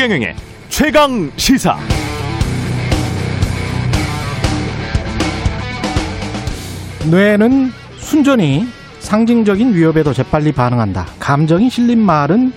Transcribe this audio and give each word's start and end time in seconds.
최경영의 0.00 0.34
최강 0.70 1.30
시사. 1.36 1.76
뇌는 7.10 7.70
순전히 7.98 8.66
상징적인 9.00 9.74
위협에도 9.74 10.14
재빨리 10.14 10.52
반응한다. 10.52 11.04
감정이 11.18 11.68
실린 11.68 12.00
말은 12.00 12.54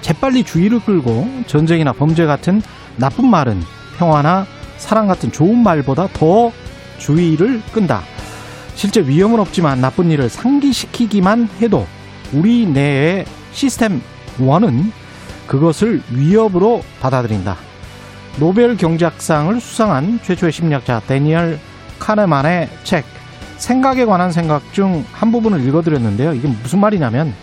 재빨리 0.00 0.44
주의를 0.44 0.80
끌고 0.80 1.28
전쟁이나 1.46 1.92
범죄 1.92 2.24
같은 2.24 2.62
나쁜 2.96 3.28
말은 3.28 3.60
평화나 3.98 4.46
사랑 4.78 5.06
같은 5.06 5.30
좋은 5.30 5.62
말보다 5.62 6.08
더 6.14 6.50
주의를 6.96 7.60
끈다. 7.72 8.04
실제 8.74 9.02
위험은 9.02 9.38
없지만 9.38 9.82
나쁜 9.82 10.10
일을 10.10 10.30
상기시키기만 10.30 11.50
해도 11.60 11.86
우리 12.32 12.64
뇌의 12.64 13.26
시스템 13.52 14.00
1은 14.38 14.92
그것을 15.46 16.02
위협으로 16.10 16.82
받아들인다. 17.00 17.56
노벨 18.38 18.76
경제학상을 18.76 19.60
수상한 19.60 20.20
최초의 20.22 20.52
심리학자 20.52 21.00
데니얼 21.06 21.58
카네만의 21.98 22.68
책 22.84 23.04
생각에 23.56 24.04
관한 24.04 24.30
생각 24.32 24.72
중 24.72 25.04
한 25.12 25.32
부분을 25.32 25.66
읽어드렸는데요. 25.66 26.34
이게 26.34 26.46
무슨 26.48 26.78
말이냐면 26.80 27.34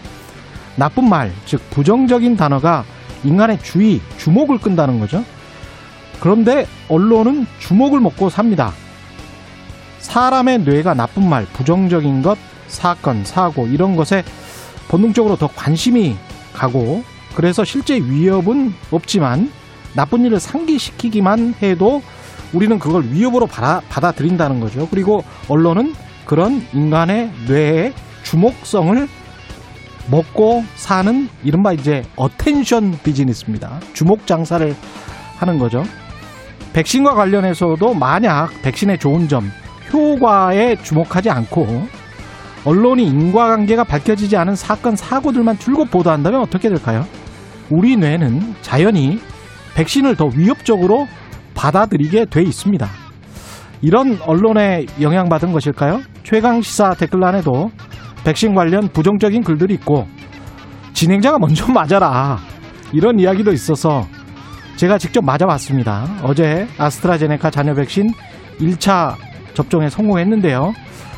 나쁜 0.75 1.09
말, 1.09 1.31
즉 1.45 1.61
부정적인 1.71 2.37
단어가 2.37 2.85
인간의 3.23 3.59
주의, 3.61 4.01
주목을 4.17 4.57
끈다는 4.59 4.99
거죠. 4.99 5.23
그런데 6.19 6.67
언론은 6.89 7.47
주목을 7.59 7.99
먹고 7.99 8.29
삽니다. 8.29 8.71
사람의 9.99 10.59
뇌가 10.59 10.93
나쁜 10.93 11.27
말, 11.27 11.45
부정적인 11.45 12.21
것, 12.21 12.37
사건, 12.67 13.23
사고 13.25 13.67
이런 13.67 13.95
것에 13.95 14.23
본능적으로 14.87 15.37
더 15.37 15.47
관심이 15.47 16.15
가고 16.53 17.03
그래서 17.35 17.63
실제 17.63 17.95
위협은 17.95 18.73
없지만 18.91 19.51
나쁜 19.95 20.25
일을 20.25 20.39
상기시키기만 20.39 21.55
해도 21.61 22.01
우리는 22.53 22.77
그걸 22.79 23.03
위협으로 23.05 23.47
받아, 23.47 23.81
받아들인다는 23.89 24.59
거죠. 24.59 24.87
그리고 24.89 25.23
언론은 25.47 25.93
그런 26.25 26.65
인간의 26.73 27.31
뇌의 27.47 27.93
주목성을 28.23 29.07
먹고 30.09 30.63
사는 30.75 31.29
이른바 31.43 31.73
이제 31.73 32.03
attention 32.15 32.97
비즈니스입니다. 33.03 33.79
주목 33.93 34.27
장사를 34.27 34.75
하는 35.37 35.59
거죠. 35.59 35.83
백신과 36.73 37.13
관련해서도 37.13 37.93
만약 37.93 38.49
백신의 38.63 38.99
좋은 38.99 39.27
점, 39.27 39.51
효과에 39.91 40.75
주목하지 40.77 41.29
않고 41.29 41.87
언론이 42.65 43.05
인과관계가 43.05 43.83
밝혀지지 43.83 44.37
않은 44.37 44.55
사건, 44.55 44.95
사고들만 44.95 45.59
줄곧 45.59 45.91
보도한다면 45.91 46.41
어떻게 46.41 46.69
될까요? 46.69 47.05
우리 47.69 47.95
뇌는 47.95 48.55
자연히 48.61 49.19
백신을 49.75 50.15
더 50.15 50.25
위협적으로 50.25 51.07
받아들이게 51.55 52.25
돼 52.25 52.41
있습니다. 52.41 52.87
이런 53.81 54.17
언론에 54.21 54.85
영향받은 55.01 55.51
것일까요? 55.51 56.01
최강 56.23 56.61
시사 56.61 56.91
댓글란에도 56.91 57.69
백신 58.23 58.55
관련 58.55 58.87
부정적인 58.87 59.43
글들이 59.43 59.73
있고 59.75 60.07
진행자가 60.93 61.37
먼저 61.39 61.67
맞아라 61.71 62.37
이런 62.93 63.19
이야기도 63.19 63.51
있어서 63.51 64.07
제가 64.77 64.97
직접 64.97 65.23
맞아봤습니다. 65.23 66.05
어제 66.23 66.67
아스트라제네카 66.77 67.49
잔여 67.49 67.73
백신 67.73 68.11
1차 68.59 69.15
접종에 69.53 69.89
성공했는데요. 69.89 70.73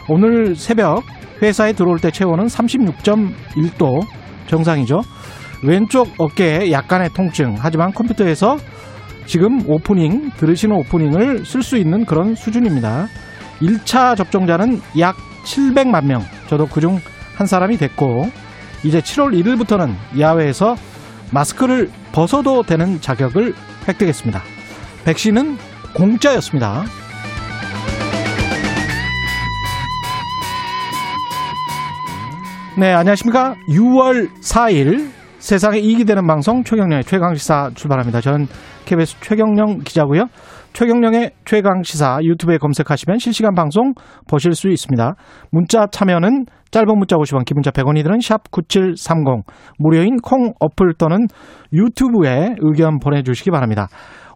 오늘 0.09 0.55
새벽 0.55 1.03
회사에 1.41 1.73
들어올 1.73 1.99
때 1.99 2.11
체온은 2.11 2.45
36.1도 2.45 4.01
정상이죠. 4.47 5.01
왼쪽 5.63 6.13
어깨에 6.17 6.71
약간의 6.71 7.09
통증 7.09 7.55
하지만 7.57 7.91
컴퓨터에서 7.91 8.57
지금 9.25 9.67
오프닝 9.67 10.31
들으시는 10.38 10.75
오프닝을 10.75 11.45
쓸 11.45 11.63
수 11.63 11.77
있는 11.77 12.05
그런 12.05 12.35
수준입니다. 12.35 13.07
1차 13.61 14.15
접종자는 14.15 14.81
약 14.99 15.15
700만 15.45 16.05
명 16.05 16.21
저도 16.47 16.67
그중 16.67 16.99
한 17.35 17.47
사람이 17.47 17.77
됐고 17.77 18.29
이제 18.83 18.99
7월 18.99 19.33
1일부터는 19.33 19.94
야외에서 20.19 20.75
마스크를 21.31 21.89
벗어도 22.11 22.61
되는 22.63 23.01
자격을 23.01 23.53
획득했습니다. 23.88 24.41
백신은 25.05 25.57
공짜였습니다. 25.95 26.83
네, 32.77 32.91
안녕하십니까. 32.91 33.55
6월 33.69 34.29
4일 34.41 35.14
세상에 35.45 35.78
이익이 35.78 36.06
되는 36.06 36.25
방송 36.25 36.63
최경령의 36.63 37.03
최강시사 37.03 37.69
출발합니다. 37.75 38.19
저는 38.19 38.47
KBS 38.85 39.19
최경령 39.19 39.81
기자고요. 39.85 40.25
최경령의 40.73 41.33
최강시사 41.45 42.17
유튜브에 42.23 42.57
검색하시면 42.57 43.19
실시간 43.19 43.53
방송 43.53 43.94
보실 44.28 44.53
수 44.53 44.69
있습니다. 44.69 45.13
문자 45.51 45.85
참여는 45.91 46.45
짧은 46.72 46.88
문자 46.97 47.16
50원, 47.16 47.45
기본자 47.45 47.69
100원이 47.69 48.03
드는 48.03 48.22
샵 48.22 48.50
9730 48.50 49.45
무료인 49.78 50.17
콩 50.23 50.51
어플 50.59 50.95
또는 50.97 51.28
유튜브에 51.72 52.56
의견 52.62 52.97
보내주시기 52.97 53.51
바랍니다. 53.51 53.88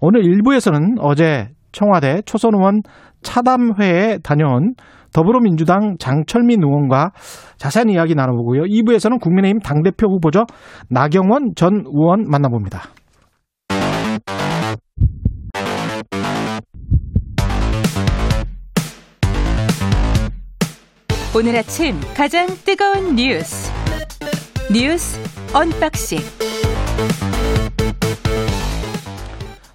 오늘 0.02 0.22
1부에서는 0.22 0.98
어제 1.00 1.48
청와대 1.72 2.22
초선 2.26 2.54
의원 2.54 2.82
차담회에 3.24 4.20
다녀온 4.22 4.76
더불어민주당 5.14 5.98
장철민 6.00 6.64
의원과 6.64 7.12
자세한 7.58 7.90
이야기 7.90 8.16
나눠보고요. 8.16 8.64
2부에서는 8.64 9.20
국민의힘 9.20 9.60
당대표 9.60 10.08
후보죠. 10.08 10.46
나경원 10.90 11.54
전 11.56 11.84
의원 11.86 12.26
만나봅니다. 12.30 12.82
오늘 21.36 21.56
아침 21.56 21.96
가장 22.16 22.48
뜨거운 22.66 23.16
뉴스 23.16 23.72
뉴스 24.74 25.20
unboxing 25.54 26.18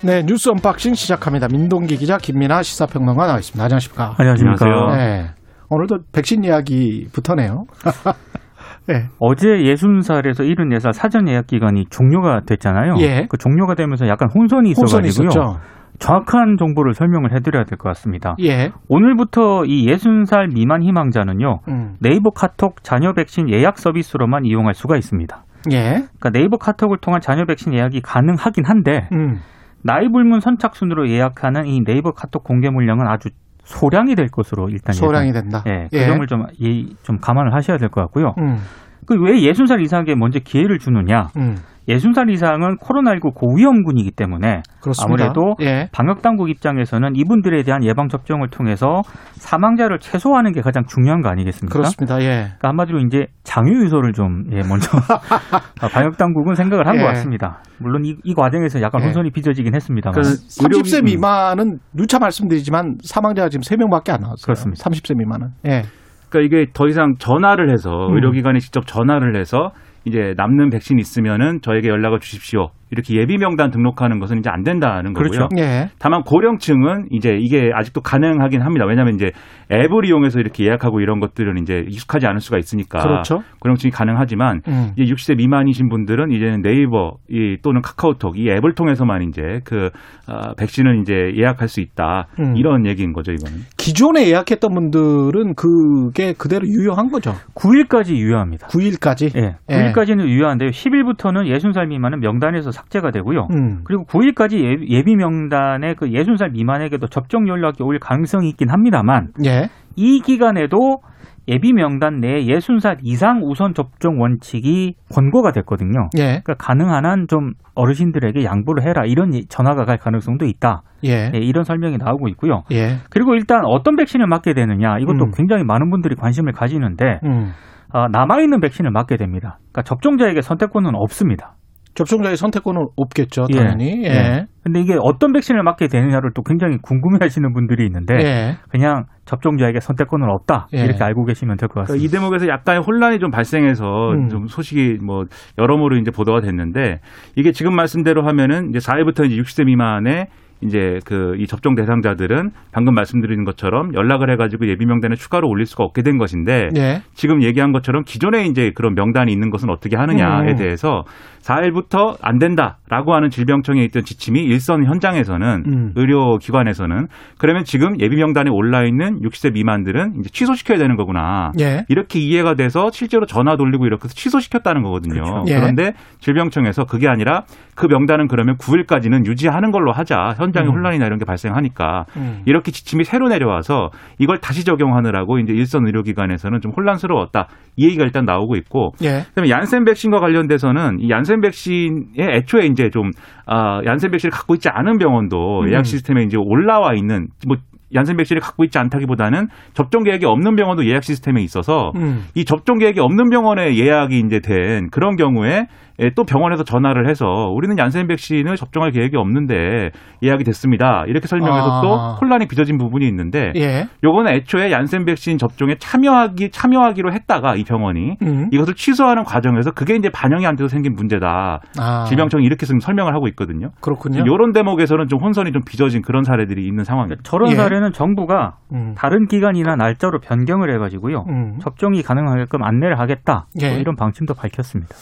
네, 0.04 0.22
뉴스 0.26 0.50
unboxing 0.50 0.94
시작합니다. 0.94 1.48
민동기 1.50 1.96
기자, 1.96 2.18
김민아 2.18 2.62
시사평론가 2.62 3.26
나와 3.26 3.38
있습니다. 3.38 3.64
안녕하십니까? 3.64 4.14
안녕하십니까? 4.18 4.96
네. 4.96 5.30
오늘도 5.70 5.98
백신 6.12 6.44
이야기부터네요. 6.44 7.64
네. 8.86 9.06
어제 9.18 9.46
60살에서 9.48 10.40
74살 10.40 10.92
사전 10.92 11.26
예약 11.28 11.46
기간이 11.46 11.86
종료가 11.88 12.42
됐잖아요. 12.46 12.96
예. 13.00 13.26
그 13.30 13.38
종료가 13.38 13.74
되면서 13.76 14.06
약간 14.06 14.28
혼선이 14.34 14.70
있어가지고요. 14.72 15.56
정확한 15.98 16.56
정보를 16.58 16.92
설명을 16.92 17.34
해드려야 17.34 17.64
될 17.64 17.78
것 17.78 17.88
같습니다. 17.90 18.34
예. 18.42 18.72
오늘부터 18.88 19.64
이 19.64 19.86
60살 19.86 20.52
미만 20.52 20.82
희망자는요. 20.82 21.60
음. 21.68 21.94
네이버 22.00 22.28
카톡 22.30 22.82
잔여 22.84 23.14
백신 23.14 23.48
예약 23.48 23.78
서비스로만 23.78 24.44
이용할 24.44 24.74
수가 24.74 24.96
있습니다. 24.98 25.44
예. 25.72 25.78
그러니까 26.18 26.30
네이버 26.30 26.58
카톡을 26.58 26.98
통한 27.00 27.22
자녀 27.22 27.46
백신 27.46 27.72
예약이 27.72 28.02
가능하긴 28.02 28.64
한데 28.66 29.08
음. 29.12 29.38
나이 29.84 30.08
불문 30.08 30.40
선착순으로 30.40 31.10
예약하는 31.10 31.66
이 31.66 31.84
네이버 31.84 32.12
카톡 32.12 32.42
공개 32.42 32.70
물량은 32.70 33.06
아주 33.06 33.28
소량이 33.64 34.14
될 34.14 34.28
것으로 34.28 34.68
일단 34.70 34.94
소량이 34.94 35.28
예상, 35.28 35.42
된다. 35.42 35.62
예, 35.66 35.88
그 35.90 35.96
예. 35.98 36.06
점을 36.06 36.26
좀, 36.26 36.46
예, 36.62 36.84
좀 37.02 37.18
감안을 37.18 37.54
하셔야 37.54 37.76
될 37.78 37.88
것 37.90 38.00
같고요. 38.02 38.34
음. 38.38 38.58
그왜 39.06 39.40
60살 39.42 39.82
이상에게 39.82 40.14
먼저 40.14 40.38
기회를 40.38 40.78
주느냐? 40.78 41.28
음. 41.36 41.58
60살 41.88 42.30
이상은 42.30 42.76
코로나19 42.78 43.34
고위험군이기 43.34 44.12
때문에 44.12 44.62
그렇습니다. 44.80 45.24
아무래도 45.26 45.54
예. 45.60 45.88
방역 45.92 46.22
당국 46.22 46.48
입장에서는 46.48 47.14
이분들에 47.14 47.62
대한 47.62 47.84
예방 47.84 48.08
접종을 48.08 48.48
통해서 48.48 49.02
사망자를 49.34 49.98
최소화하는 49.98 50.52
게 50.52 50.60
가장 50.62 50.84
중요한 50.86 51.20
거 51.20 51.28
아니겠습니까? 51.28 51.72
그렇습니다. 51.78 52.20
예. 52.22 52.26
그러니까 52.44 52.68
한마디로 52.68 53.00
이제 53.00 53.26
장유 53.42 53.82
유소를 53.84 54.12
좀 54.12 54.44
예, 54.52 54.62
먼저 54.66 54.88
방역 55.92 56.16
당국은 56.16 56.54
생각을 56.54 56.86
한것 56.86 57.02
예. 57.02 57.06
같습니다. 57.08 57.60
물론 57.78 58.04
이, 58.04 58.16
이 58.24 58.34
과정에서 58.34 58.80
약간 58.80 59.02
예. 59.02 59.06
혼선이 59.06 59.30
빚어지긴 59.30 59.74
했습니다만. 59.74 60.14
그 60.14 60.20
30세 60.22 61.00
의료기- 61.00 61.04
미만은 61.04 61.78
누차 61.92 62.18
말씀드리지만 62.18 62.96
사망자가 63.02 63.48
지금 63.48 63.62
3명밖에 63.62 64.10
안 64.10 64.20
나왔어요. 64.20 64.44
그렇습니다. 64.44 64.82
30세 64.84 65.16
미만은. 65.18 65.48
예. 65.66 65.82
그러니까 66.30 66.56
이게 66.56 66.70
더 66.72 66.88
이상 66.88 67.14
전화를 67.18 67.70
해서 67.70 67.90
음. 68.08 68.14
의료기관에 68.14 68.58
직접 68.58 68.86
전화를 68.86 69.36
해서 69.38 69.70
이제 70.04 70.34
남는 70.36 70.70
백신 70.70 70.98
있으면은 70.98 71.60
저에게 71.62 71.88
연락을 71.88 72.20
주십시오. 72.20 72.70
이렇게 72.94 73.16
예비 73.16 73.36
명단 73.38 73.70
등록하는 73.70 74.20
것은 74.20 74.38
이제 74.38 74.50
안 74.50 74.62
된다는 74.62 75.12
거고요. 75.12 75.30
그렇죠. 75.30 75.48
예. 75.58 75.88
다만 75.98 76.22
고령층은 76.22 77.08
이제 77.10 77.36
이게 77.40 77.70
아직도 77.74 78.00
가능하긴 78.02 78.62
합니다. 78.62 78.86
왜냐하면 78.86 79.14
이제 79.16 79.32
앱을 79.72 80.04
이용해서 80.06 80.38
이렇게 80.38 80.64
예약하고 80.64 81.00
이런 81.00 81.18
것들은 81.18 81.60
이제 81.60 81.84
익숙하지 81.88 82.26
않을 82.26 82.40
수가 82.40 82.58
있으니까 82.58 83.00
그렇죠. 83.00 83.42
고령층이 83.60 83.90
가능하지만 83.90 84.60
음. 84.68 84.92
이제 84.96 85.12
60세 85.12 85.36
미만이신 85.36 85.88
분들은 85.88 86.30
이제는 86.30 86.62
네이버 86.62 87.16
이 87.28 87.56
또는 87.62 87.82
카카오톡 87.82 88.38
이 88.38 88.48
앱을 88.48 88.74
통해서만 88.74 89.22
이제 89.22 89.60
그 89.64 89.90
어, 90.28 90.54
백신을 90.56 91.00
이제 91.00 91.32
예약할 91.36 91.68
수 91.68 91.80
있다 91.80 92.28
음. 92.38 92.56
이런 92.56 92.86
얘기인 92.86 93.12
거죠 93.12 93.32
이거는. 93.32 93.60
기존에 93.76 94.28
예약했던 94.28 94.72
분들은 94.72 95.54
그게 95.54 96.32
그대로 96.32 96.66
유효한 96.66 97.10
거죠. 97.10 97.32
9일까지 97.54 98.16
유효합니다. 98.16 98.68
9일까지. 98.68 99.36
예, 99.36 99.56
9일까지는 99.68 100.28
유효한데요. 100.28 100.70
10일부터는 100.70 101.46
60살 101.54 101.88
미만은 101.88 102.20
명단에서 102.20 102.70
삭제가 102.84 103.10
되고요. 103.10 103.48
음. 103.52 103.80
그리고 103.84 104.04
9일까지 104.04 104.88
예비 104.88 105.16
명단에 105.16 105.94
그 105.94 106.06
60살 106.06 106.52
미만에게도 106.52 107.06
접종 107.08 107.48
연락이 107.48 107.82
올 107.82 107.98
가능성이 107.98 108.48
있긴 108.50 108.70
합니다만 108.70 109.28
예. 109.44 109.68
이 109.96 110.20
기간에도 110.20 111.00
예비 111.46 111.74
명단 111.74 112.20
내 112.20 112.42
60살 112.46 112.98
이상 113.02 113.42
우선 113.44 113.74
접종 113.74 114.18
원칙이 114.18 114.94
권고가 115.14 115.52
됐거든요. 115.52 116.08
예. 116.16 116.40
그러니까 116.42 116.54
가능한 116.54 117.04
한 117.04 117.26
좀 117.28 117.52
어르신들에게 117.74 118.44
양보를 118.44 118.82
해라 118.86 119.04
이런 119.04 119.32
전화가 119.48 119.84
갈 119.84 119.98
가능성도 119.98 120.46
있다. 120.46 120.82
예. 121.04 121.30
예, 121.34 121.38
이런 121.38 121.64
설명이 121.64 121.98
나오고 121.98 122.28
있고요. 122.28 122.62
예. 122.72 122.96
그리고 123.10 123.34
일단 123.34 123.64
어떤 123.64 123.96
백신을 123.96 124.26
맞게 124.26 124.54
되느냐 124.54 124.98
이것도 124.98 125.24
음. 125.26 125.30
굉장히 125.34 125.64
많은 125.64 125.90
분들이 125.90 126.14
관심을 126.14 126.52
가지는데 126.52 127.20
음. 127.24 127.52
어, 127.92 128.08
남아 128.08 128.40
있는 128.40 128.60
백신을 128.60 128.90
맞게 128.90 129.16
됩니다. 129.16 129.58
그러니까 129.72 129.82
접종자에게 129.82 130.40
선택권은 130.40 130.92
없습니다. 130.94 131.53
접종자의 131.94 132.36
선택권은 132.36 132.80
없겠죠, 132.96 133.46
예. 133.52 133.56
당연히. 133.56 134.02
예. 134.04 134.08
예. 134.08 134.46
근데 134.62 134.80
이게 134.80 134.96
어떤 135.00 135.32
백신을 135.32 135.62
맞게 135.62 135.88
되느냐를 135.88 136.30
또 136.34 136.42
굉장히 136.42 136.78
궁금해 136.82 137.18
하시는 137.20 137.52
분들이 137.52 137.84
있는데 137.86 138.14
예. 138.14 138.56
그냥 138.68 139.04
접종자에게 139.26 139.80
선택권은 139.80 140.28
없다. 140.28 140.68
예. 140.74 140.84
이렇게 140.84 141.04
알고 141.04 141.24
계시면 141.24 141.56
될것 141.56 141.74
그러니까 141.74 141.92
같습니다. 141.92 142.04
이 142.04 142.08
대목에서 142.10 142.48
약간의 142.48 142.82
혼란이 142.82 143.18
좀 143.18 143.30
발생해서 143.30 144.12
음. 144.12 144.28
좀 144.28 144.46
소식이 144.46 144.98
뭐 145.04 145.24
여러모로 145.58 145.96
이제 145.98 146.10
보도가 146.10 146.40
됐는데 146.40 147.00
이게 147.36 147.52
지금 147.52 147.76
말씀대로 147.76 148.26
하면은 148.26 148.70
이제 148.70 148.78
4일부터 148.78 149.26
이제 149.26 149.36
60세 149.36 149.66
미만의 149.66 150.26
이제 150.62 150.98
그 151.04 151.34
이 151.38 151.46
접종 151.46 151.74
대상자들은 151.74 152.50
방금 152.72 152.94
말씀드린 152.94 153.44
것처럼 153.44 153.94
연락을 153.94 154.30
해가지고 154.30 154.68
예비 154.68 154.86
명단에 154.86 155.14
추가로 155.14 155.48
올릴 155.48 155.66
수가 155.66 155.84
없게 155.84 156.02
된 156.02 156.16
것인데 156.18 156.68
예. 156.76 157.02
지금 157.12 157.42
얘기한 157.42 157.72
것처럼 157.72 158.02
기존에 158.04 158.46
이제 158.46 158.70
그런 158.74 158.94
명단이 158.94 159.32
있는 159.32 159.50
것은 159.50 159.68
어떻게 159.70 159.96
하느냐에 159.96 160.52
음. 160.52 160.56
대해서 160.56 161.04
4일부터 161.44 162.16
안 162.22 162.38
된다라고 162.38 163.14
하는 163.14 163.28
질병청에 163.28 163.82
있던 163.84 164.04
지침이 164.04 164.40
일선 164.42 164.84
현장에서는 164.84 165.64
음. 165.66 165.92
의료기관에서는 165.94 167.06
그러면 167.38 167.64
지금 167.64 168.00
예비 168.00 168.16
명단에 168.16 168.50
올라 168.50 168.84
있는 168.84 169.20
60세 169.20 169.52
미만들은 169.52 170.14
이제 170.20 170.30
취소시켜야 170.30 170.78
되는 170.78 170.96
거구나. 170.96 171.52
예. 171.60 171.84
이렇게 171.88 172.18
이해가 172.18 172.54
돼서 172.54 172.90
실제로 172.90 173.26
전화 173.26 173.56
돌리고 173.56 173.86
이렇게 173.86 174.04
해서 174.04 174.14
취소시켰다는 174.14 174.82
거거든요. 174.82 175.22
그렇죠. 175.22 175.44
예. 175.48 175.60
그런데 175.60 175.92
질병청에서 176.20 176.84
그게 176.84 177.08
아니라 177.08 177.42
그 177.74 177.86
명단은 177.86 178.28
그러면 178.28 178.56
9일까지는 178.56 179.26
유지하는 179.26 179.70
걸로 179.70 179.92
하자. 179.92 180.34
현장에 180.38 180.66
음. 180.68 180.72
혼란이나 180.72 181.06
이런 181.06 181.18
게 181.18 181.24
발생하니까 181.24 182.06
음. 182.16 182.42
이렇게 182.46 182.70
지침이 182.70 183.04
새로 183.04 183.28
내려와서 183.28 183.90
이걸 184.18 184.38
다시 184.38 184.64
적용하느라고 184.64 185.38
이제 185.38 185.52
일선 185.52 185.86
의료기관에서는 185.86 186.60
좀 186.60 186.72
혼란스러웠다. 186.76 187.48
이 187.76 187.86
얘기가 187.86 188.04
일단 188.04 188.24
나오고 188.24 188.56
있고 188.56 188.92
예. 189.02 189.24
그다음에 189.28 189.50
얀센 189.50 189.84
백신과 189.84 190.20
관련돼서는 190.20 191.00
이 191.00 191.10
얀센 191.10 191.33
백신에 191.40 192.04
애초에 192.18 192.66
이제 192.66 192.90
좀 192.90 193.10
아, 193.46 193.80
얀센 193.84 194.10
백신을 194.10 194.30
갖고 194.30 194.54
있지 194.54 194.68
않은 194.68 194.98
병원도 194.98 195.62
음. 195.62 195.70
예약 195.70 195.86
시스템에 195.86 196.22
이제 196.22 196.36
올라와 196.36 196.94
있는 196.94 197.28
뭐 197.46 197.56
얀센 197.94 198.16
백신을 198.16 198.40
갖고 198.40 198.64
있지 198.64 198.78
않다기보다는 198.78 199.48
접종 199.72 200.02
계획이 200.02 200.26
없는 200.26 200.56
병원도 200.56 200.86
예약 200.86 201.04
시스템에 201.04 201.42
있어서 201.42 201.92
음. 201.96 202.26
이 202.34 202.44
접종 202.44 202.78
계획이 202.78 203.00
없는 203.00 203.30
병원에 203.30 203.76
예약이 203.76 204.18
이제 204.18 204.40
된 204.40 204.90
그런 204.90 205.16
경우에 205.16 205.68
예, 206.00 206.10
또 206.16 206.24
병원에서 206.24 206.64
전화를 206.64 207.08
해서 207.08 207.26
우리는 207.54 207.78
얀센 207.78 208.06
백신을 208.08 208.56
접종할 208.56 208.90
계획이 208.90 209.16
없는데 209.16 209.90
예약이 210.22 210.44
됐습니다. 210.44 211.04
이렇게 211.06 211.28
설명해서 211.28 211.70
아. 211.70 211.80
또 211.82 211.96
혼란이 212.20 212.46
빚어진 212.48 212.78
부분이 212.78 213.06
있는데 213.06 213.52
예. 213.56 213.86
요거는 214.02 214.32
애초에 214.32 214.72
얀센 214.72 215.04
백신 215.04 215.38
접종에 215.38 215.76
참여하기 215.78 216.50
참여하기로 216.50 217.12
했다가 217.12 217.54
이 217.56 217.64
병원이 217.64 218.16
음. 218.22 218.48
이것을 218.52 218.74
취소하는 218.74 219.24
과정에서 219.24 219.70
그게 219.70 219.94
이제 219.94 220.10
반영이 220.10 220.46
안 220.46 220.56
돼서 220.56 220.68
생긴 220.68 220.94
문제다. 220.94 221.60
아. 221.78 222.04
질병청이 222.04 222.44
이렇게 222.44 222.66
지금 222.66 222.80
설명을 222.80 223.14
하고 223.14 223.28
있거든요. 223.28 223.70
그렇군요. 223.80 224.22
이런 224.22 224.52
대목에서는 224.52 225.08
좀 225.08 225.20
혼선이 225.22 225.52
좀 225.52 225.62
빚어진 225.64 226.02
그런 226.02 226.24
사례들이 226.24 226.66
있는 226.66 226.84
상황입니다. 226.84 227.22
저런 227.24 227.50
예. 227.50 227.54
사례는 227.54 227.92
정부가 227.92 228.56
음. 228.72 228.94
다른 228.96 229.26
기간이나 229.26 229.76
날짜로 229.76 230.18
변경을 230.20 230.72
해가지고요. 230.74 231.24
음. 231.28 231.58
접종이 231.60 232.02
가능하게끔 232.02 232.62
안내를 232.62 232.98
하겠다. 232.98 233.46
예. 233.62 233.70
뭐 233.70 233.78
이런 233.78 233.96
방침도 233.96 234.34
밝혔습니다. 234.34 234.94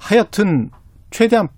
하여튼 0.00 0.70
최대한 1.10 1.48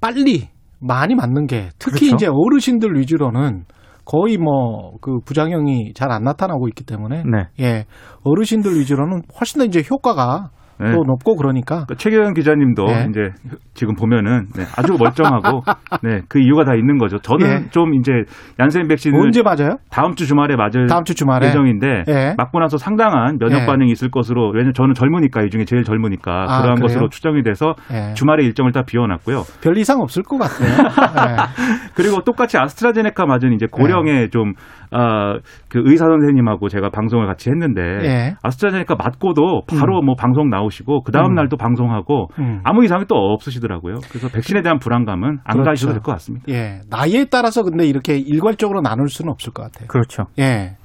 빨리 0.00 0.48
많이 0.80 1.14
맞는 1.14 1.46
게 1.46 1.70
특히 1.78 2.06
그렇죠. 2.08 2.14
이제 2.16 2.26
어르신들 2.30 2.94
위주로는 2.98 3.64
거의 4.04 4.36
뭐 4.36 4.92
그 5.00 5.18
부작용이 5.24 5.92
잘 5.94 6.10
안 6.12 6.22
나타나고 6.22 6.68
있기 6.68 6.84
때문에 6.84 7.24
네. 7.24 7.48
예 7.60 7.86
어르신들 8.22 8.78
위주로는 8.78 9.22
훨씬 9.40 9.58
더 9.60 9.64
이제 9.64 9.82
효과가 9.90 10.50
네. 10.78 10.92
또 10.92 11.04
높고 11.04 11.36
그러니까 11.36 11.84
그러니까 11.86 11.94
최경영 11.96 12.34
기자님도 12.34 12.86
네. 12.86 13.06
이제 13.10 13.30
지금 13.74 13.94
보면은 13.94 14.46
네, 14.54 14.64
아주 14.76 14.96
멀쩡하고 14.98 15.62
네, 16.02 16.20
그 16.28 16.38
이유가 16.38 16.64
다 16.64 16.74
있는 16.74 16.98
거죠. 16.98 17.18
저는 17.18 17.46
예. 17.46 17.70
좀 17.70 17.94
이제 17.94 18.12
얀센 18.60 18.88
백신을 18.88 19.18
언제 19.18 19.42
맞아요? 19.42 19.78
다음 19.90 20.14
주 20.14 20.26
주말에 20.26 20.56
맞을 20.56 20.86
다음 20.86 21.04
주 21.04 21.14
주말에 21.14 21.48
예정인데 21.48 22.04
예. 22.08 22.34
맞고 22.36 22.58
나서 22.60 22.76
상당한 22.76 23.38
면역 23.38 23.62
예. 23.62 23.66
반응이 23.66 23.90
있을 23.92 24.10
것으로 24.10 24.50
왜냐면 24.50 24.74
저는 24.74 24.94
젊으니까 24.94 25.42
이 25.42 25.50
중에 25.50 25.64
제일 25.64 25.82
젊으니까 25.82 26.32
아, 26.42 26.60
그러한 26.60 26.74
그래요? 26.76 26.82
것으로 26.82 27.08
추정이 27.08 27.42
돼서 27.42 27.74
예. 27.92 28.14
주말에 28.14 28.44
일정을 28.44 28.72
다 28.72 28.82
비워놨고요. 28.82 29.42
별 29.62 29.76
이상 29.78 30.00
없을 30.00 30.22
것 30.22 30.38
같아요. 30.38 30.66
그리고 31.94 32.22
똑같이 32.22 32.58
아스트라제네카 32.58 33.26
맞은 33.26 33.52
이제 33.52 33.66
네. 33.66 33.70
고령의 33.70 34.30
좀, 34.30 34.52
아, 34.90 35.38
그 35.68 35.80
의사 35.84 36.06
선생님하고 36.06 36.68
제가 36.68 36.90
방송을 36.90 37.26
같이 37.26 37.50
했는데, 37.50 37.80
예. 38.04 38.34
아스트라제네카 38.42 38.94
맞고도 38.96 39.62
바로 39.78 40.02
뭐 40.02 40.14
방송 40.16 40.48
나오시고, 40.50 41.02
그 41.02 41.12
다음날 41.12 41.48
또 41.48 41.56
방송하고, 41.56 42.28
음. 42.38 42.60
아무 42.64 42.84
이상이 42.84 43.04
또 43.08 43.16
없으시더라고요. 43.16 43.96
그래서 44.08 44.28
백신에 44.28 44.62
대한 44.62 44.78
불안감은 44.78 45.38
안 45.44 45.52
그렇죠. 45.54 45.64
가지셔도 45.64 45.92
될 45.94 46.02
것 46.02 46.12
같습니다. 46.12 46.46
예. 46.48 46.80
나이에 46.90 47.26
따라서 47.30 47.62
근데 47.62 47.86
이렇게 47.86 48.16
일괄적으로 48.16 48.80
나눌 48.80 49.08
수는 49.08 49.30
없을 49.30 49.52
것 49.52 49.62
같아요. 49.64 49.88
그렇죠. 49.88 50.24
예. 50.38 50.76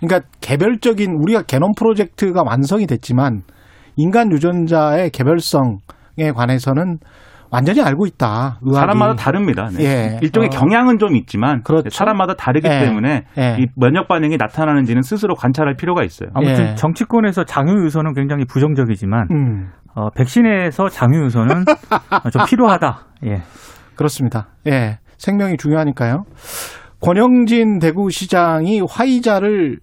그러니까 0.00 0.28
개별적인 0.40 1.10
우리가 1.20 1.42
개놈 1.42 1.72
프로젝트가 1.76 2.42
완성이 2.46 2.86
됐지만 2.86 3.42
인간 3.96 4.30
유전자의 4.30 5.10
개별성에 5.10 6.30
관해서는 6.36 6.98
완전히 7.50 7.80
알고 7.80 8.06
있다. 8.06 8.58
의학이. 8.62 8.80
사람마다 8.80 9.14
다릅니다. 9.14 9.68
네. 9.72 9.84
예. 9.84 10.18
일종의 10.22 10.48
어. 10.52 10.58
경향은 10.58 10.98
좀 10.98 11.16
있지만, 11.16 11.62
그렇죠. 11.62 11.88
사람마다 11.90 12.34
다르기 12.34 12.68
예. 12.68 12.80
때문에, 12.80 13.24
예. 13.38 13.56
이 13.58 13.66
면역 13.76 14.08
반응이 14.08 14.36
나타나는지는 14.36 15.02
스스로 15.02 15.34
관찰할 15.34 15.74
필요가 15.76 16.04
있어요. 16.04 16.30
아무튼 16.34 16.70
예. 16.70 16.74
정치권에서 16.74 17.44
장유 17.44 17.84
유서는 17.84 18.14
굉장히 18.14 18.44
부정적이지만 18.44 19.28
음. 19.30 19.70
어, 19.94 20.10
백신에서 20.10 20.88
장유 20.88 21.24
유서는 21.24 21.64
좀 22.32 22.42
필요하다. 22.46 22.98
예. 23.26 23.42
그렇습니다. 23.96 24.48
예. 24.66 24.98
생명이 25.16 25.56
중요하니까요. 25.56 26.24
권영진 27.00 27.78
대구시장이 27.78 28.82
화이자를 28.88 29.78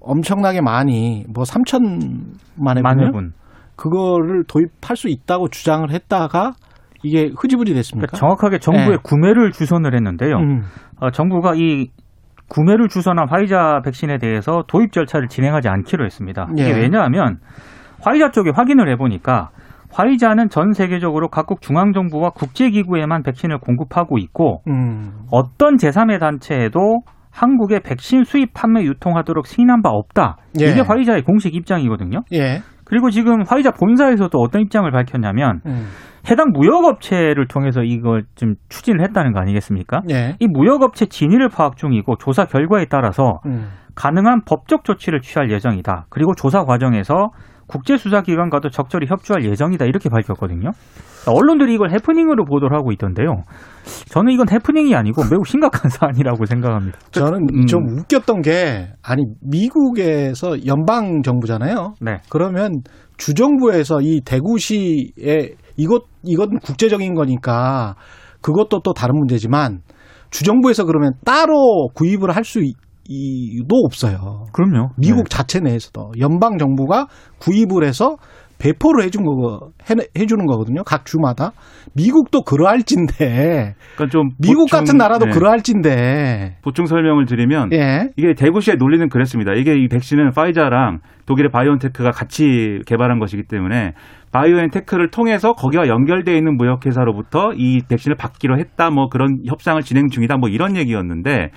엄청나게 0.00 0.60
많이 0.60 1.24
뭐 1.32 1.44
3천만회 1.44 2.82
만회 2.82 3.02
분요? 3.02 3.12
분. 3.12 3.32
그거를 3.76 4.44
도입할 4.44 4.96
수 4.96 5.08
있다고 5.08 5.48
주장을 5.48 5.88
했다가 5.90 6.52
이게 7.02 7.30
흐지부지 7.36 7.74
됐습니까? 7.74 8.06
그러니까 8.06 8.16
정확하게 8.16 8.58
정부에 8.58 8.94
예. 8.94 8.98
구매를 9.02 9.52
주선을 9.52 9.94
했는데요. 9.94 10.36
음. 10.36 10.62
어, 11.00 11.10
정부가 11.10 11.54
이 11.56 11.88
구매를 12.48 12.88
주선한 12.88 13.28
화이자 13.28 13.80
백신에 13.84 14.18
대해서 14.18 14.64
도입 14.68 14.92
절차를 14.92 15.28
진행하지 15.28 15.68
않기로 15.68 16.04
했습니다. 16.04 16.48
이게 16.52 16.68
예. 16.68 16.72
왜냐하면 16.72 17.38
화이자 18.02 18.30
쪽에 18.30 18.50
확인을 18.54 18.90
해보니까 18.90 19.50
화이자는 19.92 20.48
전 20.48 20.72
세계적으로 20.72 21.28
각국 21.28 21.60
중앙정부와 21.60 22.30
국제기구에만 22.30 23.22
백신을 23.22 23.58
공급하고 23.58 24.18
있고 24.18 24.62
음. 24.68 25.12
어떤 25.30 25.76
제3의 25.76 26.18
단체에도 26.18 27.02
한국에 27.30 27.80
백신 27.80 28.24
수입 28.24 28.52
판매 28.52 28.82
유통하도록 28.82 29.46
승인한 29.46 29.82
바 29.82 29.90
없다. 29.90 30.36
예. 30.60 30.66
이게 30.66 30.80
화이자의 30.80 31.22
공식 31.22 31.54
입장이거든요. 31.54 32.20
예. 32.32 32.60
그리고 32.84 33.10
지금 33.10 33.42
화이자 33.46 33.70
본사에서도 33.72 34.36
어떤 34.38 34.60
입장을 34.62 34.90
밝혔냐면 34.90 35.60
음. 35.64 35.86
해당 36.30 36.52
무역업체를 36.52 37.48
통해서 37.48 37.82
이걸 37.82 38.24
좀 38.36 38.54
추진을 38.68 39.02
했다는 39.04 39.32
거 39.32 39.40
아니겠습니까? 39.40 40.02
예. 40.10 40.36
이 40.38 40.46
무역업체 40.46 41.06
진위를 41.06 41.48
파악 41.48 41.76
중이고 41.76 42.16
조사 42.16 42.44
결과에 42.44 42.86
따라서 42.88 43.40
음. 43.46 43.68
가능한 43.94 44.42
법적 44.46 44.84
조치를 44.84 45.20
취할 45.20 45.50
예정이다. 45.50 46.06
그리고 46.08 46.34
조사 46.34 46.64
과정에서 46.64 47.30
국제수사기관과도 47.66 48.70
적절히 48.70 49.06
협조할 49.08 49.44
예정이다. 49.44 49.86
이렇게 49.86 50.08
밝혔거든요. 50.08 50.70
언론들이 51.26 51.74
이걸 51.74 51.92
해프닝으로 51.92 52.44
보도를 52.44 52.76
하고 52.76 52.92
있던데요. 52.92 53.44
저는 54.10 54.32
이건 54.32 54.50
해프닝이 54.50 54.94
아니고 54.94 55.22
매우 55.30 55.44
심각한 55.44 55.88
사안이라고 55.90 56.44
생각합니다. 56.46 56.98
저는 57.12 57.46
음. 57.54 57.66
좀 57.66 57.86
웃겼던 57.88 58.42
게 58.42 58.88
아니 59.02 59.22
미국에서 59.40 60.66
연방 60.66 61.22
정부잖아요. 61.22 61.94
네. 62.00 62.18
그러면 62.28 62.82
주정부에서 63.16 64.00
이 64.02 64.20
대구시에 64.24 65.54
이것 65.76 66.04
이건 66.22 66.58
국제적인 66.58 67.14
거니까 67.14 67.94
그것도 68.40 68.80
또 68.82 68.92
다른 68.92 69.16
문제지만 69.16 69.80
주정부에서 70.30 70.84
그러면 70.84 71.12
따로 71.24 71.88
구입을 71.94 72.34
할수도 72.34 72.72
없어요. 73.84 74.46
그럼요. 74.52 74.90
미국 74.96 75.28
자체 75.30 75.60
내에서도 75.60 76.12
연방 76.20 76.58
정부가 76.58 77.06
구입을 77.38 77.84
해서 77.84 78.16
배포를 78.58 79.02
해준 79.02 79.24
거 79.24 79.70
해, 79.90 79.94
해주는 80.16 80.46
거거든요. 80.46 80.84
각 80.84 81.04
주마다 81.04 81.50
미국도 81.94 82.42
그러할진데 82.42 83.74
그러니까 83.96 84.06
좀 84.10 84.30
미국 84.38 84.70
보충, 84.70 84.78
같은 84.78 84.96
나라도 84.96 85.26
네, 85.26 85.32
그러할진데 85.32 86.58
보충 86.62 86.86
설명을 86.86 87.26
드리면 87.26 87.72
예. 87.72 88.10
이게 88.16 88.34
대구시의 88.34 88.76
논리는 88.76 89.08
그랬습니다. 89.08 89.52
이게 89.54 89.74
이 89.76 89.88
백신은 89.88 90.30
파이자랑 90.30 91.00
독일의 91.26 91.50
바이오엔테크가 91.50 92.12
같이 92.12 92.78
개발한 92.86 93.18
것이기 93.18 93.44
때문에 93.48 93.94
바이오엔테크를 94.32 95.10
통해서 95.10 95.52
거기와 95.52 95.86
연결되어 95.88 96.34
있는 96.34 96.56
무역회사로부터 96.56 97.52
이 97.54 97.82
백신을 97.88 98.16
받기로 98.16 98.58
했다. 98.58 98.90
뭐 98.90 99.08
그런 99.08 99.38
협상을 99.46 99.80
진행 99.82 100.08
중이다. 100.08 100.36
뭐 100.38 100.48
이런 100.48 100.76
얘기였는데 100.76 101.50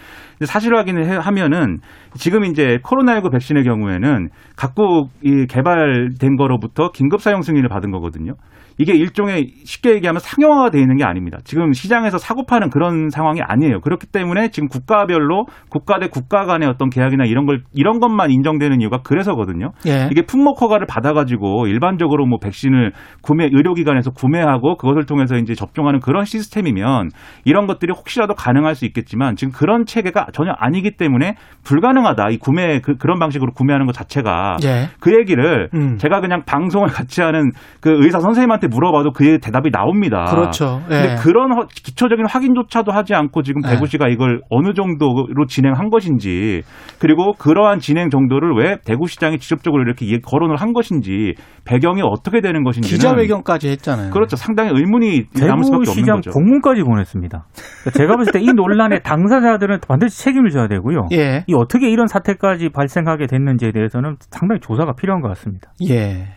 사실 0.46 0.76
확인을 0.76 1.06
해- 1.06 1.16
하면은 1.18 1.80
지금 2.16 2.44
이제 2.44 2.78
코로나19 2.84 3.32
백신의 3.32 3.64
경우에는 3.64 4.30
각국 4.58 5.10
이 5.24 5.46
개발된 5.48 6.36
거로부터 6.38 6.92
긴급 6.92 7.22
사용 7.22 7.42
승인을 7.42 7.70
받은 7.70 7.92
거거든요. 7.92 8.34
이게 8.78 8.94
일종의 8.94 9.48
쉽게 9.64 9.94
얘기하면 9.96 10.20
상용화가 10.20 10.70
되어 10.70 10.82
있는 10.82 10.98
게 10.98 11.04
아닙니다. 11.04 11.38
지금 11.44 11.74
시장에서 11.74 12.18
사고 12.18 12.46
파는 12.46 12.70
그런 12.70 13.10
상황이 13.10 13.42
아니에요. 13.42 13.80
그렇기 13.82 14.08
때문에 14.08 14.50
지금 14.50 14.68
국가별로 14.68 15.46
국가 15.70 16.00
대 16.00 16.08
국가 16.08 16.46
간의 16.46 16.68
어떤 16.68 16.90
계약이나 16.90 17.26
이런 17.26 17.46
걸 17.46 17.62
이런 17.74 18.00
것만 18.00 18.32
인정되는 18.32 18.82
이유가 18.82 19.02
그래서거든요. 19.02 19.72
예. 19.88 20.10
이게 20.12 20.22
품목 20.24 20.62
허가를 20.62 20.88
받아가지고 20.88 21.68
일반적으로 21.68 22.26
뭐 22.26 22.40
백신을 22.40 22.92
구매 23.22 23.46
의료기관에서 23.46 24.12
구매하고 24.12 24.78
그것을 24.78 25.06
통해서 25.06 25.36
이제 25.38 25.54
접종하는 25.54 26.00
그런 26.00 26.26
시스템이면 26.26 27.10
이런 27.46 27.68
것들이 27.68 27.94
혹시라도 27.96 28.34
가능할 28.34 28.76
수 28.76 28.86
있겠지만 28.86 29.36
지금 29.36 29.54
그런 29.54 29.86
체계가 29.86 30.28
전혀 30.34 30.52
아니기 30.58 30.98
때문에 30.98 31.36
불가능하다. 31.64 32.30
이 32.32 32.38
구매 32.38 32.80
그, 32.82 32.96
런 33.04 33.20
방식으로 33.20 33.54
구매하는 33.54 33.86
것 33.86 33.94
자체가 33.94 34.58
예. 34.64 34.90
그 35.00 35.14
얘기를 35.18 35.70
음. 35.74 35.98
제가 35.98 36.22
그냥 36.22 36.44
방송을 36.46 36.88
같이 36.96 37.22
하는 37.22 37.52
그 37.82 37.92
의사 38.02 38.20
선생님한테 38.20 38.65
물어봐도 38.68 39.12
그 39.12 39.40
대답이 39.40 39.72
나옵니다. 39.72 40.26
그렇죠. 40.26 40.82
예. 40.90 40.96
근데 40.96 41.16
그런 41.22 41.52
허- 41.58 41.68
기초적인 41.68 42.26
확인조차도 42.28 42.92
하지 42.92 43.14
않고 43.14 43.42
지금 43.44 43.62
네. 43.62 43.72
대구시가 43.72 44.08
이걸 44.10 44.42
어느 44.50 44.74
정도로 44.74 45.46
진행한 45.48 45.90
것인지 45.90 46.62
그리고 47.00 47.34
그러한 47.34 47.80
진행 47.80 48.10
정도를 48.10 48.54
왜 48.58 48.78
대구시장이 48.86 49.38
직접적으로 49.40 49.84
이렇게 49.84 50.06
이- 50.06 50.22
거론을 50.22 50.56
한 50.58 50.74
것인지 50.74 51.34
배경이 51.66 52.02
어떻게 52.04 52.42
되는 52.42 52.64
것인지는 52.64 52.98
기자회견까지 52.98 53.70
했잖아요. 53.70 54.12
그렇죠. 54.12 54.36
상당히 54.36 54.70
의문이 54.74 55.24
남을 55.40 55.64
수밖에 55.64 55.76
없는 55.78 55.84
대구시장 55.86 56.16
거죠. 56.18 56.32
공문까지 56.32 56.84
보냈습니다. 56.84 57.46
그러니까 57.82 57.92
제가 57.98 58.16
봤을 58.18 58.32
때 58.32 58.40
이 58.46 58.54
논란의 58.54 59.02
당사자들은 59.04 59.80
반드시 59.88 60.24
책임을 60.24 60.52
져야 60.52 60.68
되고요. 60.68 61.08
예. 61.14 61.44
이 61.48 61.54
어떻게 61.56 61.90
이런 61.90 62.06
사태까지 62.08 62.70
발생하게 62.70 63.26
됐는지에 63.28 63.72
대해서는 63.72 64.18
상당히 64.30 64.60
조사가 64.62 64.94
필요한 64.94 65.22
것 65.22 65.30
같습니다. 65.30 65.72
예. 65.90 66.28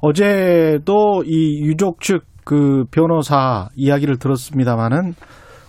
어제도 0.00 1.22
이 1.24 1.62
유족 1.62 2.00
측 2.00 2.28
그 2.48 2.84
변호사 2.90 3.68
이야기를 3.76 4.16
들었습니다마는 4.16 5.12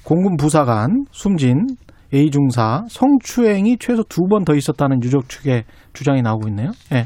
공군 0.06 0.38
부사관 0.38 1.04
숨진 1.12 1.68
A 2.14 2.32
중사 2.32 2.86
성추행이 2.88 3.76
최소 3.80 4.02
두 4.04 4.30
번 4.30 4.46
더 4.46 4.56
있었다는 4.56 5.04
유족 5.04 5.28
측의 5.28 5.66
주장이 5.92 6.22
나오고 6.22 6.48
있네요. 6.48 6.72
예. 6.94 7.06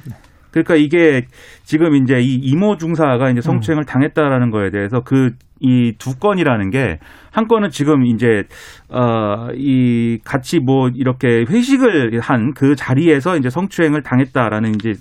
그러니까 0.53 0.75
이게 0.75 1.25
지금 1.63 1.95
이제 1.95 2.19
이 2.22 2.36
이모 2.36 2.77
중사가 2.77 3.29
이제 3.31 3.41
성추행을 3.41 3.83
당했다라는 3.86 4.51
거에 4.51 4.69
대해서 4.69 5.01
그 5.01 5.31
이 5.65 5.93
두 5.98 6.19
건이라는 6.19 6.72
게 6.72 7.00
한 7.31 7.48
건은 7.48 7.69
지금 7.69 8.05
이제 8.05 8.43
어이 8.89 10.19
같이 10.25 10.60
뭐 10.60 10.89
이렇게 10.93 11.45
회식을 11.50 12.19
한 12.19 12.53
그 12.53 12.75
자리에서 12.75 13.38
이제 13.38 13.50
성추행을 13.50 14.03
당했다라는 14.03 14.75
이제 14.75 14.93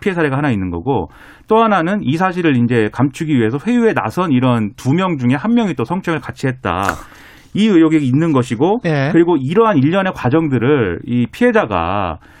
피해 0.00 0.14
사례가 0.14 0.36
하나 0.38 0.50
있는 0.50 0.70
거고 0.70 1.08
또 1.48 1.56
하나는 1.62 2.00
이 2.04 2.16
사실을 2.16 2.56
이제 2.62 2.88
감추기 2.92 3.34
위해서 3.36 3.58
회유에 3.66 3.92
나선 3.92 4.30
이런 4.32 4.72
두 4.76 4.94
명 4.94 5.18
중에 5.18 5.34
한 5.34 5.52
명이 5.54 5.74
또 5.74 5.84
성추행을 5.84 6.20
같이 6.20 6.46
했다. 6.46 6.84
이 7.52 7.66
의혹이 7.66 7.96
있는 7.98 8.32
것이고 8.32 8.80
예. 8.84 9.08
그리고 9.12 9.36
이러한 9.36 9.78
일련의 9.78 10.12
과정들을 10.14 11.00
이 11.06 11.26
피해자가 11.32 12.18
어, 12.20 12.33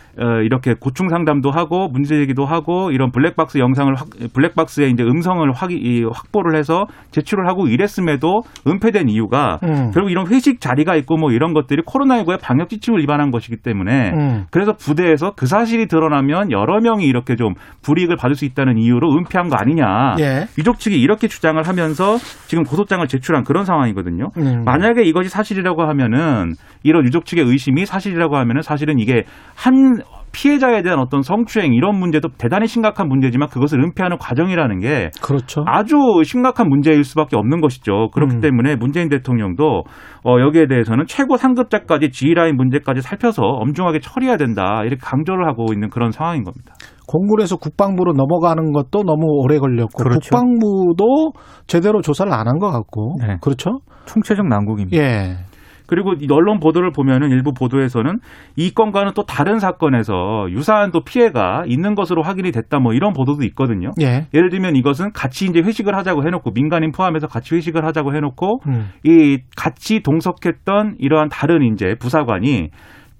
이렇게 0.44 0.74
고충 0.74 1.08
상담도 1.08 1.50
하고 1.50 1.88
문제 1.88 2.16
제기도 2.16 2.44
하고 2.44 2.90
이런 2.90 3.10
블랙박스 3.10 3.58
영상을 3.58 3.94
확, 3.94 4.08
블랙박스에 4.32 4.88
이제 4.88 5.02
음성을 5.02 5.50
확, 5.52 5.72
이, 5.72 6.04
확보를 6.04 6.58
해서 6.58 6.86
제출을 7.10 7.48
하고 7.48 7.66
이랬음에도 7.66 8.42
은폐된 8.66 9.08
이유가 9.08 9.58
음. 9.64 9.90
결국 9.92 10.10
이런 10.10 10.26
회식 10.28 10.60
자리가 10.60 10.96
있고 10.96 11.16
뭐 11.16 11.32
이런 11.32 11.52
것들이 11.52 11.82
코로나19의 11.82 12.40
방역 12.40 12.68
지침을 12.68 13.00
위반한 13.00 13.30
것이기 13.30 13.56
때문에 13.56 14.10
음. 14.10 14.44
그래서 14.50 14.72
부대에서 14.72 15.32
그 15.36 15.46
사실이 15.46 15.86
드러나면 15.86 16.52
여러 16.52 16.80
명이 16.80 17.04
이렇게 17.04 17.36
좀 17.36 17.54
불이익을 17.82 18.16
받을 18.16 18.34
수 18.34 18.44
있다는 18.44 18.78
이유로 18.78 19.12
은폐한 19.16 19.48
거 19.48 19.56
아니냐. 19.56 20.16
예. 20.20 20.46
유족 20.58 20.78
측이 20.78 21.00
이렇게 21.00 21.28
주장을 21.28 21.60
하면서 21.62 22.16
지금 22.46 22.64
고소장을 22.64 23.06
제출한 23.08 23.44
그런 23.44 23.64
상황이거든요. 23.64 24.30
음. 24.36 24.62
만약에 24.64 25.02
이것이 25.02 25.28
사실이라고 25.28 25.82
하면은 25.82 26.54
이런 26.82 27.04
유족 27.04 27.24
측의 27.24 27.44
의심이 27.44 27.86
사실이라고 27.86 28.36
하면은 28.36 28.62
사실은 28.62 28.98
이게 28.98 29.24
한 29.56 30.02
피해자에 30.32 30.82
대한 30.82 30.98
어떤 30.98 31.22
성추행 31.22 31.74
이런 31.74 31.96
문제도 31.96 32.28
대단히 32.36 32.66
심각한 32.66 33.06
문제지만 33.08 33.48
그것을 33.48 33.78
은폐하는 33.80 34.18
과정이라는 34.18 34.80
게 34.80 35.10
그렇죠. 35.22 35.62
아주 35.66 35.94
심각한 36.24 36.68
문제일 36.68 37.04
수밖에 37.04 37.36
없는 37.36 37.60
것이죠. 37.60 38.10
그렇기 38.12 38.36
음. 38.36 38.40
때문에 38.40 38.74
문재인 38.74 39.08
대통령도 39.08 39.84
어, 40.24 40.40
여기에 40.40 40.66
대해서는 40.66 41.04
최고 41.06 41.36
상급자까지 41.36 42.10
G라인 42.10 42.56
문제까지 42.56 43.00
살펴서 43.00 43.42
엄중하게 43.44 44.00
처리해야 44.00 44.36
된다 44.36 44.80
이렇게 44.82 44.96
강조를 45.00 45.46
하고 45.46 45.66
있는 45.72 45.88
그런 45.88 46.10
상황인 46.10 46.42
겁니다. 46.42 46.74
공군에서 47.06 47.56
국방부로 47.56 48.12
넘어가는 48.14 48.72
것도 48.72 49.04
너무 49.04 49.26
오래 49.42 49.58
걸렸고 49.58 50.02
그렇죠. 50.02 50.18
국방부도 50.30 51.32
제대로 51.68 52.00
조사를 52.02 52.32
안 52.32 52.46
한 52.48 52.58
것 52.58 52.70
같고 52.70 53.16
네. 53.20 53.36
그렇죠? 53.40 53.78
총체적 54.06 54.46
난국입니다. 54.48 54.96
예. 54.96 55.36
그리고 55.86 56.14
이 56.18 56.26
언론 56.30 56.60
보도를 56.60 56.90
보면은 56.92 57.30
일부 57.30 57.52
보도에서는 57.52 58.18
이 58.56 58.70
건과는 58.72 59.12
또 59.14 59.24
다른 59.24 59.58
사건에서 59.58 60.46
유사한 60.50 60.90
또 60.90 61.02
피해가 61.04 61.64
있는 61.66 61.94
것으로 61.94 62.22
확인이 62.22 62.50
됐다 62.52 62.78
뭐 62.78 62.92
이런 62.94 63.12
보도도 63.12 63.44
있거든요. 63.44 63.90
예. 64.00 64.26
예를 64.32 64.50
들면 64.50 64.76
이것은 64.76 65.12
같이 65.12 65.46
이제 65.46 65.60
회식을 65.60 65.94
하자고 65.96 66.24
해놓고 66.24 66.52
민간인 66.52 66.92
포함해서 66.92 67.26
같이 67.26 67.54
회식을 67.54 67.84
하자고 67.84 68.14
해놓고 68.14 68.60
음. 68.68 68.88
이 69.04 69.38
같이 69.56 70.00
동석했던 70.00 70.96
이러한 70.98 71.28
다른 71.28 71.62
이제 71.62 71.94
부사관이 71.98 72.70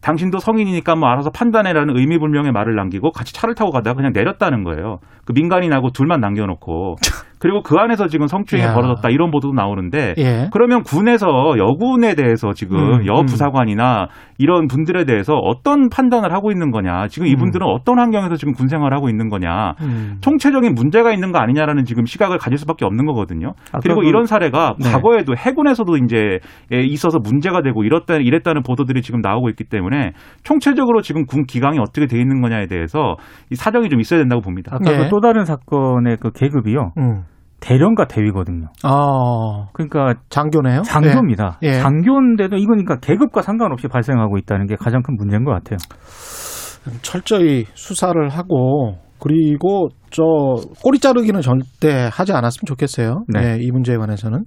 당신도 0.05 0.39
성인이니까 0.39 0.97
뭐 0.97 1.09
알아서 1.09 1.31
판단해라는 1.31 1.97
의미불명의 1.97 2.53
말을 2.53 2.75
남기고 2.75 3.11
같이 3.13 3.33
차를 3.33 3.55
타고 3.55 3.71
가다가 3.71 3.97
그냥 3.97 4.13
내렸다는 4.15 4.63
거예요. 4.63 4.99
그 5.25 5.33
민간인하고 5.33 5.93
둘만 5.93 6.21
남겨놓고 6.21 6.97
그리고 7.45 7.61
그 7.61 7.77
안에서 7.77 8.07
지금 8.09 8.27
성추행이 8.27 8.67
야. 8.71 8.73
벌어졌다 8.73 9.07
이런 9.11 9.31
보도도 9.31 9.53
나오는데 9.53 10.15
예. 10.17 10.49
그러면 10.51 10.83
군에서 10.83 11.27
여군에 11.59 12.15
대해서 12.15 12.55
지금 12.55 12.79
음, 12.79 13.07
여 13.07 13.23
부사관이나 13.27 14.09
이런 14.39 14.67
분들에 14.67 15.05
대해서 15.05 15.35
어떤 15.35 15.91
판단을 15.91 16.33
하고 16.33 16.51
있는 16.51 16.71
거냐 16.71 17.09
지금 17.09 17.27
이분들은 17.27 17.67
어떤 17.67 17.99
환경에서 17.99 18.37
지금 18.37 18.55
군 18.55 18.69
생활을 18.69 18.97
하고 18.97 19.11
있는 19.11 19.29
거냐 19.29 19.75
음. 19.83 20.17
총체적인 20.23 20.73
문제가 20.75 21.13
있는 21.13 21.33
거 21.33 21.39
아니냐라는 21.39 21.85
지금 21.85 22.07
시각을 22.07 22.39
가질 22.39 22.57
수밖에 22.57 22.87
없는 22.87 23.05
거거든요. 23.05 23.49
아까 23.69 23.81
그리고 23.83 24.01
그- 24.01 24.07
이런 24.07 24.25
사례가 24.25 24.77
네. 24.83 24.91
과거에도 24.91 25.35
해군에서도 25.37 25.99
이제 25.99 26.39
예, 26.73 26.79
있어서 26.81 27.19
문제가 27.19 27.61
되고 27.61 27.85
이렇다 27.85 28.15
이랬다는 28.15 28.63
보도들이 28.63 29.03
지금 29.03 29.21
나오고 29.21 29.51
있기 29.51 29.65
때문에 29.65 30.13
총체적으로 30.45 31.03
지금 31.03 31.27
군 31.27 31.45
기강이 31.45 31.79
어떻게 31.79 32.07
돼 32.07 32.19
있는 32.19 32.41
거냐에 32.41 32.69
대해서 32.69 33.17
이 33.51 33.55
사정이 33.55 33.91
좀 33.91 34.01
있어야 34.01 34.19
된다고 34.21 34.41
봅니다. 34.41 34.71
아까 34.75 34.95
예. 34.95 34.97
그또 34.97 35.21
다른 35.21 35.45
사건의 35.45 36.17
그 36.23 36.31
계급이요. 36.33 36.93
음. 36.97 37.25
대령과 37.65 38.07
대위거든요. 38.07 38.67
아, 38.83 39.69
그러니까 39.73 40.21
장교네요. 40.29 40.83
장교입니다. 40.83 41.59
예. 41.63 41.69
예. 41.69 41.73
장교인데도 41.81 42.57
이건 42.57 42.85
그러니까 42.85 42.97
계급과 43.01 43.41
상관없이 43.41 43.89
발생하고 43.89 44.37
있다는 44.37 44.67
게 44.67 44.77
가장 44.77 45.03
큰 45.03 45.17
문제인 45.17 45.45
것 45.45 45.53
같아요. 45.53 45.79
예. 46.89 46.99
철저히 47.01 47.65
수사를 47.73 48.29
하고 48.29 48.99
그리고 49.19 49.89
저 50.11 50.23
꼬리 50.83 50.99
자르기는 50.99 51.41
절대 51.41 52.11
하지 52.13 52.33
않았으면 52.35 52.67
좋겠어요. 52.67 53.25
네. 53.29 53.41
네, 53.41 53.59
이 53.63 53.71
문제에 53.71 53.97
관해서는 53.97 54.45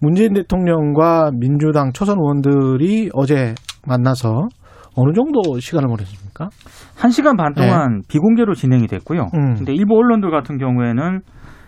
문재인 0.00 0.32
대통령과 0.32 1.32
민주당 1.38 1.92
초선 1.92 2.16
의원들이 2.18 3.10
어제 3.12 3.54
만나서 3.86 4.48
어느 4.96 5.12
정도 5.12 5.58
시간을 5.60 5.88
보냈습니까? 5.88 6.48
한 6.96 7.10
시간 7.10 7.36
반 7.36 7.52
동안 7.52 8.00
비공개로 8.08 8.54
진행이 8.54 8.86
됐고요. 8.86 9.26
네. 9.32 9.38
음. 9.38 9.54
근데 9.56 9.74
일부 9.74 9.98
언론들 9.98 10.30
같은 10.30 10.56
경우에는 10.56 11.20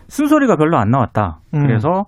쓴소리가 0.07 0.55
별로 0.57 0.77
안 0.77 0.89
나왔다. 0.89 1.39
음. 1.53 1.61
그래서 1.65 2.05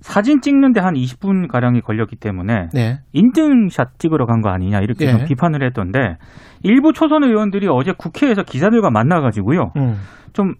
사진 0.00 0.40
찍는데 0.40 0.80
한 0.80 0.94
20분 0.94 1.48
가량이 1.50 1.80
걸렸기 1.80 2.16
때문에 2.16 2.68
네. 2.72 3.00
인증샷 3.12 3.98
찍으러 3.98 4.26
간 4.26 4.42
거 4.42 4.48
아니냐 4.50 4.78
이렇게 4.80 5.06
예. 5.06 5.10
좀 5.10 5.24
비판을 5.24 5.64
했던데 5.64 6.18
일부 6.62 6.92
초선 6.92 7.24
의원들이 7.24 7.66
어제 7.68 7.92
국회에서 7.98 8.42
기자들과 8.44 8.90
만나가지고요 8.90 9.72
음. 9.76 9.96
좀 10.32 10.54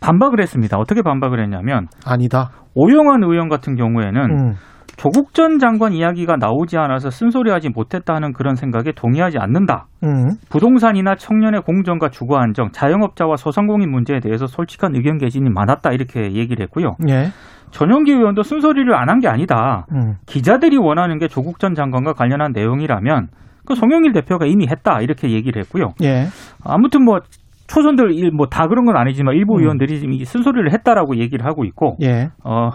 반박을 0.00 0.40
했습니다. 0.40 0.76
어떻게 0.78 1.02
반박을 1.02 1.42
했냐면 1.42 1.88
아니다. 2.06 2.50
오영환 2.74 3.22
의원 3.24 3.48
같은 3.48 3.74
경우에는 3.74 4.20
음. 4.30 4.54
조국 4.96 5.34
전 5.34 5.58
장관 5.58 5.92
이야기가 5.92 6.36
나오지 6.36 6.76
않아서 6.78 7.10
쓴소리하지 7.10 7.70
못했다는 7.70 8.32
그런 8.32 8.54
생각에 8.54 8.92
동의하지 8.92 9.38
않는다. 9.38 9.86
음. 10.04 10.30
부동산이나 10.50 11.16
청년의 11.16 11.62
공정과 11.62 12.10
주거 12.10 12.36
안정, 12.38 12.70
자영업자와 12.70 13.36
소상공인 13.36 13.90
문제에 13.90 14.20
대해서 14.20 14.46
솔직한 14.46 14.94
의견 14.94 15.18
개진이 15.18 15.50
많았다 15.50 15.92
이렇게 15.92 16.32
얘기를 16.32 16.62
했고요. 16.64 16.92
예. 17.08 17.26
전용기 17.70 18.12
의원도 18.12 18.42
쓴소리를 18.44 18.94
안 18.94 19.08
한 19.08 19.18
게 19.20 19.28
아니다. 19.28 19.86
음. 19.92 20.14
기자들이 20.26 20.76
원하는 20.78 21.18
게 21.18 21.26
조국 21.28 21.58
전 21.58 21.74
장관과 21.74 22.12
관련한 22.12 22.52
내용이라면 22.52 23.28
그 23.66 23.74
송영일 23.74 24.12
대표가 24.12 24.46
이미 24.46 24.66
했다 24.68 25.00
이렇게 25.00 25.30
얘기를 25.30 25.60
했고요. 25.62 25.90
예. 26.02 26.26
아무튼 26.64 27.04
뭐 27.04 27.18
초선들 27.66 28.12
일뭐다 28.12 28.68
그런 28.68 28.84
건 28.84 28.96
아니지만 28.96 29.34
일부 29.34 29.54
음. 29.56 29.60
의원들이 29.62 29.98
지금 29.98 30.12
이 30.12 30.24
쓴소리를 30.24 30.70
했다라고 30.72 31.16
얘기를 31.16 31.46
하고 31.46 31.64
있고 31.64 31.96
예. 32.02 32.28
어, 32.44 32.66
어, 32.66 32.70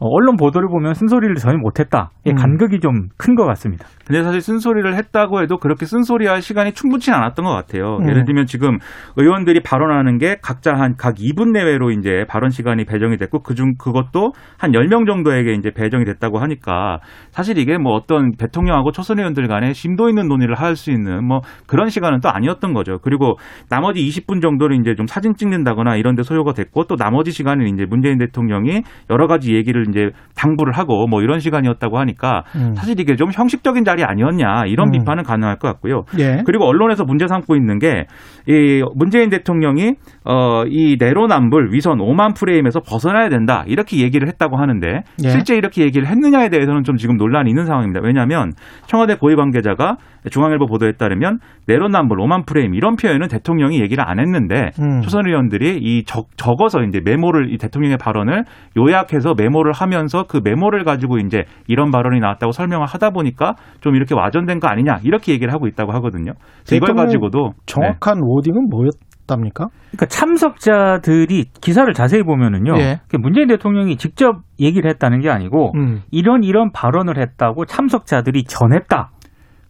언론 0.00 0.36
보도를 0.36 0.68
보면 0.68 0.94
쓴소리를 0.94 1.34
전혀 1.36 1.58
못했다. 1.58 2.10
이 2.24 2.30
음. 2.30 2.34
간극이 2.36 2.80
좀 2.80 3.08
큰 3.18 3.34
것 3.34 3.44
같습니다. 3.46 3.86
근데 4.06 4.22
사실 4.24 4.40
쓴소리를 4.40 4.94
했다고 4.96 5.42
해도 5.42 5.58
그렇게 5.58 5.86
쓴소리할 5.86 6.42
시간이 6.42 6.72
충분치 6.72 7.10
않았던 7.12 7.44
것 7.44 7.52
같아요. 7.52 7.98
음. 8.00 8.08
예를 8.08 8.24
들면 8.24 8.46
지금 8.46 8.78
의원들이 9.16 9.60
발언하는 9.62 10.18
게 10.18 10.36
각자 10.42 10.72
한 10.74 10.94
각 10.98 11.14
2분 11.14 11.52
내외로 11.52 11.90
이제 11.92 12.24
발언 12.28 12.50
시간이 12.50 12.84
배정이 12.84 13.16
됐고 13.16 13.42
그중 13.42 13.74
그것도 13.78 14.32
한 14.58 14.72
10명 14.72 15.06
정도에게 15.06 15.52
이제 15.54 15.70
배정이 15.70 16.04
됐다고 16.04 16.38
하니까 16.38 16.98
사실 17.30 17.56
이게 17.58 17.78
뭐 17.78 17.94
어떤 17.94 18.32
대통령하고 18.36 18.90
초선 18.92 19.18
의원들 19.18 19.46
간에 19.48 19.72
심도 19.72 20.08
있는 20.08 20.26
논의를 20.28 20.54
할 20.56 20.74
수 20.76 20.90
있는 20.90 21.26
뭐 21.26 21.40
그런 21.66 21.88
시간은 21.88 22.20
또 22.20 22.30
아니었던 22.30 22.72
거죠. 22.74 22.98
그리고 23.02 23.36
나머지 23.68 24.00
20분 24.00 24.40
정도를 24.40 24.76
이제 24.80 24.94
좀 24.94 25.06
사진 25.06 25.34
찍는다거나 25.34 25.96
이런 25.96 26.14
데 26.14 26.22
소요가 26.22 26.52
됐고 26.52 26.84
또 26.84 26.96
나머지 26.96 27.32
시간은 27.32 27.66
이제 27.66 27.84
문재인 27.88 28.18
대통령이 28.18 28.82
여러 29.10 29.26
가지 29.26 29.54
얘기를 29.54 29.84
이제 29.90 30.10
당부를 30.36 30.72
하고 30.72 31.06
뭐 31.06 31.22
이런 31.22 31.38
시간이었다고 31.38 31.98
하니까 31.98 32.44
음. 32.56 32.74
사실 32.74 32.98
이게 32.98 33.16
좀 33.16 33.30
형식적인 33.32 33.84
자리 33.84 34.02
아니었냐 34.04 34.64
이런 34.66 34.88
음. 34.88 34.92
비판은 34.92 35.22
가능할 35.24 35.58
것 35.58 35.68
같고요. 35.68 36.02
예. 36.18 36.42
그리고 36.46 36.64
언론에서 36.66 37.04
문제 37.04 37.26
삼고 37.26 37.56
있는 37.56 37.78
게 37.78 38.06
이 38.46 38.82
문재인 38.94 39.30
대통령이 39.30 39.94
어 40.24 40.60
이 40.70 40.96
내로남불 40.98 41.72
위선 41.72 41.98
5만 41.98 42.34
프레임에서 42.34 42.80
벗어나야 42.80 43.28
된다 43.28 43.64
이렇게 43.66 43.98
얘기를 43.98 44.28
했다고 44.28 44.56
하는데 44.56 45.02
예. 45.24 45.28
실제 45.28 45.54
이렇게 45.56 45.82
얘기를 45.82 46.06
했느냐에 46.06 46.48
대해서는 46.48 46.84
좀 46.84 46.96
지금 46.96 47.16
논란이 47.16 47.50
있는 47.50 47.66
상황입니다. 47.66 48.00
왜냐하면 48.02 48.52
청와대 48.86 49.16
고위 49.16 49.36
관계자가 49.36 49.96
중앙일보 50.30 50.66
보도에 50.66 50.92
따르면 50.92 51.38
내로남불 51.66 52.18
5만 52.18 52.46
프레임 52.46 52.74
이런 52.74 52.96
표현은 52.96 53.28
대통령이 53.28 53.80
얘기를 53.80 54.04
안 54.06 54.20
했는데 54.20 54.70
음. 54.80 55.00
초선 55.00 55.26
의원들이 55.26 55.78
이 55.80 56.04
적, 56.04 56.26
적어서 56.36 56.82
이제 56.82 57.00
메모를 57.04 57.52
이 57.52 57.58
대통령의 57.58 57.96
발언을 57.96 58.44
요약해서 58.76 59.34
메모를 59.36 59.72
하면서 59.72 60.24
그 60.28 60.40
메모를 60.42 60.84
가지고 60.84 61.18
이제 61.18 61.44
이런 61.66 61.90
발언이 61.90 62.20
나왔다고 62.20 62.52
설명을 62.52 62.86
하다 62.86 63.10
보니까 63.10 63.54
좀 63.80 63.96
이렇게 63.96 64.14
와전된 64.14 64.60
거 64.60 64.68
아니냐 64.68 64.98
이렇게 65.02 65.32
얘기를 65.32 65.52
하고 65.52 65.66
있다고 65.66 65.92
하거든요. 65.92 66.32
이걸 66.70 66.94
가지고도 66.94 67.52
네. 67.52 67.62
정확한 67.66 68.18
워딩은 68.22 68.68
뭐였 68.70 68.92
답니까? 69.30 69.68
그러니까 69.90 70.06
참석자들이 70.06 71.46
기사를 71.60 71.92
자세히 71.94 72.22
보면은요. 72.22 72.78
예. 72.78 73.00
그 73.08 73.16
문재인 73.16 73.48
대통령이 73.48 73.96
직접 73.96 74.42
얘기를 74.58 74.90
했다는 74.90 75.20
게 75.20 75.30
아니고 75.30 75.72
음. 75.76 76.02
이런 76.10 76.44
이런 76.44 76.72
발언을 76.72 77.18
했다고 77.18 77.64
참석자들이 77.64 78.44
전했다. 78.44 79.10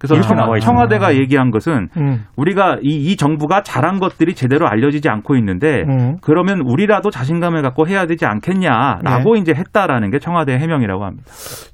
그래서 0.00 0.14
이렇게 0.14 0.34
청와. 0.34 0.58
청와대가 0.60 1.14
얘기한 1.14 1.50
것은 1.50 1.88
음. 1.98 2.24
우리가 2.36 2.78
이, 2.82 2.88
이 2.88 3.16
정부가 3.16 3.62
잘한 3.62 4.00
것들이 4.00 4.34
제대로 4.34 4.66
알려지지 4.66 5.10
않고 5.10 5.36
있는데 5.36 5.82
음. 5.86 6.16
그러면 6.22 6.62
우리라도 6.64 7.10
자신감을 7.10 7.60
갖고 7.60 7.86
해야 7.86 8.06
되지 8.06 8.24
않겠냐라고 8.24 9.34
네. 9.34 9.40
이제 9.40 9.52
했다라는 9.54 10.10
게 10.10 10.18
청와대 10.18 10.54
해명이라고 10.54 11.04
합니다. 11.04 11.24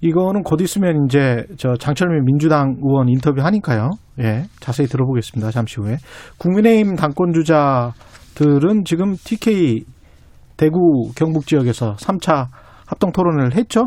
이거는 0.01 0.43
곧 0.43 0.61
있으면 0.61 1.07
이제 1.07 1.45
저 1.57 1.75
장철민 1.75 2.25
민주당 2.25 2.75
의원 2.83 3.09
인터뷰 3.09 3.43
하니까요. 3.43 3.91
예, 4.19 4.43
자세히 4.59 4.89
들어보겠습니다. 4.89 5.53
잠시 5.53 5.81
후에 5.81 5.99
국민의힘 6.39 6.97
당권 6.97 7.33
주자들은 7.33 8.83
지금 8.85 9.15
TK 9.15 9.85
대구 10.57 11.13
경북 11.17 11.47
지역에서 11.47 11.95
3차 11.95 12.47
합동 12.87 13.13
토론을 13.13 13.55
했죠. 13.55 13.87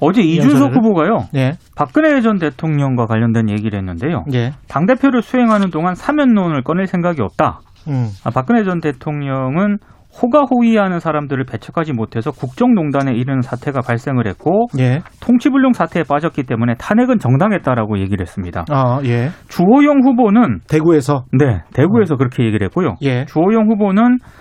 어제 0.00 0.22
이준석? 0.22 0.74
후보가요. 0.74 1.26
예, 1.34 1.52
박근혜 1.74 2.20
전 2.20 2.38
대통령과 2.38 3.06
관련된 3.06 3.50
얘기를 3.50 3.78
했는데요. 3.78 4.24
예, 4.34 4.52
당 4.68 4.86
대표를 4.86 5.22
수행하는 5.22 5.70
동안 5.70 5.94
사면론을 5.94 6.62
꺼낼 6.62 6.86
생각이 6.86 7.20
없다. 7.22 7.60
음, 7.88 8.08
아, 8.24 8.30
박근혜 8.30 8.64
전 8.64 8.80
대통령은 8.80 9.78
호가호위하는 10.22 10.98
사람들을 10.98 11.44
배척하지 11.44 11.92
못해서 11.92 12.30
국정농단에 12.30 13.12
이르는 13.12 13.42
사태가 13.42 13.80
발생을 13.82 14.26
했고 14.26 14.66
예, 14.78 15.00
통치불능 15.20 15.72
사태에 15.72 16.04
빠졌기 16.08 16.44
때문에 16.44 16.74
탄핵은 16.78 17.18
정당했다라고 17.18 17.98
얘기를 17.98 18.22
했습니다. 18.22 18.64
아, 18.70 19.00
예, 19.04 19.28
주호영 19.48 20.00
후보는 20.04 20.60
대구에서 20.68 21.24
네 21.38 21.60
대구에서 21.74 22.16
그렇게 22.16 22.44
얘기를 22.44 22.64
했고요. 22.66 22.94
예, 23.02 23.26
주호영 23.26 23.68
후보는 23.70 24.18
아, 24.22 24.35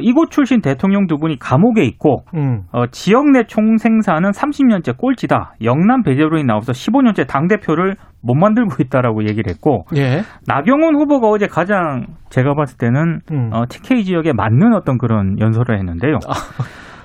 이곳 0.00 0.30
출신 0.30 0.60
대통령 0.60 1.06
두 1.06 1.18
분이 1.18 1.38
감옥에 1.38 1.84
있고 1.84 2.24
음, 2.34 2.62
어, 2.72 2.86
지역 2.86 3.30
내 3.30 3.44
총생산은 3.44 4.30
30년째 4.30 4.96
꼴찌다. 4.96 5.54
영남 5.62 6.02
배제론이 6.02 6.44
나와서 6.44 6.72
15년째 6.72 7.26
당 7.26 7.48
대표를 7.48 7.96
못 8.22 8.34
만들고 8.34 8.82
있다라고 8.82 9.24
얘기를 9.24 9.50
했고 9.50 9.84
예, 9.96 10.22
나경원 10.46 10.94
후보가 10.94 11.28
어제 11.28 11.46
가장 11.46 12.06
제가 12.30 12.54
봤을 12.54 12.78
때는 12.78 13.20
음. 13.30 13.50
어, 13.52 13.64
TK 13.68 14.04
지역에 14.04 14.32
맞는 14.32 14.72
어떤 14.74 14.96
그런 14.96 15.38
연설을 15.38 15.78
했는데요. 15.78 16.14
어, 16.14 16.32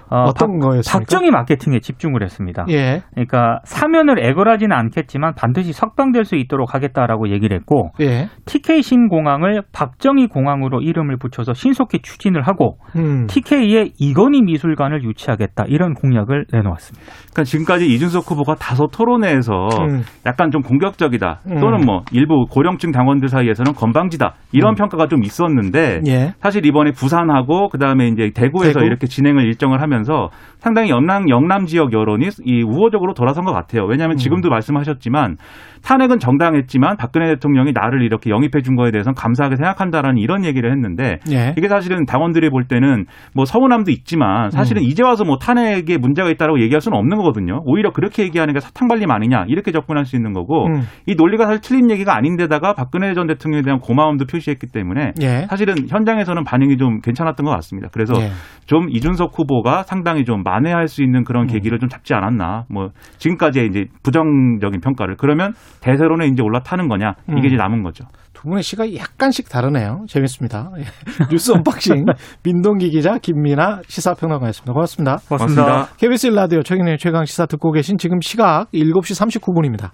어떤 0.10 0.60
박, 0.60 0.68
거였습니까? 0.68 1.00
박정희 1.00 1.32
마케팅에 1.32 1.80
집중을 1.80 2.24
했습니다. 2.24 2.66
예, 2.70 3.02
그러니까 3.12 3.60
사면을 3.64 4.24
애걸하지는 4.24 4.76
않겠지만 4.76 5.34
반드시 5.36 5.74
석방될 5.74 6.26
수 6.26 6.36
있도록 6.36 6.74
하겠다라고 6.74 7.30
얘기를 7.30 7.56
했고 7.56 7.92
예, 8.02 8.30
TK 8.46 8.82
신공항을 8.82 9.62
박정희 9.72 10.28
공항으로 10.28 10.82
이름을 10.82 11.18
붙여서 11.18 11.54
신속히 11.54 12.00
추진을 12.02 12.42
하고 12.42 12.78
음, 12.96 13.28
TK의 13.28 13.94
이건희 14.00 14.42
미술관을 14.42 15.04
유치하겠다 15.04 15.66
이런 15.68 15.94
공약을 15.94 16.46
내놓았습니다. 16.52 17.06
그러니까 17.32 17.44
지금까지 17.44 17.88
이준석 17.88 18.30
후보가 18.32 18.56
다소 18.56 18.88
토론회에서 18.88 19.54
음. 19.82 20.02
약간 20.26 20.52
좀 20.52 20.62
공격적이다 20.62 21.42
음. 21.52 21.60
또는 21.60 21.86
뭐 21.86 22.02
일부 22.12 22.46
고령층 22.50 22.92
당원들 22.92 23.30
사이에서는 23.30 23.74
건방지다 23.74 24.34
이런 24.52 24.74
음. 24.74 24.76
평가가 24.76 25.08
좀 25.08 25.24
있었는데 25.24 26.02
예, 26.08 26.34
사실 26.42 26.66
이번에 26.66 26.92
부산하고 26.92 27.70
그다음에 27.70 28.08
이제 28.08 28.32
대구에서 28.34 28.80
대구? 28.80 28.86
이렇게 28.86 29.08
진행을 29.08 29.46
일정을 29.46 29.82
하면 29.82 29.99
서 30.06 30.32
상당히 30.60 30.90
영남 30.90 31.30
영남 31.30 31.66
지역 31.66 31.94
여론이 31.94 32.28
이 32.46 32.64
우호적으로 32.64 33.14
돌아선 33.14 33.46
것 33.46 33.54
같아요. 33.54 33.86
음. 33.86 33.90
왜냐하면 33.90 34.18
지금도 34.18 34.50
말씀하셨지만 34.50 35.38
탄핵은 35.84 36.20
정당했지만 36.20 36.98
박근혜 36.98 37.28
대통령이 37.28 37.72
나를 37.74 38.02
이렇게 38.02 38.30
영입해 38.30 38.62
준 38.62 38.76
거에 38.76 38.92
대해서는 38.92 39.16
감사하게 39.16 39.56
생각한다라는 39.56 40.18
이런 40.18 40.44
얘기를 40.44 40.72
했는데 40.72 41.20
예, 41.32 41.54
이게 41.58 41.70
사실은 41.70 42.06
당원들이 42.06 42.50
볼 42.50 42.66
때는 42.66 43.06
뭐 43.34 43.46
서운함도 43.46 43.90
있지만 43.92 44.52
사실은 44.52 44.84
이제 44.84 45.04
와서 45.04 45.24
뭐 45.24 45.38
탄핵에 45.38 45.98
문제가 45.98 46.30
있다라고 46.30 46.60
얘기할 46.60 46.82
수는 46.82 46.98
없는 46.98 47.18
거거든요. 47.18 47.62
오히려 47.66 47.92
그렇게 47.92 48.24
얘기하는 48.24 48.54
게 48.54 48.60
사탕발림 48.60 49.10
아니냐 49.10 49.46
이렇게 49.48 49.72
접근할 49.72 50.06
수 50.06 50.18
있는 50.18 50.34
거고 50.34 50.68
음. 50.68 50.82
이 51.06 51.16
논리가 51.16 51.46
사실 51.46 51.62
틀린 51.62 51.90
얘기가 51.90 52.16
아닌데다가 52.16 52.74
박근혜 52.74 53.14
전 53.14 53.28
대통령에 53.28 53.64
대한 53.64 53.80
고마움도 53.80 54.26
표시했기 54.26 54.68
때문에 54.68 55.14
예, 55.22 55.46
사실은 55.50 55.88
현장에서는 55.88 56.44
반응이 56.44 56.78
좀 56.78 57.00
괜찮았던 57.00 57.46
것 57.46 57.52
같습니다. 57.52 57.88
그래서 57.94 58.14
예. 58.22 58.30
좀 58.66 58.90
이준석 58.90 59.32
후보가 59.38 59.84
상당히 59.84 60.26
좀 60.26 60.44
만회할 60.50 60.88
수 60.88 61.04
있는 61.04 61.24
그런 61.24 61.44
음. 61.44 61.48
계기를 61.48 61.80
좀 61.80 61.90
잡지 61.90 62.14
않았나. 62.14 62.66
뭐 62.70 62.90
지금까지의 63.18 63.68
이제 63.68 63.86
부정적인 64.04 64.82
평가를 64.82 65.16
그러면 65.18 65.54
대세로는 65.82 66.34
이제 66.34 66.42
올라타는 66.42 66.88
거냐 66.88 67.14
이게 67.30 67.42
음. 67.42 67.46
이제 67.46 67.56
남은 67.56 67.84
거죠. 67.84 68.06
두 68.34 68.44
분의 68.44 68.64
시각이 68.64 68.98
약간씩 68.98 69.50
다르네요. 69.50 70.06
재밌습니다. 70.08 70.72
예. 70.78 70.84
뉴스 71.30 71.52
unboxing 71.52 72.06
민동기 72.44 72.90
기자 72.90 73.18
김민아 73.18 73.82
시사평론가였습니다. 73.88 74.74
고맙습니다. 74.74 75.18
고맙습니다. 75.28 75.88
KBS 75.98 76.28
라디오 76.28 76.64
최경의 76.64 76.98
최강 76.98 77.26
시사 77.26 77.46
듣고 77.48 77.72
계신 77.72 77.98
지금 77.98 78.22
시각 78.22 78.72
7시 78.72 79.42
39분입니다. 79.42 79.92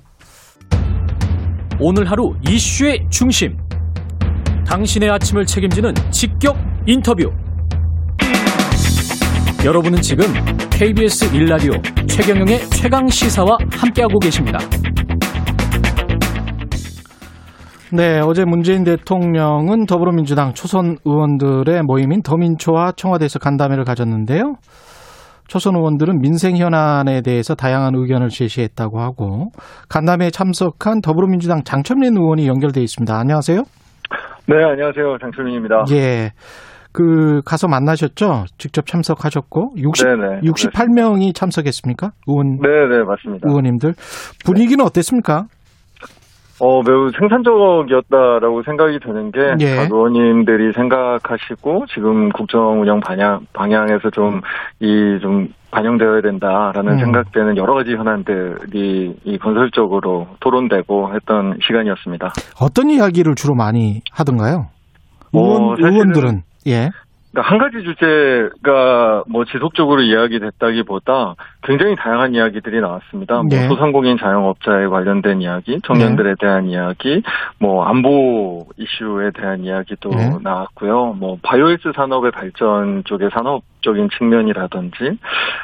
오늘 1.80 2.10
하루 2.10 2.36
이슈의 2.48 3.08
중심. 3.10 3.58
당신의 4.68 5.10
아침을 5.10 5.46
책임지는 5.46 5.94
직격 6.12 6.56
인터뷰. 6.86 7.45
여러분은 9.66 9.98
지금 9.98 10.26
KBS 10.70 11.32
1라디오 11.32 11.82
최경영의 12.08 12.60
최강 12.70 13.08
시사와 13.08 13.58
함께하고 13.72 14.20
계십니다. 14.20 14.60
네, 17.92 18.20
어제 18.24 18.46
문재인 18.46 18.84
대통령은 18.84 19.88
더불어민주당 19.88 20.54
초선 20.54 20.98
의원들의 21.04 21.82
모임인 21.82 22.22
더민초와 22.22 22.92
청와대에서 22.92 23.40
간담회를 23.40 23.86
가졌는데요. 23.86 24.54
초선 25.48 25.76
의원들은 25.76 26.22
민생 26.22 26.58
현안에 26.58 27.22
대해서 27.24 27.56
다양한 27.56 27.94
의견을 27.96 28.30
제시했다고 28.30 29.00
하고 29.00 29.50
간담회에 29.90 30.30
참석한 30.30 31.02
더불어민주당 31.02 31.64
장철민 31.64 32.16
의원이 32.16 32.48
연결돼 32.48 32.82
있습니다. 32.82 33.18
안녕하세요. 33.18 33.64
네, 34.48 34.64
안녕하세요. 34.64 35.18
장철민입니다. 35.20 35.86
예. 35.94 36.34
그 36.96 37.42
가서 37.46 37.68
만나셨죠? 37.68 38.46
직접 38.58 38.86
참석하셨고 38.86 39.74
60 39.78 40.08
네네. 40.08 40.42
68명이 40.42 41.36
참석했습니까? 41.36 42.12
의원 42.26 42.58
네네, 42.62 43.04
맞습니다. 43.04 43.48
의원님들 43.50 43.94
분위기는 44.46 44.84
어땠습니까? 44.84 45.44
어, 46.62 46.82
매우 46.88 47.10
생산적이었다라고 47.20 48.64
생각이 48.64 49.00
드는 49.04 49.32
게, 49.32 49.40
예. 49.60 49.76
각 49.76 49.92
의원님들이 49.92 50.72
생각하시고, 50.72 51.84
지금 51.94 52.30
국정 52.30 52.80
운영 52.80 53.02
방향, 53.02 53.42
방향에서 53.52 54.10
좀, 54.14 54.40
이, 54.80 55.20
좀, 55.22 55.50
반영되어야 55.72 56.22
된다라는 56.22 56.94
음. 56.94 56.98
생각되는 57.00 57.58
여러 57.58 57.74
가지 57.74 57.92
현안들이 57.96 59.18
이 59.26 59.38
건설적으로 59.38 60.28
토론되고 60.40 61.14
했던 61.14 61.58
시간이었습니다. 61.68 62.32
어떤 62.62 62.90
이야기를 62.90 63.36
주로 63.36 63.54
많이 63.56 64.00
하던가요? 64.14 64.68
어, 65.34 65.38
의원, 65.38 65.76
사실은- 65.76 65.92
의원들은 65.92 66.42
예. 66.68 66.90
그러니까 67.36 67.52
한 67.52 67.58
가지 67.58 67.84
주제가 67.84 69.26
뭐 69.28 69.44
지속적으로 69.44 70.02
이야기됐다기보다 70.02 71.36
굉장히 71.64 71.96
다양한 71.98 72.34
이야기들이 72.34 72.80
나왔습니다. 72.80 73.36
뭐 73.36 73.48
네. 73.50 73.68
소상공인 73.68 74.18
자영업자에 74.18 74.88
관련된 74.88 75.42
이야기, 75.42 75.80
청년들에 75.86 76.36
대한 76.40 76.68
이야기, 76.68 77.22
뭐 77.60 77.84
안보 77.84 78.68
이슈에 78.78 79.32
대한 79.32 79.66
이야기도 79.66 80.12
네. 80.12 80.30
나왔고요. 80.42 81.18
뭐 81.20 81.38
바이오에스 81.44 81.92
산업의 81.94 82.32
발전 82.32 83.04
쪽의 83.04 83.30
산업 83.34 83.64
적인 83.86 84.10
측면이라든지 84.18 85.18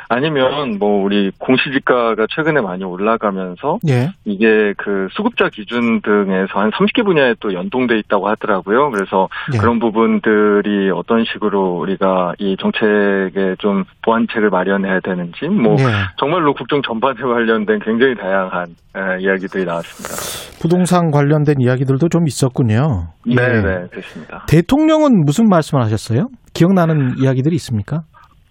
아니면 0.07 0.77
뭐 0.79 1.03
우리 1.03 1.31
공시지가가 1.39 2.27
최근에 2.29 2.61
많이 2.61 2.83
올라가면서 2.83 3.79
예. 3.89 4.11
이게 4.23 4.73
그 4.77 5.07
수급자 5.11 5.49
기준 5.49 6.01
등에서 6.01 6.59
한 6.59 6.71
30개 6.71 7.03
분야에 7.03 7.35
또 7.39 7.53
연동돼 7.53 7.97
있다고 7.99 8.29
하더라고요. 8.29 8.91
그래서 8.91 9.27
예. 9.53 9.57
그런 9.57 9.79
부분들이 9.79 10.91
어떤 10.91 11.25
식으로 11.25 11.79
우리가 11.79 12.33
이 12.39 12.55
정책에 12.59 13.55
좀 13.59 13.83
보완책을 14.03 14.49
마련해야 14.49 14.99
되는지 15.01 15.47
뭐 15.47 15.73
예. 15.79 15.85
정말로 16.17 16.53
국정 16.53 16.81
전반에 16.81 17.19
관련된 17.19 17.79
굉장히 17.79 18.15
다양한 18.15 18.67
에, 18.95 19.21
이야기들이 19.21 19.65
나왔습니다. 19.65 20.61
부동산 20.61 21.09
관련된 21.09 21.55
이야기들도 21.59 22.09
좀 22.09 22.27
있었군요. 22.27 23.07
예. 23.27 23.35
네, 23.35 23.61
네, 23.61 23.87
됐습니다. 23.91 24.45
대통령은 24.47 25.25
무슨 25.25 25.47
말씀을 25.49 25.83
하셨어요? 25.83 26.27
기억나는 26.53 27.15
이야기들이 27.17 27.55
있습니까? 27.55 28.03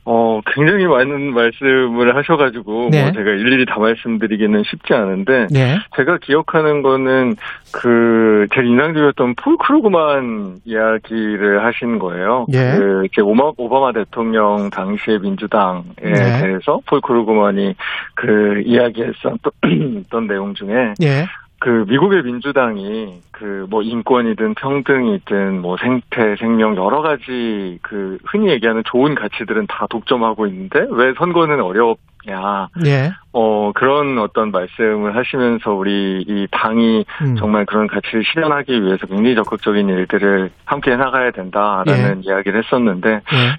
어, 0.07 0.41
굉장히 0.47 0.87
많은 0.87 1.35
말씀을 1.35 2.17
하셔가지고 2.17 2.89
네. 2.91 3.03
뭐 3.03 3.13
제가 3.13 3.31
일일이 3.31 3.67
다 3.67 3.79
말씀드리기는 3.79 4.63
쉽지 4.65 4.95
않은데 4.95 5.47
예. 5.55 5.79
제가 5.97 6.19
기억하는 6.19 6.83
거는 6.83 7.37
그 7.73 8.47
제일 8.55 8.69
인상적이었던 8.69 9.35
폴 9.35 9.57
크루그만 9.59 10.61
이야기를 10.65 11.65
하신 11.65 11.99
거예요. 11.99 12.47
예. 12.53 12.77
그 12.77 13.07
이제 13.07 13.21
오마, 13.21 13.53
오바마 13.57 13.93
대통령 13.93 14.71
당시의 14.71 15.21
민주당에 15.21 15.83
네. 16.03 16.41
대해서 16.41 16.81
폴 16.87 17.01
크루그만이 17.03 17.75
그 18.15 18.63
이야기했었던 18.65 19.47
내용 20.29 20.55
중에 20.55 20.95
예. 21.03 21.27
그 21.61 21.85
미국의 21.89 22.23
민주당이 22.25 23.21
그 23.31 23.61
뭐 23.71 23.83
인권이든 23.83 24.55
평등이든 24.55 25.61
뭐 25.61 25.77
생태 25.79 26.37
생명 26.37 26.77
여러 26.77 27.03
가지 27.03 27.79
그 27.83 28.19
흔히 28.27 28.51
얘기하는 28.51 28.83
좋은 28.85 29.15
가치들은 29.15 29.67
다 29.69 29.87
독점하고 29.89 30.47
있는데 30.49 30.87
왜 30.91 31.15
선거는 31.17 31.61
어렵냐 31.61 32.69
예. 32.85 33.13
어 33.33 33.71
그런 33.73 34.19
어떤 34.19 34.51
말씀을 34.51 35.17
하시면서 35.17 35.73
우리 35.73 36.25
이 36.27 36.49
당이 36.51 37.05
음. 37.23 37.37
정말 37.37 37.65
그런 37.65 37.87
가치를 37.87 38.25
실현하기 38.25 38.83
위해서 38.83 39.07
굉장히 39.07 39.37
적극적인 39.37 39.89
일들을 39.89 40.51
함께 40.65 40.91
해나가야 40.91 41.31
된다라는 41.31 42.25
이야기를 42.25 42.65
했었는데 42.65 43.11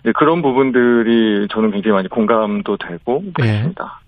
예. 0.06 0.12
그런 0.12 0.42
부분들이 0.42 1.48
저는 1.50 1.72
굉장히 1.72 1.94
많이 1.94 2.08
공감도 2.10 2.78
되고 2.78 3.24
예. 3.26 3.32
그렇습니다. 3.32 4.01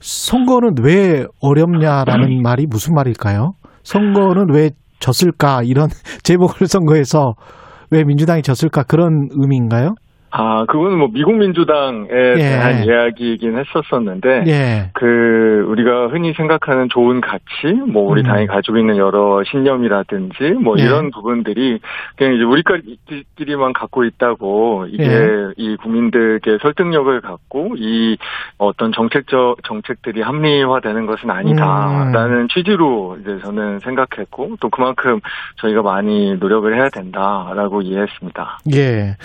선거는 0.00 0.74
왜 0.82 1.26
어렵냐라는 1.40 2.40
말이 2.42 2.66
무슨 2.68 2.94
말일까요? 2.94 3.52
선거는 3.82 4.46
왜 4.52 4.70
졌을까? 4.98 5.62
이런 5.64 5.88
재보궐 6.22 6.66
선거에서 6.66 7.34
왜 7.90 8.04
민주당이 8.04 8.42
졌을까? 8.42 8.82
그런 8.84 9.28
의미인가요? 9.30 9.94
아, 10.38 10.66
그거는 10.66 10.98
뭐 10.98 11.08
미국 11.10 11.34
민주당에 11.36 12.08
대한 12.08 12.84
이야기이긴 12.84 13.56
했었었는데, 13.56 14.44
예. 14.48 14.90
그 14.92 15.64
우리가 15.66 16.08
흔히 16.08 16.34
생각하는 16.34 16.88
좋은 16.90 17.22
가치, 17.22 17.72
뭐 17.90 18.02
우리 18.02 18.20
음. 18.20 18.26
당이 18.26 18.46
가지고 18.46 18.76
있는 18.76 18.98
여러 18.98 19.42
신념이라든지 19.44 20.50
뭐 20.62 20.76
예. 20.78 20.82
이런 20.82 21.10
부분들이 21.10 21.78
그냥 22.16 22.34
이제 22.34 22.44
우리끼리만 22.44 23.72
갖고 23.72 24.04
있다고 24.04 24.86
이게 24.90 25.04
예. 25.04 25.52
이 25.56 25.76
국민들께 25.76 26.58
설득력을 26.60 27.18
갖고 27.22 27.74
이 27.78 28.18
어떤 28.58 28.92
정책적 28.92 29.62
정책들이 29.64 30.20
합리화되는 30.20 31.06
것은 31.06 31.30
아니다라는 31.30 32.36
음. 32.42 32.48
취지로 32.48 33.16
이제 33.22 33.38
저는 33.42 33.78
생각했고 33.78 34.56
또 34.60 34.68
그만큼 34.68 35.20
저희가 35.62 35.80
많이 35.80 36.34
노력을 36.34 36.74
해야 36.74 36.90
된다라고 36.90 37.80
이해했습니다. 37.80 38.58
예. 38.74 39.16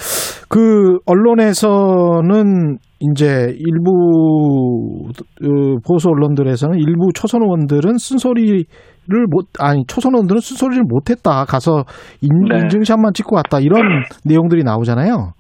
그 0.52 1.00
언론에서는 1.06 2.78
이제 3.00 3.54
일부 3.58 5.10
어, 5.44 5.78
보수 5.88 6.10
언론들에서는 6.10 6.78
일부 6.78 7.12
초선 7.14 7.42
의원들은 7.42 7.98
쓴소리를 7.98 8.66
못 9.30 9.48
아니 9.60 9.84
초선 9.88 10.14
의원들은 10.14 10.40
쓴소리를 10.40 10.84
못했다 10.88 11.46
가서 11.46 11.84
인, 12.22 12.30
네. 12.50 12.58
인증샷만 12.60 13.14
찍고 13.14 13.36
왔다 13.36 13.60
이런 13.60 13.82
내용들이 14.26 14.64
나오잖아요. 14.64 15.34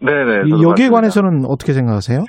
네네. 0.00 0.46
이 0.46 0.50
저도 0.50 0.62
여기에 0.62 0.90
맞습니다. 0.90 0.94
관해서는 0.94 1.44
어떻게 1.48 1.72
생각하세요? 1.72 2.20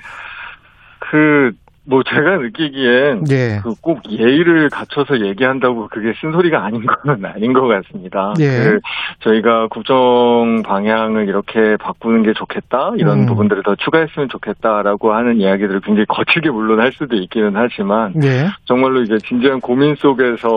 그, 1.10 1.50
뭐 1.88 2.02
제가 2.02 2.36
느끼기엔 2.36 3.24
예. 3.30 3.60
그꼭 3.62 4.02
예의를 4.10 4.68
갖춰서 4.68 5.24
얘기한다고 5.24 5.88
그게 5.88 6.12
쓴소리가 6.20 6.62
아닌 6.62 6.84
건 6.84 7.24
아닌 7.24 7.54
것 7.54 7.66
같습니다. 7.66 8.34
예. 8.40 8.44
그 8.44 8.80
저희가 9.20 9.68
국정 9.68 10.62
방향을 10.64 11.28
이렇게 11.28 11.78
바꾸는 11.78 12.24
게 12.24 12.34
좋겠다 12.34 12.92
이런 12.98 13.20
음. 13.20 13.26
부분들을 13.26 13.62
더 13.62 13.74
추가했으면 13.76 14.28
좋겠다라고 14.28 15.14
하는 15.14 15.40
이야기들을 15.40 15.80
굉장히 15.80 16.04
거칠게 16.06 16.50
물론 16.50 16.80
할 16.80 16.92
수도 16.92 17.16
있기는 17.16 17.52
하지만 17.54 18.12
예. 18.22 18.48
정말로 18.66 19.00
이제 19.00 19.16
진지한 19.26 19.60
고민 19.60 19.94
속에서 19.94 20.48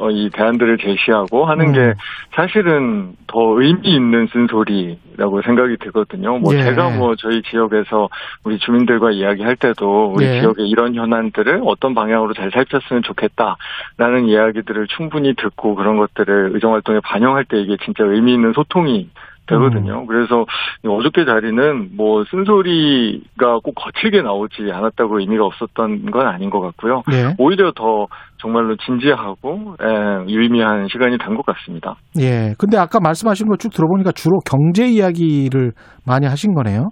어, 0.00 0.10
이 0.10 0.30
대안들을 0.32 0.78
제시하고 0.78 1.44
하는 1.44 1.66
음. 1.66 1.72
게 1.74 1.94
사실은 2.34 3.12
더 3.26 3.60
의미 3.60 3.94
있는 3.94 4.26
쓴소리라고 4.32 5.42
생각이 5.42 5.76
들거든요. 5.80 6.38
뭐 6.38 6.54
예. 6.54 6.62
제가 6.62 6.96
뭐 6.96 7.14
저희 7.16 7.42
지역에서 7.42 8.08
우리 8.44 8.58
주민들과 8.58 9.10
이야기할 9.10 9.56
때도 9.56 10.14
우리 10.14 10.24
예. 10.24 10.40
지역의 10.40 10.70
이런 10.78 10.94
현안들을 10.94 11.62
어떤 11.64 11.92
방향으로 11.92 12.34
잘 12.34 12.52
살폈으면 12.52 13.02
좋겠다라는 13.02 14.26
이야기들을 14.28 14.86
충분히 14.96 15.34
듣고 15.34 15.74
그런 15.74 15.96
것들을 15.96 16.52
의정 16.54 16.72
활동에 16.72 17.00
반영할 17.02 17.44
때 17.44 17.60
이게 17.60 17.76
진짜 17.84 18.04
의미 18.04 18.34
있는 18.34 18.52
소통이 18.52 19.10
되거든요. 19.48 20.06
그래서 20.06 20.44
이 20.84 20.88
어저께 20.88 21.24
자리는 21.24 21.96
뭐 21.96 22.22
쓴소리가 22.30 23.58
꼭 23.64 23.74
거칠게 23.74 24.20
나오지 24.22 24.70
않았다고 24.70 25.18
의미가 25.20 25.44
없었던 25.46 26.10
건 26.10 26.26
아닌 26.28 26.50
것 26.50 26.60
같고요. 26.60 27.02
예. 27.12 27.34
오히려 27.38 27.72
더 27.74 28.06
정말로 28.36 28.76
진지하고 28.76 29.74
예, 29.82 30.30
유의미한 30.32 30.86
시간이 30.92 31.16
된 31.18 31.34
것 31.34 31.44
같습니다. 31.46 31.96
예. 32.20 32.54
근데 32.58 32.76
아까 32.76 33.00
말씀하신 33.00 33.48
거 33.48 33.56
쭉 33.56 33.70
들어보니까 33.72 34.12
주로 34.12 34.38
경제 34.40 34.86
이야기를 34.86 35.72
많이 36.06 36.26
하신 36.26 36.54
거네요. 36.54 36.90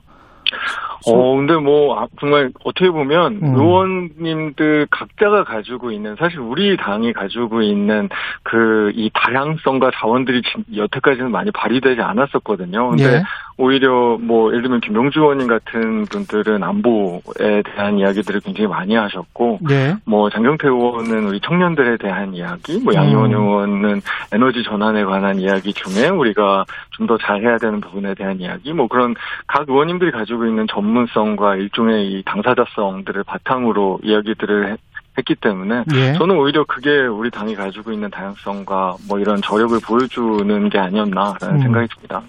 어, 1.06 1.36
근데 1.36 1.54
뭐, 1.54 2.00
아, 2.00 2.06
정말, 2.20 2.50
어떻게 2.64 2.90
보면, 2.90 3.40
음. 3.42 3.54
의원님들 3.54 4.86
각자가 4.90 5.44
가지고 5.44 5.90
있는, 5.90 6.16
사실 6.18 6.38
우리 6.40 6.76
당이 6.76 7.12
가지고 7.12 7.62
있는 7.62 8.08
그, 8.42 8.90
이 8.94 9.10
다양성과 9.12 9.90
자원들이 9.94 10.42
진- 10.42 10.64
여태까지는 10.76 11.30
많이 11.30 11.50
발휘되지 11.50 12.00
않았었거든요. 12.00 12.90
근데 12.90 13.04
예. 13.04 13.22
오히려 13.58 14.18
뭐, 14.20 14.50
예를 14.50 14.62
들면 14.62 14.80
김명주 14.80 15.18
의원님 15.20 15.46
같은 15.46 16.04
분들은 16.06 16.62
안보에 16.62 17.62
대한 17.64 17.98
이야기들을 17.98 18.40
굉장히 18.40 18.68
많이 18.68 18.94
하셨고, 18.94 19.60
예. 19.70 19.94
뭐 20.04 20.28
장경태 20.28 20.68
의원은 20.68 21.26
우리 21.28 21.40
청년들에 21.40 21.96
대한 21.96 22.34
이야기, 22.34 22.78
뭐 22.80 22.92
양희원 22.94 23.32
음. 23.32 23.40
의원은 23.40 24.02
에너지 24.32 24.62
전환에 24.62 25.04
관한 25.04 25.38
이야기 25.40 25.72
중에 25.72 26.08
우리가 26.08 26.64
좀 26.90 27.06
더 27.06 27.16
잘해야 27.18 27.56
되는 27.58 27.80
부분에 27.80 28.14
대한 28.14 28.40
이야기, 28.40 28.72
뭐 28.72 28.88
그런 28.88 29.14
각 29.46 29.68
의원님들이 29.68 30.10
가지고 30.10 30.44
있는 30.46 30.66
전문성과 30.68 31.54
일종의 31.56 32.08
이 32.10 32.22
당사자성들을 32.24 33.22
바탕으로 33.24 34.00
이야기들을 34.02 34.72
해- 34.72 34.76
했기 35.16 35.34
때문에 35.36 35.84
예. 35.94 36.12
저는 36.14 36.36
오히려 36.36 36.64
그게 36.64 36.90
우리 37.06 37.30
당이 37.30 37.54
가지고 37.54 37.92
있는 37.92 38.10
다양성과 38.10 38.96
뭐 39.08 39.18
이런 39.20 39.40
저력을 39.40 39.78
보여주는 39.86 40.68
게 40.68 40.78
아니었나라는 40.78 41.54
음. 41.56 41.60
생각이 41.60 41.88
듭니다. 41.94 42.22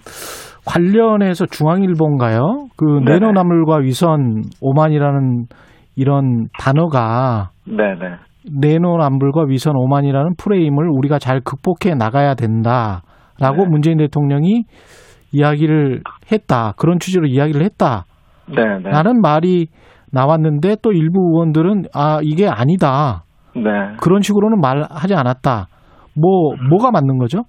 관련해서 0.67 1.45
중앙일보인가요? 1.45 2.67
그 2.75 2.85
네네. 2.85 3.19
내노나물과 3.19 3.77
위선 3.77 4.43
오만이라는 4.61 5.45
이런 5.95 6.47
단어가 6.59 7.49
네네. 7.65 8.17
내노남불과 8.61 9.45
위선 9.47 9.75
오만이라는 9.75 10.35
프레임을 10.37 10.89
우리가 10.89 11.19
잘 11.19 11.41
극복해 11.41 11.95
나가야 11.95 12.35
된다라고 12.35 13.63
네. 13.63 13.67
문재인 13.69 13.97
대통령이 13.97 14.63
이야기를 15.31 16.01
했다. 16.31 16.73
그런 16.77 16.99
취지로 16.99 17.25
이야기를 17.27 17.61
했다. 17.63 18.05
네, 18.47 18.63
네. 18.83 18.89
라는 18.89 19.21
말이 19.21 19.67
나왔는데 20.11 20.77
또 20.81 20.91
일부 20.91 21.19
의원들은 21.33 21.85
아, 21.93 22.19
이게 22.21 22.47
아니다. 22.47 23.23
네. 23.55 23.95
그런 23.99 24.21
식으로는 24.21 24.61
말하지 24.61 25.13
않았다. 25.15 25.67
뭐, 26.15 26.55
뭐가 26.69 26.91
맞는 26.91 27.17
거죠? 27.17 27.43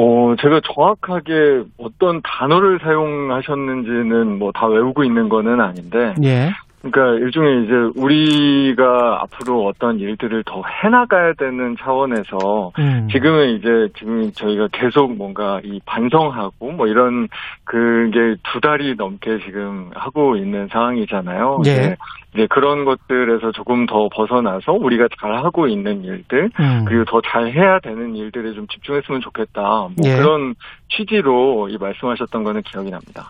어, 0.00 0.34
제가 0.40 0.60
정확하게 0.72 1.64
어떤 1.76 2.22
단어를 2.22 2.78
사용하셨는지는 2.80 4.38
뭐 4.38 4.52
다 4.52 4.66
외우고 4.66 5.02
있는 5.04 5.28
거는 5.28 5.60
아닌데, 5.60 6.14
예. 6.22 6.50
그러니까 6.80 7.24
일종의 7.24 7.64
이제 7.64 7.74
우리가 7.96 9.22
앞으로 9.22 9.66
어떤 9.66 9.98
일들을 9.98 10.44
더 10.44 10.62
해나가야 10.64 11.32
되는 11.34 11.76
차원에서 11.76 12.70
음. 12.78 13.08
지금은 13.10 13.56
이제 13.56 13.88
지금 13.98 14.30
저희가 14.32 14.68
계속 14.72 15.12
뭔가 15.16 15.60
이 15.64 15.80
반성하고 15.84 16.70
뭐 16.72 16.86
이런 16.86 17.26
그게 17.64 18.36
두 18.52 18.60
달이 18.60 18.94
넘게 18.96 19.38
지금 19.44 19.90
하고 19.94 20.36
있는 20.36 20.68
상황이잖아요. 20.68 21.62
예. 21.66 21.96
이제, 22.38 22.44
이제 22.44 22.46
그런 22.50 22.84
것들에서 22.84 23.52
조금 23.52 23.86
더 23.86 24.08
벗어나서 24.14 24.72
우리가 24.72 25.08
잘 25.20 25.36
하고 25.36 25.66
있는 25.66 26.04
일들 26.04 26.50
음. 26.58 26.84
그리고 26.86 27.04
더 27.04 27.20
잘 27.30 27.52
해야 27.52 27.78
되는 27.80 28.14
일들에 28.14 28.52
좀 28.54 28.66
집중했으면 28.68 29.20
좋겠다. 29.20 29.60
뭐 29.60 29.90
예. 30.04 30.16
그런 30.16 30.54
취지로 30.88 31.68
이 31.68 31.76
말씀하셨던 31.78 32.42
거는 32.44 32.62
기억이 32.62 32.90
납니다. 32.90 33.28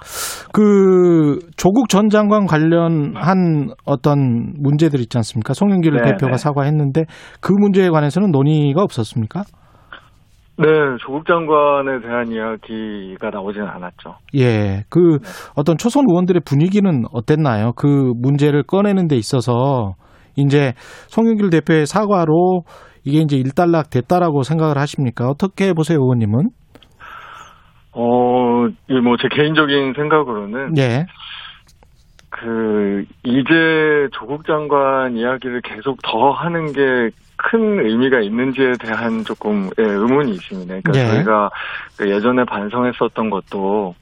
그 0.52 1.38
조국 1.56 1.88
전 1.88 2.08
장관 2.10 2.46
관련한 2.46 3.70
어떤 3.84 4.52
문제들 4.58 5.00
있지 5.00 5.18
않습니까? 5.18 5.54
송영길 5.54 5.92
네, 5.94 6.02
대표가 6.02 6.32
네. 6.32 6.36
사과했는데 6.36 7.04
그 7.40 7.52
문제에 7.52 7.88
관해서는 7.88 8.30
논의가 8.30 8.82
없었습니까? 8.82 9.42
네, 10.58 10.66
조국 11.00 11.24
장관에 11.26 12.00
대한 12.00 12.32
이야기가 12.32 13.30
나오지는 13.30 13.66
않았죠. 13.68 14.16
예. 14.36 14.82
그 14.90 15.18
어떤 15.54 15.76
초선 15.78 16.04
의원들의 16.08 16.42
분위기는 16.44 17.04
어땠나요? 17.12 17.72
그 17.76 18.12
문제를 18.16 18.64
꺼내는 18.64 19.06
데 19.06 19.16
있어서 19.16 19.94
이제 20.36 20.72
송영길 21.08 21.50
대표의 21.50 21.86
사과로 21.86 22.62
이게 23.04 23.20
이제 23.20 23.36
일단락 23.36 23.90
됐다라고 23.90 24.42
생각을 24.42 24.78
하십니까? 24.78 25.28
어떻게 25.28 25.72
보세요, 25.72 25.98
의원님은? 26.00 26.50
어, 27.92 28.02
뭐 29.02 29.16
제 29.20 29.28
개인적인 29.30 29.94
생각으로는 29.94 30.76
예. 30.78 31.06
그 32.30 33.04
이제 33.24 34.08
조국 34.12 34.46
장관 34.46 35.16
이야기를 35.16 35.62
계속 35.62 35.98
더 36.02 36.30
하는 36.30 36.72
게 36.72 37.10
큰 37.38 37.84
의미가 37.84 38.20
있는지에 38.20 38.74
대한 38.80 39.24
조금 39.24 39.70
예, 39.78 39.82
의문이 39.82 40.32
있습니다. 40.32 40.80
그러니까 40.84 40.92
예. 40.94 41.14
저희가 41.14 41.50
그 41.96 42.08
예전에 42.08 42.44
반성했었던 42.44 43.30
것도 43.30 43.94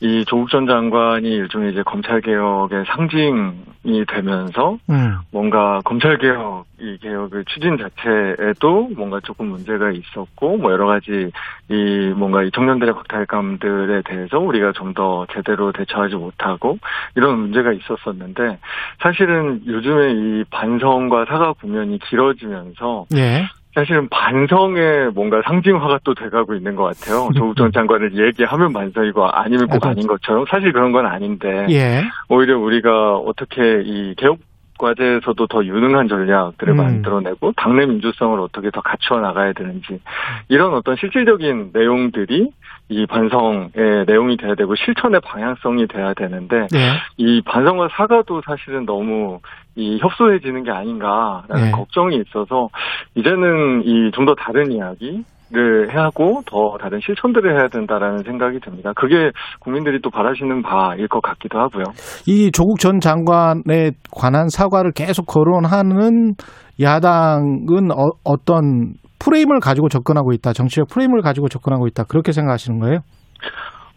이 0.00 0.24
조국 0.26 0.50
전 0.50 0.66
장관이 0.66 1.28
일종의 1.28 1.72
이제 1.72 1.82
검찰 1.82 2.20
개혁의 2.20 2.84
상징이 2.86 4.04
되면서 4.08 4.78
음. 4.88 5.18
뭔가 5.30 5.80
검찰 5.84 6.18
개혁 6.18 6.64
이 6.80 6.98
개혁의 7.00 7.44
추진 7.46 7.76
자체에도 7.78 8.90
뭔가 8.96 9.20
조금 9.22 9.46
문제가 9.46 9.90
있었고 9.90 10.56
뭐 10.56 10.72
여러 10.72 10.86
가지 10.86 11.30
이 11.68 12.12
뭔가 12.16 12.42
이 12.42 12.50
청년들의 12.50 12.94
박탈감들에 12.94 14.02
대해서 14.06 14.38
우리가 14.38 14.72
좀 14.72 14.94
더 14.94 15.26
제대로 15.32 15.72
대처하지 15.72 16.14
못하고 16.14 16.78
이런 17.16 17.38
문제가 17.38 17.72
있었었는데 17.72 18.58
사실은 19.00 19.60
요즘에 19.66 20.12
이 20.12 20.44
반성과 20.50 21.26
사과 21.26 21.52
국면이 21.52 21.98
길어지면서 21.98 22.73
예. 23.16 23.44
사실은 23.74 24.08
반성의 24.08 25.10
뭔가 25.14 25.42
상징화가 25.44 25.98
또 26.04 26.14
돼가고 26.14 26.54
있는 26.54 26.76
것 26.76 26.84
같아요. 26.84 27.28
조국 27.34 27.56
전 27.56 27.72
장관을 27.72 28.16
얘기하면 28.16 28.72
반성이고 28.72 29.26
아니면 29.26 29.66
꼭 29.66 29.84
아, 29.84 29.90
아닌 29.90 30.06
것처럼 30.06 30.44
사실 30.48 30.72
그런 30.72 30.92
건 30.92 31.06
아닌데 31.06 31.66
예. 31.70 32.04
오히려 32.28 32.58
우리가 32.58 33.16
어떻게 33.16 33.82
이 33.84 34.14
개혁 34.16 34.38
과제에서도 34.78 35.46
더 35.46 35.64
유능한 35.64 36.08
전략들을 36.08 36.74
음. 36.74 36.76
만들어내고 36.76 37.52
당내 37.56 37.86
민주성을 37.86 38.38
어떻게 38.40 38.70
더 38.70 38.80
갖추어 38.80 39.20
나가야 39.20 39.52
되는지 39.52 40.00
이런 40.48 40.74
어떤 40.74 40.96
실질적인 40.96 41.70
내용들이 41.72 42.50
이 42.88 43.06
반성의 43.06 44.04
내용이 44.06 44.36
돼야 44.36 44.54
되고 44.54 44.74
실천의 44.74 45.20
방향성이 45.20 45.86
돼야 45.86 46.12
되는데 46.14 46.66
예. 46.74 46.92
이 47.16 47.40
반성과 47.42 47.88
사과도 47.92 48.42
사실은 48.44 48.84
너무 48.84 49.40
이 49.76 49.98
협소해지는 50.00 50.62
게 50.64 50.70
아닌가라는 50.70 51.64
네. 51.66 51.70
걱정이 51.72 52.16
있어서 52.16 52.68
이제는 53.14 53.82
이 53.84 54.10
좀 54.12 54.24
더 54.26 54.34
다른 54.34 54.70
이야기 54.72 55.24
를 55.50 55.92
해야 55.92 56.04
하고 56.04 56.40
더 56.46 56.78
다른 56.80 56.98
실천들을 57.04 57.52
해야 57.52 57.68
된다라는 57.68 58.24
생각이 58.24 58.58
듭니다. 58.60 58.92
그게 58.96 59.30
국민들이 59.60 60.00
또 60.02 60.08
바라시는 60.10 60.62
바일 60.62 61.06
것 61.06 61.20
같기도 61.22 61.60
하고요. 61.60 61.84
이 62.26 62.50
조국 62.50 62.80
전 62.80 62.98
장관에 62.98 63.90
관한 64.10 64.48
사과를 64.48 64.92
계속 64.92 65.26
거론하는 65.26 66.34
야당은 66.80 67.90
어, 67.92 68.36
떤 68.46 68.94
프레임을 69.20 69.60
가지고 69.60 69.88
접근하고 69.90 70.32
있다. 70.32 70.54
정치적 70.54 70.88
프레임을 70.88 71.20
가지고 71.20 71.48
접근하고 71.48 71.86
있다. 71.88 72.04
그렇게 72.04 72.32
생각하시는 72.32 72.80
거예요? 72.80 73.00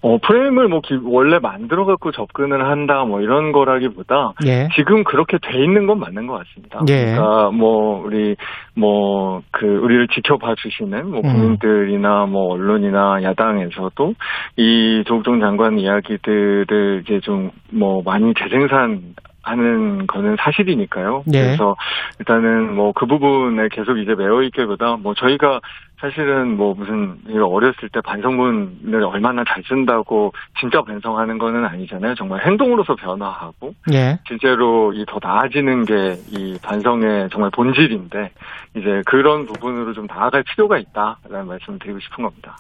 어, 0.02 0.18
프레임을 0.20 0.68
뭐 0.68 0.80
기- 0.82 1.00
원래 1.04 1.40
만들어 1.40 1.86
갖고 1.86 2.12
접근을 2.12 2.68
한다 2.68 3.04
뭐 3.04 3.20
이런 3.22 3.52
거라기보다 3.52 4.34
예. 4.46 4.68
지금 4.76 5.04
그렇게 5.04 5.38
돼 5.42 5.64
있는 5.64 5.88
건 5.88 6.00
맞는 6.00 6.28
것 6.28 6.36
같습니다. 6.46 6.82
예. 6.90 7.14
그러니까 7.16 7.50
뭐 7.52 8.04
우리 8.06 8.36
뭐 8.76 9.42
그 9.52 9.66
우리를 9.66 10.08
지켜봐 10.10 10.54
주시는 10.56 11.10
뭐 11.10 11.22
음. 11.24 11.32
국민들이나 11.34 12.26
뭐 12.28 12.54
언론이나 12.54 13.22
야당에서도 13.24 14.14
이 14.58 15.04
조국 15.08 15.24
전 15.24 15.40
장관 15.40 15.80
이야기들을 15.80 17.04
이제 17.06 17.20
좀 17.22 17.52
뭐 17.70 18.02
많이 18.06 18.34
재생산 18.34 19.02
하는 19.44 20.08
거는 20.08 20.38
사실이니까요. 20.40 21.24
예. 21.34 21.42
그래서 21.42 21.76
일단은 22.20 22.76
뭐 22.76 22.92
그 22.94 23.06
부분에 23.06 23.68
계속 23.72 23.98
이제 23.98 24.16
매여 24.16 24.42
있기보다 24.44 24.96
뭐 25.02 25.14
저희가 25.14 25.60
사실은 26.00 26.58
뭐 26.58 26.74
무슨 26.76 27.18
어렸을 27.44 27.90
때 27.92 28.00
반성문을 28.06 29.04
얼마나 29.04 29.44
잘 29.48 29.64
쓴다고 29.68 30.32
진짜 30.60 30.82
반성하는 30.84 31.40
거는 31.40 31.66
아니잖아요. 31.66 32.14
정말 32.16 32.46
행동으로서 32.46 32.94
변화하고 32.96 33.72
예. 33.94 34.20
실제로 34.28 34.94
이 34.94 35.04
더 35.08 35.18
나아지는 35.22 35.86
게 35.86 36.18
이 36.32 36.58
반성의 36.62 37.30
정말 37.32 37.50
본질인데 37.56 38.30
이제 38.76 39.02
그런 39.06 39.46
부분으로 39.46 39.94
좀 39.94 40.06
나아갈 40.08 40.44
필요가 40.44 40.78
있다라는 40.78 41.48
말씀을 41.48 41.80
드리고 41.80 42.00
싶은 42.00 42.24
겁니다. 42.26 42.56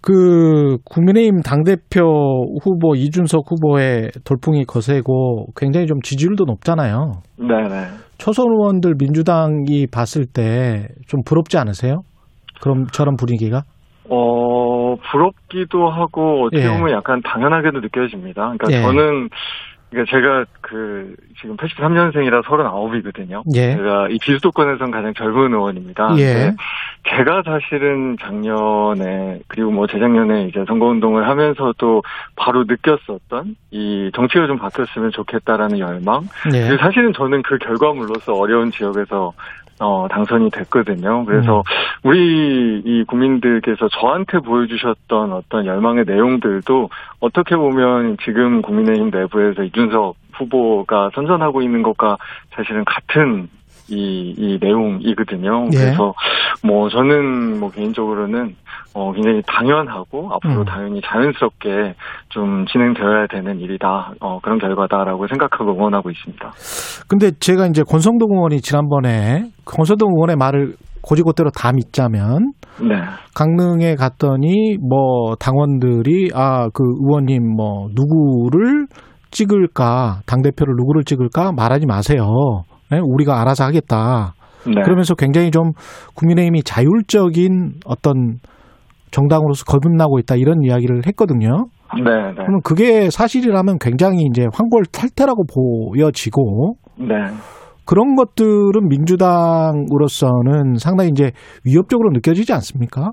그 0.00 0.78
국민의힘 0.84 1.42
당대표 1.42 2.46
후보 2.62 2.94
이준석 2.96 3.44
후보의 3.50 4.10
돌풍이 4.24 4.64
거세고 4.64 5.46
굉장히 5.56 5.86
좀 5.86 6.00
지지율도 6.02 6.44
높잖아요. 6.44 7.12
네네. 7.38 7.86
초선 8.18 8.46
의원들 8.50 8.94
민주당이 8.98 9.86
봤을 9.92 10.24
때 10.26 10.88
좀 11.06 11.20
부럽지 11.24 11.58
않으세요? 11.58 12.02
그럼 12.62 12.86
저런 12.92 13.16
분위기가? 13.16 13.64
어 14.08 14.96
부럽기도 15.10 15.90
하고 15.90 16.44
어떻게 16.44 16.64
예. 16.64 16.68
보면 16.68 16.92
약간 16.92 17.20
당연하게도 17.22 17.80
느껴집니다. 17.80 18.52
그러니까 18.56 18.70
예. 18.70 18.82
저는 18.82 19.28
그러니까 19.90 20.10
제가 20.10 20.44
그 20.60 21.14
지금 21.40 21.56
83년생이라 21.56 22.42
39이거든요. 22.44 23.42
예. 23.54 23.76
제가 23.76 24.08
이 24.10 24.18
비수도권에선 24.22 24.90
가장 24.90 25.12
젊은 25.12 25.52
의원입니다. 25.52 26.14
예. 26.18 26.54
제가 27.10 27.42
사실은 27.44 28.16
작년에 28.20 29.40
그리고 29.48 29.70
뭐 29.70 29.86
재작년에 29.86 30.44
이제 30.44 30.64
선거운동을 30.66 31.28
하면서도 31.28 32.02
바로 32.36 32.64
느꼈었던 32.64 33.56
이 33.70 34.10
정치가 34.14 34.46
좀 34.46 34.56
바뀌었으면 34.58 35.10
좋겠다라는 35.10 35.78
열망. 35.78 36.22
예. 36.54 36.76
사실은 36.78 37.12
저는 37.12 37.42
그 37.42 37.58
결과물로서 37.58 38.32
어려운 38.32 38.70
지역에서 38.70 39.32
어, 39.82 40.06
당선이 40.08 40.50
됐거든요. 40.50 41.24
그래서 41.24 41.58
음. 41.58 41.62
우리 42.04 42.82
이 42.84 43.04
국민들께서 43.04 43.88
저한테 43.88 44.38
보여주셨던 44.38 45.32
어떤 45.32 45.66
열망의 45.66 46.04
내용들도 46.06 46.88
어떻게 47.20 47.56
보면 47.56 48.16
지금 48.24 48.62
국민의힘 48.62 49.10
내부에서 49.10 49.64
이준석 49.64 50.14
후보가 50.34 51.10
선전하고 51.14 51.62
있는 51.62 51.82
것과 51.82 52.16
사실은 52.54 52.84
같은 52.84 53.48
이, 53.88 54.34
이 54.36 54.58
내용이거든요. 54.60 55.68
예. 55.72 55.76
그래서 55.76 56.14
뭐 56.64 56.88
저는 56.88 57.60
뭐 57.60 57.70
개인적으로는 57.70 58.54
어 58.94 59.12
굉장히 59.12 59.42
당연하고 59.46 60.30
앞으로 60.34 60.60
음. 60.60 60.64
당연히 60.64 61.00
자연스럽게 61.04 61.94
좀 62.28 62.66
진행되어야 62.66 63.26
되는 63.28 63.58
일이다. 63.60 64.12
어 64.20 64.38
그런 64.40 64.58
결과다라고 64.58 65.26
생각하고 65.28 65.72
응원하고 65.72 66.10
있습니다. 66.10 66.50
근데 67.08 67.30
제가 67.40 67.66
이제 67.66 67.82
권성동 67.82 68.32
의원이 68.32 68.60
지난번에 68.60 69.50
권성동 69.64 70.12
의원의 70.14 70.36
말을 70.36 70.74
고지고대로 71.02 71.50
다 71.50 71.72
믿자면 71.72 72.52
네. 72.80 72.94
강릉에 73.34 73.96
갔더니 73.96 74.76
뭐 74.78 75.34
당원들이 75.36 76.30
아 76.34 76.68
그 76.72 76.84
의원님 77.00 77.56
뭐 77.56 77.88
누구를 77.94 78.86
찍을까 79.30 80.20
당 80.26 80.42
대표를 80.42 80.74
누구를 80.76 81.04
찍을까 81.04 81.52
말하지 81.52 81.86
마세요. 81.86 82.24
네? 82.92 83.00
우리가 83.02 83.40
알아서 83.40 83.64
하겠다. 83.64 84.34
네. 84.66 84.80
그러면서 84.82 85.14
굉장히 85.14 85.50
좀 85.50 85.72
국민의힘이 86.14 86.62
자율적인 86.62 87.80
어떤 87.84 88.36
정당으로서 89.10 89.64
거듭나고 89.64 90.18
있다 90.20 90.36
이런 90.36 90.62
이야기를 90.62 91.02
했거든요. 91.06 91.66
네, 91.96 92.04
네, 92.04 92.32
그러면 92.34 92.60
그게 92.64 93.10
사실이라면 93.10 93.78
굉장히 93.80 94.22
이제 94.22 94.46
황골 94.52 94.84
탈퇴라고 94.92 95.44
보여지고 95.92 96.76
네. 96.98 97.14
그런 97.84 98.14
것들은 98.14 98.88
민주당으로서는 98.88 100.76
상당히 100.78 101.10
이제 101.10 101.32
위협적으로 101.64 102.10
느껴지지 102.12 102.52
않습니까? 102.52 103.10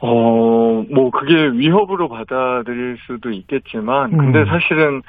어, 0.00 0.82
뭐, 0.92 1.10
그게 1.10 1.34
위협으로 1.34 2.08
받아들일 2.08 2.96
수도 3.06 3.30
있겠지만, 3.30 4.10
근데 4.10 4.40
음. 4.40 4.44
사실은, 4.44 5.00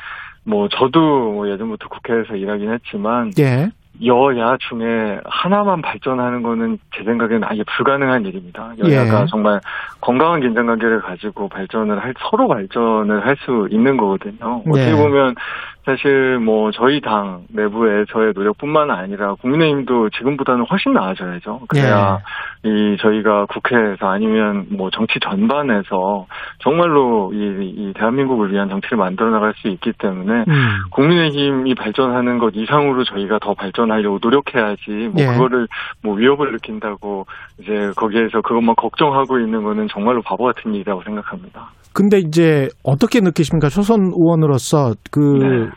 뭐, 0.46 0.70
저도 0.70 1.32
뭐 1.34 1.50
예전부터 1.50 1.88
국회에서 1.90 2.36
일하긴 2.36 2.72
했지만, 2.72 3.32
예. 3.40 3.70
여야 4.04 4.58
중에 4.68 5.22
하나만 5.24 5.82
발전하는 5.82 6.44
거는 6.44 6.78
제 6.94 7.04
생각에는 7.06 7.46
아예 7.46 7.64
불가능한 7.78 8.26
일입니다. 8.26 8.74
여야가 8.78 9.22
예. 9.22 9.26
정말 9.30 9.62
건강한 10.02 10.42
긴장 10.42 10.66
관계를 10.66 11.02
가지고 11.02 11.48
발전을 11.48 12.04
할, 12.04 12.14
서로 12.20 12.48
발전을 12.50 13.26
할 13.26 13.38
수 13.46 13.68
있는 13.72 13.96
거거든요. 13.96 14.62
어떻게 14.68 14.92
예. 14.92 14.96
보면 14.96 15.36
사실 15.86 16.40
뭐 16.40 16.72
저희 16.72 17.00
당 17.00 17.44
내부의 17.50 18.06
저의 18.12 18.34
노력뿐만 18.34 18.90
아니라 18.90 19.36
국민의힘도 19.36 20.10
지금보다는 20.10 20.66
훨씬 20.70 20.94
나아져야죠. 20.94 21.62
그래야 21.68 22.20
예. 22.66 22.70
이 22.70 22.98
저희가 23.00 23.46
국회에서 23.46 24.08
아니면 24.08 24.66
뭐 24.72 24.90
정치 24.90 25.20
전반에서 25.20 26.26
정말로 26.60 27.32
이, 27.34 27.38
이 27.38 27.94
대한민국을 27.96 28.52
위한 28.52 28.68
정치를 28.68 28.98
만들어 28.98 29.30
나갈 29.30 29.54
수 29.58 29.68
있기 29.68 29.94
때문에 30.00 30.46
음. 30.48 30.70
국민의힘이 30.90 31.76
발전하는 31.76 32.40
것 32.40 32.54
이상으로 32.56 33.04
저희가 33.04 33.38
더 33.40 33.54
발전하려고 33.54 34.18
노력해야지 34.20 35.10
뭐 35.14 35.22
예. 35.22 35.28
그거를 35.28 35.68
뭐 36.02 36.16
위협을 36.16 36.52
느낀다고 36.52 37.28
이제 37.60 37.92
거기에서 37.96 38.42
그것만 38.42 38.76
걱정하고 38.76 39.40
있는 39.40 39.64
거는 39.64 39.88
정말로 39.92 40.24
바보 40.24 40.46
같은 40.46 40.74
일이라고 40.74 41.04
생각합니다. 41.04 41.70
근데 41.96 42.18
이제 42.18 42.68
어떻게 42.84 43.22
느끼십니까? 43.22 43.70
초선 43.70 44.12
의원으로서 44.14 44.96
그 45.12 45.20
네. 45.20 45.70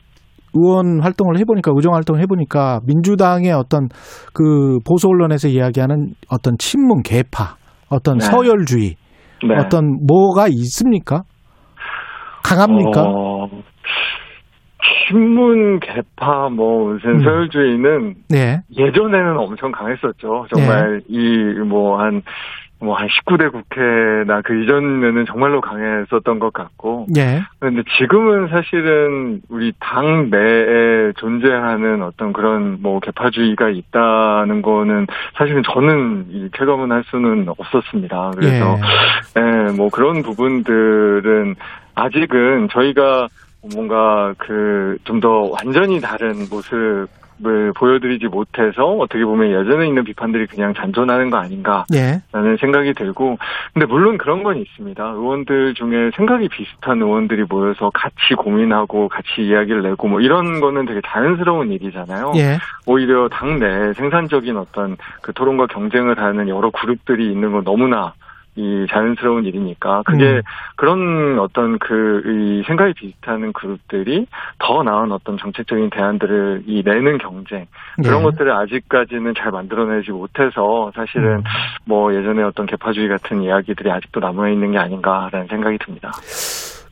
의원 0.55 1.01
활동을 1.03 1.39
해보니까 1.39 1.73
의정 1.75 1.95
활동을 1.95 2.21
해보니까 2.23 2.81
민주당의 2.87 3.53
어떤 3.53 3.89
그 4.33 4.79
보수 4.87 5.09
언론에서 5.09 5.49
이야기하는 5.49 6.15
어떤 6.31 6.57
친문 6.59 7.03
개파, 7.03 7.57
어떤 7.91 8.19
네. 8.19 8.25
서열주의, 8.25 8.95
네. 9.47 9.55
어떤 9.59 9.99
뭐가 10.07 10.47
있습니까? 10.49 11.23
강합니까? 12.45 13.03
어, 13.03 13.49
신문 15.09 15.81
개파 15.81 16.49
뭐 16.51 16.93
무슨 16.93 17.11
음. 17.11 17.23
서열주의는 17.23 18.15
네, 18.31 18.61
예전에는 18.77 19.37
엄청 19.39 19.71
강했었죠. 19.73 20.47
정말 20.55 21.01
이 21.09 21.59
뭐 21.67 21.99
한 21.99 22.23
뭐 22.81 22.97
한 22.97 23.09
19대 23.09 23.51
국회나 23.53 24.41
그 24.43 24.63
이전에는 24.63 25.27
정말로 25.27 25.61
강했었던 25.61 26.39
것 26.39 26.53
같고. 26.53 27.07
예, 27.17 27.43
그런데 27.59 27.83
지금은 27.99 28.49
사실은 28.49 29.41
우리 29.49 29.73
당 29.81 30.31
내에 30.31 31.13
존재하는 31.17 32.03
어떤 32.03 32.33
그런 32.33 32.79
뭐 32.81 33.01
개파주의가 33.01 33.71
있다는 33.71 34.63
거는 34.63 35.07
사실은 35.37 35.63
저는 35.65 36.27
이 36.31 36.49
체감은 36.57 36.93
할 36.93 37.03
수는 37.11 37.47
없었습니다. 37.49 38.33
그래서 38.37 38.77
예, 39.37 39.73
뭐 39.77 39.89
그런 39.91 40.23
부분들은 40.23 41.55
아직은 41.95 42.69
저희가 42.71 43.29
뭔가 43.75 44.35
그 44.39 44.97
좀 45.05 45.21
더 45.21 45.51
완전히 45.51 46.01
다른 46.01 46.47
모습 46.49 47.09
을 47.47 47.73
보여드리지 47.73 48.27
못해서 48.27 48.85
어떻게 48.97 49.25
보면 49.25 49.51
예전에 49.51 49.87
있는 49.87 50.03
비판들이 50.03 50.47
그냥 50.49 50.75
잔존하는 50.75 51.31
거 51.31 51.37
아닌가 51.37 51.85
예, 51.95 52.21
라는 52.33 52.57
생각이 52.57 52.95
들고 52.95 53.39
근데 53.73 53.87
물론 53.87 54.19
그런 54.19 54.43
건 54.43 54.57
있습니다. 54.57 55.05
의원들 55.05 55.75
중에 55.75 56.11
생각이 56.17 56.49
비슷한 56.49 57.01
의원들이 57.01 57.45
모여서 57.49 57.91
같이 57.95 58.35
고민하고 58.37 59.09
같이 59.09 59.43
이야기를 59.43 59.83
내고 59.83 60.09
뭐 60.09 60.21
이런 60.21 60.59
거는 60.59 60.87
되게 60.87 61.01
자연스러운 61.07 61.71
일이잖아요. 61.71 62.33
예, 62.37 62.59
오히려 62.87 63.29
당내 63.29 63.93
생산적인 63.93 64.57
어떤 64.57 64.97
그 65.23 65.33
토론과 65.33 65.69
경쟁을 65.69 66.19
하는 66.19 66.49
여러 66.49 66.71
그룹들이 66.71 67.31
있는 67.31 67.53
건 67.53 67.63
너무나 67.63 68.15
이 68.59 68.87
자연스러운 68.91 69.45
일이니까 69.45 70.03
그게 70.05 70.25
음. 70.25 70.41
그런 70.77 71.39
어떤 71.39 71.79
그이 71.79 72.65
생각이 72.67 72.93
비슷한 72.95 73.53
그룹들이 73.53 74.27
더 74.59 74.83
나은 74.83 75.13
어떤 75.13 75.39
정책적인 75.39 75.91
대안들을 75.91 76.65
이 76.67 76.83
내는 76.85 77.19
경쟁 77.19 77.67
그런 78.03 78.21
예. 78.21 78.25
것들을 78.25 78.51
아직까지는 78.51 79.35
잘 79.39 79.53
만들어내지 79.53 80.11
못해서 80.11 80.91
사실은 80.97 81.37
음. 81.37 81.43
뭐 81.87 82.13
예전에 82.13 82.43
어떤 82.43 82.67
개파주의 82.67 83.09
같은 83.09 83.43
이야기들이 83.43 83.93
아직도 83.93 84.19
남아 84.19 84.49
있는 84.49 84.73
게 84.73 84.79
아닌가라는 84.79 85.47
생각이 85.47 85.79
듭니다. 85.79 86.11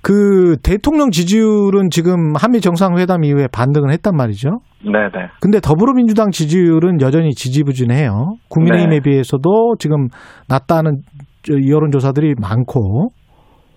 그 0.07 0.57
대통령 0.63 1.11
지지율은 1.11 1.91
지금 1.91 2.35
한미 2.37 2.61
정상회담 2.61 3.25
이후에 3.25 3.49
반등을 3.53 3.91
했단 3.91 4.15
말이죠. 4.15 4.61
네네. 4.85 5.31
근데 5.41 5.59
더불어민주당 5.59 6.31
지지율은 6.31 7.01
여전히 7.01 7.33
지지부진해요. 7.33 8.37
국민의힘에 8.49 9.01
네. 9.01 9.01
비해서도 9.01 9.75
지금 9.81 10.07
낮다는 10.49 11.03
저 11.36 11.36
여론조사들이 11.49 12.35
많고 12.41 13.11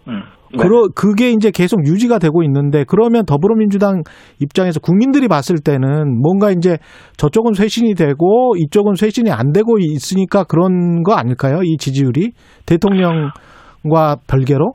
음. 0.07 0.23
네. 0.51 0.63
그러, 0.63 0.87
그게 0.95 1.29
이제 1.29 1.51
계속 1.51 1.85
유지가 1.85 2.17
되고 2.17 2.41
있는데 2.43 2.83
그러면 2.87 3.25
더불어민주당 3.25 4.01
입장에서 4.39 4.79
국민들이 4.79 5.27
봤을 5.27 5.57
때는 5.63 6.19
뭔가 6.21 6.49
이제 6.49 6.77
저쪽은 7.17 7.53
쇄신이 7.53 7.93
되고 7.93 8.55
이쪽은 8.57 8.95
쇄신이 8.95 9.31
안 9.31 9.51
되고 9.51 9.77
있으니까 9.77 10.43
그런 10.43 11.03
거 11.03 11.13
아닐까요? 11.13 11.61
이 11.63 11.77
지지율이 11.77 12.31
대통령과 12.65 14.17
별개로? 14.27 14.73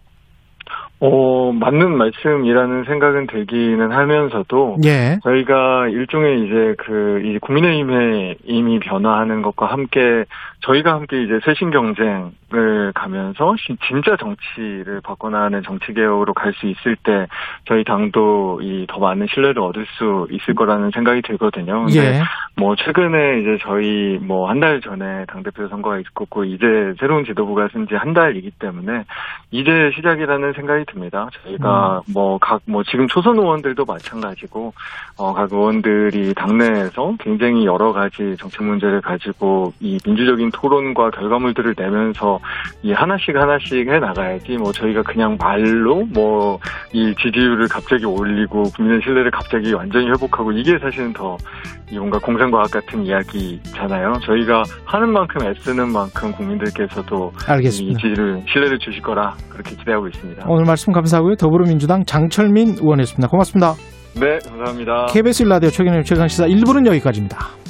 어, 1.01 1.53
맞는 1.53 1.99
말씀이라는 1.99 2.85
생각은 2.85 3.27
들기는 3.27 3.93
하면서도 3.93 4.77
예. 4.87 5.19
저희가 5.23 5.89
일종의 5.89 6.45
이제 6.47 6.75
그, 6.79 7.21
이 7.25 7.39
국민의힘의 7.41 8.37
이미 8.45 8.79
변화하는 8.79 9.43
것과 9.43 9.67
함께 9.67 10.25
저희가 10.67 10.95
함께 10.95 11.23
이제 11.23 11.39
쇄신 11.45 11.71
경쟁을 11.71 12.93
가면서 12.95 13.55
시- 13.59 13.77
진짜 13.87 14.17
정치를 14.17 15.01
바꿔나가는 15.03 15.63
정치 15.63 15.93
개혁으로 15.93 16.33
갈 16.35 16.53
수 16.55 16.67
있을 16.67 16.97
때 16.97 17.27
저희 17.67 17.83
당도 17.85 18.61
이 18.63 18.87
더 18.89 18.99
많은 19.01 19.27
신뢰를 19.29 19.61
얻을 19.61 19.85
수 19.99 20.27
있을 20.31 20.55
거라는 20.55 20.91
생각이 20.95 21.23
들거든요. 21.23 21.85
근데 21.87 22.19
예. 22.19 22.23
뭐 22.57 22.77
최근에 22.77 23.41
이제 23.41 23.59
저희 23.63 24.19
뭐 24.23 24.49
한 24.49 24.61
달 24.61 24.81
전에 24.81 25.25
당 25.27 25.43
대표 25.43 25.67
선거가 25.69 25.99
있었고 25.99 26.45
이제 26.45 26.65
새로운 27.01 27.25
지도부가 27.25 27.69
쓴 27.73 27.87
지 27.89 27.95
한 27.97 28.13
달이기 28.15 28.53
때문에 28.59 29.05
이제 29.51 29.91
시작이라는 29.97 30.53
생각이 30.53 30.85
듭니다. 30.87 31.29
저희가 31.43 32.03
뭐 32.13 32.39
각뭐 32.39 32.83
지금 32.85 33.09
초선 33.09 33.37
의원들도 33.39 33.85
마찬가지고 33.85 34.73
어 35.19 35.33
각 35.35 35.53
의원들이 35.53 36.35
당내에서 36.35 37.17
굉장히 37.19 37.67
여러 37.67 37.93
가지 37.93 38.37
정책 38.39 38.63
문제를 38.65 39.01
가지고 39.01 39.73
이 39.81 39.99
민주적인 40.05 40.51
토론과 40.55 41.11
결과물들을 41.11 41.75
내면서 41.77 42.39
이 42.83 42.93
하나씩 42.93 43.37
하나씩 43.37 43.89
해 43.89 43.99
나가야지 43.99 44.57
뭐 44.57 44.73
저희가 44.73 45.03
그냥 45.03 45.37
말로 45.41 46.05
뭐 46.15 46.59
이 46.93 47.13
지지율을 47.21 47.67
갑자기 47.69 48.05
올리고 48.05 48.63
국민의 48.77 49.01
신뢰를 49.03 49.31
갑자기 49.31 49.73
완전히 49.73 50.07
회복하고 50.11 50.53
이게 50.53 50.79
사실은 50.79 51.13
더이 51.13 51.99
뭔가 51.99 52.19
공상과학 52.19 52.71
같은 52.71 53.05
이야기잖아요. 53.05 54.13
저희가 54.25 54.63
하는 54.85 55.13
만큼 55.13 55.45
애쓰는 55.47 55.93
만큼 55.93 56.33
국민들께서도 56.33 57.33
이 57.35 57.51
알겠습니다. 57.51 57.99
지지를 58.01 58.43
신뢰를 58.49 58.79
주실 58.79 59.03
거라 59.03 59.35
그렇게 59.49 59.75
기대하고 59.77 60.07
있습니다. 60.09 60.45
오늘 60.49 60.65
말씀 60.65 60.93
감사하고요. 60.93 61.35
더불어민주당 61.37 62.05
장철민 62.05 62.77
의원이었습니다. 62.81 63.29
고맙습니다. 63.29 63.75
네, 64.21 64.39
감사합니다. 64.49 65.07
KBS 65.11 65.43
라디오 65.45 65.71
최경영 65.71 66.05
최강시사 66.05 66.47
1부는 66.47 66.87
여기까지입니다. 66.87 67.64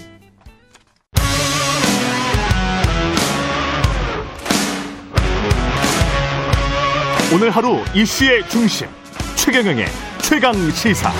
오늘 7.34 7.50
하루 7.50 7.78
이슈의 7.96 8.48
중심 8.48 8.86
최경영의 9.34 9.86
최강 10.22 10.54
시사. 10.70 11.10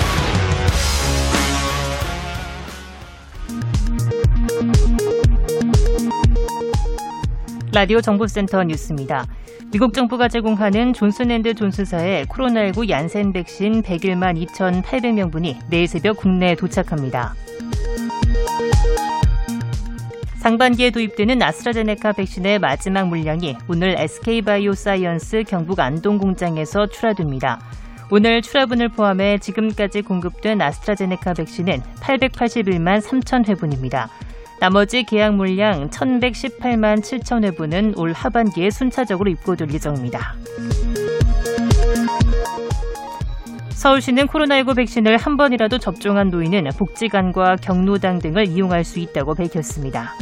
라디오 7.73 7.99
정보센터 7.99 8.63
뉴스입니다. 8.63 9.25
미국 9.73 9.93
정부가 9.93 10.29
제공하는 10.29 10.93
존슨앤드 10.93 11.55
존슨사의 11.55 12.27
코로나19 12.27 12.87
얀센 12.87 13.33
백신 13.33 13.83
101만 13.83 14.41
2,800명분이 14.47 15.69
내일 15.69 15.85
새벽 15.85 16.15
국내에 16.15 16.55
도착합니다. 16.55 17.35
상반기에 20.45 20.91
도입되는 20.91 21.41
아스트라제네카 21.41 22.11
백신의 22.11 22.59
마지막 22.59 23.07
물량이 23.07 23.57
오늘 23.67 23.95
SK바이오사이언스 23.97 25.45
경북 25.47 25.79
안동 25.79 26.19
공장에서 26.19 26.85
출하됩니다. 26.85 27.59
오늘 28.11 28.43
출하분을 28.43 28.89
포함해 28.89 29.39
지금까지 29.39 30.03
공급된 30.03 30.61
아스트라제네카 30.61 31.33
백신은 31.33 31.81
881만 31.99 33.01
3천 33.01 33.47
회분입니다. 33.47 34.07
나머지 34.59 35.01
계약 35.01 35.33
물량 35.33 35.89
1118만 35.89 37.01
7천 37.01 37.43
회분은 37.43 37.95
올 37.97 38.13
하반기에 38.13 38.69
순차적으로 38.69 39.31
입고될 39.31 39.71
예정입니다. 39.71 40.35
서울시는 43.75 44.27
코로나19 44.27 44.77
백신을 44.77 45.17
한 45.17 45.35
번이라도 45.35 45.77
접종한 45.79 46.29
노인은 46.29 46.69
복지관과 46.77 47.57
경로당 47.57 48.19
등을 48.19 48.47
이용할 48.47 48.83
수 48.83 48.99
있다고 48.99 49.35
밝혔습니다. 49.35 50.13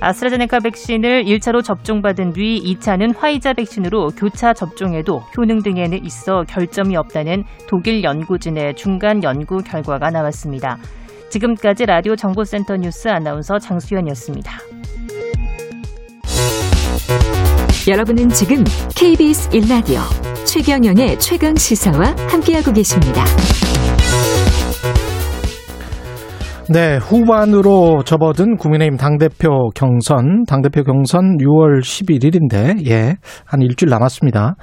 아스트라제네카 0.00 0.60
백신을 0.60 1.24
1차로 1.24 1.62
접종받은 1.62 2.32
뒤 2.32 2.62
2차는 2.64 3.18
화이자 3.18 3.52
백신으로 3.52 4.12
교차 4.16 4.54
접종에도 4.54 5.22
효능 5.36 5.62
등에는 5.62 6.06
있어 6.06 6.44
결점이 6.44 6.96
없다는 6.96 7.44
독일 7.68 8.02
연구진의 8.02 8.76
중간 8.76 9.22
연구 9.22 9.58
결과가 9.58 10.10
나왔습니다. 10.10 10.78
지금까지 11.28 11.84
라디오 11.84 12.16
정보센터 12.16 12.76
뉴스 12.76 13.08
아나운서 13.08 13.58
장수연이었습니다. 13.58 14.52
여러분은 17.88 18.28
지금 18.28 18.62
KBS 18.94 19.48
1라디오 19.50 20.00
최경영의 20.44 21.18
최강 21.18 21.54
시사와 21.56 22.14
함께하고 22.28 22.72
계십니다. 22.72 23.24
네, 26.68 26.98
후반으로 26.98 28.02
접어든 28.04 28.56
국민의힘 28.58 28.98
당대표 28.98 29.70
경선, 29.74 30.44
당대표 30.46 30.82
경선 30.84 31.38
6월 31.38 31.80
11일인데, 31.80 32.86
예, 32.86 33.16
한 33.46 33.62
일주일 33.62 33.88
남았습니다. 33.88 34.56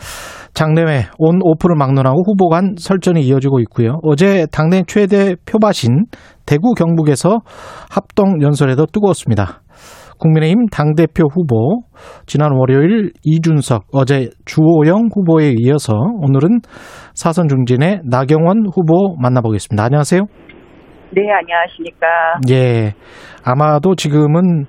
장내외 0.54 1.08
온 1.18 1.40
오프를 1.42 1.76
막론하고 1.76 2.24
후보 2.24 2.50
간 2.50 2.76
설전이 2.78 3.22
이어지고 3.22 3.60
있고요. 3.62 4.00
어제 4.04 4.46
당내 4.52 4.84
최대 4.88 5.36
표밭인 5.46 6.06
대구 6.46 6.76
경북에서 6.76 7.40
합동 7.90 8.42
연설에도 8.42 8.86
뜨거웠습니다. 8.86 9.64
국민의힘 10.20 10.68
당대표 10.68 11.28
후보 11.32 11.82
지난 12.26 12.52
월요일 12.54 13.12
이준석 13.24 13.88
어제 13.94 14.30
주호영 14.46 15.10
후보에 15.14 15.54
이어서 15.58 15.94
오늘은 15.94 16.62
사선 17.14 17.48
중진의 17.48 18.02
나경원 18.04 18.66
후보 18.74 19.16
만나보겠습니다. 19.22 19.84
안녕하세요. 19.84 20.22
네, 21.12 21.22
안녕하십니까. 21.32 22.08
예. 22.50 22.94
아마도 23.44 23.96
지금은 23.96 24.66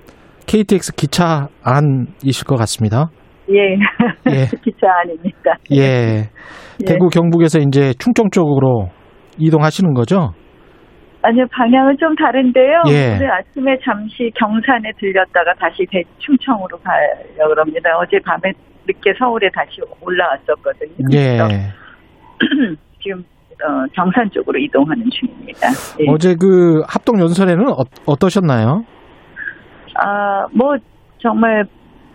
KTX 0.47 0.95
기차 0.95 1.47
안이실 1.63 2.45
것 2.45 2.55
같습니다. 2.55 3.09
예. 3.49 3.73
예. 4.31 4.45
기차 4.63 4.87
안입니다. 5.03 5.57
예. 5.75 6.29
대구 6.85 7.09
경북에서 7.09 7.59
이제 7.59 7.93
충청 7.99 8.29
쪽으로 8.31 8.89
이동하시는 9.37 9.93
거죠? 9.93 10.33
아니요, 11.21 11.45
방향은 11.51 11.97
좀 11.97 12.15
다른데요. 12.15 12.83
예. 12.87 13.15
오늘 13.15 13.31
아침에 13.31 13.77
잠시 13.83 14.31
경산에 14.35 14.91
들렸다가 14.97 15.53
다시 15.55 15.85
대 15.91 16.01
충청으로 16.19 16.79
가려고 16.79 17.59
합니다. 17.59 17.89
어제 17.97 18.19
밤에 18.19 18.53
늦게 18.87 19.13
서울에 19.19 19.49
다시 19.53 19.81
올라왔었거든요. 20.01 21.07
예. 21.11 21.37
지금 23.03 23.23
어, 23.61 23.85
경산 23.93 24.29
쪽으로 24.31 24.57
이동하는 24.57 25.03
중입니다. 25.11 25.67
예. 25.99 26.05
어제 26.09 26.35
그 26.39 26.81
합동 26.87 27.19
연설에는 27.19 27.67
어, 28.05 28.15
떠셨나요 28.15 28.85
아, 29.95 30.45
뭐 30.53 30.77
정말 31.17 31.65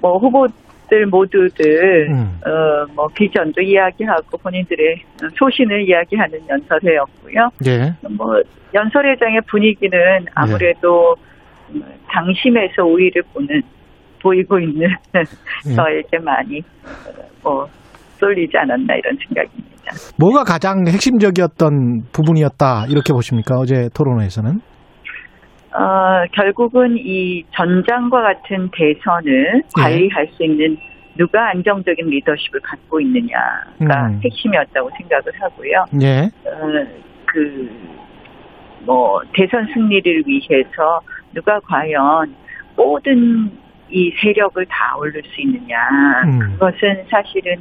뭐 0.00 0.16
후보 0.16 0.46
들 0.88 1.06
모두들 1.06 2.08
음. 2.10 2.40
어, 2.44 2.86
뭐 2.94 3.08
비전도 3.14 3.60
이야기하고 3.62 4.36
본인들의 4.38 5.02
소신을 5.38 5.88
이야기하는 5.88 6.40
연설회였고요. 6.48 7.48
예. 7.66 7.94
뭐 8.16 8.40
연설회장의 8.74 9.40
분위기는 9.48 9.98
아무래도 10.34 11.14
음, 11.70 11.82
당심에서 12.08 12.82
우위를 12.84 13.22
보는 13.32 13.62
보이고 14.22 14.58
있는 14.58 14.88
예. 15.68 15.74
저에게 15.74 16.18
많이 16.18 16.60
어, 17.42 17.50
뭐 17.50 17.68
쏠리지 18.18 18.56
않았나 18.56 18.94
이런 18.94 19.16
생각입니다. 19.26 19.92
뭐가 20.18 20.44
가장 20.44 20.86
핵심적이었던 20.86 22.04
부분이었다 22.12 22.86
이렇게 22.88 23.12
보십니까? 23.12 23.56
어제 23.58 23.88
토론회에서는? 23.94 24.60
어, 25.74 26.24
결국은 26.32 26.96
이 26.96 27.44
전장과 27.52 28.22
같은 28.22 28.70
대선을 28.72 29.62
관리할 29.74 30.28
수 30.28 30.44
있는 30.44 30.76
누가 31.16 31.50
안정적인 31.50 32.06
리더십을 32.06 32.60
갖고 32.60 33.00
있느냐가 33.00 34.06
음. 34.08 34.20
핵심이었다고 34.24 34.90
생각을 34.96 35.24
하고요. 35.40 35.84
예. 36.02 36.30
어, 36.48 36.86
그, 37.26 37.70
뭐, 38.80 39.20
대선 39.32 39.66
승리를 39.72 40.22
위해서 40.26 41.00
누가 41.32 41.58
과연 41.60 42.34
모든 42.76 43.50
이 43.90 44.12
세력을 44.20 44.64
다 44.66 44.96
올릴 44.96 45.22
수 45.22 45.40
있느냐. 45.40 45.76
음. 46.24 46.38
그것은 46.38 47.04
사실은 47.10 47.56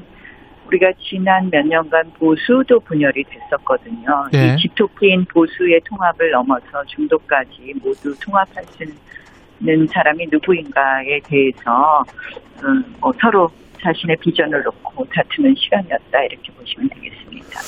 우리가 0.74 0.92
지난 1.00 1.50
몇 1.52 1.66
년간 1.66 2.12
보수도 2.18 2.80
분열이 2.80 3.24
됐었거든요. 3.24 4.08
예. 4.34 4.54
이 4.54 4.58
지토피인 4.58 5.26
보수의 5.32 5.80
통합을 5.86 6.32
넘어서 6.32 6.84
중도까지 6.88 7.74
모두 7.84 8.14
통합할 8.24 8.64
수 8.66 8.84
있는 8.84 9.88
사람이 9.88 10.28
누구인가에 10.32 11.20
대해서 11.26 12.04
음, 12.64 12.84
뭐 13.00 13.12
서로 13.22 13.48
자신의 13.82 14.16
비전을 14.22 14.64
놓고 14.64 15.06
다투는 15.14 15.54
시간이었다 15.56 16.24
이렇게 16.24 16.52
보시면 16.54 16.90
되겠습니다. 16.90 17.60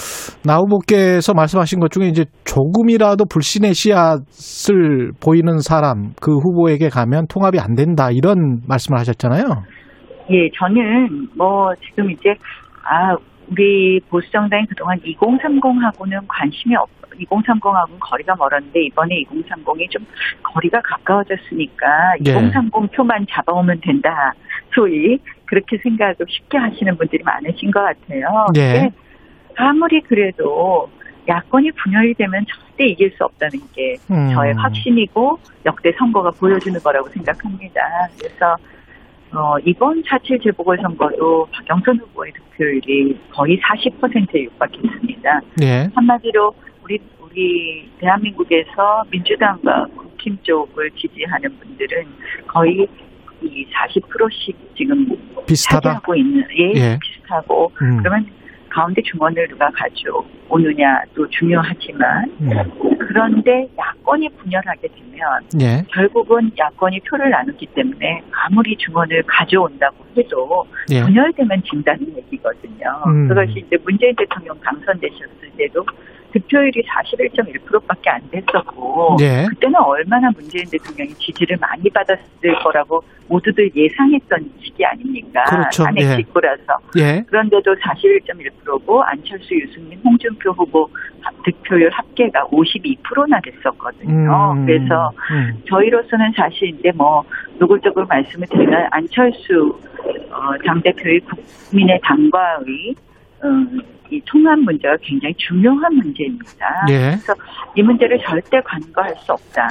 나 0.46 0.58
후보께서 0.58 1.34
말씀하신 1.34 1.80
것 1.80 1.92
중에 1.92 2.08
이제 2.08 2.24
조금이라도 2.46 3.26
불신의 3.26 3.74
씨앗을 3.74 5.12
보이는 5.22 5.60
사람 5.60 6.14
그 6.22 6.38
후보에게 6.38 6.90
가면 6.90 7.28
통합이 7.28 7.60
안 7.60 7.76
된다 7.76 8.10
이런 8.12 8.62
말씀을 8.68 9.00
하셨잖아요. 9.00 9.44
예, 10.32 10.50
저는 10.58 11.28
뭐 11.38 11.72
지금 11.82 12.10
이제 12.10 12.34
아 12.86 13.16
우리 13.50 14.00
보수 14.10 14.30
정당이 14.32 14.66
그동안 14.68 15.00
2030하고는 15.02 16.24
관심이 16.28 16.76
없. 16.76 16.90
2030하고는 17.16 17.98
거리가 18.00 18.36
멀었는데 18.36 18.84
이번에 18.88 19.24
2030이 19.24 19.90
좀 19.90 20.06
거리가 20.44 20.82
가까워졌으니까 20.82 22.16
예. 22.26 22.32
2030 22.32 22.92
표만 22.92 23.26
잡아오면 23.30 23.80
된다. 23.82 24.34
소위 24.74 25.18
그렇게 25.46 25.78
생각을 25.78 26.16
쉽게 26.28 26.58
하시는 26.58 26.98
분들이 26.98 27.24
많으신 27.24 27.72
것 27.72 27.82
같아요. 27.82 28.48
예. 28.58 28.74
근데 28.74 28.92
아무리 29.56 30.02
그래도 30.02 30.90
야권이 31.28 31.72
분열이 31.72 32.14
되면 32.16 32.46
절대 32.46 32.86
이길 32.88 33.12
수 33.12 33.24
없다는 33.24 33.60
게 33.74 33.96
음. 34.12 34.32
저의 34.34 34.54
확신이고 34.54 35.40
역대 35.66 35.92
선거가 35.94 36.32
보여주는 36.32 36.80
거라고 36.82 37.08
생각합니다. 37.10 37.82
그래서 38.20 38.58
어, 39.32 39.58
이번 39.66 40.02
4.7 40.04 40.44
재보궐선거도 40.44 41.48
박영선 41.52 42.00
후보의 42.00 42.32
득표율이 42.34 43.20
거의 43.32 43.60
40%에 43.60 44.44
육박했습니다. 44.44 45.42
예. 45.64 45.90
한마디로 45.94 46.54
우리 46.84 47.00
우리 47.20 47.90
대한민국에서 48.00 49.04
민주당과 49.10 49.88
국힘 49.96 50.38
쪽을 50.44 50.92
지지하는 50.92 51.58
분들은 51.60 52.06
거의 52.48 52.88
이 53.42 53.66
40%씩 53.68 54.56
지금 54.78 55.06
비슷하다. 55.46 55.82
차지하고 55.82 56.16
있는 56.16 56.44
예, 56.58 56.72
예. 56.76 57.00
비슷하고 57.02 57.72
음. 57.82 57.98
그러면 57.98 58.26
가운데 58.76 59.02
중원을 59.04 59.48
누가 59.48 59.72
가져오느냐도 59.72 61.30
중요하지만 61.30 62.30
음. 62.42 62.50
그런데 63.00 63.70
야권이 63.78 64.28
분열하게 64.38 64.90
되면 64.90 65.40
예. 65.62 65.86
결국은 65.88 66.52
야권이 66.58 67.00
표를 67.08 67.30
나누기 67.30 67.66
때문에 67.68 68.22
아무리 68.32 68.76
중원을 68.76 69.24
가져온다고 69.26 70.04
해도 70.18 70.68
예. 70.92 71.02
분열되면 71.04 71.64
진다는 71.64 72.18
얘기거든요. 72.18 73.02
음. 73.08 73.30
그것이 73.30 73.64
이제 73.66 73.78
문재인 73.86 74.14
대통령 74.18 74.60
당선되셨을 74.60 75.52
때도 75.58 75.86
득표율이 76.36 76.84
41.1%밖에 76.84 78.10
안 78.10 78.22
됐었고 78.30 79.18
예. 79.22 79.46
그때는 79.50 79.80
얼마나 79.80 80.30
문재인 80.32 80.66
대통령이 80.70 81.14
지지를 81.16 81.58
많이 81.58 81.90
받았을 81.90 82.20
거라고 82.62 83.02
모두들 83.28 83.72
예상했던 83.74 84.52
시기 84.62 84.86
아닙니까? 84.86 85.44
그렇죠. 85.46 85.84
탄핵 85.86 86.02
예. 86.02 86.16
직후라서. 86.18 86.78
예. 86.98 87.24
그런데도 87.28 87.76
41.1%고 87.76 89.04
안철수, 89.04 89.56
유승민, 89.56 90.00
홍준표 90.04 90.52
후보 90.52 90.90
득표율 91.46 91.90
합계가 91.92 92.46
52%나 92.48 93.40
됐었거든요. 93.42 94.54
음. 94.54 94.66
그래서 94.66 95.12
음. 95.32 95.62
저희로서는 95.68 96.34
사실 96.36 96.70
이제 96.70 96.92
뭐 96.96 97.24
노골적으로 97.60 98.06
말씀을 98.08 98.48
드리면 98.48 98.88
안철수 98.92 99.80
어, 100.32 100.58
당 100.66 100.82
대표의 100.82 101.22
국민의 101.70 102.00
당과의 102.04 102.66
음, 102.68 102.94
이 104.12 104.22
통합 104.26 104.60
문제가 104.60 104.96
굉장히 105.02 105.34
중요한 105.36 105.96
문제입니다. 105.96 106.86
예. 106.90 107.00
그래서 107.10 107.34
이 107.76 107.82
문제를 107.82 108.20
절대 108.20 108.62
간과할 108.62 109.16
수 109.18 109.34
없다. 109.34 109.68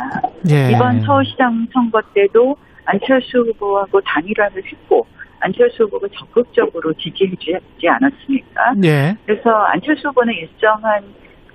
예. 0.51 0.71
이번 0.73 1.01
서울시장 1.03 1.67
선거 1.73 2.01
때도 2.13 2.57
안철수 2.85 3.39
후보하고 3.39 4.01
단일화를 4.01 4.63
했고 4.65 5.07
안철수 5.41 5.85
후보가 5.85 6.09
적극적으로 6.19 6.93
지지해 6.95 7.31
주지 7.37 7.89
않았습니까? 7.89 8.75
예. 8.85 9.17
그래서 9.25 9.51
안철수 9.51 10.09
후보는 10.09 10.35
일정한 10.35 11.03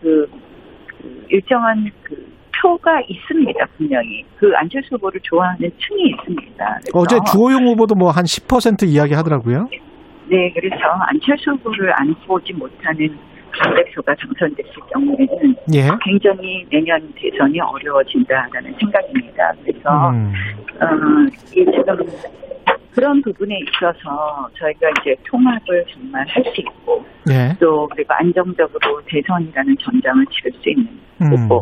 그, 0.01 0.29
그 1.01 1.25
일정한 1.29 1.89
그 2.03 2.15
표가 2.61 3.01
있습니다 3.07 3.65
분명히 3.77 4.23
그 4.37 4.51
안철수 4.55 4.95
후보를 4.95 5.19
좋아하는 5.23 5.59
층이 5.59 6.09
있습니다. 6.09 6.79
어제 6.93 7.17
주호영 7.31 7.67
후보도 7.67 7.95
뭐 7.95 8.11
한 8.11 8.23
10% 8.23 8.87
이야기 8.87 9.13
하더라고요. 9.13 9.67
네, 10.29 10.51
그래서 10.53 10.75
안철수 11.07 11.51
후보를 11.51 11.91
안 11.99 12.13
보지 12.25 12.53
못하는 12.53 13.17
당대표가 13.57 14.15
당선됐을 14.15 14.73
경우에는 14.93 15.55
예. 15.73 15.89
굉장히 16.03 16.65
내년 16.69 17.11
대선이 17.15 17.59
어려워진다라는 17.59 18.75
생각입니다. 18.79 19.53
그래서 19.63 20.09
음. 20.11 20.33
어, 20.79 20.85
이 21.51 21.65
지금 21.65 21.97
그런 22.91 23.21
부분에 23.21 23.59
있어서 23.59 24.49
저희가 24.57 24.89
이제 25.01 25.15
통합을 25.25 25.85
정말 25.91 26.25
할 26.27 26.43
수 26.43 26.61
있고 26.61 27.03
예. 27.31 27.55
또 27.59 27.87
그리고 27.87 28.13
안정적으로 28.13 29.01
대선이라는 29.05 29.75
전장을 29.79 30.25
치를 30.27 30.51
수 30.61 30.69
있는 30.69 30.87
음. 31.21 31.27
후보 31.27 31.55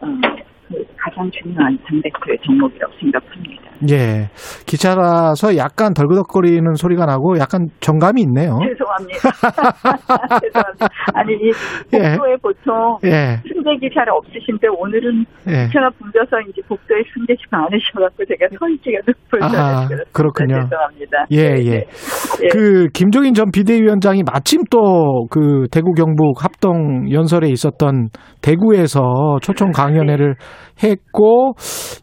어, 0.00 0.06
그 0.06 0.55
가장 0.96 1.30
중요한 1.30 1.78
당대표의 1.86 2.38
덕목이라고 2.44 2.92
생각합니다. 2.98 3.62
예. 3.90 4.28
기차라서 4.66 5.56
약간 5.56 5.92
덜그덕거리는 5.94 6.74
소리가 6.74 7.04
나고 7.06 7.38
약간 7.38 7.68
정감이 7.80 8.22
있네요. 8.22 8.58
죄송합니다. 8.64 9.20
죄송합니다. 10.42 10.86
아니 11.14 11.34
이 11.34 11.52
예. 11.92 12.16
복도에 12.16 12.36
보통 12.42 12.98
예. 13.04 13.36
승객이 13.46 13.90
잘 13.94 14.08
없으신데 14.08 14.68
오늘은 14.68 15.24
예. 15.48 15.66
기차가 15.66 15.90
붐벼서 15.98 16.40
이제 16.48 16.62
복도에 16.66 17.02
승객이 17.14 17.42
많으셔갖고 17.50 18.24
제가 18.24 18.48
서있지가 18.58 18.98
아, 18.98 19.12
불편했어요. 19.30 19.98
그렇군요. 20.12 20.60
죄송합니다. 20.62 21.26
예, 21.30 21.48
네, 21.50 21.64
예. 21.66 21.70
네. 21.70 21.84
예. 22.44 22.48
그 22.48 22.88
김종인 22.92 23.34
전 23.34 23.50
비대위원장이 23.52 24.22
마침 24.24 24.62
또 24.70 25.26
그 25.30 25.66
대구 25.70 25.92
경북 25.92 26.44
합동 26.44 27.10
연설에 27.12 27.48
있었던 27.48 28.08
대구에서 28.42 29.38
초청 29.42 29.70
강연회를 29.70 30.34
했고 30.82 31.54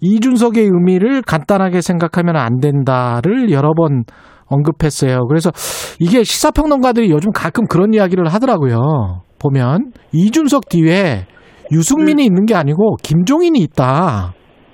이준석의 0.02 0.64
의미를 0.64 1.22
간단하게 1.22 1.82
생각하면 1.82 2.36
안 2.36 2.60
된다를 2.60 3.52
여러 3.52 3.74
번 3.74 4.04
언급했어요. 4.46 5.26
그래서 5.28 5.52
이게 6.00 6.24
시사평론가들이 6.24 7.10
요즘 7.10 7.32
가끔 7.32 7.66
그런 7.66 7.94
이야기를 7.94 8.28
하더라고요. 8.28 9.22
보면 9.42 9.92
이준석 10.12 10.70
뒤에 10.70 11.26
유승민이 11.72 12.24
있는 12.24 12.46
게 12.46 12.56
아니고 12.56 12.98
김종인이 13.04 13.60
있다. 13.60 14.34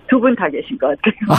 두 0.10 0.20
분 0.20 0.36
다 0.36 0.48
계신 0.50 0.76
것 0.80 0.88
같아요. 0.88 1.38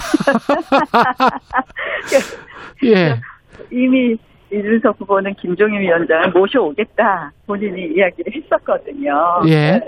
예. 2.84 3.14
이미 3.72 4.16
이준석 4.52 5.00
후보는 5.00 5.34
김종인 5.34 5.80
위원장을 5.80 6.30
모셔오겠다 6.32 7.30
본인이 7.46 7.82
이야기를 7.96 8.32
했었거든요. 8.34 9.12
예. 9.48 9.80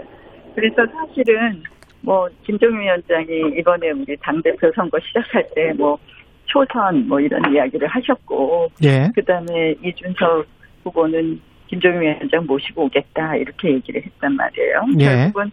그래서 0.55 0.76
사실은 0.92 1.62
뭐 2.03 2.28
김종인 2.44 2.80
위원장이 2.80 3.59
이번에 3.59 3.90
우리 3.90 4.16
당 4.20 4.42
대표 4.42 4.70
선거 4.74 4.98
시작할 5.00 5.46
때 5.55 5.72
뭐 5.72 5.98
초선 6.46 7.09
뭐 7.09 7.20
이런 7.20 7.53
이야기를 7.53 7.88
하셨고 7.88 8.70
예. 8.84 9.11
그다음에 9.14 9.74
이준석 9.82 10.46
후보는 10.84 11.40
김종인 11.68 12.03
위원장 12.03 12.44
모시고 12.46 12.84
오겠다 12.84 13.36
이렇게 13.36 13.72
얘기를 13.72 14.03
했단 14.05 14.36
말이에요. 14.36 14.82
예. 14.98 15.05
결국은 15.05 15.50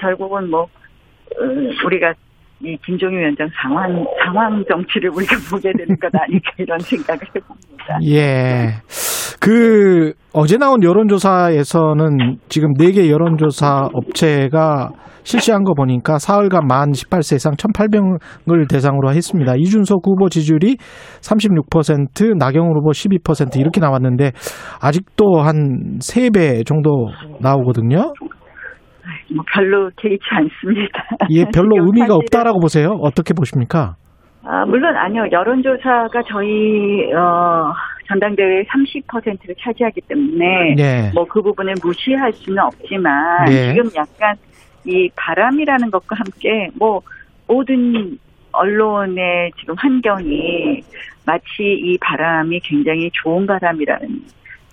결국은 0.00 0.50
뭐 0.50 0.62
어, 0.62 1.84
우리가 1.84 2.14
이 2.62 2.76
김종인 2.84 3.18
위원장 3.18 3.48
상황 3.62 4.04
상황 4.24 4.64
정치를 4.68 5.10
우리가 5.10 5.36
보게 5.50 5.72
되는 5.76 5.94
것 5.98 6.10
아닐까 6.14 6.50
이런 6.58 6.78
생각을 6.78 7.20
해봅니다. 7.34 7.98
예. 8.06 8.80
그 9.40 10.14
어제 10.32 10.56
나온 10.56 10.82
여론조사에서는 10.82 12.38
지금 12.48 12.72
4개 12.74 13.10
여론조사 13.10 13.90
업체가 13.92 14.90
실시한 15.22 15.64
거 15.64 15.74
보니까 15.74 16.18
사흘간 16.18 16.66
만 16.66 16.92
18세 16.92 17.36
이상 17.36 17.52
1,800을 17.54 18.70
대상으로 18.70 19.10
했습니다. 19.10 19.54
이준석 19.56 19.98
후보 20.04 20.28
지지율이 20.28 20.76
36%, 21.20 22.38
나경원 22.38 22.76
후보 22.76 22.90
12% 22.90 23.56
이렇게 23.56 23.80
나왔는데 23.80 24.30
아직도 24.80 25.40
한 25.40 25.98
3배 25.98 26.64
정도 26.64 27.08
나오거든요. 27.40 28.12
뭐 29.34 29.44
별로 29.52 29.90
개의치 29.96 30.24
않습니다. 30.30 31.04
이게 31.28 31.44
별로 31.54 31.76
의미가 31.84 32.14
없다라고 32.14 32.60
보세요. 32.60 32.90
어떻게 33.00 33.34
보십니까? 33.34 33.96
아, 34.44 34.64
물론 34.64 34.96
아니요. 34.96 35.24
여론조사가 35.32 36.22
저희 36.28 37.12
어, 37.12 37.72
전당대회 38.06 38.62
30%를 38.64 39.54
차지하기 39.60 40.00
때문에 40.02 40.74
네. 40.76 41.10
뭐그 41.14 41.42
부분을 41.42 41.74
무시할 41.82 42.32
수는 42.32 42.62
없지만 42.62 43.46
네. 43.46 43.72
지금 43.72 43.90
약간 43.96 44.36
이 44.84 45.08
바람이라는 45.16 45.90
것과 45.90 46.16
함께 46.16 46.68
뭐 46.78 47.00
모든 47.48 48.18
언론의 48.52 49.50
지금 49.58 49.74
환경이 49.76 50.80
마치 51.26 51.44
이 51.60 51.98
바람이 52.00 52.60
굉장히 52.60 53.10
좋은 53.12 53.46
바람이라는 53.46 54.08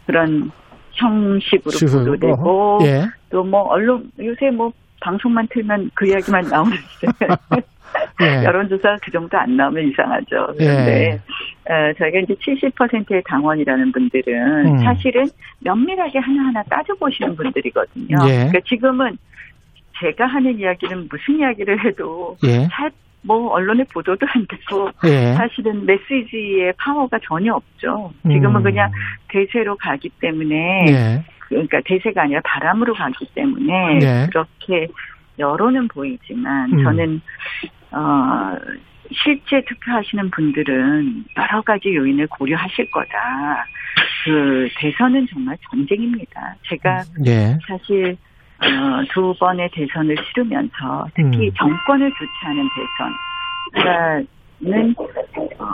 그런 0.05 0.51
형식으로 0.93 1.71
식으로, 1.71 1.99
보도되고 1.99 2.77
어허. 2.77 2.85
예. 2.85 3.05
또뭐 3.29 3.61
언론 3.63 4.11
요새 4.19 4.49
뭐 4.51 4.71
방송만 5.01 5.47
틀면 5.51 5.91
그 5.93 6.07
이야기만 6.07 6.47
나오는데 6.47 6.79
예. 8.21 8.43
여론조사 8.43 8.97
그 9.01 9.11
정도 9.11 9.37
안 9.37 9.55
나오면 9.55 9.89
이상하죠. 9.89 10.53
그런데 10.57 11.19
어, 11.65 11.93
저희가 11.97 12.19
이제 12.19 12.35
70%의 12.35 13.23
당원이라는 13.25 13.91
분들은 13.91 14.65
음. 14.65 14.77
사실은 14.79 15.25
면밀하게 15.59 16.19
하나하나 16.19 16.63
따져보시는 16.63 17.35
분들이거든요. 17.35 18.17
예. 18.27 18.35
그러니까 18.35 18.59
지금은 18.67 19.17
제가 19.99 20.25
하는 20.25 20.59
이야기는 20.59 21.07
무슨 21.09 21.39
이야기를 21.39 21.85
해도 21.85 22.37
예. 22.43 22.67
잘 22.71 22.91
뭐 23.24 23.51
언론에 23.51 23.84
보도도 23.86 24.26
안 24.30 24.45
되고 24.47 24.89
예. 25.05 25.34
사실은 25.34 25.86
메시지의 25.86 26.74
파워가 26.78 27.19
전혀 27.24 27.53
없죠. 27.53 28.13
지금은 28.24 28.61
음. 28.61 28.63
그냥 28.63 28.91
대세로 29.30 29.76
가기 29.78 30.09
때문에 30.19 30.86
예. 30.89 31.24
그러니까 31.39 31.82
대세가 31.86 32.24
아니라 32.24 32.41
바람으로 32.43 32.93
가기 32.93 33.28
때문에 33.34 33.99
네. 33.99 34.28
그렇게 34.28 34.88
여론은 35.39 35.88
보이지만 35.88 36.74
음. 36.74 36.84
저는 36.84 37.21
어 37.91 38.57
실제 39.11 39.61
투표하시는 39.65 40.32
분들은 40.32 41.26
여러 41.38 41.61
가지 41.61 41.93
요인을 41.93 42.28
고려하실 42.28 42.91
거다. 42.91 43.65
그 44.26 44.69
대선은 44.78 45.28
정말 45.32 45.57
전쟁입니다. 45.69 46.55
제가 46.67 47.03
예. 47.26 47.57
사실 47.67 48.17
어, 48.64 49.03
두 49.14 49.34
번의 49.39 49.70
대선을 49.74 50.16
치르면서 50.16 51.07
특히 51.16 51.47
음. 51.47 51.53
정권을 51.57 52.11
교체하는 52.11 52.70
대선은 54.59 54.95
어, 55.59 55.66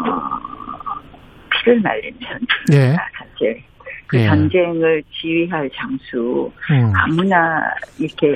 피를 1.52 1.80
말리는 1.82 2.20
전쟁입니다. 2.20 2.56
예. 2.74 2.96
사실 3.18 3.64
그 4.08 4.18
예. 4.20 4.28
전쟁을 4.28 5.04
지휘할 5.12 5.70
장수 5.76 6.52
음. 6.72 6.94
아무나 6.96 7.62
이렇게 8.00 8.36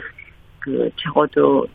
그 0.60 0.89
적어도 0.97 1.66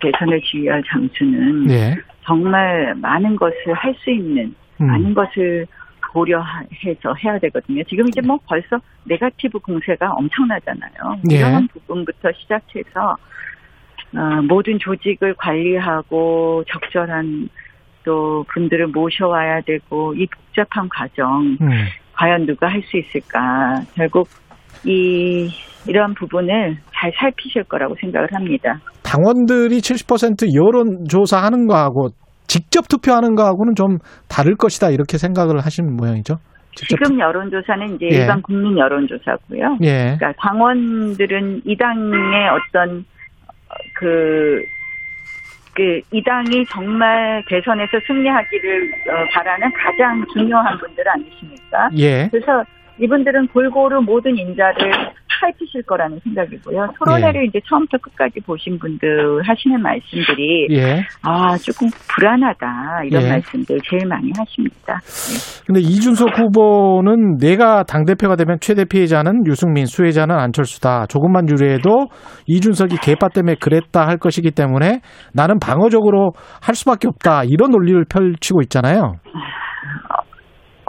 대선을 0.00 0.40
지휘할 0.42 0.82
장수는 0.86 1.70
예. 1.70 1.96
정말 2.24 2.94
많은 2.96 3.36
것을 3.36 3.74
할 3.74 3.94
수 3.96 4.10
있는 4.10 4.54
음. 4.80 4.86
많은 4.86 5.14
것을 5.14 5.66
고려해서 6.12 7.14
해야 7.24 7.38
되거든요. 7.38 7.82
지금 7.84 8.06
이제 8.08 8.20
뭐 8.20 8.38
벌써 8.46 8.78
네가티브 9.04 9.58
공세가 9.60 10.10
엄청나잖아요. 10.12 11.20
예. 11.30 11.36
이런 11.36 11.68
부분부터 11.68 12.30
시작해서 12.32 13.16
어, 14.16 14.42
모든 14.48 14.78
조직을 14.78 15.34
관리하고 15.34 16.64
적절한 16.66 17.48
또 18.04 18.44
분들을 18.54 18.86
모셔와야 18.88 19.60
되고 19.62 20.14
이 20.14 20.26
복잡한 20.26 20.88
과정 20.88 21.56
음. 21.60 21.68
과연 22.14 22.46
누가 22.46 22.68
할 22.68 22.82
수 22.82 22.96
있을까? 22.96 23.82
결국 23.94 24.28
이 24.84 25.50
이러한 25.86 26.14
부분을 26.14 26.76
잘 26.94 27.12
살피실 27.18 27.64
거라고 27.64 27.94
생각을 28.00 28.28
합니다. 28.32 28.80
당원들이 29.02 29.78
70% 29.78 30.54
여론조사 30.54 31.38
하는 31.42 31.66
거하고 31.66 32.08
직접 32.48 32.88
투표하는 32.88 33.34
거하고는 33.36 33.74
좀 33.76 33.98
다를 34.28 34.56
것이다 34.56 34.90
이렇게 34.90 35.18
생각을 35.18 35.60
하시는 35.60 35.96
모양이죠. 35.96 36.38
지금 36.74 37.18
여론조사는 37.18 37.96
이제 37.96 38.06
예. 38.10 38.16
일반 38.20 38.40
국민 38.42 38.76
여론조사고요. 38.78 39.76
투- 39.78 39.84
예. 39.84 40.16
그러니까 40.18 40.32
당원들은 40.40 41.62
이 41.64 41.76
당의 41.76 42.48
어떤 42.48 43.04
어, 43.68 43.74
그, 43.98 44.62
그, 45.74 46.00
이 46.12 46.22
당이 46.22 46.64
정말 46.66 47.42
대선에서 47.48 47.98
승리하기를 48.06 48.92
어, 49.10 49.24
바라는 49.34 49.70
가장 49.72 50.24
중요한 50.32 50.78
분들 50.78 51.04
아니십니까? 51.08 51.90
예. 51.98 52.28
그래서 52.30 52.64
이분들은 53.00 53.48
골고루 53.48 54.02
모든 54.02 54.36
인자를 54.36 54.90
따지실 55.40 55.82
거라는 55.82 56.18
생각이고요. 56.24 56.88
토론회를 56.98 57.46
이제 57.46 57.60
처음부터 57.68 57.98
끝까지 57.98 58.40
보신 58.40 58.78
분들 58.78 59.42
하시는 59.44 59.80
말씀들이 59.80 60.66
예. 60.70 61.02
아 61.22 61.56
조금 61.58 61.88
불안하다 62.12 63.04
이런 63.04 63.22
예. 63.22 63.28
말씀들 63.30 63.78
제일 63.88 64.06
많이 64.06 64.30
하십니다. 64.36 64.98
근데 65.66 65.80
이준석 65.80 66.38
후보는 66.38 67.36
내가 67.38 67.84
당 67.84 68.04
대표가 68.04 68.36
되면 68.36 68.58
최대 68.60 68.84
피해자는 68.84 69.46
유승민, 69.46 69.86
수혜자는 69.86 70.34
안철수다. 70.34 71.06
조금만 71.06 71.48
유리해도 71.48 72.08
이준석이 72.46 72.96
개파 72.96 73.28
때문에 73.28 73.56
그랬다 73.60 74.06
할 74.06 74.18
것이기 74.18 74.50
때문에 74.50 75.00
나는 75.34 75.58
방어적으로 75.58 76.32
할 76.60 76.74
수밖에 76.74 77.06
없다. 77.08 77.44
이런 77.44 77.70
논리를 77.70 78.04
펼치고 78.08 78.62
있잖아요. 78.62 79.14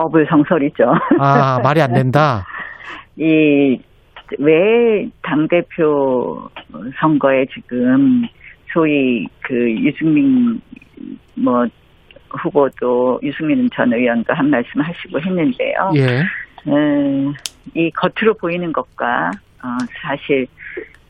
어불성설이죠. 0.03 0.83
아, 1.19 1.59
말이 1.63 1.81
안 1.81 1.93
된다. 1.93 2.45
이, 3.17 3.79
왜 4.37 5.09
당대표 5.21 6.49
선거에 6.99 7.45
지금 7.53 8.23
소위 8.71 9.27
그 9.41 9.55
유승민 9.71 10.61
뭐 11.35 11.65
후보도 12.29 13.19
유승민 13.23 13.67
전 13.73 13.91
의원도 13.91 14.33
한 14.33 14.49
말씀 14.49 14.81
하시고 14.81 15.19
했는데요. 15.19 15.91
예. 15.95 16.23
음, 16.67 17.33
이 17.73 17.89
겉으로 17.91 18.35
보이는 18.35 18.71
것과 18.71 19.31
어, 19.63 19.67
사실 20.01 20.47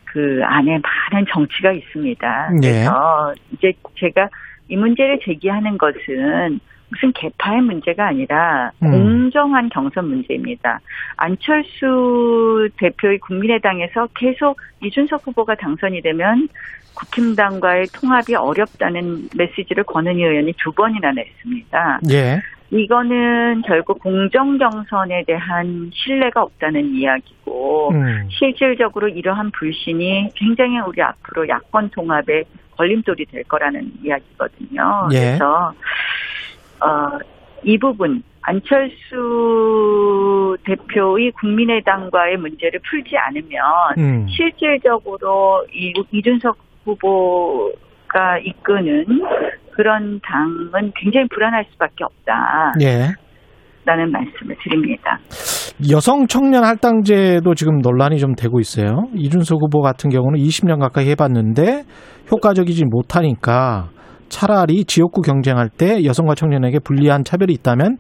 그 0.06 0.42
안에 0.44 0.80
많은 1.12 1.26
정치가 1.32 1.72
있습니다. 1.72 2.50
예. 2.64 2.68
그래서 2.68 3.34
이제 3.54 3.74
제가 3.96 4.30
이 4.70 4.76
문제를 4.76 5.20
제기하는 5.24 5.78
것은 5.78 6.60
무슨 6.90 7.12
개파의 7.14 7.62
문제가 7.62 8.08
아니라 8.08 8.72
음. 8.82 8.92
공정한 8.92 9.70
경선 9.70 10.08
문제입니다. 10.08 10.80
안철수 11.18 12.70
대표의 12.78 13.20
국민의당에서 13.20 14.08
계속 14.16 14.60
이준석 14.84 15.28
후보가 15.28 15.56
당선이 15.56 16.02
되면 16.02 16.48
국힘당과의 16.96 17.88
통합이 17.94 18.36
어렵다는 18.36 19.30
메시지를 19.38 19.84
권은희 19.84 20.22
의원이 20.22 20.54
두 20.58 20.72
번이나 20.72 21.12
냈습니다. 21.12 22.00
예. 22.12 22.42
이거는 22.72 23.64
결국 23.66 24.00
공정 24.00 24.58
경선에 24.58 25.24
대한 25.26 25.90
신뢰가 25.94 26.44
없다는 26.44 26.94
이야기고 26.94 27.92
음. 27.94 28.28
실질적으로 28.30 29.08
이러한 29.08 29.52
불신이 29.52 30.30
굉장히 30.36 30.80
우리 30.80 31.02
앞으로 31.02 31.48
야권 31.48 31.90
통합에 31.90 32.44
걸림돌이 32.78 33.26
될 33.26 33.44
거라는 33.44 33.92
이야기거든요. 34.04 35.10
예. 35.14 35.20
그래서 35.20 35.74
어, 36.82 37.20
이 37.64 37.78
부분 37.78 38.24
안철수 38.42 38.98
대표의 40.66 41.32
국민의당과의 41.40 42.38
문제를 42.38 42.80
풀지 42.90 43.16
않으면 43.18 43.62
음. 43.98 44.28
실질적으로 44.28 45.66
이 45.74 45.94
이준석 46.12 46.58
후보가 46.86 48.40
이끄는 48.44 49.06
그런 49.72 50.20
당은 50.24 50.92
굉장히 50.96 51.28
불안할 51.34 51.66
수밖에 51.72 52.04
없다라는 52.04 52.82
예. 52.82 53.14
말씀을 53.86 54.56
드립니다. 54.64 55.20
여성 55.92 56.28
청년 56.28 56.66
할당제도 56.66 57.54
지금 57.54 57.80
논란이 57.80 58.18
좀 58.18 58.36
되고 58.36 58.60
있어요. 58.60 59.04
이준석 59.16 59.62
후보 59.62 59.82
같은 59.82 60.10
경우는 60.10 60.40
20년 60.40 60.80
가까이 60.80 61.10
해봤는데 61.10 61.84
효과적이지 62.32 62.86
못하니까 62.86 63.90
차라리 64.30 64.86
지역구 64.86 65.22
경쟁할 65.22 65.70
때 65.70 66.04
여성과 66.06 66.36
청년에게 66.36 66.80
불리한 66.80 67.24
차별이 67.24 67.54
있다면 67.54 67.98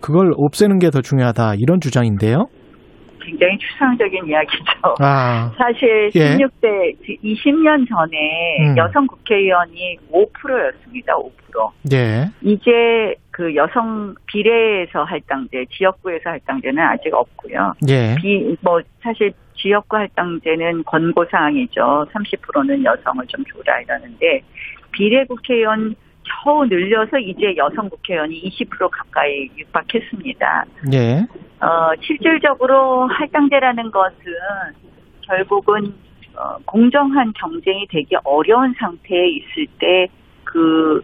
그걸 0.00 0.30
없애는 0.36 0.78
게 0.78 0.92
더 0.92 1.00
중요하다 1.00 1.54
이런 1.58 1.80
주장인데요. 1.80 2.46
굉장히 3.24 3.56
추상적인 3.58 4.26
이야기죠. 4.26 4.94
아, 5.00 5.50
사실 5.56 6.10
예. 6.14 6.36
16대 6.36 6.94
20년 7.24 7.88
전에 7.88 8.58
음. 8.60 8.76
여성 8.76 9.06
국회의원이 9.06 9.96
5%였습니다. 10.12 11.14
5%. 11.14 11.32
예, 11.94 12.24
이제 12.42 13.14
그 13.30 13.54
여성 13.54 14.14
비례에서 14.26 15.04
할당제, 15.04 15.64
지역구에서 15.70 16.30
할당제는 16.30 16.82
아직 16.82 17.14
없고요. 17.14 17.72
예, 17.88 18.16
비, 18.20 18.54
뭐, 18.60 18.80
사실 19.02 19.32
지역구 19.54 19.96
할당제는 19.96 20.82
권고 20.84 21.24
사항이죠. 21.30 22.06
30%는 22.12 22.84
여성을 22.84 23.24
좀 23.28 23.44
줘라 23.44 23.80
이러는데, 23.80 24.42
비례 24.92 25.24
국회의원 25.24 25.94
겨우 26.44 26.64
늘려서 26.66 27.18
이제 27.18 27.54
여성 27.56 27.88
국회의원이 27.88 28.42
20% 28.42 28.88
가까이 28.90 29.50
육박했습니다. 29.56 30.64
예, 30.92 31.26
어, 31.60 31.90
실질적으로 32.00 33.08
할당제라는 33.08 33.90
것은 33.90 34.16
결국은 35.22 35.94
어, 36.36 36.56
공정한 36.64 37.32
경쟁이 37.34 37.86
되기 37.88 38.16
어려운 38.24 38.74
상태에 38.78 39.28
있을 39.28 39.66
때 39.78 40.08
그 40.52 41.02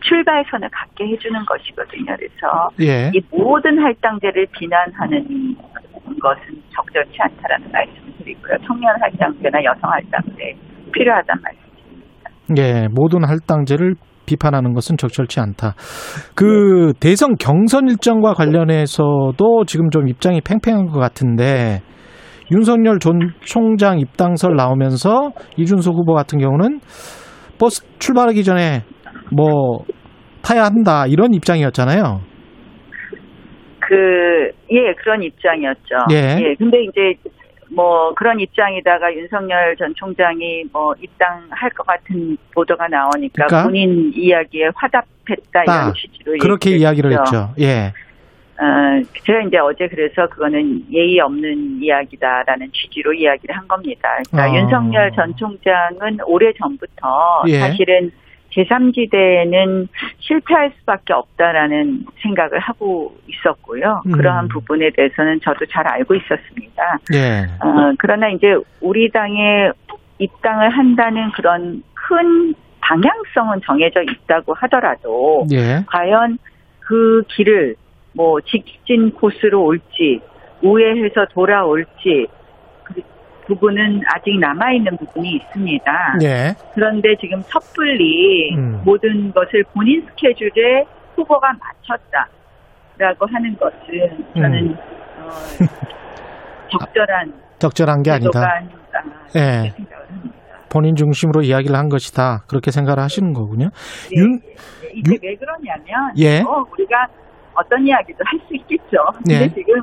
출발선을 0.00 0.68
갖게 0.70 1.08
해주는 1.08 1.44
것이거든요. 1.44 2.16
그래서 2.16 2.70
예. 2.80 3.10
이 3.12 3.20
모든 3.30 3.78
할당제를 3.78 4.46
비난하는 4.52 5.56
것은 6.20 6.62
적절치 6.72 7.16
않다라는 7.18 7.72
말씀을 7.72 8.12
드리고요. 8.18 8.56
청년 8.64 8.94
할당제나 9.02 9.64
여성 9.64 9.90
할당제 9.90 10.56
필요하단 10.92 11.40
말씀. 11.42 11.65
예, 12.58 12.88
모든 12.92 13.24
할당제를 13.24 13.94
비판하는 14.26 14.74
것은 14.74 14.96
적절치 14.96 15.40
않다. 15.40 15.74
그 16.34 16.92
대선 17.00 17.36
경선 17.36 17.88
일정과 17.88 18.34
관련해서도 18.34 19.64
지금 19.66 19.90
좀 19.90 20.08
입장이 20.08 20.40
팽팽한 20.40 20.86
것 20.86 20.98
같은데 20.98 21.80
윤석열 22.50 22.98
전 22.98 23.18
총장 23.40 23.98
입당설 23.98 24.54
나오면서 24.56 25.30
이준석 25.56 25.94
후보 25.94 26.14
같은 26.14 26.38
경우는 26.38 26.80
버스 27.58 27.82
출발하기 27.98 28.44
전에 28.44 28.82
뭐 29.34 29.84
타야 30.42 30.64
한다 30.64 31.06
이런 31.08 31.34
입장이었잖아요. 31.34 32.20
그, 33.88 33.94
예, 34.70 34.92
그런 34.98 35.22
입장이었죠. 35.22 35.94
예. 36.10 36.54
근데 36.58 36.82
이제, 36.82 37.14
뭐, 37.70 38.14
그런 38.14 38.40
입장이다가 38.40 39.12
윤석열 39.14 39.76
전 39.76 39.94
총장이 39.94 40.64
뭐, 40.72 40.94
입당할 41.00 41.70
것 41.70 41.86
같은 41.86 42.36
보도가 42.54 42.88
나오니까 42.88 43.46
그러니까? 43.46 43.62
본인 43.64 44.12
이야기에 44.14 44.70
화답했다 44.74 45.62
이런 45.62 45.66
딱 45.66 45.94
취지로 45.94 46.36
그렇게 46.40 46.70
이야기를 46.70 47.10
했죠. 47.12 47.22
했죠. 47.22 47.54
예. 47.60 47.92
어, 48.58 49.02
제가 49.24 49.42
이제 49.42 49.58
어제 49.58 49.86
그래서 49.88 50.26
그거는 50.28 50.84
예의 50.90 51.20
없는 51.20 51.82
이야기다라는 51.82 52.70
취지로 52.72 53.12
이야기를 53.12 53.54
한 53.54 53.68
겁니다. 53.68 54.08
그러니까 54.30 54.50
어. 54.50 54.56
윤석열 54.56 55.12
전 55.12 55.36
총장은 55.36 56.18
오래 56.24 56.52
전부터 56.54 57.44
예. 57.48 57.58
사실은 57.60 58.10
제3지대는 58.56 59.88
실패할 60.20 60.72
수밖에 60.78 61.12
없다라는 61.12 62.06
생각을 62.22 62.58
하고 62.58 63.14
있었고요. 63.28 64.02
음. 64.06 64.12
그러한 64.12 64.48
부분에 64.48 64.90
대해서는 64.90 65.40
저도 65.40 65.66
잘 65.66 65.86
알고 65.86 66.14
있었습니다. 66.14 66.98
예. 67.14 67.44
어, 67.60 67.92
그러나 67.98 68.28
이제 68.28 68.54
우리 68.80 69.10
당에 69.10 69.70
입당을 70.18 70.70
한다는 70.70 71.30
그런 71.32 71.82
큰 71.94 72.54
방향성은 72.80 73.60
정해져 73.66 74.02
있다고 74.02 74.54
하더라도 74.54 75.46
예. 75.52 75.84
과연 75.86 76.38
그 76.80 77.22
길을 77.28 77.74
뭐 78.14 78.40
직진 78.40 79.10
코스로 79.10 79.64
올지 79.64 80.20
우회해서 80.62 81.26
돌아올지 81.32 81.92
그 82.04 82.45
부분은 83.46 84.02
아직 84.14 84.38
남아 84.38 84.72
있는 84.72 84.96
부분이 84.96 85.36
있습니다. 85.36 85.92
예. 86.22 86.54
그런데 86.74 87.14
지금 87.20 87.40
섣불리 87.42 88.54
음. 88.56 88.82
모든 88.84 89.32
것을 89.32 89.64
본인 89.72 90.04
스케줄에 90.08 90.84
후보가 91.14 91.52
맞췄다라고 92.98 93.26
하는 93.32 93.56
것은 93.56 94.24
저는 94.34 94.58
음. 94.68 94.76
어, 95.20 95.30
적절한 96.70 97.32
적절한 97.58 98.02
게 98.02 98.10
아니다. 98.10 98.60
예. 99.36 99.72
본인 100.68 100.94
중심으로 100.96 101.42
이야기를 101.42 101.74
한 101.76 101.88
것이다. 101.88 102.44
그렇게 102.48 102.70
생각을 102.70 102.98
하시는 103.02 103.32
거군요. 103.32 103.70
네, 104.10 104.16
윤, 104.20 104.40
네, 104.40 104.54
이게 104.94 105.12
윤- 105.12 105.18
왜 105.22 105.36
그러냐면 105.36 106.12
예. 106.18 106.40
어, 106.40 106.64
우리가 106.72 107.06
어떤 107.54 107.86
이야기도 107.86 108.18
할 108.26 108.38
수 108.46 108.54
있겠죠. 108.56 108.98
근데 109.18 109.44
예. 109.44 109.48
지금 109.54 109.80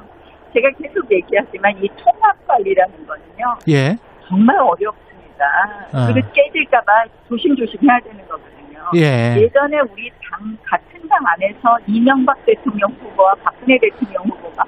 제가 0.53 0.69
계속 0.81 1.11
얘기하지만 1.11 1.73
이 1.83 1.87
통합 1.97 2.35
관리라는 2.47 3.07
거는요 3.07 3.57
예. 3.69 3.97
정말 4.27 4.57
어렵습니다. 4.59 5.45
아. 5.91 6.07
그리고 6.11 6.27
깨질까봐 6.31 7.05
조심조심 7.29 7.79
해야 7.83 7.99
되는 7.99 8.25
거거든요. 8.27 8.89
예. 8.95 9.35
예전에 9.41 9.79
우리 9.79 10.09
당 10.29 10.57
같은 10.63 11.07
당 11.07 11.19
안에서 11.25 11.77
이명박 11.87 12.45
대통령 12.45 12.91
후보와 12.91 13.35
박근혜 13.43 13.77
대통령 13.79 14.23
후보가 14.23 14.63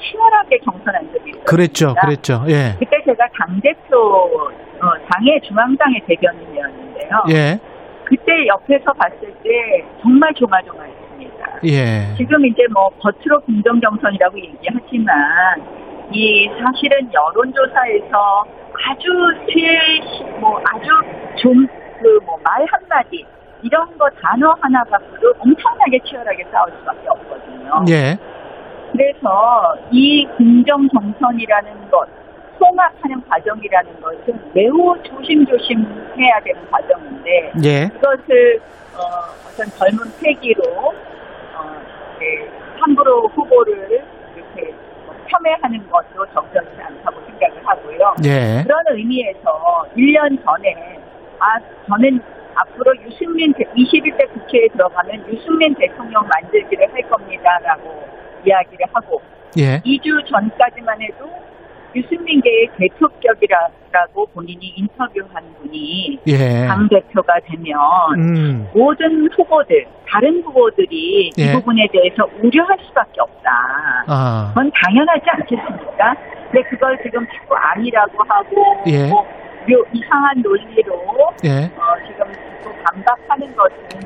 치열하게 0.00 0.58
경선한 0.58 1.12
적이 1.12 1.30
있어요. 1.30 1.44
그랬죠. 1.44 1.94
그랬죠. 2.00 2.44
예. 2.48 2.76
그때 2.78 3.02
제가 3.04 3.28
당 3.38 3.60
대표 3.60 3.96
어, 3.98 4.92
당의 5.10 5.40
중앙당의 5.42 6.02
대변인이었는데요. 6.06 7.24
예. 7.30 7.58
그때 8.04 8.46
옆에서 8.46 8.92
봤을 8.94 9.34
때 9.42 9.84
정말 10.00 10.32
조마조마했습니다. 10.34 11.07
예. 11.64 12.14
지금 12.16 12.44
이제 12.46 12.62
뭐 12.72 12.88
겉으로 13.00 13.40
공정 13.40 13.80
경선이라고 13.80 14.38
얘기하지만 14.38 15.14
이 16.12 16.48
사실은 16.62 17.10
여론조사에서 17.12 18.44
아주 18.90 19.08
제일 19.52 20.00
뭐 20.40 20.60
아주 20.72 20.88
좀 21.42 21.66
그 22.00 22.20
뭐 22.24 22.38
말 22.44 22.64
한마디 22.70 23.26
이런 23.62 23.98
거 23.98 24.08
단어 24.22 24.54
하나 24.60 24.84
갖고도 24.84 25.34
엄청나게 25.40 25.98
치열하게 26.06 26.44
싸울 26.52 26.70
수밖에 26.78 27.08
없거든요. 27.08 27.84
예. 27.90 28.16
그래서 28.92 29.74
이 29.90 30.24
공정 30.36 30.88
정선이라는 30.90 31.90
것, 31.90 32.08
통합하는 32.60 33.20
과정이라는 33.28 34.00
것은 34.00 34.40
매우 34.54 34.96
조심조심 35.02 35.84
해야 36.16 36.38
되는 36.44 36.70
과정인데 36.70 37.52
예. 37.64 37.88
그것을 37.88 38.60
어, 38.94 39.00
어떤 39.48 39.66
젊은 39.76 39.98
패기로 40.22 40.62
어, 40.62 40.92
이렇게 42.20 42.48
함부로 42.80 43.28
후보를 43.28 44.02
이렇게 44.36 44.74
뭐 45.06 45.14
폄훼하는 45.44 45.88
것도 45.90 46.26
적절치 46.34 46.80
않다고 46.80 47.20
생각을 47.26 47.66
하고요. 47.66 48.14
예. 48.24 48.62
그런 48.64 48.82
의미에서 48.90 49.86
1년 49.96 50.42
전에 50.44 50.98
아 51.38 51.58
저는 51.88 52.20
앞으로 52.54 52.96
유승민 53.04 53.52
대- 53.54 53.64
21대 53.76 54.28
국회에 54.32 54.66
들어가면 54.72 55.24
유승민 55.32 55.74
대통령 55.74 56.26
만들기를 56.26 56.92
할 56.92 57.02
겁니다라고 57.02 58.08
이야기를 58.44 58.86
하고 58.92 59.20
예. 59.58 59.80
2주 59.80 60.26
전까지만 60.28 61.00
해도 61.02 61.30
유승민계의 61.94 62.68
대표격이라고 62.78 64.26
본인이 64.34 64.74
인터뷰한 64.76 65.42
분이 65.58 66.18
예. 66.26 66.66
당 66.66 66.88
대표가 66.88 67.34
되면 67.46 67.78
음. 68.18 68.68
모든 68.74 69.28
후보들 69.32 69.86
다른 70.08 70.42
후보들이 70.42 71.30
예. 71.38 71.42
이 71.44 71.52
부분에 71.52 71.86
대해서 71.92 72.28
우려할 72.42 72.76
수밖에 72.86 73.20
없다. 73.20 73.50
아. 74.06 74.52
그건 74.54 74.70
당연하지 74.84 75.22
않겠습니까? 75.26 76.14
근데 76.50 76.62
그걸 76.68 76.98
지금 77.02 77.26
자꾸 77.26 77.54
아니라고 77.56 78.22
하고 78.28 78.82
예. 78.86 79.08
뭐 79.08 79.22
묘- 79.66 79.84
이상한 79.92 80.40
논리로 80.42 80.94
예. 81.44 81.64
어, 81.76 82.06
지금 82.06 82.32
자꾸 82.32 82.74
반박하는 82.84 83.54
것은 83.54 84.00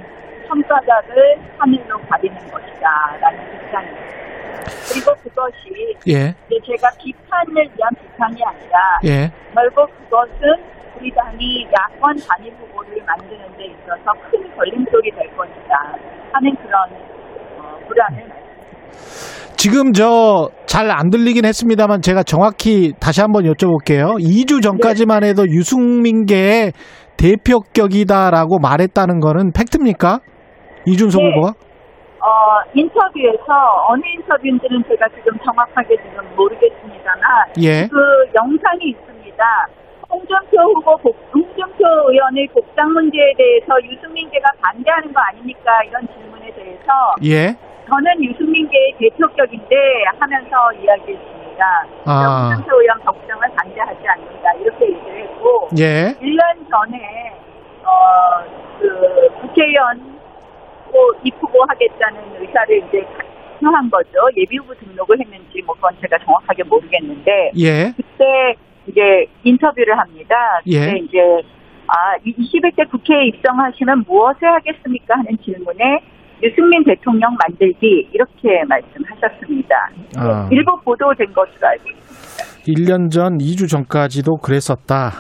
손바닥을 0.49 1.39
하늘로 1.59 1.99
가리는 2.09 2.37
것이다라는 2.51 3.39
입장입니다. 3.55 4.32
그리고 4.93 5.15
그것이 5.23 5.97
예. 6.09 6.35
이제 6.51 6.61
제가 6.67 6.91
비판을 6.99 7.55
위한 7.55 7.91
비판이 8.01 8.37
아니라 8.45 8.79
예. 9.05 9.31
결국 9.55 9.89
그것은 10.05 10.39
우리 10.99 11.11
당이 11.11 11.67
야권 11.67 12.17
단일 12.29 12.53
후보를 12.55 13.03
만드는 13.05 13.57
데 13.57 13.65
있어서 13.67 14.13
큰 14.31 14.57
걸림돌이 14.57 15.11
될 15.13 15.37
것이다 15.37 15.97
하는 16.33 16.55
그런 16.57 16.91
어, 17.59 17.79
불안을 17.89 18.31
지금 19.57 19.93
저 19.93 20.51
잘 20.73 20.91
안 20.91 21.11
들리긴 21.11 21.45
했습니다만 21.45 22.01
제가 22.01 22.23
정확히 22.23 22.95
다시 22.99 23.21
한번 23.21 23.45
여쭤볼게요. 23.45 24.19
2주 24.19 24.63
전까지만 24.63 25.23
해도 25.23 25.47
유승민계의 25.47 26.73
대표격이다라고 27.19 28.59
말했다는 28.59 29.21
거는 29.21 29.53
팩트입니까? 29.53 30.21
이준석 30.87 31.21
네. 31.21 31.29
후보가? 31.29 31.53
어, 32.23 32.63
인터뷰에서 32.73 33.87
어느 33.89 34.03
인터뷰인지는 34.15 34.85
제가 34.89 35.09
지금 35.09 35.37
정확하게 35.45 35.97
지금 35.97 36.25
모르겠습니다만 36.37 37.23
예. 37.61 37.89
그 37.89 37.99
영상이 38.35 38.91
있습니다. 38.91 39.69
홍준표 40.09 40.61
후보, 40.75 40.97
복, 40.99 41.17
홍준표 41.35 41.85
의원의 42.11 42.49
복당 42.49 42.93
문제에 42.93 43.33
대해서 43.37 43.75
유승민계가 43.83 44.53
반대하는 44.61 45.13
거 45.13 45.21
아닙니까? 45.21 45.83
이런 45.85 46.07
질문에 46.15 46.53
대해서 46.53 47.15
예. 47.25 47.57
저는 47.89 48.23
유승민계의 48.23 48.95
대표격인데 49.01 49.77
하면서 50.19 50.73
이야기했습니다. 50.75 51.87
아. 52.07 52.49
홍준표 52.51 52.81
의원 52.81 53.01
복당을 53.01 53.49
반대하지 53.57 54.07
않는다 54.07 54.53
이렇게 54.61 54.87
얘기를 54.87 55.23
했고 55.25 55.69
예. 55.79 56.15
1년 56.21 56.71
전에 56.71 57.33
어, 57.83 58.45
그 58.79 59.29
국회의원 59.41 60.12
또 60.93 61.13
입후보 61.25 61.65
하겠다는 61.69 62.41
의사를 62.41 62.79
이제 62.79 63.07
표한 63.61 63.89
거죠. 63.91 64.11
예비후보 64.37 64.75
등록을 64.75 65.21
했는지 65.21 65.63
뭐 65.65 65.75
그건 65.77 65.95
제가 66.01 66.19
정확하게 66.25 66.65
모르겠는데 66.65 67.53
예. 67.59 67.93
그때 67.97 68.55
이제 68.87 69.27
인터뷰를 69.45 69.99
합니다. 69.99 70.35
예. 70.67 70.81
그때 70.81 70.99
이제 70.99 71.19
아 71.87 72.17
21대 72.25 72.91
국회에 72.91 73.27
입성하시면 73.29 74.05
무엇을 74.07 74.49
하겠습니까 74.49 75.15
하는 75.19 75.37
질문에 75.45 76.01
유승민 76.43 76.83
대통령 76.85 77.37
만들기 77.39 78.09
이렇게 78.13 78.65
말씀하셨습니다. 78.67 79.75
아. 80.19 80.49
일부 80.51 80.77
보도된 80.85 81.33
것으로 81.33 81.69
알고 81.69 81.89
있습니다. 81.89 82.53
1년 82.67 83.11
전, 83.11 83.39
2주 83.39 83.69
전까지도 83.69 84.37
그랬었다. 84.39 85.11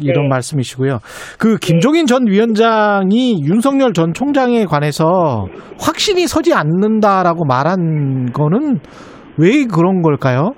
이런 0.00 0.24
네. 0.24 0.28
말씀이시고요. 0.28 0.98
그 1.38 1.56
김종인 1.56 2.06
전 2.06 2.26
위원장이 2.26 3.42
윤석열 3.44 3.92
전 3.92 4.12
총장에 4.12 4.64
관해서 4.64 5.46
확신이 5.80 6.26
서지 6.26 6.54
않는다라고 6.54 7.44
말한 7.44 8.32
거는 8.32 8.80
왜 9.38 9.64
그런 9.64 10.02
걸까요? 10.02 10.52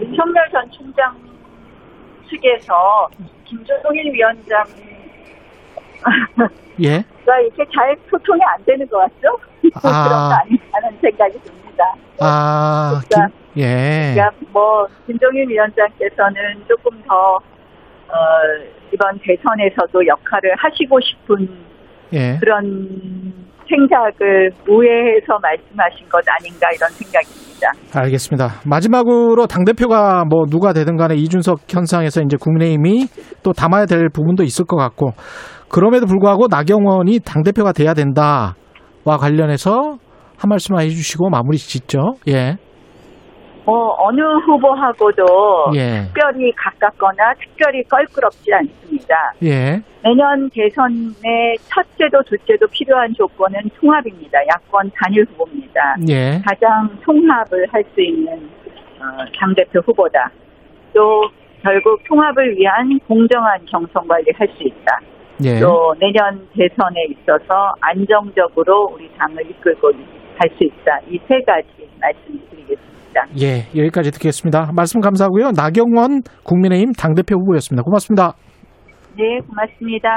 윤석열 0.00 0.48
전 0.52 0.62
총장 0.70 1.14
측에서 2.28 2.74
김종인 3.44 4.12
위원장 4.12 4.62
예. 6.82 6.98
가 7.24 7.40
이렇게 7.40 7.64
잘 7.74 7.96
소통이 8.10 8.40
안 8.54 8.64
되는 8.64 8.86
것 8.86 8.98
같죠? 8.98 9.28
아. 9.82 10.38
그런 10.72 10.92
거 10.92 11.00
생각이 11.00 11.38
듭니다. 11.40 11.84
아, 12.20 13.00
그러니까, 13.08 13.26
김- 13.54 13.62
예. 13.62 14.14
그러니까 14.14 14.30
뭐 14.52 14.86
김종인 15.06 15.48
위원장께서는 15.48 16.64
조금 16.68 17.00
더 17.02 17.38
어, 18.08 18.16
이번 18.92 19.18
대선에서도 19.18 20.06
역할을 20.06 20.54
하시고 20.56 20.98
싶은 21.00 21.48
예. 22.12 22.38
그런 22.38 22.62
생각을 23.68 24.50
우회해서 24.68 25.38
말씀하신 25.42 26.08
것 26.08 26.22
아닌가 26.28 26.68
이런 26.74 26.88
생각입니다. 26.90 27.72
알겠습니다. 27.94 28.60
마지막으로 28.64 29.46
당 29.46 29.64
대표가 29.64 30.24
뭐 30.24 30.46
누가 30.46 30.72
되든 30.72 30.96
간에 30.96 31.16
이준석 31.16 31.60
현상에서 31.68 32.22
이제 32.22 32.36
국민의힘이 32.40 33.06
또 33.42 33.52
담아야 33.52 33.86
될 33.86 34.08
부분도 34.08 34.44
있을 34.44 34.64
것 34.66 34.76
같고 34.76 35.10
그럼에도 35.68 36.06
불구하고 36.06 36.46
나경원이 36.48 37.20
당 37.24 37.42
대표가 37.42 37.72
돼야 37.72 37.92
된다와 37.92 38.54
관련해서 39.18 39.98
한 40.38 40.48
말씀만 40.48 40.84
해주시고 40.84 41.30
마무리 41.30 41.56
짓죠. 41.56 42.14
예. 42.28 42.56
뭐 43.66 43.96
어느 43.98 44.20
후보하고도 44.20 45.72
예. 45.74 46.02
특별히 46.06 46.52
가깝거나 46.52 47.34
특별히 47.40 47.82
껄끄럽지 47.82 48.52
않습니다. 48.54 49.32
예. 49.42 49.82
내년 50.04 50.48
대선의 50.50 51.58
첫째도 51.66 52.22
둘째도 52.22 52.64
필요한 52.68 53.12
조건은 53.14 53.60
통합입니다. 53.80 54.38
야권 54.46 54.92
단일 54.94 55.26
후보입니다. 55.32 55.96
예. 56.08 56.40
가장 56.46 56.88
통합을 57.04 57.66
할 57.72 57.82
수 57.92 58.00
있는 58.00 58.48
어, 59.00 59.24
당대표 59.36 59.80
후보다. 59.80 60.30
또 60.94 61.28
결국 61.62 62.00
통합을 62.04 62.56
위한 62.56 62.98
공정한 63.08 63.58
경선 63.66 64.06
관리 64.06 64.26
할 64.36 64.46
수 64.56 64.62
있다. 64.62 65.00
예. 65.44 65.58
또 65.58 65.92
내년 65.98 66.46
대선에 66.56 67.04
있어서 67.10 67.74
안정적으로 67.80 68.90
우리 68.94 69.10
당을 69.18 69.42
이끌고 69.50 69.90
갈 70.38 70.48
수 70.56 70.62
있다. 70.64 71.00
이 71.10 71.18
세 71.26 71.40
가지 71.42 71.66
말씀드리겠습니다. 72.00 72.95
예. 73.40 73.66
여기까지 73.76 74.10
듣겠습니다. 74.12 74.70
말씀 74.74 75.00
감사하고요. 75.00 75.52
나경원 75.56 76.22
국민의힘 76.44 76.92
당대표 76.92 77.36
후보였습니다. 77.36 77.82
고맙습니다. 77.82 78.34
네, 79.16 79.38
고맙습니다. 79.48 80.08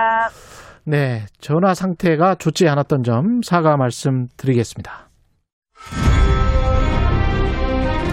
네. 0.85 1.25
전화 1.39 1.73
상태가 1.73 2.35
좋지 2.35 2.67
않았던 2.67 3.03
점 3.03 3.41
사과 3.43 3.77
말씀드리겠습니다. 3.77 5.09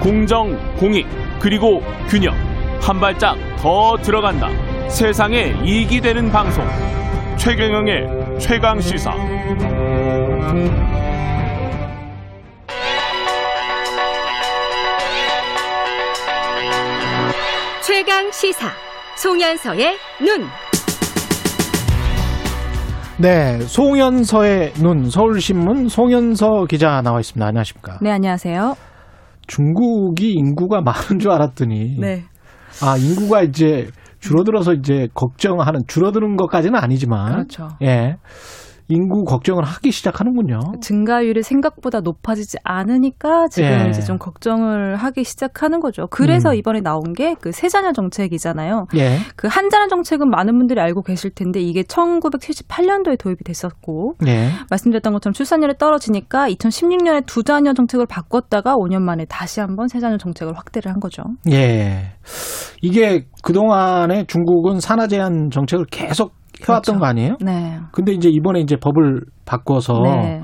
공정, 0.02 0.56
공익, 0.76 1.06
그리고 1.40 1.80
균형. 2.08 2.34
한 2.80 3.00
발짝 3.00 3.34
더 3.58 3.96
들어간다. 3.96 4.48
세상에 4.88 5.54
이익이 5.64 6.00
되는 6.00 6.30
방송. 6.30 6.64
최경영의 7.36 8.38
최강 8.38 8.78
시사. 8.78 9.10
최강 18.16 18.32
시사 18.32 18.68
송현서의 19.18 19.94
눈. 20.24 20.46
네. 23.20 23.60
송현서의 23.60 24.72
눈 24.80 25.10
서울신문 25.10 25.88
송현서 25.88 26.64
기자 26.64 27.02
나와 27.02 27.20
있습니다. 27.20 27.46
안녕하십니까? 27.46 27.98
네, 28.00 28.10
안녕하세요. 28.10 28.74
중국이 29.46 30.32
인구가 30.32 30.80
많은 30.80 31.18
줄 31.18 31.30
알았더니 31.30 31.98
네. 32.00 32.24
아 32.82 32.96
인구가 32.96 33.42
이제 33.42 33.88
줄어들어서 34.20 34.72
이제 34.72 35.08
걱정하는 35.12 35.80
줄어드는 35.86 36.36
것까지는 36.38 36.78
아니지만 36.78 37.32
그렇죠. 37.32 37.68
예 37.82 38.16
인구 38.88 39.24
걱정을 39.24 39.64
하기 39.64 39.90
시작하는군요. 39.90 40.60
증가율이 40.80 41.42
생각보다 41.42 42.00
높아지지 42.00 42.58
않으니까 42.64 43.48
지금 43.48 43.68
예. 43.68 43.88
이제 43.90 44.02
좀 44.02 44.18
걱정을 44.18 44.96
하기 44.96 45.24
시작하는 45.24 45.80
거죠. 45.80 46.06
그래서 46.10 46.50
음. 46.50 46.54
이번에 46.56 46.80
나온 46.80 47.12
게 47.12 47.36
그 47.40 47.52
세자녀 47.52 47.92
정책이잖아요. 47.92 48.86
예. 48.96 49.18
그 49.36 49.48
한자녀 49.48 49.88
정책은 49.88 50.28
많은 50.30 50.58
분들이 50.58 50.80
알고 50.80 51.02
계실 51.02 51.30
텐데 51.30 51.60
이게 51.60 51.82
1978년도에 51.82 53.18
도입이 53.18 53.38
됐었고 53.44 54.14
예. 54.26 54.50
말씀드렸던 54.70 55.12
것처럼 55.12 55.32
출산율이 55.32 55.74
떨어지니까 55.78 56.48
2016년에 56.50 57.26
두 57.26 57.42
자녀 57.42 57.72
정책을 57.72 58.06
바꿨다가 58.06 58.74
5년 58.74 59.02
만에 59.02 59.26
다시 59.26 59.60
한번 59.60 59.88
세 59.88 60.00
자녀 60.00 60.16
정책을 60.18 60.56
확대를 60.56 60.90
한 60.90 61.00
거죠. 61.00 61.22
예. 61.50 62.12
이게 62.82 63.26
그동안에 63.42 64.24
중국은 64.26 64.80
산하 64.80 65.06
제한 65.06 65.50
정책을 65.50 65.86
계속 65.90 66.32
해왔던 66.60 66.94
그렇죠. 66.94 66.98
거 66.98 67.06
아니에요? 67.06 67.36
네. 67.40 67.78
근데 67.92 68.12
이제 68.12 68.28
이번에 68.28 68.60
이제 68.60 68.76
법을 68.76 69.22
바꿔서 69.44 70.02
네. 70.02 70.42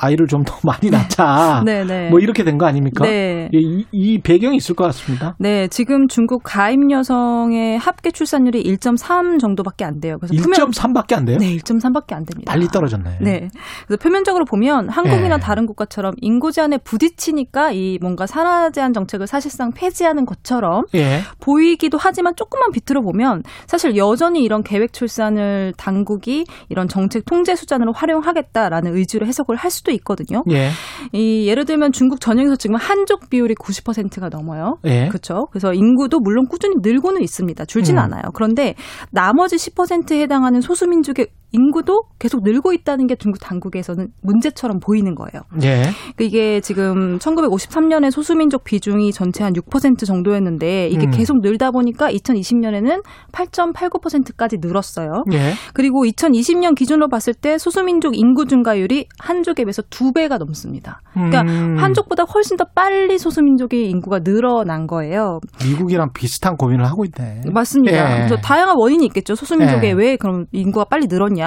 아이를 0.00 0.26
좀 0.26 0.44
더 0.44 0.56
많이 0.62 0.88
낳자. 0.90 1.62
네, 1.66 1.84
네. 1.84 2.08
뭐 2.10 2.20
이렇게 2.20 2.44
된 2.44 2.56
거 2.58 2.66
아닙니까? 2.66 3.04
네. 3.04 3.50
예, 3.52 3.58
이, 3.58 3.84
이 3.92 4.18
배경이 4.20 4.56
있을 4.56 4.74
것 4.74 4.84
같습니다. 4.84 5.34
네, 5.38 5.68
지금 5.68 6.08
중국 6.08 6.42
가임 6.44 6.90
여성의 6.90 7.78
합계 7.78 8.10
출산율이 8.10 8.62
1.3 8.64 9.38
정도밖에 9.40 9.84
안 9.84 10.00
돼요. 10.00 10.16
그래서 10.20 10.34
1.3밖에 10.34 11.14
안 11.14 11.24
돼요? 11.24 11.38
네, 11.38 11.56
1.3밖에 11.56 12.12
안 12.14 12.24
됩니다. 12.24 12.50
빨리 12.52 12.66
떨어졌네. 12.68 13.18
네. 13.20 13.48
그래서 13.86 14.00
표면적으로 14.02 14.44
보면 14.44 14.88
한국이나 14.88 15.36
네. 15.36 15.42
다른 15.42 15.66
국가처럼 15.66 16.14
인구 16.20 16.52
제한에 16.52 16.78
부딪히니까 16.78 17.72
이 17.72 17.98
뭔가 18.00 18.26
산하 18.26 18.70
제한 18.70 18.92
정책을 18.92 19.26
사실상 19.26 19.72
폐지하는 19.72 20.24
것처럼 20.24 20.84
예. 20.94 21.20
보이기도 21.40 21.98
하지만 22.00 22.34
조금만 22.36 22.70
비틀어 22.72 23.02
보면 23.02 23.42
사실 23.66 23.96
여전히 23.96 24.42
이런 24.42 24.62
계획 24.62 24.92
출산을 24.92 25.74
당국이 25.76 26.44
이런 26.68 26.88
정책 26.88 27.24
통제 27.24 27.54
수단으로 27.54 27.92
활용하겠다라는 27.92 28.96
의지로 28.96 29.26
해석을 29.26 29.56
할 29.56 29.70
수도 29.70 29.87
있거든요. 29.94 30.42
예. 30.50 30.70
이 31.12 31.46
예를 31.48 31.64
들면 31.64 31.92
중국 31.92 32.20
전역에서 32.20 32.56
지금 32.56 32.76
한족 32.76 33.30
비율이 33.30 33.54
90%가 33.54 34.28
넘어요. 34.28 34.76
예. 34.84 35.08
그렇죠. 35.08 35.46
그래서 35.50 35.72
인구도 35.72 36.20
물론 36.20 36.46
꾸준히 36.48 36.76
늘고는 36.82 37.22
있습니다. 37.22 37.64
줄지는 37.64 38.00
음. 38.00 38.04
않아요. 38.04 38.22
그런데 38.34 38.74
나머지 39.10 39.56
10%에 39.56 40.20
해당하는 40.20 40.60
소수민족의 40.60 41.28
인구도 41.52 42.02
계속 42.18 42.42
늘고 42.42 42.72
있다는 42.72 43.06
게 43.06 43.14
중국 43.16 43.38
당국에서는 43.40 44.08
문제처럼 44.22 44.80
보이는 44.80 45.14
거예요. 45.14 45.42
예. 45.62 45.84
그 46.16 46.24
이게 46.24 46.60
지금 46.60 47.18
1953년에 47.18 48.10
소수민족 48.10 48.64
비중이 48.64 49.12
전체 49.12 49.44
한 49.44 49.52
6% 49.54 50.04
정도였는데 50.06 50.88
이게 50.88 51.06
음. 51.06 51.10
계속 51.10 51.40
늘다 51.40 51.70
보니까 51.70 52.10
2020년에는 52.12 53.02
8.89%까지 53.32 54.58
늘었어요. 54.60 55.24
예. 55.32 55.52
그리고 55.72 56.04
2020년 56.04 56.74
기준으로 56.74 57.08
봤을 57.08 57.32
때 57.32 57.56
소수민족 57.56 58.16
인구 58.16 58.46
증가율이 58.46 59.06
한족에 59.18 59.64
비해서 59.64 59.82
두 59.88 60.12
배가 60.12 60.36
넘습니다. 60.36 61.00
그러니까 61.14 61.42
음. 61.42 61.76
한족보다 61.78 62.24
훨씬 62.24 62.56
더 62.56 62.64
빨리 62.74 63.18
소수민족의 63.18 63.88
인구가 63.88 64.20
늘어난 64.20 64.86
거예요. 64.86 65.40
미국이랑 65.64 66.12
비슷한 66.12 66.56
고민을 66.56 66.84
하고 66.84 67.04
있네. 67.04 67.42
맞습니다. 67.50 67.96
예. 67.96 68.16
그래서 68.18 68.36
다양한 68.36 68.76
원인이 68.78 69.06
있겠죠. 69.06 69.34
소수민족에 69.34 69.88
예. 69.88 69.92
왜 69.92 70.16
그럼 70.16 70.44
인구가 70.52 70.84
빨리 70.84 71.06
늘었냐? 71.08 71.37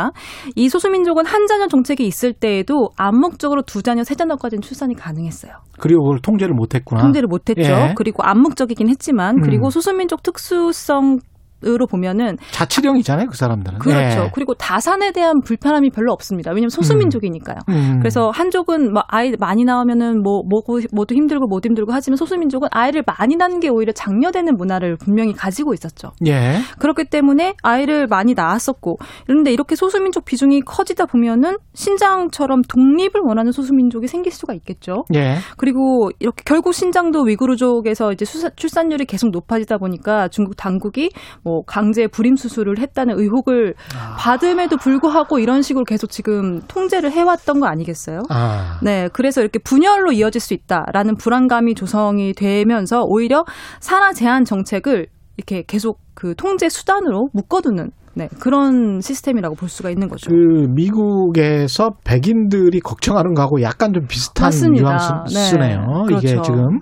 이 0.56 0.70
소수민족은 0.70 1.26
한 1.26 1.48
자녀 1.48 1.68
정책이 1.68 2.06
있을 2.06 2.34
때에도 2.34 2.90
암묵적으로 2.98 3.64
두 3.64 3.82
자녀, 3.82 4.04
세 4.04 4.16
자녀까지는 4.16 4.62
출산이 4.62 4.96
가능했어요. 4.96 5.54
그리고 5.80 6.04
그걸 6.04 6.20
통제를 6.22 6.54
못했구나. 6.54 7.02
통제를 7.02 7.28
못했죠. 7.28 7.62
예. 7.62 7.94
그리고 7.96 8.24
암묵적이긴 8.24 8.90
했지만 8.90 9.38
음. 9.38 9.42
그리고 9.42 9.70
소수민족 9.70 10.24
특수성 10.24 11.20
으로 11.64 11.86
보면은 11.86 12.38
자치령이잖아요, 12.52 13.28
그 13.28 13.38
사람들은. 13.38 13.80
그렇죠. 13.80 14.22
예. 14.22 14.30
그리고 14.34 14.54
다산에 14.56 15.12
대한 15.12 15.42
불편함이 15.42 15.92
별로 15.92 16.12
없습니다. 16.12 16.52
왜냐하면 16.52 16.70
소수민족이니까요. 16.70 17.58
음. 17.70 18.00
그래서 18.00 18.32
한족은 18.32 18.94
뭐 18.94 19.04
아이 19.08 19.32
많이 19.40 19.64
나오면은 19.64 20.24
뭐 20.24 20.42
뭐고 20.48 20.80
뭐도 20.92 21.14
힘들고 21.14 21.48
뭐도 21.48 21.68
힘들고 21.68 21.92
하지만 21.94 22.18
소수민족은 22.18 22.70
아이를 22.72 23.04
많이 23.06 23.36
낳는 23.36 23.60
게 23.60 23.70
오히려 23.70 23.92
장려되는 23.94 24.56
문화를 24.56 24.98
분명히 24.98 25.34
가지고 25.34 25.74
있었죠. 25.74 26.12
예. 26.26 26.58
그렇기 26.80 27.06
때문에 27.06 27.54
아이를 27.62 28.08
많이 28.08 28.34
낳았었고 28.34 28.98
그런데 29.28 29.52
이렇게 29.52 29.76
소수민족 29.76 30.26
비중이 30.26 30.62
커지다 30.62 31.06
보면은 31.06 31.58
신장처럼 31.74 32.64
독립을 32.64 33.22
원하는 33.24 33.52
소수민족이 33.52 34.08
생길 34.08 34.32
수가 34.32 34.54
있겠죠. 34.54 35.06
예. 35.14 35.36
그리고 35.58 36.10
이렇게 36.20 36.42
결국 36.46 36.74
신장도 36.74 37.24
위구르족에서 37.24 38.14
이제 38.14 38.26
출산율이 38.56 39.06
계속 39.06 39.30
높아지다 39.32 39.78
보니까 39.78 40.28
중국 40.30 40.56
당국이 40.56 41.12
뭐 41.44 41.51
강제 41.66 42.08
불임 42.08 42.36
수술을 42.36 42.80
했다는 42.80 43.20
의혹을 43.20 43.76
받음에도 44.18 44.78
불구하고 44.78 45.40
이런 45.40 45.62
식으로 45.62 45.86
계속 45.86 46.10
지금 46.10 46.62
통제를 46.68 47.12
해왔던 47.12 47.60
거 47.60 47.68
아니겠어요? 47.68 48.22
아. 48.30 48.80
네, 48.82 49.10
그래서 49.14 49.42
이렇게 49.42 49.60
분열로 49.60 50.12
이어질 50.12 50.42
수 50.42 50.54
있다라는 50.54 51.16
불안감이 51.18 51.76
조성이 51.76 52.34
되면서 52.34 53.04
오히려 53.06 53.46
산하 53.80 54.14
제한 54.14 54.46
정책을 54.46 55.08
이렇게 55.38 55.64
계속 55.68 56.00
그 56.14 56.36
통제 56.36 56.70
수단으로 56.70 57.30
묶어두는 57.34 57.92
네, 58.14 58.28
그런 58.40 59.00
시스템이라고 59.00 59.56
볼 59.56 59.70
수가 59.70 59.90
있는 59.90 60.10
거죠. 60.10 60.30
그 60.30 60.36
미국에서 60.36 61.92
백인들이 62.04 62.82
걱정하는 62.82 63.34
거하고 63.34 63.62
약간 63.62 63.94
좀 63.94 64.06
비슷한 64.08 64.48
맞습니다. 64.48 65.26
뉘앙스네요. 65.30 66.06
네, 66.10 66.16
이게 66.18 66.32
그렇죠. 66.34 66.42
지금 66.42 66.80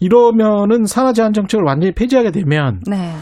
이러면은 0.00 0.84
산하 0.84 1.12
제한 1.12 1.32
정책을 1.32 1.64
완전히 1.64 1.92
폐지하게 1.92 2.30
되면 2.30 2.80
네, 2.88 3.12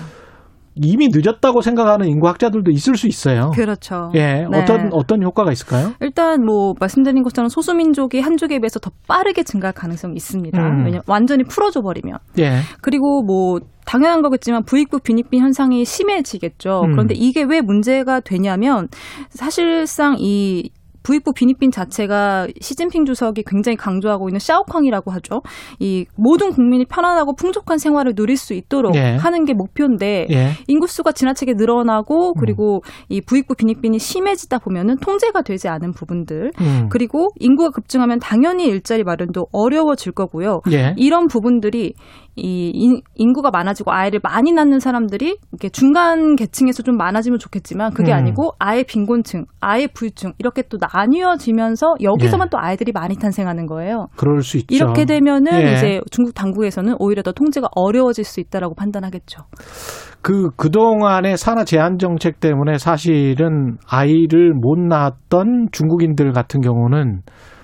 이미 0.83 1.09
늦었다고 1.13 1.61
생각하는 1.61 2.09
인구학자들도 2.09 2.71
있을 2.71 2.97
수 2.97 3.07
있어요. 3.07 3.51
그렇죠. 3.55 4.11
예, 4.15 4.47
네. 4.51 4.59
어떤 4.59 4.91
어떤 4.93 5.23
효과가 5.23 5.53
있을까요? 5.53 5.93
일단 6.01 6.45
뭐 6.45 6.75
말씀드린 6.79 7.23
것처럼 7.23 7.49
소수민족이 7.49 8.21
한족에 8.21 8.59
비해서 8.59 8.81
더 8.81 8.91
빠르게 9.07 9.43
증가할 9.43 9.75
가능성이 9.75 10.15
있습니다. 10.17 10.59
음. 10.59 10.85
왜냐면 10.85 11.03
완전히 11.07 11.45
풀어줘 11.45 11.83
버리면. 11.83 12.19
예. 12.39 12.61
그리고 12.81 13.23
뭐 13.23 13.61
당연한 13.85 14.23
거겠지만 14.23 14.65
부익부 14.65 15.01
빈익빈 15.01 15.41
현상이 15.41 15.85
심해지겠죠. 15.85 16.83
음. 16.85 16.93
그런데 16.93 17.15
이게 17.15 17.43
왜 17.43 17.61
문제가 17.61 18.21
되냐면 18.21 18.89
사실상 19.31 20.17
이 20.19 20.71
부익부 21.03 21.33
빈익빈 21.33 21.71
자체가 21.71 22.49
시진핑 22.61 23.05
주석이 23.05 23.45
굉장히 23.47 23.77
강조하고 23.77 24.29
있는 24.29 24.39
샤오캉이라고 24.39 25.11
하죠. 25.13 25.43
이 25.79 26.07
모든 26.17 26.51
국민이 26.53 26.85
편안하고 26.85 27.35
풍족한 27.35 27.79
생활을 27.79 28.15
누릴 28.15 28.37
수 28.37 28.55
있도록 28.55 28.95
예. 28.97 29.17
하는 29.17 29.45
게 29.45 29.55
목표인데 29.55 30.27
예. 30.31 30.51
인구수가 30.67 31.13
지나치게 31.13 31.55
늘어나고 31.57 32.35
그리고 32.35 32.83
이 33.09 33.21
부익부 33.21 33.55
빈익빈이 33.55 33.99
심해지다 33.99 34.59
보면은 34.59 34.97
통제가 34.99 35.43
되지 35.43 35.69
않은 35.69 35.93
부분들 35.93 36.53
음. 36.61 36.89
그리고 36.91 37.29
인구가 37.39 37.71
급증하면 37.71 38.19
당연히 38.19 38.67
일자리 38.67 39.05
마련도 39.05 39.47
어려워질 39.53 40.13
거고요. 40.13 40.61
예. 40.73 40.95
이런 40.97 41.27
부분들이 41.27 41.95
이 42.41 42.71
인- 42.75 43.01
인구가 43.15 43.51
많아지고 43.51 43.93
아이를 43.93 44.21
많이 44.23 44.53
낳는 44.53 44.81
사람들이 44.81 45.37
이렇게 45.53 45.69
중간 45.69 46.37
계층에서 46.37 46.83
좀 46.83 46.97
많아지면 46.97 47.39
좋겠지만 47.39 47.93
그게 47.93 48.13
음. 48.13 48.17
아니고 48.17 48.53
아예 48.59 48.83
빈곤층, 48.83 49.45
아예 49.61 49.87
부유층 49.87 50.33
이렇게 50.39 50.63
또 50.69 50.79
나뉘어지면서 50.81 51.95
여기서만 52.03 52.47
예. 52.47 52.51
또 52.51 52.59
아이들이 52.59 52.93
많이 52.93 53.17
탄생하는 53.17 53.67
거예요. 53.67 54.07
그럴 54.17 54.43
수 54.43 54.57
있죠. 54.59 54.75
이렇게 54.75 55.05
되면은 55.05 55.53
예. 55.53 55.73
이제 55.75 56.01
중국 56.11 56.35
당국에서는 56.35 56.97
오히려 56.99 57.23
더 57.23 57.33
통제가 57.33 57.69
어려워질 57.77 58.25
수 58.25 58.41
있다라고 58.41 58.75
판단하겠죠. 58.75 59.43
그 60.23 60.51
그동안의 60.57 61.37
산하 61.37 61.65
제한 61.65 61.99
정책 61.99 62.41
때문에 62.41 62.79
사실은 62.79 63.77
아이를 63.89 64.53
못 64.55 64.79
낳았던 64.79 65.69
중국인들 65.73 66.33
같은 66.33 66.61
경우는 66.61 67.21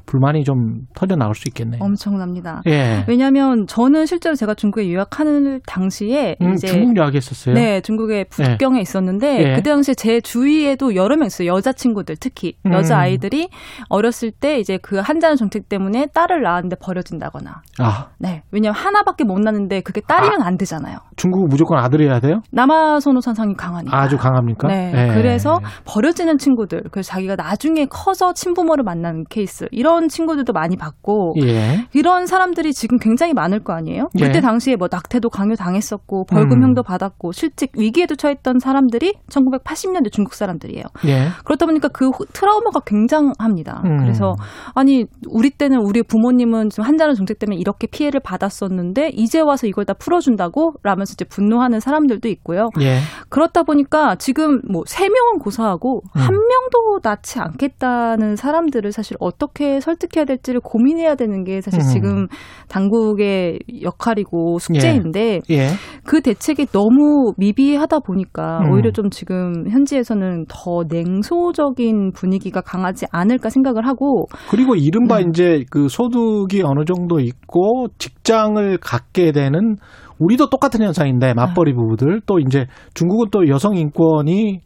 불만이 0.06 0.44
좀 0.44 0.82
터져 0.94 1.16
나올 1.16 1.34
수 1.34 1.48
있겠네요. 1.48 1.82
엄청납니다. 1.82 2.62
예. 2.66 3.04
왜냐하면 3.08 3.66
저는 3.66 4.06
실제로 4.06 4.34
제가 4.34 4.54
중국에 4.54 4.88
유학하는 4.88 5.60
당시에 5.66 6.36
음, 6.40 6.54
이제 6.54 6.68
중국 6.68 6.96
이야기했었어요. 6.96 7.54
네, 7.54 7.80
중국의 7.80 8.26
북경에 8.30 8.80
있었는데 8.80 9.38
예. 9.38 9.54
그때 9.56 9.70
당시에 9.70 9.94
제 9.94 10.20
주위에도 10.20 10.94
여러 10.94 11.16
명 11.16 11.26
있어요. 11.26 11.52
여자 11.52 11.72
친구들 11.72 12.16
특히 12.20 12.54
음. 12.66 12.72
여자 12.72 12.98
아이들이 12.98 13.48
어렸을 13.88 14.30
때 14.30 14.58
이제 14.58 14.78
그 14.80 14.98
한자는 14.98 15.36
정책 15.36 15.68
때문에 15.68 16.06
딸을 16.14 16.42
낳았는데 16.42 16.76
버려진다거나. 16.80 17.62
아, 17.80 18.08
네, 18.18 18.42
왜냐하면 18.52 18.80
하나밖에 18.80 19.24
못 19.24 19.40
낳는데 19.40 19.80
그게 19.80 20.00
딸이면 20.00 20.42
안 20.42 20.56
되잖아요. 20.56 20.98
중국은 21.16 21.48
무조건 21.48 21.78
아들이어야 21.78 22.20
돼요? 22.20 22.42
남아 22.52 23.00
선호 23.00 23.20
선상이 23.20 23.54
강하니까. 23.54 23.98
아주 24.00 24.16
강합니까? 24.16 24.68
네, 24.68 24.92
예. 24.94 25.14
그래서 25.14 25.60
버려지는 25.84 26.38
친구들, 26.38 26.84
그래서 26.90 27.10
자기가 27.10 27.36
나중에 27.36 27.86
커서 27.86 28.32
친부모를 28.32 28.84
만나는 28.84 29.24
케이스 29.28 29.66
이런 29.70 29.95
친구들도 30.08 30.52
많이 30.52 30.76
봤고 30.76 31.34
예. 31.42 31.86
이런 31.94 32.26
사람들이 32.26 32.72
지금 32.72 32.98
굉장히 32.98 33.32
많을 33.34 33.60
거 33.64 33.72
아니에요? 33.72 34.08
예. 34.18 34.26
그때 34.26 34.40
당시에 34.40 34.76
뭐 34.76 34.88
낙태도 34.90 35.30
강요 35.30 35.54
당했었고 35.56 36.24
벌금형도 36.26 36.82
음. 36.82 36.84
받았고 36.84 37.32
실직 37.32 37.72
위기에도 37.76 38.14
처했던 38.16 38.58
사람들이 38.58 39.14
1980년대 39.30 40.12
중국 40.12 40.34
사람들이에요. 40.34 40.84
예. 41.06 41.28
그렇다 41.44 41.66
보니까 41.66 41.88
그 41.88 42.08
호- 42.10 42.24
트라우마가 42.32 42.80
굉장합니다. 42.86 43.82
음. 43.84 43.96
그래서 43.98 44.34
아니 44.74 45.06
우리 45.28 45.50
때는 45.50 45.78
우리 45.80 46.02
부모님은 46.02 46.70
지금 46.70 46.84
한자는 46.84 47.14
정책 47.14 47.38
때문에 47.38 47.56
이렇게 47.58 47.86
피해를 47.86 48.20
받았었는데 48.20 49.10
이제 49.14 49.40
와서 49.40 49.66
이걸 49.66 49.84
다 49.84 49.94
풀어준다고 49.94 50.74
라면서 50.82 51.12
이제 51.14 51.24
분노하는 51.24 51.80
사람들도 51.80 52.28
있고요. 52.28 52.68
예. 52.80 52.98
그렇다 53.28 53.62
보니까 53.64 54.16
지금 54.16 54.60
뭐 54.70 54.82
세 54.86 55.08
명은 55.08 55.38
고사하고 55.40 56.02
음. 56.16 56.20
한 56.20 56.32
명도 56.34 57.00
낳지 57.02 57.38
않겠다는 57.40 58.36
사람들을 58.36 58.92
사실 58.92 59.16
어떻게 59.20 59.80
설득해야 59.86 60.24
될지를 60.24 60.60
고민해야 60.60 61.14
되는 61.14 61.44
게 61.44 61.60
사실 61.60 61.80
음. 61.80 61.86
지금 61.92 62.26
당국의 62.68 63.60
역할이고 63.82 64.58
숙제인데 64.58 65.40
예. 65.50 65.68
그 66.04 66.20
대책이 66.20 66.66
너무 66.66 67.32
미비하다 67.36 68.00
보니까 68.00 68.60
음. 68.60 68.72
오히려 68.72 68.90
좀 68.90 69.10
지금 69.10 69.68
현지에서는 69.70 70.46
더 70.48 70.82
냉소적인 70.88 72.12
분위기가 72.12 72.60
강하지 72.60 73.06
않을까 73.12 73.50
생각을 73.50 73.86
하고 73.86 74.26
그리고 74.50 74.74
이른바 74.74 75.18
네. 75.18 75.26
이제 75.28 75.64
그 75.70 75.88
소득이 75.88 76.62
어느 76.62 76.84
정도 76.84 77.20
있고 77.20 77.86
직장을 77.98 78.78
갖게 78.78 79.32
되는 79.32 79.76
우리도 80.18 80.48
똑같은 80.48 80.82
현상인데 80.82 81.34
맞벌이 81.34 81.72
네. 81.72 81.76
부부들 81.76 82.22
또 82.26 82.38
이제 82.38 82.66
중국은 82.94 83.28
또 83.30 83.48
여성 83.48 83.76
인권이 83.76 84.60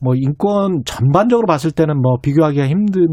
뭐 0.00 0.14
인권 0.14 0.82
전반적으로 0.84 1.46
봤을 1.46 1.72
때는 1.72 2.00
뭐 2.00 2.18
비교하기가 2.22 2.68
힘들 2.68 3.06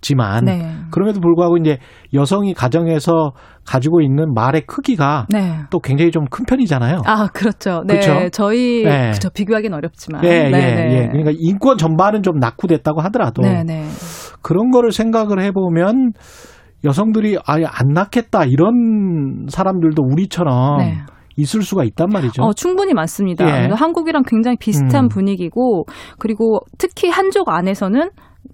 지만 0.00 0.44
네. 0.44 0.76
그럼에도 0.90 1.20
불구하고 1.20 1.56
이제 1.56 1.78
여성이 2.14 2.54
가정에서 2.54 3.32
가지고 3.66 4.00
있는 4.00 4.32
말의 4.32 4.62
크기가 4.66 5.26
네. 5.28 5.58
또 5.70 5.80
굉장히 5.80 6.10
좀 6.10 6.24
큰 6.30 6.44
편이잖아요. 6.44 7.02
아, 7.06 7.26
그렇죠. 7.28 7.82
네. 7.86 7.98
그렇죠? 7.98 8.28
저희 8.30 8.84
네. 8.84 9.10
그쵸 9.12 9.30
비교하기는 9.30 9.76
어렵지만. 9.76 10.22
예, 10.24 10.28
네, 10.28 10.44
예, 10.44 10.50
네. 10.50 10.92
예. 10.92 11.08
그러니까 11.08 11.32
인권 11.38 11.76
전반은 11.78 12.22
좀 12.22 12.38
낙후됐다고 12.38 13.00
하더라도 13.02 13.42
네, 13.42 13.64
네. 13.64 13.84
그런 14.42 14.70
거를 14.70 14.92
생각을 14.92 15.40
해보면 15.42 16.12
여성들이 16.84 17.38
아예 17.44 17.64
안 17.64 17.88
낳겠다 17.92 18.44
이런 18.44 19.46
사람들도 19.48 20.02
우리처럼 20.02 20.78
네. 20.78 20.98
있을 21.36 21.62
수가 21.62 21.84
있단 21.84 22.08
말이죠. 22.12 22.42
어, 22.42 22.52
충분히 22.52 22.94
많습니다. 22.94 23.44
예. 23.46 23.50
그러니까 23.50 23.76
한국이랑 23.76 24.22
굉장히 24.26 24.56
비슷한 24.58 25.04
음. 25.04 25.08
분위기고 25.08 25.86
그리고 26.18 26.60
특히 26.78 27.08
한족 27.10 27.48
안에서는 27.48 28.10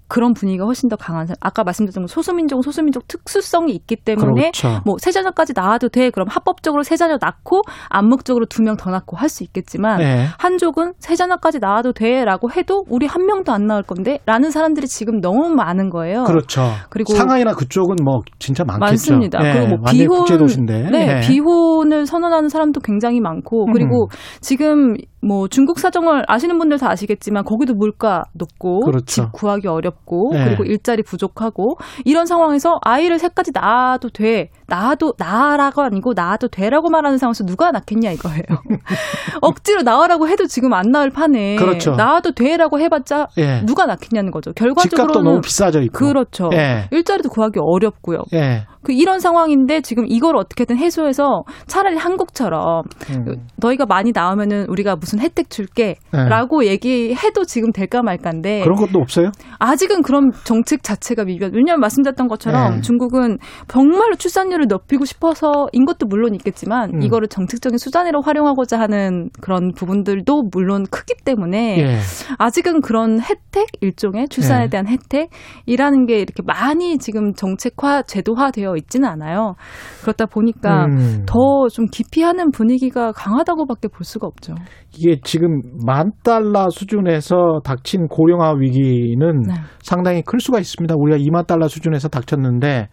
그런 0.07 0.33
분위기가 0.33 0.65
훨씬 0.65 0.87
더 0.89 0.95
강한 0.95 1.25
사람. 1.25 1.37
아까 1.41 1.63
말씀드렸던 1.63 2.03
거 2.03 2.07
소수민족은 2.07 2.61
소수민족 2.61 3.07
특수성이 3.07 3.73
있기 3.73 3.95
때문에 3.97 4.51
그렇죠. 4.51 4.81
뭐 4.85 4.95
세 4.99 5.11
자녀까지 5.11 5.53
낳아도 5.55 5.89
돼. 5.89 6.09
그럼 6.09 6.27
합법적으로 6.29 6.83
세 6.83 6.95
자녀 6.95 7.17
낳고 7.19 7.61
암묵적으로 7.89 8.45
두 8.47 8.61
명 8.63 8.75
더 8.77 8.89
낳고 8.91 9.17
할 9.17 9.29
수 9.29 9.43
있겠지만 9.43 9.97
네. 9.99 10.25
한족은 10.37 10.93
세 10.99 11.15
자녀까지 11.15 11.59
낳아도 11.59 11.91
돼라고 11.93 12.51
해도 12.51 12.83
우리 12.89 13.05
한 13.05 13.25
명도 13.25 13.51
안 13.51 13.65
낳을 13.65 13.83
건데라는 13.83 14.51
사람들이 14.51 14.87
지금 14.87 15.19
너무 15.19 15.49
많은 15.49 15.89
거예요. 15.89 16.23
그렇죠. 16.23 16.61
그리고 16.89 17.13
상하이나 17.13 17.53
그쪽은 17.53 17.97
뭐 18.03 18.19
진짜 18.39 18.63
많겠죠. 18.63 18.85
많습니다. 18.85 19.39
예, 19.43 19.53
그리고 19.53 19.77
뭐 19.77 19.91
비혼 19.91 20.17
국제도시인데. 20.19 20.89
네, 20.91 21.15
예. 21.17 21.27
비혼을 21.27 22.05
선언하는 22.05 22.49
사람도 22.49 22.79
굉장히 22.81 23.19
많고 23.19 23.65
그리고 23.73 24.05
음. 24.05 24.09
지금 24.41 24.95
뭐 25.21 25.47
중국 25.47 25.79
사정을 25.79 26.23
아시는 26.27 26.57
분들 26.59 26.77
다 26.77 26.89
아시겠지만 26.91 27.43
거기도 27.45 27.73
물가 27.73 28.23
높고 28.33 28.81
그렇죠. 28.81 29.05
집 29.05 29.31
구하기 29.31 29.67
어렵 29.67 29.94
고 30.05 30.31
네. 30.33 30.45
그리고 30.45 30.63
일자리 30.63 31.03
부족하고 31.03 31.77
이런 32.03 32.25
상황에서 32.25 32.79
아이를 32.81 33.19
셋까지 33.19 33.51
낳아도 33.53 34.09
돼 34.09 34.49
낳아도 34.67 35.13
낳아라고 35.17 35.81
아니고 35.81 36.13
낳아도 36.15 36.47
되라고 36.47 36.89
말하는 36.89 37.17
상황에서 37.17 37.43
누가 37.45 37.71
낳겠냐 37.71 38.11
이거예요. 38.11 38.43
억지로 39.41 39.81
낳으라고 39.81 40.27
해도 40.27 40.45
지금 40.45 40.73
안 40.73 40.91
낳을 40.91 41.09
판에 41.09 41.55
그렇죠. 41.55 41.91
낳아도 41.91 42.31
돼라고 42.33 42.79
해봤자 42.79 43.27
예. 43.37 43.61
누가 43.65 43.85
낳겠냐는 43.85 44.31
거죠. 44.31 44.51
집값도 44.53 44.75
결과적으로는 44.75 45.23
너무 45.23 45.41
비싸져 45.41 45.81
있고. 45.81 45.97
그렇죠. 45.97 46.49
예. 46.53 46.87
일자리도 46.91 47.29
구하기 47.29 47.59
어렵고요. 47.61 48.19
예. 48.33 48.65
그 48.85 48.93
이런 48.93 49.19
상황인데 49.19 49.81
지금 49.81 50.05
이걸 50.07 50.37
어떻게든 50.37 50.77
해소해서 50.77 51.43
차라리 51.65 51.97
한국처럼 51.97 52.83
음. 53.09 53.47
너희가 53.57 53.87
많이 53.87 54.11
나오면은 54.13 54.67
우리가 54.69 54.95
무슨 54.95 55.19
혜택 55.19 55.49
줄게라고 55.49 56.65
얘기해도 56.65 57.45
지금 57.45 57.71
될까 57.71 58.03
말까인데 58.03 58.59
네. 58.59 58.63
그런 58.63 58.77
것도 58.77 58.99
없어요? 58.99 59.31
아직 59.57 59.84
은 59.91 60.01
그런 60.01 60.31
정책 60.43 60.83
자체가 60.83 61.25
미비한. 61.25 61.53
왜냐하면 61.53 61.81
말씀드렸던 61.81 62.27
것처럼 62.27 62.75
네. 62.75 62.81
중국은 62.81 63.37
정말로 63.67 64.15
출산율을 64.15 64.67
높이고 64.67 65.05
싶어서인 65.05 65.85
것도 65.85 66.07
물론 66.07 66.33
있겠지만 66.35 66.95
음. 66.95 67.01
이거를 67.01 67.27
정책적인 67.27 67.77
수단으로 67.77 68.21
활용하고자 68.21 68.79
하는 68.79 69.29
그런 69.41 69.71
부분들도 69.75 70.43
물론 70.51 70.85
크기 70.89 71.13
때문에 71.23 71.77
예. 71.79 71.97
아직은 72.37 72.81
그런 72.81 73.19
혜택 73.19 73.67
일종의 73.81 74.27
출산에 74.29 74.65
네. 74.65 74.69
대한 74.69 74.87
혜택이라는 74.87 76.05
게 76.07 76.15
이렇게 76.17 76.41
많이 76.43 76.97
지금 76.97 77.33
정책화 77.33 78.03
제도화되어 78.03 78.75
있지는 78.77 79.07
않아요. 79.09 79.55
그렇다 80.01 80.25
보니까 80.25 80.85
음. 80.85 81.25
더좀 81.25 81.87
깊이 81.91 82.21
하는 82.21 82.51
분위기가 82.51 83.11
강하다고밖에 83.11 83.87
볼 83.89 84.03
수가 84.03 84.27
없죠. 84.27 84.55
이게 84.97 85.19
지금 85.23 85.61
만 85.85 86.11
달러 86.23 86.69
수준에서 86.69 87.59
닥친 87.63 88.07
고령화 88.07 88.53
위기는 88.53 89.41
네. 89.47 89.53
상당히 89.85 90.23
클 90.23 90.39
수가 90.39 90.57
있습니다. 90.59 90.95
우리가 90.97 91.19
2만 91.19 91.45
달러 91.45 91.67
수준에서 91.67 92.09
닥쳤는데 92.09 92.89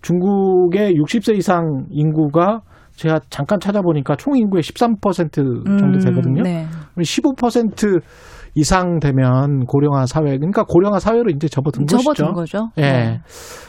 중국의 0.00 0.92
60세 0.94 1.36
이상 1.36 1.86
인구가 1.90 2.60
제가 2.94 3.18
잠깐 3.30 3.58
찾아보니까 3.58 4.14
총 4.14 4.36
인구의 4.36 4.62
13% 4.62 5.78
정도 5.78 5.98
되거든요. 5.98 6.42
네. 6.42 6.66
15% 6.96 8.00
이상 8.56 8.98
되면 9.00 9.66
고령화 9.66 10.06
사회, 10.06 10.36
그러니까 10.38 10.64
고령화 10.64 10.98
사회로 10.98 11.30
이제 11.30 11.46
접어든 11.46 11.84
것이죠. 11.86 12.14
접어든 12.14 12.32
거죠. 12.34 12.70
예. 12.78 12.82
네. 12.82 13.20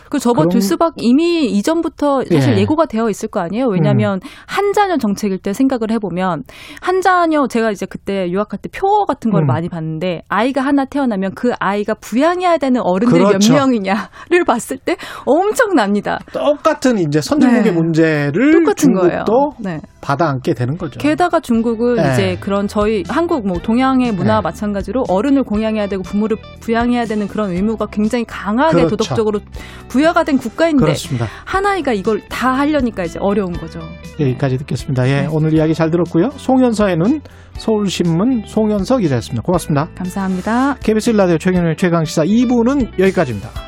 그 0.10 0.20
접어들 0.20 0.48
그럼- 0.48 0.62
수밖 0.62 0.94
이미 0.96 1.48
이전부터 1.48 2.24
사실 2.32 2.52
예. 2.52 2.56
음. 2.56 2.60
예고가 2.60 2.86
되어 2.86 3.10
있을 3.10 3.28
거 3.28 3.42
아니에요. 3.42 3.66
왜냐하면 3.68 4.22
한 4.46 4.72
자녀 4.72 4.96
정책일 4.96 5.40
때 5.40 5.52
생각을 5.52 5.92
해보면 5.92 6.44
한 6.80 7.02
자녀 7.02 7.46
제가 7.48 7.72
이제 7.72 7.86
그때 7.86 8.30
유학할 8.32 8.60
때표 8.62 9.04
같은 9.06 9.32
걸 9.32 9.44
음. 9.44 9.48
많이 9.48 9.68
봤는데 9.68 10.22
아이가 10.30 10.62
하나 10.62 10.86
태어나면 10.86 11.34
그 11.36 11.52
아이가 11.60 11.94
부양해야 12.00 12.58
되는 12.58 12.80
어른들이 12.82 13.22
그렇죠. 13.22 13.52
몇 13.54 13.60
명이냐를 13.60 14.46
봤을 14.48 14.78
때 14.78 14.96
엄청납니다. 15.26 16.20
똑같은 16.32 16.98
이제 17.00 17.20
선진국의 17.20 17.64
네. 17.64 17.72
문제를 17.72 18.52
똑같은 18.54 18.76
중국도 18.76 19.08
거예요. 19.10 19.26
네. 19.60 19.82
받아 20.00 20.30
안게 20.30 20.54
되는 20.54 20.78
거죠. 20.78 21.00
게다가 21.00 21.42
중국은 21.42 21.96
네. 21.96 22.14
이제 22.14 22.38
그런 22.40 22.68
저희 22.68 23.04
한국 23.10 23.46
뭐 23.46 23.58
동양의 23.58 24.14
문화와 24.14 24.40
네. 24.40 24.48
마찬가지로 24.78 25.05
어른을 25.09 25.43
공양해야 25.43 25.88
되고 25.88 26.03
부모를 26.03 26.38
부양해야 26.59 27.05
되는 27.05 27.28
그런 27.28 27.51
의무가 27.51 27.88
굉장히 27.88 28.25
강하게 28.25 28.78
그렇죠. 28.78 28.95
도덕적으로 28.95 29.39
부여가 29.88 30.23
된 30.23 30.38
국가인데 30.38 30.84
그렇습니다. 30.84 31.28
하나이가 31.45 31.93
이걸 31.93 32.21
다 32.30 32.53
하려니까 32.53 33.03
이제 33.03 33.19
어려운 33.19 33.53
거죠. 33.53 33.80
여기까지 34.19 34.57
듣겠습니다. 34.57 35.07
예, 35.09 35.21
네. 35.21 35.28
오늘 35.32 35.53
이야기 35.53 35.73
잘 35.73 35.89
들었고요. 35.91 36.30
송현서의 36.36 36.97
눈 36.97 37.21
서울신문 37.53 38.43
송현서 38.45 38.97
기자였습니다. 38.97 39.41
고맙습니다. 39.43 39.89
감사합니다. 39.95 40.75
KBS 40.82 41.11
일라디오 41.11 41.38
최경영의 41.38 41.78
최강시사 41.78 42.23
2부는 42.23 42.99
여기까지입니다. 42.99 43.66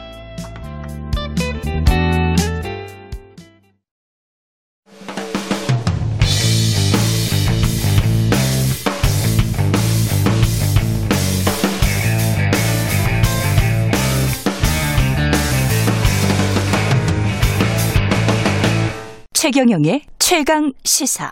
최경영의 19.52 20.04
최강 20.20 20.72
시사. 20.84 21.32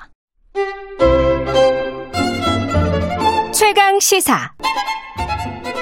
최강 3.54 4.00
시사 4.00 4.54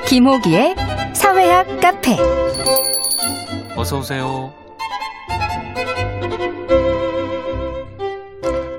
김호기의 0.09 0.75
사회학 1.13 1.79
카페 1.79 2.17
어서 3.77 3.99
오세요. 3.99 4.51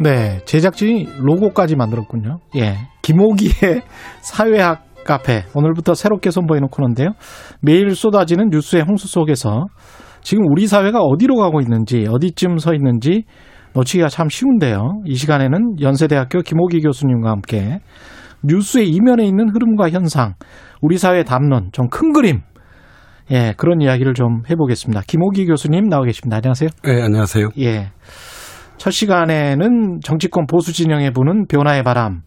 네, 0.03 0.45
제작진이 0.45 1.07
로고까지 1.17 1.77
만들었군요. 1.77 2.41
예, 2.57 2.77
김호기의 3.01 3.81
사회학 4.21 4.85
카페 5.07 5.45
오늘부터 5.55 5.95
새롭게 5.95 6.31
선보이는 6.31 6.69
코너인데요. 6.69 7.13
매일 7.63 7.95
쏟아지는 7.95 8.51
뉴스의 8.51 8.83
홍수 8.87 9.09
속에서 9.09 9.65
지금 10.27 10.43
우리 10.51 10.67
사회가 10.67 10.99
어디로 11.03 11.37
가고 11.37 11.61
있는지 11.61 12.05
어디쯤 12.11 12.59
서 12.59 12.75
있는지 12.75 13.23
놓치기가 13.75 14.09
참 14.09 14.29
쉬운데요. 14.29 15.03
이 15.05 15.15
시간에는 15.15 15.81
연세대학교 15.81 16.41
김호기 16.41 16.81
교수님과 16.81 17.31
함께 17.31 17.79
뉴스의 18.43 18.89
이면에 18.91 19.25
있는 19.25 19.49
흐름과 19.49 19.91
현상, 19.91 20.35
우리 20.83 20.99
사회의 20.99 21.25
담론, 21.25 21.69
좀 21.71 21.87
큰 21.89 22.13
그림, 22.13 22.41
예, 23.31 23.55
그런 23.57 23.81
이야기를 23.81 24.15
좀 24.15 24.43
해보겠습니다. 24.51 25.03
김호기 25.07 25.47
교수님 25.47 25.89
나와 25.89 26.03
계십니다. 26.05 26.39
안녕하세요. 26.39 26.71
네, 26.83 27.03
안녕하세요. 27.03 27.51
예. 27.61 27.93
첫 28.79 28.91
시간에는 28.91 30.01
정치권 30.03 30.47
보수 30.49 30.73
진영에 30.73 31.11
부는 31.11 31.47
변화의 31.47 31.85
바람. 31.85 32.23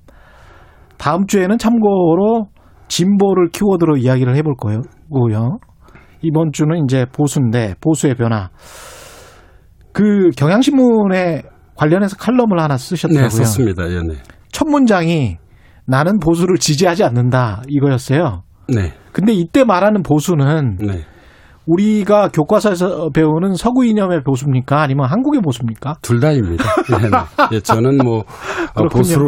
다음 0.98 1.28
주에는 1.28 1.58
참고로 1.58 2.48
진보를 2.88 3.50
키워드로 3.52 3.98
이야기를 3.98 4.38
해볼 4.38 4.54
거고요. 4.56 5.60
이번 6.22 6.52
주는 6.52 6.84
이제 6.84 7.06
보수인데 7.12 7.76
보수의 7.82 8.16
변화. 8.16 8.50
그 9.92 10.30
경향신문에 10.38 11.44
관련해서 11.76 12.16
칼럼을 12.18 12.60
하나 12.60 12.78
쓰셨더라고요. 12.78 13.30
네, 13.30 13.36
썼습니다. 13.36 13.90
예, 13.90 14.02
네. 14.02 14.16
첫 14.52 14.68
문장이 14.68 15.38
나는 15.86 16.20
보수를 16.20 16.58
지지하지 16.58 17.04
않는다 17.04 17.64
이거였어요. 17.68 18.44
네. 18.68 18.94
근데 19.12 19.34
이때 19.34 19.64
말하는 19.64 20.04
보수는 20.04 20.78
네. 20.78 21.06
우리가 21.70 22.30
교과서에서 22.30 23.10
배우는 23.14 23.54
서구 23.56 23.86
이념의 23.86 24.24
보수입니까? 24.24 24.82
아니면 24.82 25.06
한국의 25.08 25.42
보수입니까? 25.42 25.98
둘 26.02 26.20
다입니다. 26.20 26.64
예, 26.94 27.08
네. 27.08 27.10
예, 27.54 27.60
저는 27.60 27.98
뭐 27.98 28.20
어, 28.20 28.24
그렇군요. 28.76 28.90
보수, 28.90 29.20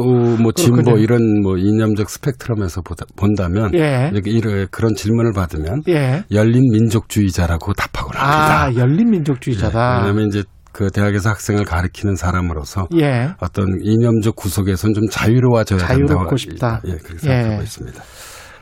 뭐 0.41 0.51
진보 0.51 0.77
그렇군요. 0.77 0.97
이런 0.97 1.41
뭐 1.43 1.57
이념적 1.57 2.09
스펙트럼에서 2.09 2.81
보다, 2.81 3.05
본다면 3.15 3.71
예. 3.75 4.09
이렇게 4.11 4.31
이런 4.31 4.67
그런 4.71 4.95
질문을 4.95 5.33
받으면 5.33 5.83
예. 5.89 6.23
열린 6.31 6.63
민족주의자라고 6.71 7.73
답하곤 7.73 8.15
합니다. 8.15 8.63
아, 8.63 8.73
열린 8.75 9.11
민족주의자다. 9.11 9.93
예, 9.93 9.97
왜냐하면 9.99 10.27
이제 10.27 10.43
그 10.71 10.89
대학에서 10.89 11.29
학생을 11.29 11.65
가르치는 11.65 12.15
사람으로서 12.15 12.87
예. 12.95 13.29
어떤 13.39 13.67
이념적 13.83 14.35
구속에선 14.35 14.93
좀 14.93 15.03
자유로워져야 15.11 15.79
자유롭고 15.79 16.07
된다고 16.15 16.35
싶다. 16.37 16.81
예, 16.87 16.93
그렇게 16.93 17.17
생각하고 17.19 17.59
예. 17.59 17.63
있습니다. 17.63 18.01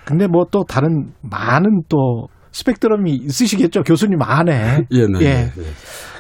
근데 0.06 0.26
뭐 0.28 0.46
또 0.52 0.64
다른 0.64 1.12
많은 1.22 1.84
또 1.88 2.28
스펙트럼이 2.52 3.12
있으시겠죠. 3.26 3.84
교수님 3.84 4.22
안에. 4.22 4.86
예, 4.92 5.06
네, 5.08 5.20
예. 5.22 5.26
네, 5.26 5.52
네. 5.56 5.64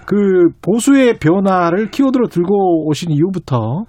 그 0.06 0.16
보수의 0.62 1.20
변화를 1.20 1.92
키워드로 1.92 2.28
들고 2.28 2.88
오신 2.88 3.12
이유부터 3.12 3.86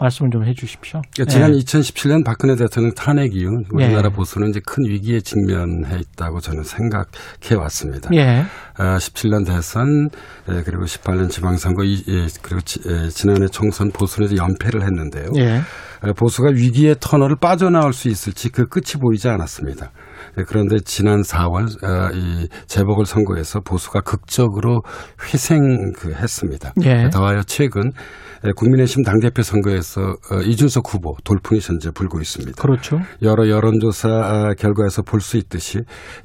말씀을 0.00 0.30
좀 0.30 0.44
해 0.44 0.52
주십시오. 0.54 1.00
그러니까 1.12 1.32
지난 1.32 1.54
예. 1.54 1.58
2017년 1.58 2.24
박근혜 2.24 2.54
대통령 2.54 2.92
탄핵 2.94 3.34
이후 3.34 3.50
우리나라 3.72 4.10
예. 4.12 4.14
보수는 4.14 4.50
이제 4.50 4.60
큰 4.64 4.84
위기에 4.88 5.20
직면해 5.20 5.98
있다고 5.98 6.38
저는 6.38 6.62
생각해 6.62 7.56
왔습니다. 7.58 8.08
예. 8.14 8.44
아, 8.76 8.96
17년 8.98 9.44
대선 9.44 10.08
예, 10.50 10.62
그리고 10.64 10.84
18년 10.84 11.28
지방선거 11.30 11.82
이- 11.82 12.04
예, 12.06 12.26
그리고 12.42 12.60
지, 12.60 12.80
예, 12.88 13.08
지난해 13.08 13.48
총선 13.48 13.90
보수는 13.90 14.36
연패를 14.36 14.82
했는데요. 14.82 15.30
예. 16.04 16.08
에, 16.10 16.12
보수가 16.12 16.50
위기의 16.54 16.96
터널을 17.00 17.36
빠져나올 17.40 17.92
수 17.92 18.08
있을지 18.08 18.50
그 18.50 18.66
끝이 18.66 19.00
보이지 19.00 19.28
않았습니다. 19.28 19.92
에, 20.38 20.42
그런데 20.46 20.76
지난 20.84 21.22
4월 21.22 21.84
어, 21.84 22.10
이 22.14 22.48
재보궐 22.66 23.06
선거에서 23.06 23.60
보수가 23.60 24.00
극적으로 24.00 24.82
회생했습니다. 25.32 26.72
예. 26.84 27.10
더하여 27.10 27.42
최근 27.46 27.92
에, 28.44 28.50
국민의힘 28.54 29.02
당대표 29.02 29.42
선거에서 29.42 30.00
어, 30.30 30.40
이준석 30.44 30.94
후보 30.94 31.16
돌풍이 31.24 31.60
현재 31.60 31.90
불고 31.90 32.20
있습니다. 32.20 32.60
그렇죠. 32.62 33.00
여러 33.22 33.48
여론조사 33.48 34.08
아, 34.08 34.54
결과에서 34.58 35.02
볼 35.02 35.18
수 35.18 35.36
있듯이 35.36 35.80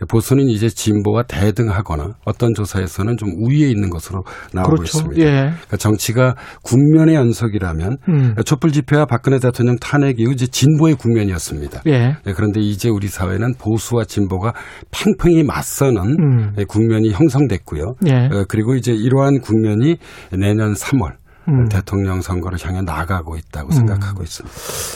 보수는 0.08 0.48
이제 0.50 0.70
진보와 0.70 1.24
대등하거나 1.24 2.14
어떤 2.26 2.54
조사에서는 2.54 3.18
좀 3.18 3.30
우위에 3.42 3.68
있는 3.70 3.90
것으로 3.90 4.24
나오고 4.54 4.76
그렇죠. 4.76 5.00
있습니다. 5.00 5.22
예. 5.22 5.32
그러니까 5.50 5.78
정치가 5.78 6.36
국면의 6.62 7.16
연속이라면 7.16 7.98
음. 8.08 8.36
촛불 8.46 8.72
집회와 8.72 9.06
박근혜 9.06 9.40
대통령 9.40 9.63
탄핵 9.80 10.20
이후 10.20 10.32
이제 10.32 10.48
진보의 10.48 10.96
국면이었습니다. 10.96 11.82
예. 11.88 12.16
네, 12.24 12.34
그런데 12.36 12.60
이제 12.60 12.90
우리 12.90 13.08
사회는 13.08 13.56
보수와 13.56 14.06
진보가 14.06 14.54
팽팽히 14.92 15.44
맞서는 15.44 16.02
음. 16.02 16.54
네, 16.56 16.64
국면이 16.66 17.12
형성됐고요. 17.12 17.96
예. 18.08 18.12
어, 18.32 18.46
그리고 18.48 18.76
이제 18.76 18.94
이러한 18.94 19.42
국면이 19.42 19.98
내년 20.32 20.74
3월 20.74 21.16
음. 21.50 21.66
대통령 21.70 22.22
선거를 22.22 22.58
향해 22.64 22.82
나가고 22.82 23.36
있다고 23.36 23.72
생각하고 23.72 24.24
있습니다. 24.24 24.56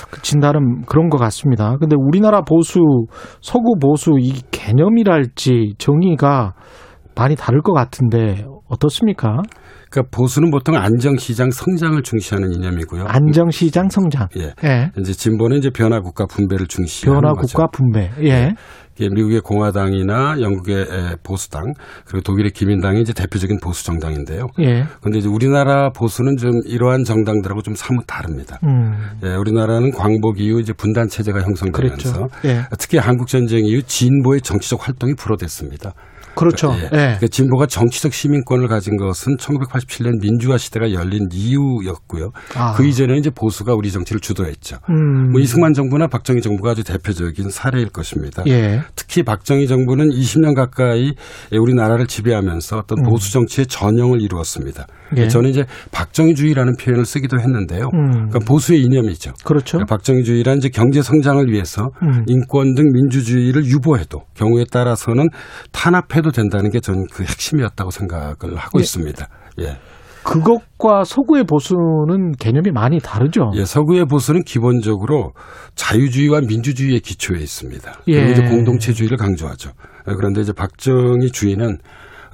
그 0.10 0.22
진단은 0.22 0.84
그런 0.86 1.10
것 1.10 1.18
같습니다. 1.18 1.76
근데 1.78 1.96
우리나라 1.98 2.42
보수, 2.42 2.80
서구 3.42 3.78
보수 3.80 4.12
이 4.20 4.42
개념이랄지 4.52 5.76
정의가 5.78 6.54
많이 7.16 7.36
다를 7.36 7.62
것 7.62 7.74
같은데 7.74 8.46
어떻습니까? 8.70 9.42
그러니까 9.90 10.10
보수는 10.16 10.52
보통 10.52 10.76
안정시장 10.76 11.52
성장을 11.52 12.02
중시하는 12.02 12.52
이념이고요. 12.54 13.06
안정시장 13.08 13.90
성장. 13.90 14.28
예. 14.38 14.54
예. 14.64 14.92
이제 15.00 15.14
진보는 15.14 15.58
이제 15.58 15.70
변화 15.70 16.02
국가 16.02 16.26
분배를 16.26 16.68
중시하는 16.68 17.22
변화 17.22 17.34
거죠. 17.34 17.58
국가 17.58 17.68
분배. 17.72 18.12
예. 18.22 18.54
이게 19.00 19.10
미국의 19.14 19.42
공화당이나 19.42 20.42
영국의 20.42 20.76
에, 20.76 21.16
보수당 21.24 21.74
그리고 22.06 22.22
독일의 22.24 22.50
기민당이 22.52 23.02
이제 23.02 23.14
대표적인 23.14 23.60
보수 23.62 23.86
정당인데요. 23.86 24.48
예. 24.60 24.86
그런데 25.00 25.20
이제 25.20 25.28
우리나라 25.28 25.92
보수는 25.92 26.38
좀 26.38 26.52
이러한 26.66 27.04
정당들하고 27.04 27.62
좀 27.62 27.76
사뭇 27.76 28.06
다릅니다. 28.08 28.58
음. 28.64 28.94
예, 29.24 29.36
우리나라는 29.36 29.92
광복 29.92 30.40
이후 30.40 30.60
이제 30.60 30.74
분단 30.74 31.10
체제가 31.10 31.42
형성되면서 31.42 32.14
그렇죠. 32.14 32.28
예. 32.46 32.64
특히 32.80 32.98
한국 32.98 33.28
전쟁 33.28 33.66
이후 33.66 33.84
진보의 33.84 34.42
정치적 34.42 34.88
활동이 34.88 35.14
불어댔습니다. 35.16 35.94
그렇죠. 36.38 36.74
예. 36.78 36.84
예. 36.84 36.90
그러니까 36.90 37.28
진보가 37.28 37.66
정치적 37.66 38.14
시민권을 38.14 38.68
가진 38.68 38.98
것은 38.98 39.38
1987년 39.38 40.22
민주화 40.22 40.58
시대가 40.58 40.92
열린 40.92 41.28
이후였고요. 41.32 42.32
아. 42.56 42.74
그 42.74 42.86
이전에 42.86 43.18
이제 43.18 43.30
보수가 43.30 43.74
우리 43.74 43.92
정치를 43.92 44.22
주도했죠. 44.22 44.78
음. 44.90 45.32
뭐 45.32 45.42
이승만 45.42 45.74
정부나 45.74 46.08
박정희 46.08 46.42
정부가 46.42 46.72
아주 46.72 46.84
대표적인 46.84 47.50
사례일 47.50 47.90
것입니다. 47.90 48.44
예. 48.48 48.82
특히 48.96 49.24
박정희 49.24 49.68
정부는 49.68 50.10
20년 50.10 50.56
가까이 50.56 51.14
우리나라를 51.52 52.08
지배하면서 52.08 52.78
어떤 52.78 53.04
보수 53.04 53.32
정치의 53.32 53.68
전형을 53.68 54.22
이루었습니다. 54.22 54.88
음. 55.12 55.18
예. 55.18 55.28
저는 55.28 55.50
이제 55.50 55.66
박정희주의라는 55.92 56.76
표현을 56.78 57.06
쓰기도 57.06 57.40
했는데요. 57.40 57.90
음. 57.94 58.12
그러니까 58.12 58.40
보수의 58.40 58.82
이념이죠. 58.82 59.34
그렇죠. 59.44 59.78
그러니까 59.78 59.96
박정희주의란 59.96 60.58
이제 60.58 60.70
경제 60.70 61.02
성장을 61.02 61.46
위해서 61.52 61.90
음. 62.04 62.24
인권 62.28 62.76
등 62.76 62.92
민주주의를 62.92 63.66
유보해도 63.66 64.24
경우에 64.36 64.66
따라서는 64.72 65.28
탄압해도 65.72 66.32
된다는 66.32 66.72
게 66.72 66.80
저는 66.80 67.08
그 67.12 67.24
핵심이었다고 67.24 67.92
생각을 67.92 68.56
하고 68.56 68.80
예. 68.80 68.82
있습니다. 68.82 69.28
예. 69.62 69.78
그것과 70.24 71.06
서구의 71.06 71.46
보수는 71.46 72.34
개념이 72.38 72.72
많이 72.72 73.00
다르죠. 73.00 73.52
예, 73.56 73.64
서구의 73.64 74.06
보수는 74.06 74.44
기본적으로 74.44 75.32
자유주의와 75.76 76.42
민주주의의 76.42 77.00
기초에 77.00 77.40
있습니다. 77.40 78.02
예. 78.08 78.14
그리고 78.14 78.32
이제 78.32 78.42
공동체주의를 78.50 79.16
강조하죠. 79.18 79.72
예, 80.10 80.14
그런데 80.16 80.42
이제 80.42 80.52
박정희 80.52 81.32
주의는 81.32 81.78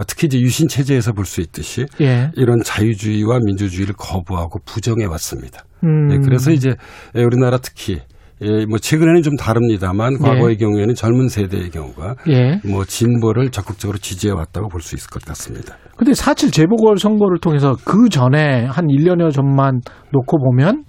특히 0.08 0.28
이제 0.28 0.40
유신 0.40 0.68
체제에서 0.68 1.14
볼 1.14 1.26
수 1.26 1.42
있듯이 1.42 1.86
예. 2.02 2.32
이런 2.36 2.62
자유주의와 2.64 3.40
민주주의를 3.46 3.96
거부하고 3.98 4.60
부정해 4.66 5.06
왔습니다. 5.06 5.64
음. 5.84 6.12
예, 6.12 6.18
그래서 6.18 6.52
이제 6.52 6.76
예, 7.16 7.24
우리나라 7.24 7.58
특히 7.58 8.00
예, 8.42 8.66
뭐 8.66 8.78
최근에는 8.78 9.22
좀 9.22 9.36
다릅니다만 9.38 10.18
과거의 10.20 10.58
경우에는 10.58 10.96
젊은 10.96 11.30
세대의 11.30 11.70
경우가 11.70 12.16
예. 12.30 12.60
뭐 12.70 12.84
진보를 12.84 13.52
적극적으로 13.52 13.98
지지해 13.98 14.34
왔다고 14.34 14.68
볼 14.68 14.82
수 14.82 14.96
있을 14.96 15.10
것 15.10 15.24
같습니다. 15.24 15.76
근데 15.96 16.12
4.7 16.12 16.52
재보궐 16.52 16.98
선거를 16.98 17.40
통해서 17.40 17.76
그 17.86 18.10
전에 18.10 18.66
한 18.66 18.88
1년여 18.88 19.32
전만 19.32 19.80
놓고 20.12 20.38
보면 20.40 20.84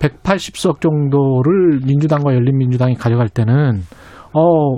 180석 0.00 0.80
정도를 0.80 1.80
민주당과 1.86 2.34
열린민주당이 2.34 2.94
가져갈 2.96 3.28
때는 3.28 3.82
어 4.34 4.76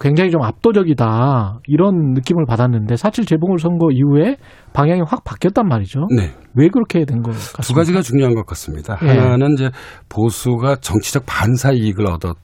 굉장히 0.00 0.30
좀 0.30 0.42
압도적이다 0.42 1.60
이런 1.66 2.12
느낌을 2.14 2.44
받았는데 2.46 2.94
4.7 2.94 3.26
재보궐 3.26 3.58
선거 3.58 3.90
이후에 3.92 4.36
방향이 4.72 5.02
확 5.06 5.24
바뀌었단 5.24 5.66
말이죠. 5.68 6.08
네. 6.14 6.32
왜 6.54 6.68
그렇게 6.68 7.04
된 7.04 7.22
것 7.22 7.30
같습니까? 7.32 7.62
두 7.62 7.72
가지가 7.74 8.02
중요한 8.02 8.34
것 8.34 8.44
같습니다. 8.46 8.98
예. 9.02 9.08
하나는 9.08 9.52
이제 9.54 9.70
보수가 10.08 10.76
정치적 10.76 11.24
반사 11.26 11.72
이익을 11.72 12.06
얻었 12.06 12.36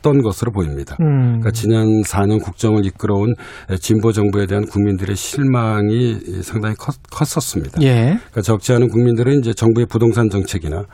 던 0.00 0.22
것으로 0.22 0.52
보입니다. 0.52 0.96
음. 1.00 1.40
그러니까 1.40 1.50
지난 1.50 1.84
4년 2.06 2.40
국정을 2.40 2.86
이끌어온 2.86 3.34
진보 3.80 4.12
정부에 4.12 4.46
대한 4.46 4.64
국민들의 4.64 5.16
실망이 5.16 6.14
상당히 6.42 6.76
컸, 6.76 6.94
컸었습니다. 7.10 7.82
예. 7.82 8.04
그러니까 8.16 8.40
적지 8.42 8.72
않은 8.74 8.90
국민들은 8.90 9.40
이제 9.40 9.52
정부의 9.52 9.86
부동산 9.86 10.28
정책이나 10.30 10.84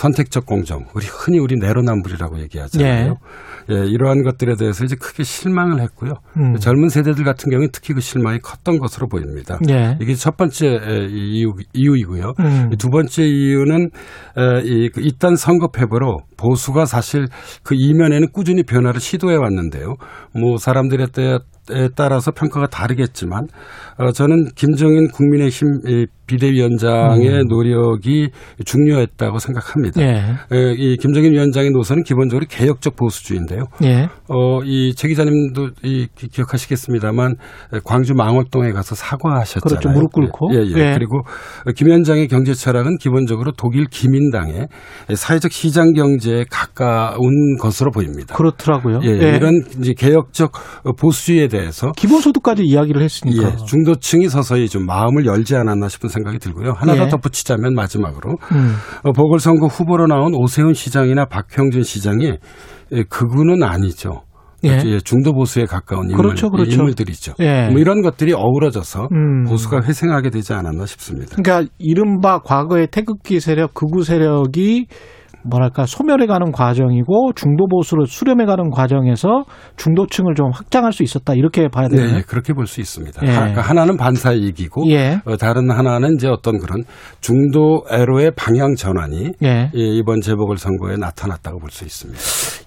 선택적 0.00 0.46
공정, 0.46 0.86
우리 0.94 1.04
흔히 1.04 1.38
우리 1.38 1.56
내로남불이라고 1.56 2.40
얘기하잖아요. 2.40 3.16
예, 3.70 3.74
이러한 3.86 4.22
것들에 4.22 4.54
대해서 4.56 4.82
이제 4.82 4.96
크게 4.96 5.24
실망을 5.24 5.78
했고요. 5.82 6.14
음. 6.38 6.56
젊은 6.56 6.88
세대들 6.88 7.22
같은 7.22 7.50
경우에 7.50 7.68
특히 7.70 7.92
그 7.92 8.00
실망이 8.00 8.38
컸던 8.38 8.78
것으로 8.78 9.08
보입니다. 9.08 9.58
예. 9.68 9.98
이게 10.00 10.14
첫 10.14 10.38
번째 10.38 10.68
에, 10.68 11.06
이유, 11.10 11.52
이유이고요. 11.74 12.32
음. 12.40 12.70
두 12.78 12.88
번째 12.88 13.24
이유는 13.24 13.90
에, 14.38 14.62
이, 14.64 14.88
그 14.88 15.02
이딴 15.02 15.36
선거 15.36 15.68
패배로 15.68 16.20
보수가 16.38 16.86
사실 16.86 17.26
그 17.62 17.74
이면에는 17.78 18.28
꾸준히 18.32 18.62
변화를 18.62 19.00
시도해 19.00 19.36
왔는데요. 19.36 19.96
뭐 20.34 20.56
사람들에 20.56 21.04
에 21.18 21.38
따라서 21.94 22.30
평가가 22.32 22.66
다르겠지만 22.68 23.46
어, 23.98 24.12
저는 24.12 24.50
김정인 24.54 25.08
국민의힘 25.08 25.68
이 25.86 26.06
비대위원장의 26.26 27.28
음. 27.28 27.48
노력이 27.48 28.28
중요했다고 28.64 29.38
생각합니다. 29.40 30.00
예. 30.00 30.06
에, 30.52 30.74
이 30.76 30.96
김정인 30.96 31.32
위원장의 31.32 31.70
노선은 31.72 32.04
기본적으로 32.04 32.46
개혁적 32.48 32.94
보수주의인데요. 32.94 33.64
예. 33.82 34.08
어, 34.28 34.62
이최 34.64 35.08
기자님도 35.08 35.70
이 35.82 36.06
기- 36.14 36.28
기억하시겠습니다만 36.28 37.34
광주 37.84 38.14
망월동에 38.14 38.70
가서 38.70 38.94
사과하셨잖아요. 38.94 39.80
그렇죠. 39.80 39.88
무릎 39.90 40.12
꿇고. 40.12 40.50
예, 40.54 40.58
예. 40.58 40.90
예. 40.90 40.94
그리고 40.94 41.22
김 41.74 41.88
위원장의 41.88 42.28
경제 42.28 42.54
철학은 42.54 42.98
기본적으로 42.98 43.50
독일 43.56 43.86
기민당의 43.86 44.68
사회적 45.14 45.50
시장 45.50 45.92
경제에 45.94 46.44
가까운 46.48 47.56
것으로 47.60 47.90
보입니다. 47.90 48.36
그렇더라고요. 48.36 49.00
예, 49.02 49.08
예. 49.08 49.36
이런 49.36 49.62
이제 49.80 49.94
개혁적 49.94 50.52
보수주의에 50.98 51.48
대한 51.48 51.59
대해서 51.60 51.92
기본소득까지 51.92 52.62
이야기를 52.64 53.02
했으니까 53.02 53.44
예, 53.44 53.56
중도층이 53.64 54.28
서서히 54.28 54.68
좀 54.68 54.86
마음을 54.86 55.26
열지 55.26 55.56
않았나 55.56 55.88
싶은 55.88 56.08
생각이 56.08 56.38
들고요. 56.38 56.72
하나 56.76 56.94
더 56.94 57.04
예. 57.04 57.08
덧붙이자면 57.08 57.74
마지막으로 57.74 58.36
음. 58.52 58.74
어, 59.02 59.12
보궐선거 59.12 59.66
후보로 59.66 60.06
나온 60.06 60.34
오세훈 60.34 60.74
시장이나 60.74 61.26
박형준 61.26 61.82
시장이 61.82 62.32
예, 62.92 63.02
극우는 63.08 63.62
아니죠. 63.62 64.22
예. 64.64 64.82
예, 64.84 64.98
중도 65.00 65.32
보수에 65.32 65.64
가까운 65.64 66.10
인물, 66.10 66.24
그렇죠, 66.24 66.50
그렇죠. 66.50 66.72
인물들이죠. 66.72 67.34
예. 67.40 67.68
뭐 67.70 67.80
이런 67.80 68.02
것들이 68.02 68.34
어우러져서 68.34 69.08
음. 69.10 69.44
보수가 69.44 69.80
회생하게 69.84 70.30
되지 70.30 70.52
않았나 70.52 70.84
싶습니다. 70.86 71.36
그러니까 71.40 71.72
이른바 71.78 72.40
과거의 72.40 72.88
태극기 72.90 73.40
세력, 73.40 73.72
극우 73.72 74.02
세력이 74.02 74.86
뭐랄까 75.44 75.86
소멸해가는 75.86 76.52
과정이고 76.52 77.32
중도 77.34 77.66
보수로 77.66 78.04
수렴해가는 78.06 78.70
과정에서 78.70 79.44
중도층을 79.76 80.34
좀 80.34 80.50
확장할 80.52 80.92
수 80.92 81.02
있었다 81.02 81.34
이렇게 81.34 81.68
봐야 81.68 81.88
네, 81.88 81.96
되나요? 81.96 82.16
예, 82.18 82.22
그렇게 82.22 82.52
볼 82.52 82.66
수 82.66 82.80
있습니다. 82.80 83.20
예. 83.26 83.30
하- 83.30 83.38
그러니까 83.40 83.62
하나는 83.62 83.96
반사 83.96 84.32
이익이고 84.32 84.82
예. 84.90 85.20
어, 85.24 85.36
다른 85.36 85.70
하나는 85.70 86.14
이제 86.14 86.28
어떤 86.28 86.58
그런 86.58 86.84
중도 87.20 87.82
애로의 87.90 88.32
방향 88.36 88.74
전환이 88.74 89.32
예. 89.42 89.70
예, 89.74 89.80
이번 89.80 90.20
재보궐 90.20 90.56
선거에 90.58 90.96
나타났다고 90.96 91.58
볼 91.58 91.70
수 91.70 91.84
있습니다. 91.84 92.20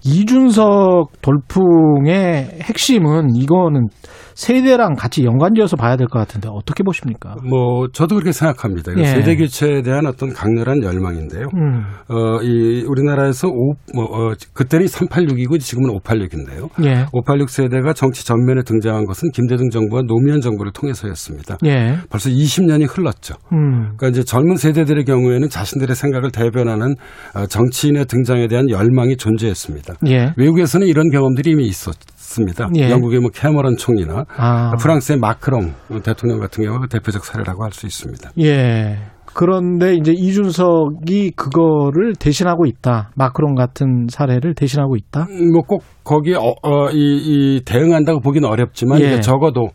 이준석 0.06 1.20
돌풍의 1.22 2.58
핵심은 2.62 3.34
이거는 3.36 3.88
세대랑 4.34 4.94
같이 4.96 5.24
연관지어서 5.24 5.76
봐야 5.76 5.96
될 5.96 6.08
것 6.08 6.18
같은데 6.18 6.48
어떻게 6.50 6.82
보십니까? 6.82 7.36
뭐 7.48 7.86
저도 7.92 8.16
그렇게 8.16 8.32
생각합니다. 8.32 8.92
예. 8.98 9.04
세대 9.04 9.36
교체에 9.36 9.82
대한 9.82 10.06
어떤 10.06 10.32
강렬한 10.32 10.82
열망인데요. 10.82 11.46
음. 11.54 11.84
어, 12.08 12.42
이 12.42 12.63
우리나라에서 12.86 13.48
오, 13.48 13.74
뭐, 13.94 14.04
어, 14.04 14.32
그때는 14.54 14.86
386이고 14.86 15.60
지금은 15.60 15.90
586인데요. 15.98 16.70
예. 16.84 17.06
586 17.12 17.50
세대가 17.50 17.92
정치 17.92 18.24
전면에 18.26 18.62
등장한 18.64 19.04
것은 19.04 19.30
김대중 19.32 19.68
정부와 19.70 20.02
노무현 20.06 20.40
정부를 20.40 20.72
통해서였습니다. 20.72 21.58
예. 21.66 21.98
벌써 22.08 22.30
20년이 22.30 22.86
흘렀죠. 22.88 23.34
음. 23.52 23.94
그러니까 23.96 24.08
이제 24.08 24.24
젊은 24.24 24.56
세대들의 24.56 25.04
경우에는 25.04 25.48
자신들의 25.48 25.94
생각을 25.94 26.30
대변하는 26.30 26.94
어, 27.34 27.46
정치인의 27.46 28.06
등장에 28.06 28.48
대한 28.48 28.70
열망이 28.70 29.16
존재했습니다. 29.16 29.94
예. 30.08 30.32
외국에서는 30.36 30.86
이런 30.86 31.10
경험들이 31.10 31.50
이미 31.50 31.66
있었습니다. 31.66 32.70
예. 32.76 32.90
영국의 32.90 33.20
뭐 33.20 33.30
캐머런 33.30 33.76
총리나 33.76 34.24
아. 34.36 34.72
프랑스의 34.80 35.18
마크롱 35.18 35.74
대통령 36.02 36.40
같은 36.40 36.64
경우가 36.64 36.86
대표적 36.86 37.24
사례라고 37.24 37.62
할 37.62 37.74
수 37.74 37.86
있습니다. 37.86 38.30
예. 38.40 38.98
그런데 39.34 39.94
이제 39.94 40.12
이준석이 40.12 41.32
그거를 41.36 42.14
대신하고 42.18 42.66
있다. 42.66 43.10
마크롱 43.16 43.54
같은 43.54 44.06
사례를 44.08 44.54
대신하고 44.54 44.96
있다. 44.96 45.26
뭐 45.52 45.62
꼭 45.66 45.82
거기에 46.04 46.34
어, 46.36 46.54
어, 46.62 46.90
이, 46.90 46.96
이 46.96 47.60
대응한다고 47.64 48.20
보기는 48.20 48.48
어렵지만 48.48 49.00
예. 49.00 49.20
적어도 49.20 49.68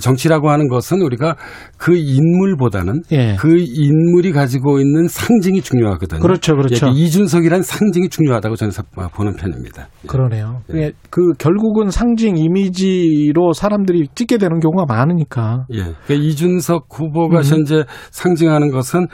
정치라고 0.00 0.50
하는 0.50 0.68
것은 0.68 1.02
우리가 1.02 1.36
그 1.76 1.96
인물보다는 1.96 3.02
예. 3.12 3.36
그 3.38 3.56
인물이 3.58 4.32
가지고 4.32 4.78
있는 4.78 5.06
상징이 5.08 5.60
중요하거든요. 5.62 6.20
그렇죠, 6.20 6.54
그렇죠. 6.54 6.88
예, 6.88 6.90
이준석이란 6.92 7.62
상징이 7.62 8.08
중요하다고 8.08 8.56
저는 8.56 8.70
사- 8.70 8.82
보는 9.14 9.34
편입니다. 9.36 9.88
그러네요. 10.06 10.62
예. 10.74 10.78
예, 10.78 10.92
그 11.10 11.32
결국은 11.38 11.90
상징 11.90 12.36
이미지로 12.36 13.52
사람들이 13.52 14.08
찍게 14.14 14.38
되는 14.38 14.60
경우가 14.60 14.84
많으니까. 14.86 15.66
예. 15.72 15.78
그러니까 15.82 16.14
이준석 16.14 16.86
후보가 16.90 17.38
음. 17.38 17.44
현재 17.44 17.84
상징하는 18.10 18.70
것은 18.70 19.06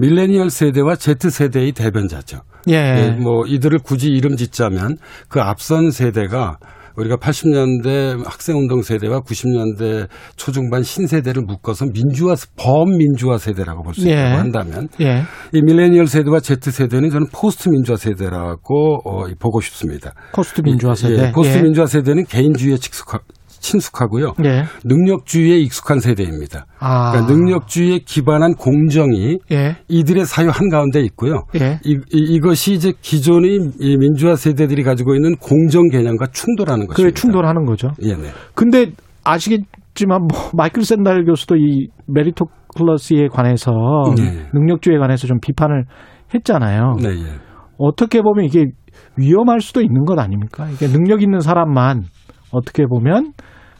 밀레니얼 0.00 0.50
세대와 0.50 0.96
Z 0.96 1.30
세대의 1.30 1.72
대변자죠. 1.72 2.38
예. 2.68 3.16
뭐 3.20 3.44
이들을 3.46 3.78
굳이 3.84 4.08
이름 4.10 4.36
짓자면 4.36 4.96
그 5.28 5.40
앞선 5.40 5.90
세대가 5.90 6.58
우리가 6.96 7.16
80년대 7.16 8.24
학생운동 8.24 8.82
세대와 8.82 9.20
90년대 9.20 10.08
초중반 10.36 10.82
신세대를 10.82 11.42
묶어서 11.42 11.86
민주화 11.92 12.34
범민주화 12.56 13.38
세대라고 13.38 13.82
볼수 13.82 14.08
예. 14.08 14.12
있다고 14.12 14.36
한다면 14.38 14.88
예. 15.00 15.22
이 15.52 15.62
밀레니얼 15.62 16.06
세대와 16.06 16.40
Z 16.40 16.70
세대는 16.70 17.10
저는 17.10 17.26
포스트 17.32 17.68
민주화 17.68 17.96
세대라고 17.96 19.00
어, 19.04 19.26
보고 19.38 19.60
싶습니다. 19.60 20.12
포스트 20.32 20.62
민주화 20.62 20.94
세대. 20.94 21.28
예, 21.28 21.32
포스트 21.32 21.58
예. 21.58 21.62
민주화 21.62 21.86
세대는 21.86 22.24
개인주의에 22.24 22.76
친숙하고요. 23.66 24.34
예. 24.44 24.64
능력주의에 24.84 25.58
익숙한 25.58 25.98
세대입니다. 26.00 26.66
아. 26.78 27.10
그러니까 27.10 27.32
능력주의에 27.32 28.00
기반한 28.04 28.54
공정이 28.54 29.38
예. 29.50 29.76
이들의 29.88 30.24
사유 30.24 30.48
한가운데 30.48 31.00
있고요. 31.00 31.44
예. 31.60 31.80
이, 31.84 31.98
이, 32.12 32.40
것이 32.40 32.74
이제 32.74 32.92
기존의 33.00 33.72
이 33.80 33.96
민주화 33.96 34.36
세대들이 34.36 34.82
가지고 34.82 35.14
있는 35.14 35.36
공정 35.36 35.88
개념과 35.88 36.26
충돌하는 36.32 36.86
것입니다. 36.86 37.20
충돌하는 37.20 37.64
거죠. 37.64 37.90
예, 38.02 38.14
네. 38.14 38.30
근데 38.54 38.92
아시겠지만 39.24 40.20
뭐 40.28 40.50
마이클 40.54 40.84
샌델 40.84 41.24
교수도 41.24 41.56
이 41.56 41.88
merito 42.06 42.46
클러스에 42.76 43.28
관해서 43.28 43.72
네. 44.16 44.46
능력주의에 44.52 44.98
관해서 44.98 45.26
좀 45.26 45.38
비판을 45.40 45.84
했잖아요. 46.34 46.96
네, 47.02 47.08
예. 47.08 47.24
어떻게 47.78 48.22
보면 48.22 48.44
이게 48.44 48.66
위험할 49.16 49.60
수도 49.60 49.80
있는 49.80 50.04
것 50.04 50.18
아닙니까? 50.18 50.68
이게 50.70 50.86
능력 50.86 51.22
있는 51.22 51.40
사람만 51.40 52.04
어떻게 52.52 52.86
보면 52.86 53.32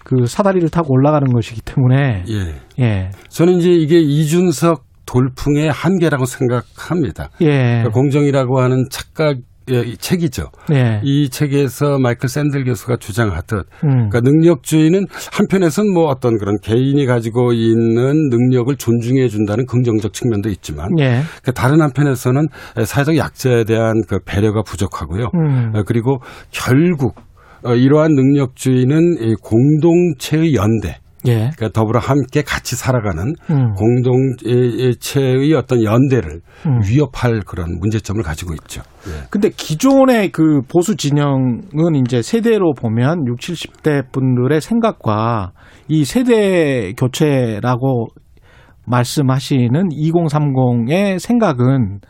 그 0.06 0.26
사다리를 0.26 0.68
타고 0.68 0.94
올라가는 0.94 1.26
것이기 1.32 1.62
때문에 1.62 2.24
예. 2.28 2.54
예. 2.78 3.10
저는 3.28 3.54
이제 3.54 3.70
이게 3.72 3.98
이준석 3.98 4.84
돌풍의 5.04 5.68
한계라고 5.68 6.26
생각합니다. 6.26 7.30
예. 7.40 7.46
그러니까 7.46 7.90
공정이라고 7.90 8.60
하는 8.60 8.84
착각 8.88 9.38
이 9.68 9.96
책이죠. 9.98 10.50
예. 10.70 11.00
이 11.02 11.28
책에서 11.28 11.98
마이클 11.98 12.28
샌들 12.28 12.64
교수가 12.66 12.98
주장하듯 12.98 13.66
음. 13.82 14.08
그러니까 14.08 14.20
능력주의는 14.20 15.06
한편에서는 15.32 15.92
뭐 15.92 16.06
어떤 16.06 16.38
그런 16.38 16.56
개인이 16.62 17.04
가지고 17.04 17.52
있는 17.52 18.28
능력을 18.30 18.76
존중해 18.76 19.26
준다는 19.26 19.66
긍정적 19.66 20.12
측면도 20.12 20.50
있지만 20.50 20.90
예. 21.00 21.22
그 21.42 21.52
다른 21.52 21.80
한편에서는 21.80 22.46
사회적 22.84 23.16
약자에 23.16 23.64
대한 23.64 24.02
그 24.06 24.20
배려가 24.24 24.62
부족하고요. 24.62 25.30
음. 25.34 25.72
어, 25.74 25.82
그리고 25.84 26.20
결국 26.52 27.16
어, 27.16 27.25
이러한 27.74 28.14
능력주의는 28.14 29.16
이 29.20 29.34
공동체의 29.42 30.54
연대 30.54 30.98
예. 31.26 31.50
그러니까 31.56 31.68
더불어 31.70 31.98
함께 31.98 32.42
같이 32.42 32.76
살아가는 32.76 33.34
음. 33.50 33.74
공동체의 33.74 35.52
어떤 35.54 35.82
연대를 35.82 36.40
음. 36.66 36.80
위협할 36.88 37.40
그런 37.40 37.78
문제점을 37.80 38.22
가지고 38.22 38.54
있죠. 38.54 38.82
예. 39.08 39.26
근데 39.30 39.50
기존의 39.50 40.30
그 40.30 40.60
보수 40.68 40.96
진영은 40.96 41.94
이제 41.96 42.22
세대로 42.22 42.74
보면 42.74 43.26
60, 43.26 43.82
70대 43.82 44.12
분들의 44.12 44.60
생각과 44.60 45.52
이 45.88 46.04
세대 46.04 46.92
교체라고 46.96 48.08
말씀하시는 48.86 49.88
2030의 49.88 51.18
생각은 51.18 52.00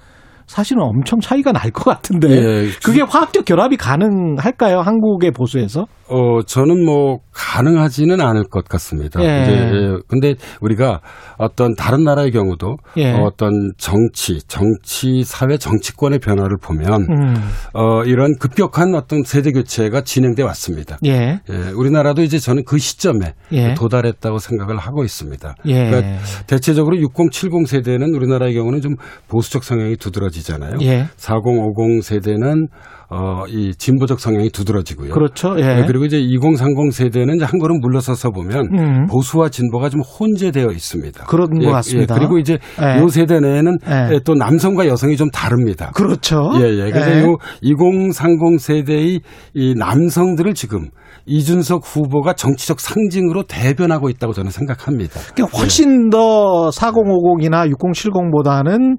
사실은 0.47 0.82
엄청 0.82 1.20
차이가 1.20 1.52
날 1.52 1.70
것 1.73 1.85
같은데 1.85 2.28
예. 2.31 2.68
그게 2.85 3.02
화학적 3.02 3.44
결합이 3.44 3.77
가능할까요? 3.77 4.81
한국의 4.81 5.32
보수에서? 5.32 5.86
어, 6.09 6.43
저는 6.47 6.85
뭐, 6.85 7.18
가능하지는 7.36 8.20
않을 8.20 8.44
것 8.44 8.66
같습니다. 8.66 9.22
예. 9.22 9.42
이제, 9.42 9.52
예, 9.52 9.98
근데 10.08 10.34
우리가 10.62 11.00
어떤 11.36 11.74
다른 11.74 12.02
나라의 12.02 12.30
경우도 12.30 12.76
예. 12.96 13.12
어떤 13.12 13.72
정치, 13.76 14.38
정치, 14.48 15.22
사회 15.22 15.58
정치권의 15.58 16.18
변화를 16.20 16.56
보면, 16.56 17.02
음. 17.02 17.34
어, 17.74 18.04
이런 18.04 18.36
급격한 18.38 18.94
어떤 18.94 19.22
세대 19.22 19.52
교체가 19.52 20.00
진행돼 20.00 20.42
왔습니다. 20.44 20.96
예. 21.04 21.40
예, 21.50 21.56
우리나라도 21.74 22.22
이제 22.22 22.38
저는 22.38 22.64
그 22.64 22.78
시점에 22.78 23.34
예. 23.52 23.74
도달했다고 23.74 24.38
생각을 24.38 24.78
하고 24.78 25.04
있습니다. 25.04 25.56
예. 25.66 25.90
그러니까 25.90 26.18
대체적으로 26.46 26.96
6070 26.96 27.66
세대는 27.66 28.14
우리나라의 28.14 28.54
경우는 28.54 28.80
좀 28.80 28.94
보수적 29.28 29.62
성향이 29.62 29.96
두드러지잖아요. 29.96 30.78
예. 30.82 31.08
4050 31.16 32.02
세대는 32.02 32.68
어, 33.09 33.45
이 33.49 33.73
진보적 33.74 34.19
성향이 34.19 34.51
두드러지고요. 34.51 35.11
그렇죠. 35.12 35.55
예. 35.59 35.62
네, 35.62 35.85
그리고 35.87 36.05
이제 36.05 36.19
2030 36.19 36.93
세대는 36.93 37.37
이제 37.37 37.45
한 37.45 37.61
걸음 37.61 37.78
물러서서 37.81 38.31
보면 38.31 38.69
음. 38.74 39.07
보수와 39.07 39.49
진보가 39.49 39.91
좀 39.91 40.01
혼재되어 40.01 40.66
있습니다. 40.70 41.24
그런 41.27 41.51
것 41.51 41.70
같습니다. 41.70 42.16
그리고 42.16 42.39
이제 42.39 42.59
예. 42.83 43.01
요 43.01 43.09
세대 43.09 43.39
내에는 43.39 43.78
예. 43.89 44.15
예, 44.15 44.20
또 44.24 44.35
남성과 44.35 44.87
여성이 44.89 45.16
좀 45.16 45.31
다릅니다. 45.31 45.93
그렇죠. 45.95 46.51
예, 46.57 46.62
예. 46.62 46.91
그래서 46.91 47.11
예. 47.11 47.70
요2030 47.70 48.59
세대의 48.59 49.20
이 49.55 49.74
남성들을 49.77 50.55
지금 50.55 50.89
이준석 51.27 51.83
후보가 51.85 52.35
정치적 52.35 52.81
상징으로 52.81 53.45
대변하고 53.45 54.09
있다고 54.09 54.33
저는 54.33 54.51
생각합니다. 54.51 55.20
그러니까 55.35 55.59
훨씬 55.59 56.11
더 56.11 56.70
4050이나 56.70 57.70
6070보다는 57.73 58.99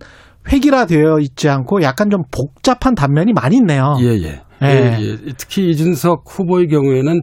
획일화되어 0.51 1.19
있지 1.19 1.49
않고 1.49 1.81
약간 1.81 2.09
좀 2.09 2.23
복잡한 2.31 2.95
단면이 2.95 3.33
많이 3.33 3.57
있네요. 3.57 3.97
예, 4.01 4.05
예. 4.07 4.41
예. 4.63 4.67
예, 4.67 4.97
예. 5.01 5.17
특히 5.37 5.69
이준석 5.69 6.23
후보의 6.27 6.67
경우에는 6.67 7.21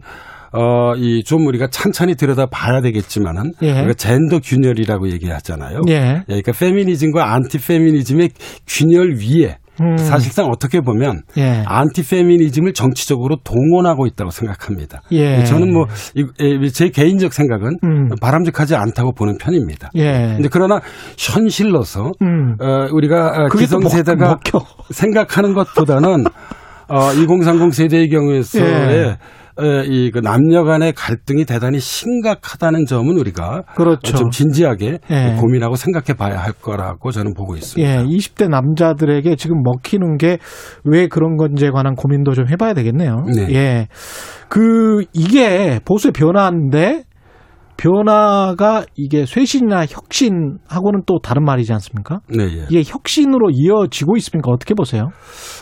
어, 0.53 0.95
이 0.97 1.23
좀 1.25 1.47
우리가 1.49 1.67
찬찬히 1.69 2.15
들여다 2.15 2.47
봐야 2.47 2.81
되겠지만은 2.81 3.55
예. 3.63 3.73
우리가 3.79 3.95
젠더 3.95 4.39
균열이라고 4.39 5.11
얘기하잖아요. 5.11 5.81
예. 5.89 6.23
그러니까 6.27 6.53
페미니즘과 6.53 7.33
안티 7.35 7.59
페미니즘의 7.59 8.31
균열 8.69 9.17
위에 9.17 9.59
음. 9.81 9.97
사실상 9.97 10.47
어떻게 10.47 10.81
보면 10.81 11.23
예. 11.37 11.63
안티페미니즘을 11.67 12.73
정치적으로 12.75 13.37
동원하고 13.45 14.07
있다고 14.07 14.31
생각합니다. 14.31 15.03
예. 15.13 15.45
저는 15.45 15.73
뭐 15.73 15.87
제 16.73 16.89
개인적 16.91 17.33
생각은 17.33 17.79
음. 17.85 18.09
바람직하지 18.21 18.75
않다고 18.75 19.13
보는 19.13 19.39
편입니다. 19.39 19.91
예. 19.95 20.35
근데 20.37 20.49
그러나 20.51 20.81
현실로서 21.19 22.13
음. 22.23 22.57
어, 22.61 22.89
우리가 22.93 23.29
어, 23.29 23.49
기성세대가. 23.49 24.39
생각하는 24.91 25.55
것보다는 25.55 26.25
어, 26.89 27.13
2030 27.13 27.73
세대의 27.75 28.09
경우에서의 28.11 28.65
예. 28.65 29.17
이그 29.61 30.19
남녀 30.21 30.65
간의 30.65 30.93
갈등이 30.95 31.45
대단히 31.45 31.79
심각하다는 31.81 32.87
점은 32.87 33.19
우리가 33.19 33.63
그렇죠. 33.77 34.17
좀 34.17 34.31
진지하게 34.31 34.99
예. 35.11 35.37
고민하고 35.41 35.77
생각해 35.77 36.17
봐야 36.17 36.39
할 36.43 36.53
거라고 36.53 37.11
저는 37.11 37.35
보고 37.35 37.55
있습니다. 37.57 37.89
예, 37.89 38.05
20대 38.05 38.49
남자들에게 38.49 39.37
지금 39.37 39.63
먹히는 39.63 40.17
게 40.19 40.39
왜 40.85 41.09
그런 41.09 41.37
건지에 41.37 41.71
관한 41.71 41.95
고민도 41.95 42.33
좀 42.33 42.49
해봐야 42.49 42.75
되겠네요. 42.75 43.25
네. 43.35 43.47
예. 43.55 43.89
그, 44.49 45.05
이게 45.13 45.81
보수의 45.85 46.13
변화인데, 46.13 47.05
변화가 47.77 48.85
이게 48.97 49.27
쇄신이나 49.27 49.87
혁신하고는 49.87 51.03
또 51.07 51.19
다른 51.23 51.45
말이지 51.45 51.73
않습니까? 51.75 52.21
네, 52.29 52.45
예. 52.45 52.67
이게 52.71 52.83
혁신으로 52.87 53.51
이어지고 53.53 54.17
있습니까? 54.19 54.51
어떻게 54.51 54.75
보세요? 54.75 55.09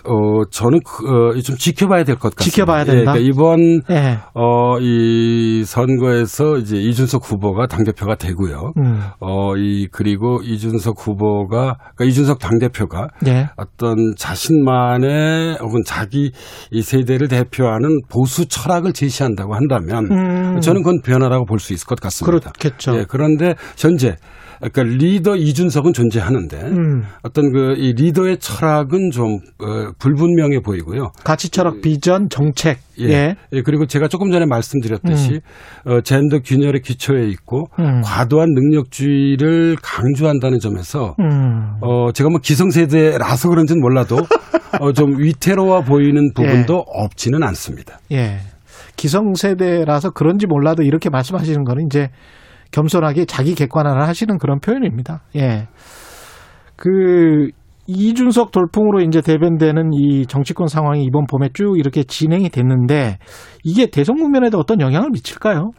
어, 0.05 0.45
저는 0.51 0.81
그, 0.85 1.07
어, 1.37 1.41
좀 1.41 1.57
지켜봐야 1.57 2.05
될 2.05 2.17
것 2.17 2.35
같습니다. 2.35 2.45
지켜봐야 2.45 2.85
된다? 2.85 3.01
예, 3.01 3.05
그러니까 3.05 3.27
이번 3.33 3.81
예. 3.91 4.19
어, 4.35 4.79
이 4.81 5.65
선거에서 5.65 6.59
이제 6.59 6.77
이준석 6.77 7.23
후보가 7.31 7.67
당대표가 7.67 8.17
되고요. 8.17 8.73
음. 8.79 9.01
어, 9.21 9.57
이, 9.57 9.89
그리고 9.91 10.41
이준석 10.43 10.97
후보가, 10.99 11.77
그러니까 11.97 12.05
이준석 12.05 12.39
당대표가 12.39 13.09
예. 13.27 13.49
어떤 13.57 13.97
자신만의 14.17 15.59
혹은 15.61 15.83
자기 15.87 16.33
이 16.71 16.83
세대를 16.83 17.29
대표하는 17.29 18.01
보수 18.11 18.47
철학을 18.47 18.93
제시한다고 18.93 19.55
한다면 19.55 20.09
음. 20.11 20.61
저는 20.61 20.83
그건 20.83 21.01
변화라고 21.03 21.47
볼 21.47 21.63
수 21.63 21.73
있을 21.73 21.87
것 21.87 22.01
같습니다. 22.03 22.53
그렇겠죠. 22.53 22.99
예, 22.99 23.05
그런데 23.09 23.55
현재 23.77 24.17
그러니까 24.59 24.83
리더 24.85 25.35
이준석은 25.35 25.93
존재하는데 25.93 26.57
음. 26.57 27.03
어떤 27.25 27.51
그 27.53 27.73
이 27.83 27.93
리더의 27.95 28.39
철학은 28.39 29.11
좀 29.11 29.39
어, 29.59 29.93
불분명해 29.99 30.61
보이고요. 30.61 31.11
가치 31.25 31.49
철학, 31.49 31.81
비전, 31.81 32.29
정책. 32.29 32.79
예. 33.01 33.35
예, 33.53 33.63
그리고 33.63 33.87
제가 33.87 34.07
조금 34.07 34.31
전에 34.31 34.47
말씀드렸듯이 34.47 35.41
어, 35.85 36.01
젠더 36.03 36.41
균열의 36.41 36.83
기초에 36.83 37.27
있고 37.29 37.67
음. 37.81 38.03
과도한 38.05 38.51
능력주의를 38.53 39.77
강조한다는 39.83 40.61
점에서 40.61 41.17
음. 41.19 41.75
어, 41.81 42.13
제가 42.13 42.31
뭐 42.31 42.39
기성세대라서 42.41 43.49
그런지는 43.49 43.81
몰라도 43.81 44.19
어, 44.81 44.93
좀 44.93 45.19
위태로워 45.19 45.83
보이는 45.83 46.33
부분도 46.35 46.85
없지는 46.87 47.43
않습니다. 47.43 47.99
예. 48.13 48.39
기성세대라서 49.03 50.11
그런지 50.11 50.47
몰라도 50.47 50.85
이렇게 50.85 51.11
말씀하시는 51.11 51.65
거는 51.65 51.87
이제 51.87 52.09
겸손하게 52.71 53.25
자기 53.25 53.57
객관화를 53.57 54.07
하시는 54.07 54.39
그런 54.39 54.61
표현입니다. 54.61 55.23
예. 55.35 55.67
그, 56.77 57.49
이준석 57.89 58.53
돌풍으로 58.53 59.01
이제 59.01 59.21
대변되는 59.21 59.91
이 59.93 60.27
정치권 60.27 60.69
상황이 60.69 61.03
이번 61.03 61.27
봄에 61.27 61.49
쭉 61.53 61.77
이렇게 61.79 62.05
진행이 62.05 62.49
됐는데 62.51 63.19
이게 63.65 63.87
대선 63.87 64.19
국면에도 64.19 64.59
어떤 64.59 64.81
영향을 64.81 65.11
미칠까요? 65.13 65.73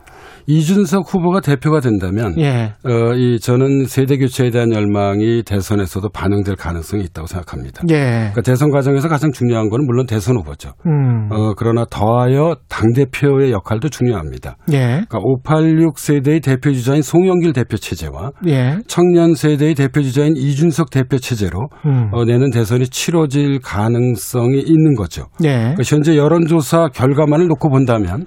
이준석 0.48 1.14
후보가 1.14 1.42
대표가 1.42 1.80
된다면 1.80 2.36
예. 2.38 2.74
어, 2.84 3.14
이 3.16 3.40
저는 3.40 3.86
세대 3.86 4.18
교체에 4.18 4.50
대한 4.50 4.74
열망이 4.74 5.44
대선에서도 5.44 6.10
반영될 6.10 6.56
가능성이 6.56 7.04
있다고 7.04 7.28
생각합니다. 7.28 7.84
예. 7.90 7.96
그러니까 7.96 8.42
대선 8.42 8.72
과정에서 8.72 9.08
가장 9.08 9.32
중요한 9.32 9.70
거는 9.70 9.86
물론 9.86 10.06
대선 10.06 10.38
후보죠. 10.38 10.74
음. 10.86 11.30
어, 11.32 11.54
그러나 11.56 11.86
더하여 11.90 12.56
당 12.68 12.94
대표의 12.94 13.52
역할도 13.52 13.90
중요합니다. 13.90 14.58
예. 14.72 15.06
그러니까 15.08 15.20
586 15.20 16.00
세대의 16.00 16.42
대표 16.42 16.72
주자인 16.74 17.02
송영길 17.02 17.54
대표 17.54 17.78
체제와 17.78 18.32
예. 18.48 18.78
청년 18.88 19.36
세대의 19.36 19.76
대표 19.76 20.02
주자인 20.02 20.36
이준석 20.36 20.90
대표 20.90 21.18
체제로 21.18 21.70
음. 21.86 22.10
어, 22.12 22.26
내년 22.26 22.50
대선이 22.52 22.88
치러질 22.88 23.60
가능성이 23.64 24.60
있는 24.60 24.96
거죠. 24.96 25.28
예. 25.44 25.54
그러니까 25.54 25.84
현재 25.86 26.18
여론조사 26.18 26.90
결과만을 26.94 27.48
놓고 27.48 27.70
본다면 27.70 28.26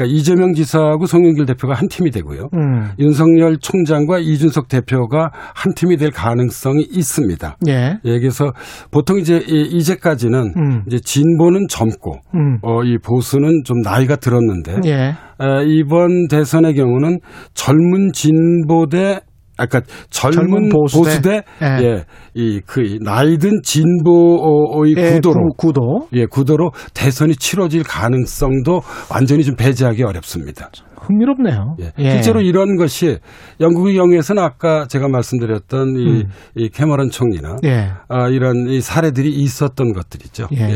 그러니까 0.00 0.06
이재명 0.06 0.54
지사하고 0.54 1.04
송영길 1.06 1.44
대표가 1.46 1.74
한 1.74 1.88
팀이 1.88 2.10
되고요. 2.10 2.48
음. 2.54 2.88
윤석열 2.98 3.58
총장과 3.58 4.18
이준석 4.20 4.68
대표가 4.68 5.30
한 5.54 5.74
팀이 5.74 5.96
될 5.98 6.10
가능성이 6.10 6.82
있습니다. 6.90 7.56
예. 7.68 7.98
예, 8.04 8.18
그래서 8.18 8.52
보통 8.90 9.18
이제 9.18 9.36
이- 9.46 9.68
이제까지는 9.76 10.54
음. 10.56 10.82
이제 10.86 10.98
진보는 10.98 11.66
젊고 11.68 12.20
음. 12.34 12.58
어, 12.62 12.82
이 12.82 12.96
보수는 12.98 13.62
좀 13.64 13.80
나이가 13.82 14.16
들었는데 14.16 14.80
예. 14.86 15.14
어, 15.38 15.62
이번 15.66 16.28
대선의 16.28 16.74
경우는 16.74 17.18
젊은 17.54 18.12
진보 18.12 18.86
대 18.86 19.20
아까 19.60 19.80
젊은, 20.10 20.36
젊은 20.48 20.68
보수대. 20.70 20.98
보수대, 21.10 21.42
예. 21.62 21.84
예, 21.84 22.04
이 22.34 22.60
그 22.66 22.98
나이 23.04 23.36
든 23.38 23.60
진보의 23.62 24.94
예, 24.96 25.12
구도로 25.14 25.48
구- 25.56 25.66
구도. 25.68 26.08
예, 26.14 26.26
구도로 26.26 26.70
대선이 26.94 27.36
치러질 27.36 27.82
가능성도 27.84 28.80
완전히 29.12 29.44
좀 29.44 29.54
배제하기 29.56 30.02
어렵습니다. 30.02 30.70
흥미롭네요. 31.02 31.76
예. 31.80 31.92
예. 31.98 32.10
실제로 32.10 32.40
이런 32.40 32.76
것이 32.76 33.18
영국의 33.60 33.94
경우에서는 33.96 34.40
아까 34.42 34.86
제가 34.86 35.08
말씀드렸던 35.08 35.96
이, 35.96 36.06
음. 36.06 36.28
이 36.56 36.68
캐머런 36.68 37.10
총리나 37.10 37.56
예. 37.64 37.88
아, 38.08 38.28
이런 38.28 38.68
이 38.68 38.80
사례들이 38.80 39.30
있었던 39.30 39.92
것들이죠. 39.92 40.48
예. 40.52 40.74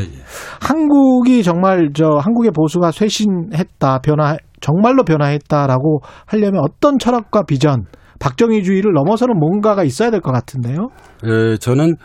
한국이 0.60 1.42
정말 1.42 1.90
저 1.94 2.06
한국의 2.20 2.50
보수가 2.52 2.90
쇄신했다, 2.90 3.98
변화 4.00 4.36
정말로 4.60 5.04
변화했다라고 5.04 6.00
하려면 6.26 6.62
어떤 6.64 6.98
철학과 6.98 7.42
비전, 7.42 7.84
박정희주의를 8.18 8.92
넘어서는 8.92 9.38
뭔가가 9.38 9.84
있어야 9.84 10.10
될 10.10 10.20
것 10.20 10.32
같은데요. 10.32 10.88
예, 11.26 11.56
저는 11.58 11.96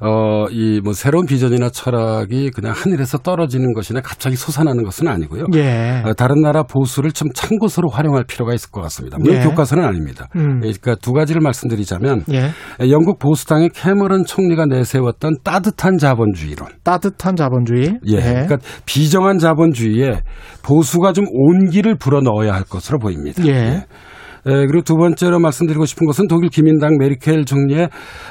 어, 0.00 0.46
이 0.50 0.80
뭐 0.82 0.92
새로운 0.92 1.26
비전이나 1.26 1.70
철학이 1.70 2.50
그냥 2.50 2.72
하늘에서 2.76 3.18
떨어지는 3.18 3.72
것이나 3.74 4.00
갑자기 4.00 4.36
솟아나는 4.36 4.84
것은 4.84 5.08
아니고요. 5.08 5.46
예. 5.54 6.02
어, 6.04 6.12
다른 6.14 6.40
나라 6.42 6.62
보수를 6.62 7.12
좀 7.12 7.28
참고서로 7.34 7.88
활용할 7.88 8.24
필요가 8.24 8.54
있을 8.54 8.70
것 8.70 8.80
같습니다. 8.82 9.16
물론 9.20 9.36
예. 9.38 9.40
교과서는 9.44 9.84
아닙니다. 9.84 10.28
음. 10.36 10.60
예, 10.64 10.72
그러니까 10.80 10.94
두 10.96 11.12
가지를 11.12 11.40
말씀드리자면 11.40 12.24
예. 12.32 12.50
영국 12.90 13.18
보수당의 13.18 13.70
캐머런 13.74 14.24
총리가 14.24 14.66
내세웠던 14.66 15.38
따뜻한 15.42 15.98
자본주의론. 15.98 16.68
따뜻한 16.84 17.36
자본주의. 17.36 17.98
예. 18.06 18.20
그러니까 18.20 18.56
비정한 18.84 19.38
자본주의에 19.38 20.20
보수가 20.62 21.12
좀 21.14 21.24
온기를 21.30 21.96
불어 21.96 22.20
넣어야 22.20 22.52
할 22.54 22.62
것으로 22.64 22.98
보입니다. 22.98 23.44
예. 23.46 23.84
예, 24.46 24.66
그리고 24.66 24.82
두 24.82 24.96
번째로 24.96 25.38
말씀드리고 25.40 25.84
싶은 25.86 26.06
것은 26.06 26.28
독일 26.28 26.50
기민당 26.50 26.96
메르켈 26.98 27.44
총리의 27.44 27.88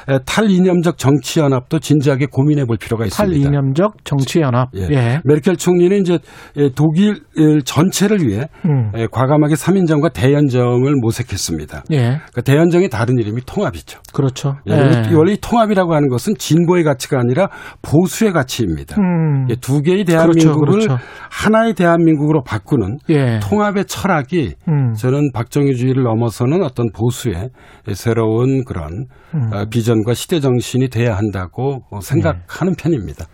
에, 0.08 0.18
탈이념적 0.24 0.98
정치 0.98 1.40
연합도 1.40 1.78
진지하게 1.78 2.26
고민해 2.30 2.64
볼 2.64 2.76
필요가 2.78 3.04
있습니다. 3.04 3.42
탈이념적 3.42 4.04
정치연합. 4.04 4.70
예. 4.76 4.88
예. 4.90 5.20
메르켈 5.24 5.56
총리는 5.56 6.00
이제 6.00 6.18
예, 6.56 6.70
독일 6.74 7.20
전체를 7.64 8.26
위해 8.26 8.48
음. 8.64 8.92
예, 8.96 9.06
과감하게 9.10 9.54
3인정과 9.54 10.12
대연정을 10.12 10.94
모색했습니다. 11.00 11.84
예. 11.92 12.18
그 12.34 12.42
대연정의 12.42 12.88
다른 12.88 13.18
이름이 13.18 13.42
통합이죠. 13.46 14.00
그렇죠. 14.12 14.56
예, 14.68 14.74
원래 15.14 15.32
이 15.32 15.36
통합이라고 15.40 15.94
하는 15.94 16.08
것은 16.08 16.34
진보의 16.38 16.84
가치가 16.84 17.18
아니라 17.20 17.48
보수의 17.82 18.32
가치입니다. 18.32 18.96
음. 18.98 19.46
예, 19.50 19.54
두 19.56 19.82
개의 19.82 20.04
대한민국을 20.04 20.66
그렇죠, 20.66 20.88
그렇죠. 20.88 21.04
하나의 21.30 21.74
대한민국으로 21.74 22.42
바꾸는 22.42 22.98
예. 23.10 23.38
통합의 23.42 23.84
철학이 23.86 24.54
음. 24.68 24.94
저는 24.94 25.32
박정희주의를 25.32 26.05
넘어서는 26.06 26.62
어떤 26.62 26.90
보수의 26.92 27.50
새로운 27.94 28.64
그런 28.64 29.06
음. 29.34 29.52
어, 29.52 29.64
비전과 29.70 30.14
시대 30.14 30.40
정신이 30.40 30.88
돼야 30.88 31.16
한다고 31.16 31.80
어, 31.90 32.00
생각하는 32.00 32.74
편입니다. 32.78 33.26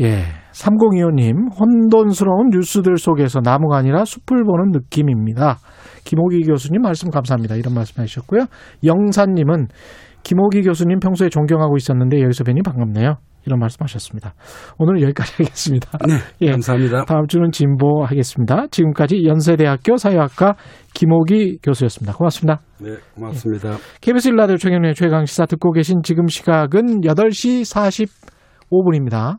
예. 0.00 0.24
3025님, 0.52 1.34
혼돈스러운 1.58 2.50
뉴스들 2.50 2.96
속에서 2.96 3.40
나무가 3.40 3.76
아니라 3.76 4.04
숲을 4.04 4.44
보는 4.44 4.70
느낌입니다. 4.72 5.58
김호기 6.04 6.42
교수님 6.42 6.82
말씀 6.82 7.10
감사합니다. 7.10 7.56
이런 7.56 7.74
말씀 7.74 8.02
해주셨고요. 8.02 8.46
영사님은 8.84 9.68
김호기 10.22 10.62
교수님 10.62 10.98
평소에 11.00 11.28
존경하고 11.28 11.76
있었는데 11.76 12.20
여기서 12.22 12.44
뵈니 12.44 12.62
반갑네요. 12.62 13.16
이런 13.46 13.58
말씀 13.58 13.78
하셨습니다. 13.82 14.34
오늘 14.78 15.02
여기까지 15.02 15.34
하겠습니다. 15.38 15.98
네, 16.06 16.16
감사합니다. 16.50 17.04
다음 17.04 17.26
주는 17.26 17.50
진보 17.50 18.04
하겠습니다. 18.04 18.66
지금까지 18.70 19.24
연세대학교 19.24 19.96
사회학과 19.96 20.54
김호기 20.94 21.58
교수였습니다. 21.62 22.12
고맙습니다. 22.16 22.60
네, 22.80 22.96
고맙습니다. 23.14 23.76
KBS 24.00 24.28
일라디오 24.28 24.56
최경련의 24.56 24.94
최강 24.94 25.24
시사 25.24 25.46
듣고 25.46 25.72
계신 25.72 26.02
지금 26.02 26.26
시각은 26.26 27.02
8시 27.02 28.08
45분입니다. 28.70 29.36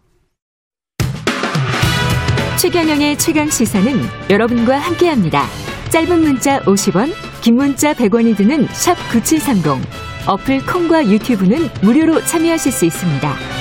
최경영의 2.60 3.18
최강 3.18 3.48
시사는 3.48 3.92
여러분과 4.30 4.78
함께합니다. 4.78 5.46
짧은 5.90 6.22
문자 6.22 6.60
50원, 6.62 7.10
긴 7.42 7.56
문자 7.56 7.94
100원이 7.94 8.38
드는 8.38 8.66
샵 8.68 8.94
9730. 9.12 9.82
어플 10.28 10.66
콩과 10.66 11.08
유튜브는 11.08 11.58
무료로 11.84 12.22
참여하실 12.22 12.72
수 12.72 12.86
있습니다. 12.86 13.61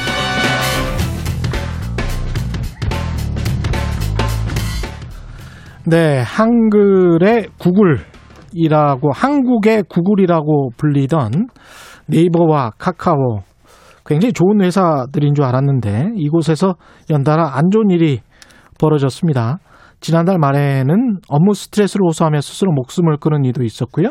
네, 5.90 6.22
한글의 6.22 7.48
구글이라고 7.58 9.10
한국의 9.12 9.82
구글이라고 9.88 10.70
불리던 10.76 11.48
네이버와 12.06 12.74
카카오 12.78 13.40
굉장히 14.06 14.32
좋은 14.32 14.60
회사들인 14.60 15.34
줄 15.34 15.44
알았는데 15.44 16.12
이곳에서 16.14 16.76
연달아 17.10 17.56
안 17.56 17.70
좋은 17.72 17.90
일이 17.90 18.20
벌어졌습니다. 18.78 19.58
지난달 19.98 20.38
말에는 20.38 21.16
업무 21.28 21.54
스트레스를 21.54 22.06
호소하며 22.06 22.40
스스로 22.40 22.70
목숨을 22.70 23.16
끊은 23.16 23.44
이도 23.44 23.64
있었고요. 23.64 24.10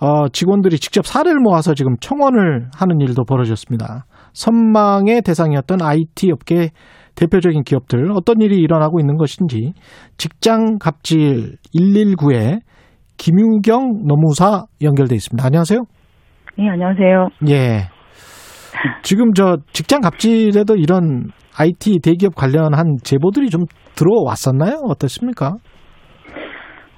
어, 0.00 0.28
직원들이 0.28 0.78
직접 0.80 1.06
살을 1.06 1.36
모아서 1.40 1.72
지금 1.72 1.96
청원을 1.98 2.68
하는 2.74 3.00
일도 3.00 3.24
벌어졌습니다. 3.24 4.04
선망의 4.34 5.22
대상이었던 5.22 5.80
IT 5.80 6.30
업계 6.30 6.72
대표적인 7.16 7.62
기업들 7.62 8.10
어떤 8.12 8.40
일이 8.40 8.56
일어나고 8.56 9.00
있는 9.00 9.16
것인지 9.16 9.72
직장 10.16 10.78
갑질 10.78 11.56
119에 11.74 12.60
김유경 13.16 14.06
노무사 14.06 14.64
연결돼 14.82 15.14
있습니다. 15.14 15.46
안녕하세요. 15.46 15.80
네, 16.56 16.68
안녕하세요. 16.68 17.28
예. 17.48 17.88
지금 19.02 19.32
저 19.32 19.56
직장 19.72 20.00
갑질에도 20.00 20.76
이런 20.76 21.30
IT 21.58 22.00
대기업 22.02 22.34
관련한 22.34 22.96
제보들이 23.02 23.48
좀 23.48 23.62
들어왔었나요? 23.94 24.80
어떻습니까? 24.88 25.54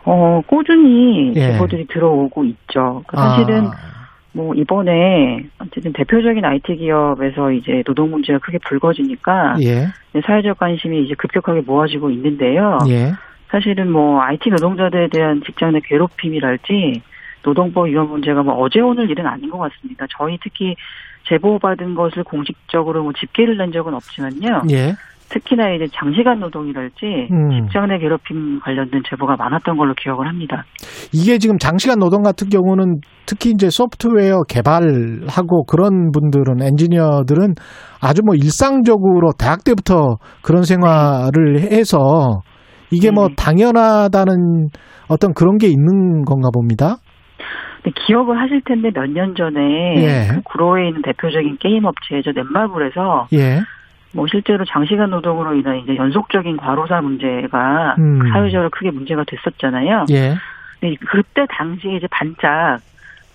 어, 0.05 0.41
꾸준히 0.47 1.33
예. 1.37 1.53
제보들이 1.53 1.87
들어오고 1.89 2.45
있죠. 2.45 3.03
그 3.07 3.17
사실은 3.17 3.67
아. 3.67 3.96
뭐 4.37 4.55
이번에 4.55 5.47
어쨌든 5.59 5.95
대표적인 5.95 6.45
IT 6.45 6.77
기업에서 6.77 7.51
이제 7.53 7.83
노동 7.87 8.11
문제가 8.11 8.39
크게 8.39 8.59
불거지니까 8.59 9.57
예. 9.63 9.89
사회적 10.27 10.59
관심이 10.59 11.05
이제 11.05 11.15
급격하게 11.15 11.63
모아지고 11.63 12.11
있는데요. 12.11 12.79
예. 12.89 13.13
사실은 13.49 13.91
뭐 13.91 14.21
IT 14.21 14.51
노동자들에 14.51 15.09
대한 15.09 15.43
직장 15.43 15.73
내 15.73 15.81
괴롭힘이랄지 15.81 17.01
노동법 17.43 17.87
위반 17.87 18.09
문제가 18.09 18.43
뭐 18.43 18.55
어제 18.57 18.81
오늘 18.81 19.09
일은 19.09 19.27
아닌 19.27 19.49
것 19.49 19.57
같습니다. 19.57 20.05
저희 20.19 20.39
특히 20.43 20.77
제보받은 21.29 21.95
것을 21.95 22.23
공식적으로 22.23 23.05
뭐 23.05 23.13
집계를 23.15 23.57
낸 23.57 23.73
적은 23.73 23.95
없지만요. 23.95 24.65
예. 24.71 24.95
특히나 25.29 25.71
이제 25.73 25.87
장시간 25.93 26.41
노동이랄지 26.41 27.29
음. 27.31 27.51
직장 27.67 27.89
내 27.89 27.99
괴롭힘 27.99 28.61
관련된 28.61 29.03
제보가 29.09 29.37
많았던 29.37 29.77
걸로 29.77 29.95
기억을 29.95 30.27
합니다. 30.29 30.65
이게 31.13 31.39
지금 31.39 31.59
장시간 31.59 31.99
노동 31.99 32.23
같은 32.23 32.49
경우는 32.49 33.01
특히 33.27 33.51
이제 33.51 33.69
소프트웨어 33.71 34.43
개발하고 34.49 35.65
그런 35.67 36.11
분들은 36.13 36.63
엔지니어들은 36.63 37.55
아주 38.01 38.23
뭐 38.25 38.35
일상적으로 38.35 39.33
대학 39.39 39.65
때부터 39.65 40.17
그런 40.43 40.63
생활을 40.63 41.61
해서 41.73 42.41
이게 42.91 43.11
뭐 43.11 43.29
당연하다는 43.37 44.69
어떤 45.09 45.35
그런 45.35 45.59
게 45.59 45.67
있는 45.67 46.25
건가 46.25 46.49
봅니다. 46.55 46.97
기억을 48.07 48.41
하실 48.41 48.63
텐데 48.65 48.91
몇 48.93 49.07
년 49.07 49.35
전에 49.37 49.61
예. 49.97 50.29
그 50.35 50.41
구로에 50.43 50.89
있는 50.89 51.03
대표적인 51.03 51.59
게임 51.61 51.85
업체죠 51.85 52.33
넷마블에서 52.33 53.29
예. 53.33 53.61
뭐 54.17 54.27
실제로 54.27 54.65
장시간 54.65 55.11
노동으로 55.11 55.55
인한 55.55 55.77
이제 55.77 55.95
연속적인 55.95 56.57
과로사 56.57 57.03
문제가 57.03 57.95
음. 57.99 58.27
사회적으로 58.33 58.71
크게 58.71 58.91
문제가 58.91 59.25
됐었잖아요. 59.27 60.07
예. 60.11 60.35
근데 60.81 60.97
그때 61.07 61.47
당시에 61.51 61.97
이제 61.97 62.07
반짝 62.11 62.81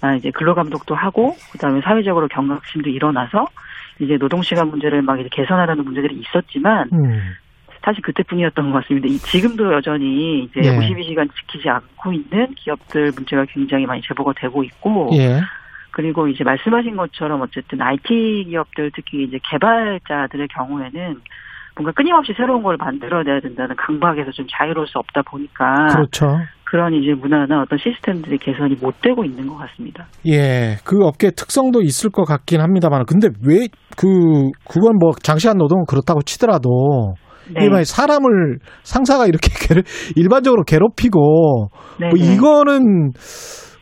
아 0.01 0.15
이제 0.15 0.31
근로 0.31 0.55
감독도 0.55 0.95
하고 0.95 1.35
그다음에 1.51 1.81
사회적으로 1.81 2.27
경각심도 2.27 2.89
일어나서 2.89 3.45
이제 3.99 4.17
노동 4.17 4.41
시간 4.41 4.69
문제를 4.69 5.03
막 5.03 5.19
이제 5.19 5.29
개선하려는 5.31 5.83
문제들이 5.83 6.15
있었지만 6.15 6.89
음. 6.93 7.21
사실 7.83 8.01
그때뿐이었던 8.01 8.71
것 8.71 8.81
같습니다. 8.81 9.07
이- 9.07 9.17
지금도 9.17 9.73
여전히 9.73 10.43
이제 10.43 10.61
예. 10.63 10.77
52시간 10.77 11.29
지키지 11.35 11.69
않고 11.69 12.11
있는 12.13 12.53
기업들 12.55 13.11
문제가 13.15 13.45
굉장히 13.45 13.85
많이 13.85 14.01
제보가 14.01 14.33
되고 14.35 14.63
있고 14.63 15.09
예. 15.13 15.41
그리고 15.91 16.27
이제 16.27 16.43
말씀하신 16.43 16.95
것처럼 16.95 17.41
어쨌든 17.41 17.81
IT 17.81 18.45
기업들 18.49 18.91
특히 18.95 19.23
이제 19.23 19.37
개발자들의 19.49 20.47
경우에는 20.47 21.15
뭔가 21.75 21.91
끊임없이 21.95 22.33
새로운 22.35 22.63
걸 22.63 22.77
만들어내야 22.77 23.39
된다는 23.39 23.75
강박에서 23.75 24.31
좀 24.31 24.45
자유로울 24.49 24.87
수 24.87 24.99
없다 24.99 25.21
보니까 25.23 25.87
그렇죠. 25.93 26.37
그런 26.65 26.93
이제 26.93 27.13
문화나 27.13 27.61
어떤 27.61 27.77
시스템들이 27.79 28.37
개선이 28.37 28.75
못 28.81 29.01
되고 29.01 29.25
있는 29.25 29.47
것 29.47 29.57
같습니다. 29.57 30.05
예, 30.25 30.77
그 30.85 31.05
업계 31.05 31.31
특성도 31.31 31.81
있을 31.81 32.09
것 32.09 32.23
같긴 32.23 32.61
합니다만, 32.61 33.05
근데 33.05 33.29
왜 33.45 33.67
그 33.97 34.51
그건 34.67 34.97
뭐 34.99 35.11
장시간 35.21 35.57
노동은 35.57 35.85
그렇다고 35.87 36.21
치더라도 36.21 37.13
네. 37.53 37.65
이만 37.65 37.83
사람을 37.83 38.59
상사가 38.83 39.25
이렇게 39.25 39.49
괴롭, 39.67 39.85
일반적으로 40.15 40.63
괴롭히고 40.63 41.69
네, 41.99 42.09
뭐 42.09 42.17
네. 42.17 42.33
이거는 42.33 43.11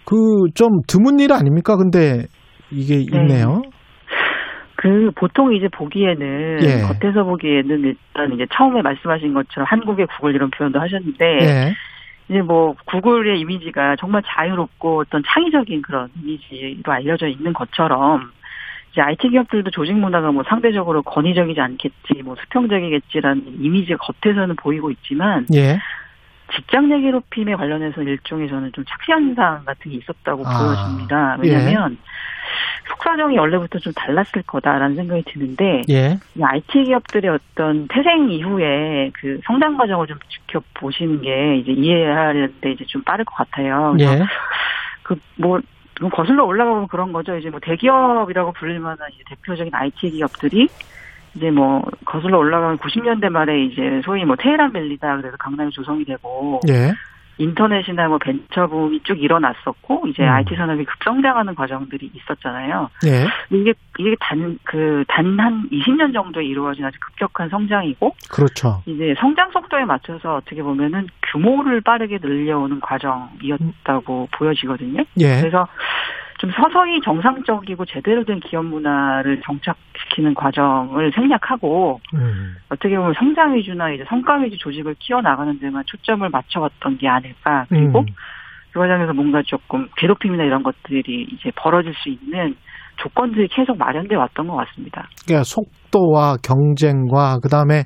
그 0.10 0.50
좀 0.56 0.82
드문 0.88 1.20
일 1.20 1.32
아닙니까? 1.34 1.76
근데 1.78 2.26
이게 2.72 2.96
있네요. 2.96 3.62
그 4.76 5.12
보통 5.16 5.54
이제 5.54 5.68
보기에는 5.68 6.60
예. 6.64 6.82
겉에서 6.82 7.24
보기에는 7.24 7.84
일단 7.84 8.34
이제 8.34 8.46
처음에 8.52 8.82
말씀하신 8.82 9.34
것처럼 9.34 9.68
한국의 9.70 10.08
구글 10.08 10.34
이런 10.34 10.50
표현도 10.50 10.80
하셨는데 10.80 11.26
예. 11.42 11.74
이제 12.30 12.42
뭐 12.42 12.76
구글의 12.86 13.40
이미지가 13.42 13.98
정말 14.00 14.22
자유롭고 14.26 15.02
어떤 15.02 15.22
창의적인 15.28 15.82
그런 15.82 16.08
이미지로 16.22 16.94
알려져 16.94 17.28
있는 17.28 17.54
것처럼 17.54 18.32
이제 18.92 19.02
IT 19.02 19.30
기업들도 19.30 19.70
조직 19.72 19.94
문화가 19.94 20.32
뭐 20.32 20.44
상대적으로 20.48 21.04
권위적이지 21.04 21.60
않겠지, 21.60 22.24
뭐 22.24 22.36
수평적이겠지라는 22.40 23.44
이미지가 23.60 23.98
겉에서는 23.98 24.56
보이고 24.56 24.90
있지만 24.92 25.46
예. 25.54 25.78
직장 26.56 26.90
내 26.90 27.00
괴롭힘에 27.00 27.56
관련해서 27.56 28.02
일종의 28.02 28.50
저는 28.50 28.72
좀 28.74 28.84
착시현상 28.86 29.66
같은 29.66 29.92
게 29.92 29.98
있었다고 29.98 30.44
아, 30.46 30.58
보여집니다. 30.58 31.38
예. 31.44 31.50
왜냐하면 31.50 31.98
속사정이 32.88 33.38
원래부터 33.38 33.80
좀 33.80 33.94
달랐을 33.94 34.44
거다라는 34.46 34.96
생각이 34.96 35.24
드는데 35.28 35.84
예. 35.90 36.18
이 36.36 36.42
IT 36.42 36.84
기업들의 36.86 37.30
어떤 37.32 37.88
태생 37.88 38.30
이후에 38.30 39.12
그 39.14 39.40
성장 39.46 39.78
과정을 39.78 40.08
좀 40.08 40.18
지켜보시는 40.28 41.22
게 41.22 41.58
이제 41.58 41.72
이해하는데 41.72 42.72
이제 42.72 42.86
좀 42.86 43.04
빠를 43.04 43.26
것 43.26 43.36
같아요. 43.36 43.96
예. 44.00 44.24
그뭐 45.04 45.60
거슬러 46.12 46.46
올라가 46.46 46.72
보면 46.72 46.88
그런 46.88 47.12
거죠. 47.12 47.38
이제 47.38 47.50
뭐 47.50 47.60
대기업이라고 47.60 48.54
불릴 48.54 48.80
만한 48.80 49.10
이제 49.14 49.24
대표적인 49.30 49.74
IT 49.74 50.12
기업들이 50.12 50.68
이제 51.36 51.52
뭐 51.52 51.84
거슬러 52.06 52.38
올라가면 52.38 52.78
90년대 52.80 53.30
말에 53.30 53.64
이제 53.66 54.02
소위 54.06 54.26
뭐 54.26 54.36
테헤란 54.36 54.72
밸리다 54.74 55.18
그래서 55.18 55.38
강남이 55.38 55.72
조성이 55.72 56.06
되고 56.06 56.60
예. 56.70 56.94
인터넷이나 57.42 58.10
뭐 58.10 58.18
벤처 58.18 58.68
붐이 58.68 59.00
쭉 59.04 59.18
일어났었고 59.24 60.08
이제 60.08 60.24
음. 60.24 60.30
IT 60.30 60.56
산업이 60.58 60.84
급성장하는 60.84 61.56
과정들이 61.56 62.12
있었잖아요. 62.14 62.90
예. 63.06 63.28
이게 63.56 63.74
이게 63.98 64.16
단 64.20 64.58
그 64.66 65.06
단 65.08 65.40
한 65.40 65.70
20년 65.72 66.14
정도에 66.14 66.44
이루어진 66.44 66.84
아주 66.84 67.00
급격한 67.00 67.48
성장이고 67.48 68.14
그렇죠. 68.30 68.84
이제 68.86 69.16
성장 69.20 69.52
속도에 69.52 69.86
맞춰서 69.86 70.36
어떻게 70.36 70.62
보면은 70.62 71.08
규모를 71.32 71.80
빠르게 71.80 72.20
늘려오는 72.22 72.82
과정이었다고 72.82 74.28
보여지거든요. 74.34 75.04
예. 75.20 75.40
그래서 75.40 75.66
좀 76.40 76.50
서서히 76.52 77.02
정상적이고 77.02 77.86
제대로 77.86 78.24
된 78.24 78.40
기업 78.40 78.66
문화를 78.66 79.42
정착시키는 79.42 80.34
과정을 80.34 81.12
생략하고 81.14 82.00
음. 82.14 82.56
어떻게 82.70 82.96
보면 82.96 83.14
성장 83.20 83.56
위주나 83.56 83.92
이제 83.92 84.06
성과 84.08 84.36
위주 84.38 84.58
조직을 84.58 84.96
키워나가는 85.00 85.60
데만 85.60 85.84
초점을 85.86 86.28
맞춰왔던 86.30 86.98
게 86.98 87.10
아닐까. 87.10 87.66
그리고 87.68 88.00
음. 88.00 88.06
그 88.72 88.80
과정에서 88.80 89.12
뭔가 89.14 89.42
조금 89.46 89.90
괴롭힘이나 89.98 90.46
이런 90.46 90.64
것들이 90.64 91.28
이제 91.34 91.52
벌어질 91.58 91.94
수 91.96 92.08
있는 92.08 92.56
조건들이 93.02 93.50
계속 93.50 93.78
마련돼 93.78 94.16
왔던 94.16 94.48
것 94.48 94.56
같습니다. 94.56 95.10
그러니까 95.26 95.44
속도와 95.44 96.38
경쟁과 96.42 97.40
그다음에 97.40 97.84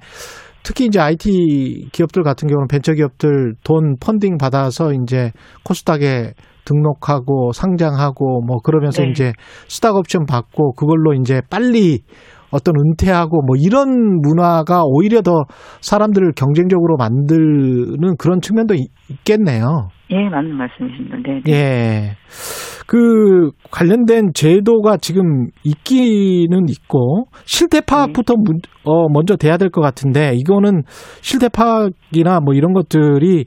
특히 0.63 0.85
이제 0.85 0.99
IT 0.99 1.89
기업들 1.91 2.21
같은 2.21 2.47
경우는 2.47 2.67
벤처 2.67 2.93
기업들 2.93 3.55
돈 3.63 3.95
펀딩 3.99 4.38
받아서 4.38 4.93
이제 4.93 5.31
코스닥에 5.65 6.34
등록하고 6.65 7.52
상장하고 7.53 8.41
뭐 8.45 8.57
그러면서 8.60 9.03
네. 9.03 9.10
이제 9.11 9.34
스탁 9.68 9.95
옵션 9.95 10.26
받고 10.26 10.73
그걸로 10.73 11.14
이제 11.14 11.41
빨리 11.49 11.99
어떤 12.52 12.76
은퇴하고 12.77 13.41
뭐 13.41 13.56
이런 13.60 13.90
문화가 14.22 14.84
오히려 14.85 15.22
더 15.22 15.44
사람들을 15.81 16.34
경쟁적으로 16.35 16.98
만드는 16.98 18.15
그런 18.19 18.41
측면도 18.41 18.76
있- 18.76 18.91
있겠네요. 19.10 19.90
예, 20.11 20.30
맞는 20.30 20.56
말씀이십니다. 20.56 21.18
네. 21.26 21.41
네. 21.45 21.52
예. 21.52 22.15
그 22.85 23.49
관련된 23.72 24.34
제도가 24.34 24.98
지금 24.98 25.48
있기는 25.64 26.69
있고 26.69 27.26
실태 27.45 27.81
파악부터 27.81 28.35
문- 28.35 28.60
어, 28.84 29.07
먼저 29.10 29.35
돼야 29.35 29.57
될 29.57 29.69
것 29.69 29.81
같은데 29.81 30.34
이거는 30.35 30.84
실태 31.22 31.49
파악이나 31.49 32.40
뭐 32.41 32.53
이런 32.53 32.73
것들이 32.73 33.45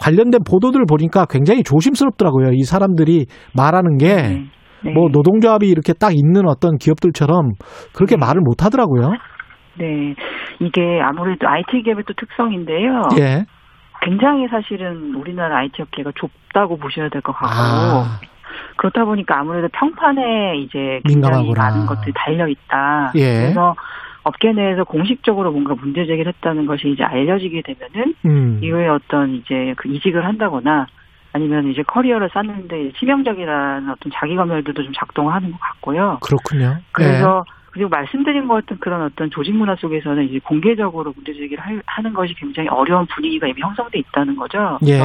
관련된 0.00 0.40
보도들 0.48 0.84
보니까 0.88 1.26
굉장히 1.28 1.62
조심스럽더라고요. 1.62 2.50
이 2.52 2.62
사람들이 2.62 3.26
말하는 3.54 3.96
게 3.98 4.44
네. 4.84 4.92
뭐 4.92 5.08
노동조합이 5.10 5.66
이렇게 5.68 5.92
딱 5.92 6.12
있는 6.14 6.46
어떤 6.48 6.76
기업들처럼 6.78 7.52
그렇게 7.94 8.16
말을 8.16 8.40
못 8.42 8.64
하더라고요. 8.64 9.12
네. 9.78 10.14
이게 10.60 11.00
아무래도 11.02 11.46
IT 11.48 11.82
기업의 11.82 12.04
또 12.06 12.14
특성인데요. 12.14 13.02
예. 13.18 13.44
굉장히 14.02 14.46
사실은 14.48 15.14
우리나라 15.14 15.58
IT 15.58 15.82
업계가 15.82 16.12
좁다고 16.14 16.76
보셔야 16.76 17.08
될 17.08 17.20
것 17.22 17.32
같고 17.32 17.48
아, 17.48 18.20
그렇다 18.76 19.04
보니까 19.04 19.40
아무래도 19.40 19.68
평판에 19.72 20.58
이제 20.58 21.00
굉장히 21.06 21.48
민감하구나. 21.48 21.62
많은 21.62 21.86
것들이 21.86 22.12
달려 22.14 22.46
있다. 22.46 23.12
예. 23.16 23.40
그래서 23.40 23.74
업계 24.26 24.52
내에서 24.52 24.82
공식적으로 24.82 25.52
뭔가 25.52 25.76
문제 25.76 26.04
제기를 26.04 26.32
했다는 26.32 26.66
것이 26.66 26.88
이제 26.90 27.04
알려지게 27.04 27.62
되면은 27.62 28.14
음. 28.26 28.60
이후에 28.60 28.88
어떤 28.88 29.34
이제 29.36 29.72
그 29.76 29.88
이직을 29.88 30.24
한다거나 30.24 30.88
아니면 31.32 31.68
이제 31.70 31.82
커리어를 31.82 32.28
쌓는데 32.32 32.90
치명적이라는 32.98 33.88
어떤 33.88 34.10
자기 34.12 34.34
검열들도 34.34 34.82
좀 34.82 34.92
작동하는 34.96 35.52
것 35.52 35.60
같고요. 35.60 36.18
그렇군요. 36.22 36.76
그래서 36.90 37.44
그리고 37.70 37.88
말씀드린 37.88 38.48
것 38.48 38.54
같은 38.54 38.78
그런 38.80 39.02
어떤 39.02 39.30
조직 39.30 39.54
문화 39.54 39.76
속에서는 39.76 40.24
이제 40.24 40.40
공개적으로 40.40 41.12
문제 41.14 41.32
제기를 41.32 41.62
할- 41.62 41.82
하는 41.86 42.12
것이 42.12 42.34
굉장히 42.34 42.68
어려운 42.68 43.06
분위기가 43.06 43.46
이미 43.46 43.60
형성돼 43.60 43.98
있다는 44.00 44.34
거죠. 44.34 44.78
예. 44.86 44.98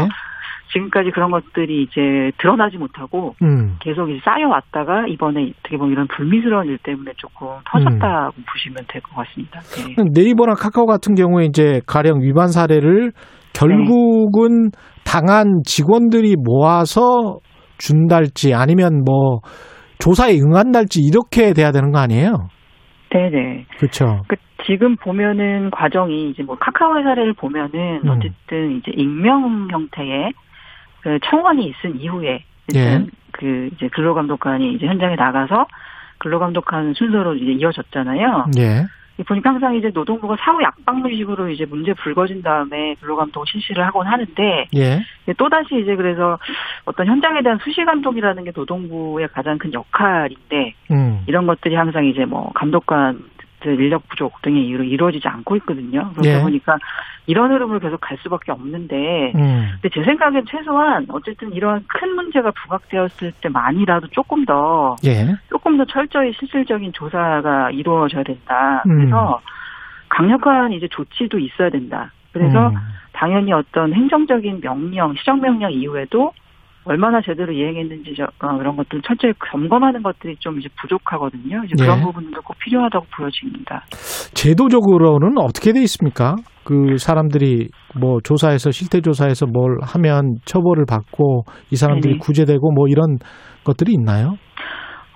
지금까지 0.73 1.11
그런 1.11 1.31
것들이 1.31 1.83
이제 1.83 2.31
드러나지 2.37 2.77
못하고 2.77 3.35
예. 3.41 3.45
음. 3.45 3.75
계속 3.81 4.09
이제 4.09 4.19
쌓여왔다가 4.23 5.07
이번에 5.07 5.51
어떻게 5.59 5.77
보면 5.77 5.91
이런 5.91 6.07
불미스러운 6.07 6.67
일 6.67 6.77
때문에 6.79 7.11
조금 7.17 7.47
터졌다고 7.65 8.33
보시면 8.51 8.85
될 8.87 9.01
것 9.01 9.15
같습니다. 9.15 9.59
네. 9.59 10.03
네이버나 10.13 10.53
카카오 10.53 10.85
같은 10.85 11.15
경우에 11.15 11.45
이제 11.45 11.81
가령 11.87 12.21
위반 12.21 12.47
사례를 12.47 13.11
결국은 13.53 14.71
당한 15.05 15.61
직원들이 15.65 16.35
모아서 16.37 17.39
준달지 17.77 18.53
아니면 18.53 19.03
뭐 19.05 19.39
조사에 19.99 20.37
응한달지 20.39 21.01
이렇게 21.01 21.53
돼야 21.53 21.71
되는 21.71 21.91
거 21.91 21.99
아니에요? 21.99 22.47
네네. 23.09 23.65
그렇죠. 23.77 24.21
그 24.27 24.35
지금 24.65 24.95
보면은 24.95 25.69
과정이 25.71 26.29
이제 26.29 26.43
뭐 26.43 26.55
카카오의 26.55 27.03
사례를 27.03 27.33
보면은 27.33 28.01
음. 28.05 28.09
어쨌든 28.09 28.77
이제 28.77 28.91
익명 28.95 29.67
형태의 29.71 30.31
그 31.01 31.19
청원이 31.25 31.65
있은 31.65 31.99
이후에 31.99 32.43
예. 32.75 33.05
그 33.31 33.69
이제 33.73 33.87
근로감독관이 33.89 34.73
이제 34.73 34.85
현장에 34.85 35.15
나가서 35.15 35.67
근로감독하는 36.19 36.93
순서로 36.93 37.35
이제 37.35 37.51
이어졌잖아요. 37.53 38.51
예. 38.57 38.85
보니까 39.23 39.51
항상 39.51 39.75
이제 39.75 39.91
노동부가 39.93 40.35
사후 40.39 40.61
약방문식으로 40.63 41.49
이제 41.49 41.65
문제 41.65 41.93
불거진 41.93 42.41
다음에 42.41 42.95
근로감독 42.95 43.47
실시를 43.47 43.85
하곤 43.85 44.07
하는데 44.07 44.67
예. 44.75 45.01
또 45.37 45.49
다시 45.49 45.79
이제 45.79 45.95
그래서 45.95 46.39
어떤 46.85 47.07
현장에 47.07 47.41
대한 47.41 47.59
수시 47.63 47.83
감독이라는 47.85 48.43
게 48.43 48.51
노동부의 48.55 49.27
가장 49.29 49.57
큰 49.57 49.73
역할인데 49.73 50.73
음. 50.91 51.23
이런 51.27 51.45
것들이 51.45 51.75
항상 51.75 52.05
이제 52.05 52.25
뭐 52.25 52.51
감독관들 52.53 53.21
인력 53.69 54.07
부족 54.09 54.41
등의 54.41 54.65
이유로 54.65 54.83
이루어지지 54.83 55.27
않고 55.27 55.55
있거든요. 55.57 56.11
그러다 56.13 56.39
예. 56.39 56.41
보니까 56.41 56.77
이런 57.27 57.51
흐름을 57.51 57.79
계속 57.79 58.01
갈 58.01 58.17
수밖에 58.23 58.51
없는데 58.51 59.33
음. 59.35 59.69
근데 59.81 59.89
제 59.93 60.03
생각엔 60.03 60.45
최소한 60.49 61.05
어쨌든 61.09 61.53
이런 61.53 61.83
큰 61.87 62.15
문제가 62.15 62.51
부각되었을 62.51 63.33
때만이라도 63.41 64.07
조금 64.07 64.45
더 64.45 64.95
예. 65.05 65.35
조금 65.49 65.77
더 65.77 65.85
철저히 65.85 66.33
실질적인 66.33 66.93
조사가 66.93 67.71
이루어져야 67.71 68.23
된다. 68.23 68.83
음. 68.87 68.97
그래서 68.97 69.39
강력한 70.09 70.73
이제 70.73 70.87
조치도 70.89 71.39
있어야 71.39 71.69
된다. 71.69 72.11
그래서 72.33 72.69
음. 72.69 72.75
당연히 73.13 73.53
어떤 73.53 73.93
행정적인 73.93 74.61
명령, 74.61 75.13
시정명령 75.15 75.71
이후에도 75.73 76.33
얼마나 76.83 77.21
제대로 77.21 77.51
이행했는지 77.53 78.15
저, 78.17 78.23
어, 78.23 78.57
그런 78.57 78.75
것들 78.75 79.01
철저히 79.03 79.33
점검하는 79.51 80.01
것들이 80.01 80.35
좀 80.39 80.59
이제 80.59 80.67
부족하거든요. 80.81 81.63
이제 81.65 81.75
그런 81.77 81.99
예. 81.99 82.03
부분도 82.03 82.41
꼭 82.41 82.57
필요하다고 82.59 83.05
보여집니다. 83.15 83.83
제도적으로는 84.33 85.37
어떻게 85.37 85.73
돼 85.73 85.81
있습니까? 85.81 86.35
그 86.63 86.97
사람들이 86.97 87.69
뭐 87.99 88.19
조사해서 88.23 88.71
실태 88.71 89.01
조사해서 89.01 89.45
뭘 89.45 89.77
하면 89.81 90.37
처벌을 90.45 90.85
받고 90.89 91.43
이 91.71 91.75
사람들이 91.75 92.13
네네. 92.13 92.19
구제되고 92.19 92.71
뭐 92.71 92.87
이런 92.87 93.17
것들이 93.63 93.93
있나요? 93.93 94.33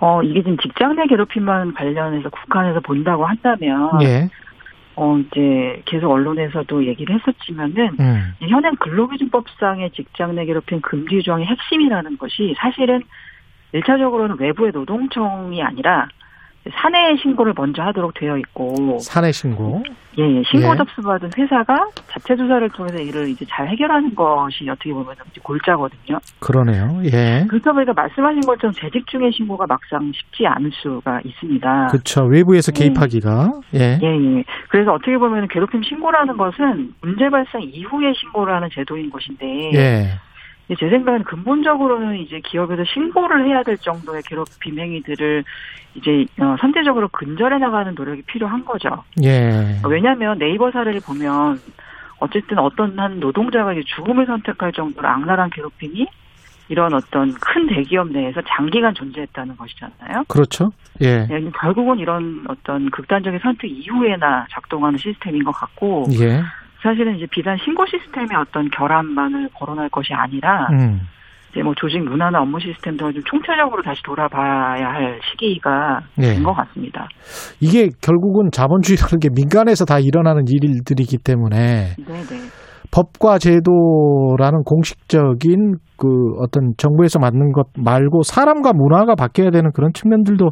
어, 0.01 0.21
이게 0.21 0.41
지금 0.41 0.57
직장 0.57 0.95
내 0.95 1.07
괴롭힘만 1.07 1.73
관련해서 1.73 2.29
국한에서 2.29 2.79
본다고 2.81 3.25
한다면 3.25 3.89
예. 4.03 4.27
어, 4.95 5.17
이제 5.17 5.81
계속 5.85 6.11
언론에서도 6.11 6.85
얘기를 6.85 7.15
했었지만은 7.15 7.97
음. 7.99 8.33
현행 8.39 8.75
근로기준법상의 8.77 9.91
직장 9.91 10.35
내 10.35 10.45
괴롭힘 10.45 10.81
금지 10.81 11.21
조항의 11.21 11.47
핵심이라는 11.47 12.17
것이 12.17 12.55
사실은 12.57 13.01
일차적으로는 13.73 14.37
외부의 14.39 14.71
노동청이 14.71 15.61
아니라 15.61 16.07
사내 16.81 17.15
신고를 17.17 17.53
먼저 17.55 17.83
하도록 17.83 18.13
되어 18.13 18.37
있고 18.37 18.99
사내 18.99 19.31
신고. 19.31 19.83
예, 20.17 20.23
예, 20.23 20.43
신고 20.49 20.71
예. 20.71 20.77
접수받은 20.77 21.31
회사가 21.37 21.89
자체 22.07 22.35
조사를 22.35 22.69
통해서 22.69 22.97
이를 22.99 23.27
이제 23.27 23.45
잘 23.49 23.67
해결하는 23.67 24.15
것이 24.15 24.67
어떻게 24.69 24.93
보면 24.93 25.15
골자거든요. 25.43 26.19
그러네요. 26.39 27.01
예. 27.05 27.45
그렇다 27.49 27.73
보니까 27.73 27.93
말씀하신 27.93 28.41
것처럼 28.41 28.73
재직 28.73 29.07
중의 29.07 29.31
신고가 29.33 29.65
막상 29.67 30.11
쉽지 30.13 30.47
않을 30.47 30.71
수가 30.73 31.21
있습니다. 31.23 31.87
그렇죠. 31.87 32.25
외부에서 32.25 32.71
개입하기가. 32.71 33.61
예. 33.75 33.99
예, 34.01 34.37
예. 34.37 34.43
그래서 34.69 34.93
어떻게 34.93 35.17
보면 35.17 35.47
괴롭힘 35.49 35.83
신고라는 35.83 36.37
것은 36.37 36.93
문제 37.01 37.29
발생 37.29 37.61
이후에 37.61 38.13
신고를 38.13 38.53
하는 38.53 38.69
제도인 38.71 39.09
것인데 39.09 39.71
예. 39.73 40.09
이제 40.67 40.75
제 40.79 40.89
생각엔 40.89 41.23
근본적으로는 41.23 42.17
이제 42.17 42.39
기업에서 42.39 42.83
신고를 42.85 43.47
해야 43.47 43.63
될 43.63 43.77
정도의 43.77 44.23
괴롭힘 44.23 44.79
행위들을 44.79 45.43
이제 45.95 46.25
어, 46.39 46.55
선제적으로 46.59 47.07
근절해 47.09 47.57
나가는 47.59 47.93
노력이 47.95 48.23
필요한 48.23 48.65
거죠. 48.65 49.03
예. 49.23 49.79
왜냐하면 49.87 50.37
네이버 50.37 50.71
사례를 50.71 51.01
보면 51.01 51.59
어쨌든 52.19 52.57
어떤 52.57 52.97
한 52.99 53.19
노동자가 53.19 53.73
이제 53.73 53.83
죽음을 53.95 54.25
선택할 54.25 54.73
정도로 54.73 55.07
악랄한 55.07 55.49
괴롭힘이 55.51 56.07
이런 56.67 56.93
어떤 56.93 57.33
큰 57.35 57.67
대기업 57.67 58.09
내에서 58.09 58.41
장기간 58.47 58.93
존재했다는 58.95 59.55
것이잖아요. 59.55 60.23
그렇죠. 60.27 60.71
예. 61.01 61.27
예, 61.29 61.51
결국은 61.59 61.99
이런 61.99 62.43
어떤 62.47 62.89
극단적인 62.89 63.39
선택 63.43 63.69
이후에나 63.69 64.47
작동하는 64.49 64.97
시스템인 64.97 65.43
것 65.43 65.51
같고 65.51 66.07
예. 66.19 66.41
사실은 66.85 67.15
이제 67.15 67.25
비단 67.31 67.57
신고 67.57 67.83
시스템의 67.87 68.29
어떤 68.39 68.69
결함만을 68.69 69.49
거론할 69.55 69.89
것이 69.89 70.13
아니라 70.13 70.67
음. 70.71 71.01
이제 71.49 71.63
뭐 71.63 71.73
조직 71.75 71.99
문화나 71.99 72.41
업무 72.41 72.59
시스템 72.59 72.95
등을 72.95 73.13
좀 73.13 73.23
총체적으로 73.23 73.81
다시 73.81 74.03
돌아봐야 74.03 74.87
할 74.87 75.19
시기가 75.31 76.01
네. 76.15 76.35
된것 76.35 76.55
같습니다. 76.55 77.07
이게 77.59 77.89
결국은 78.03 78.51
자본주의라는 78.51 79.19
게 79.19 79.29
민간에서 79.33 79.83
다 79.85 79.97
일어나는 79.99 80.43
일들이기 80.47 81.17
때문에 81.17 81.95
네네. 81.97 82.64
법과 82.95 83.39
제도라는 83.39 84.63
공식적인 84.63 85.75
그 85.97 86.07
어떤 86.39 86.73
정부에서 86.77 87.19
맞는 87.19 87.51
것 87.51 87.67
말고 87.77 88.23
사람과 88.23 88.71
문화가 88.73 89.15
바뀌어야 89.15 89.49
되는 89.49 89.71
그런 89.73 89.91
측면들도 89.93 90.51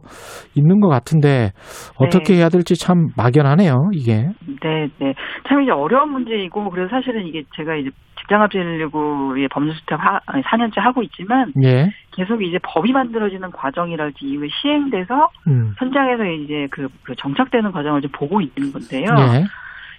있는 0.56 0.82
것 0.82 0.90
같은데 0.90 1.52
어떻게 1.98 2.34
네. 2.34 2.40
해야 2.40 2.50
될지 2.50 2.76
참 2.76 3.10
막연하네요, 3.16 3.92
이게. 3.94 4.28
네, 4.62 4.88
네. 5.00 5.14
참 5.48 5.62
이제 5.62 5.72
어려운 5.72 6.12
문제이고 6.12 6.70
그래서 6.70 6.90
사실은 6.90 7.26
이게 7.26 7.44
제가 7.56 7.76
이제 7.76 7.90
직장합진료구의 8.22 9.48
법률수탁 9.50 10.00
4년째 10.26 10.80
하고 10.80 11.02
있지만 11.04 11.52
예. 11.64 11.90
계속 12.12 12.42
이제 12.42 12.58
법이 12.64 12.92
만들어지는 12.92 13.52
과정이랄지 13.52 14.26
이후에 14.26 14.48
시행돼서 14.62 15.30
음. 15.48 15.74
현장에서 15.78 16.26
이제 16.26 16.68
그, 16.72 16.88
그 17.04 17.16
정착되는 17.16 17.72
과정을 17.72 18.02
좀 18.02 18.12
보고 18.12 18.40
있는 18.40 18.72
건데요. 18.72 19.08
예. 19.36 19.44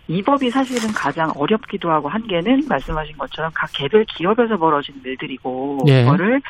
이 0.08 0.22
법이 0.22 0.50
사실은 0.50 0.92
가장 0.94 1.30
어렵기도 1.36 1.90
하고 1.90 2.08
한계는 2.08 2.62
말씀하신 2.68 3.16
것처럼 3.16 3.50
각 3.54 3.70
개별 3.72 4.04
기업에서 4.04 4.56
벌어진 4.56 4.94
일들이고 5.04 5.78
예. 5.88 6.02
이거를 6.02 6.40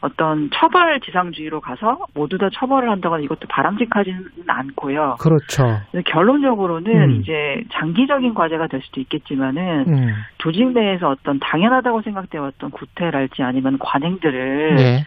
어떤 0.00 0.50
처벌 0.54 1.00
지상주의로 1.00 1.60
가서 1.60 2.06
모두 2.14 2.38
다 2.38 2.48
처벌을 2.52 2.90
한다거나 2.90 3.22
이것도 3.22 3.48
바람직하지는 3.48 4.24
않고요. 4.46 5.16
그렇죠. 5.18 5.80
결론적으로는 6.04 6.92
음. 6.92 7.20
이제 7.20 7.32
장기적인 7.72 8.34
과제가 8.34 8.68
될 8.68 8.82
수도 8.82 9.00
있겠지만은 9.00 9.84
음. 9.88 10.12
조직 10.38 10.68
내에서 10.72 11.08
어떤 11.08 11.38
당연하다고 11.40 12.02
생각되어 12.02 12.42
왔던 12.42 12.70
구태랄지 12.70 13.42
아니면 13.42 13.78
관행들을 13.78 14.76
예. 14.78 15.04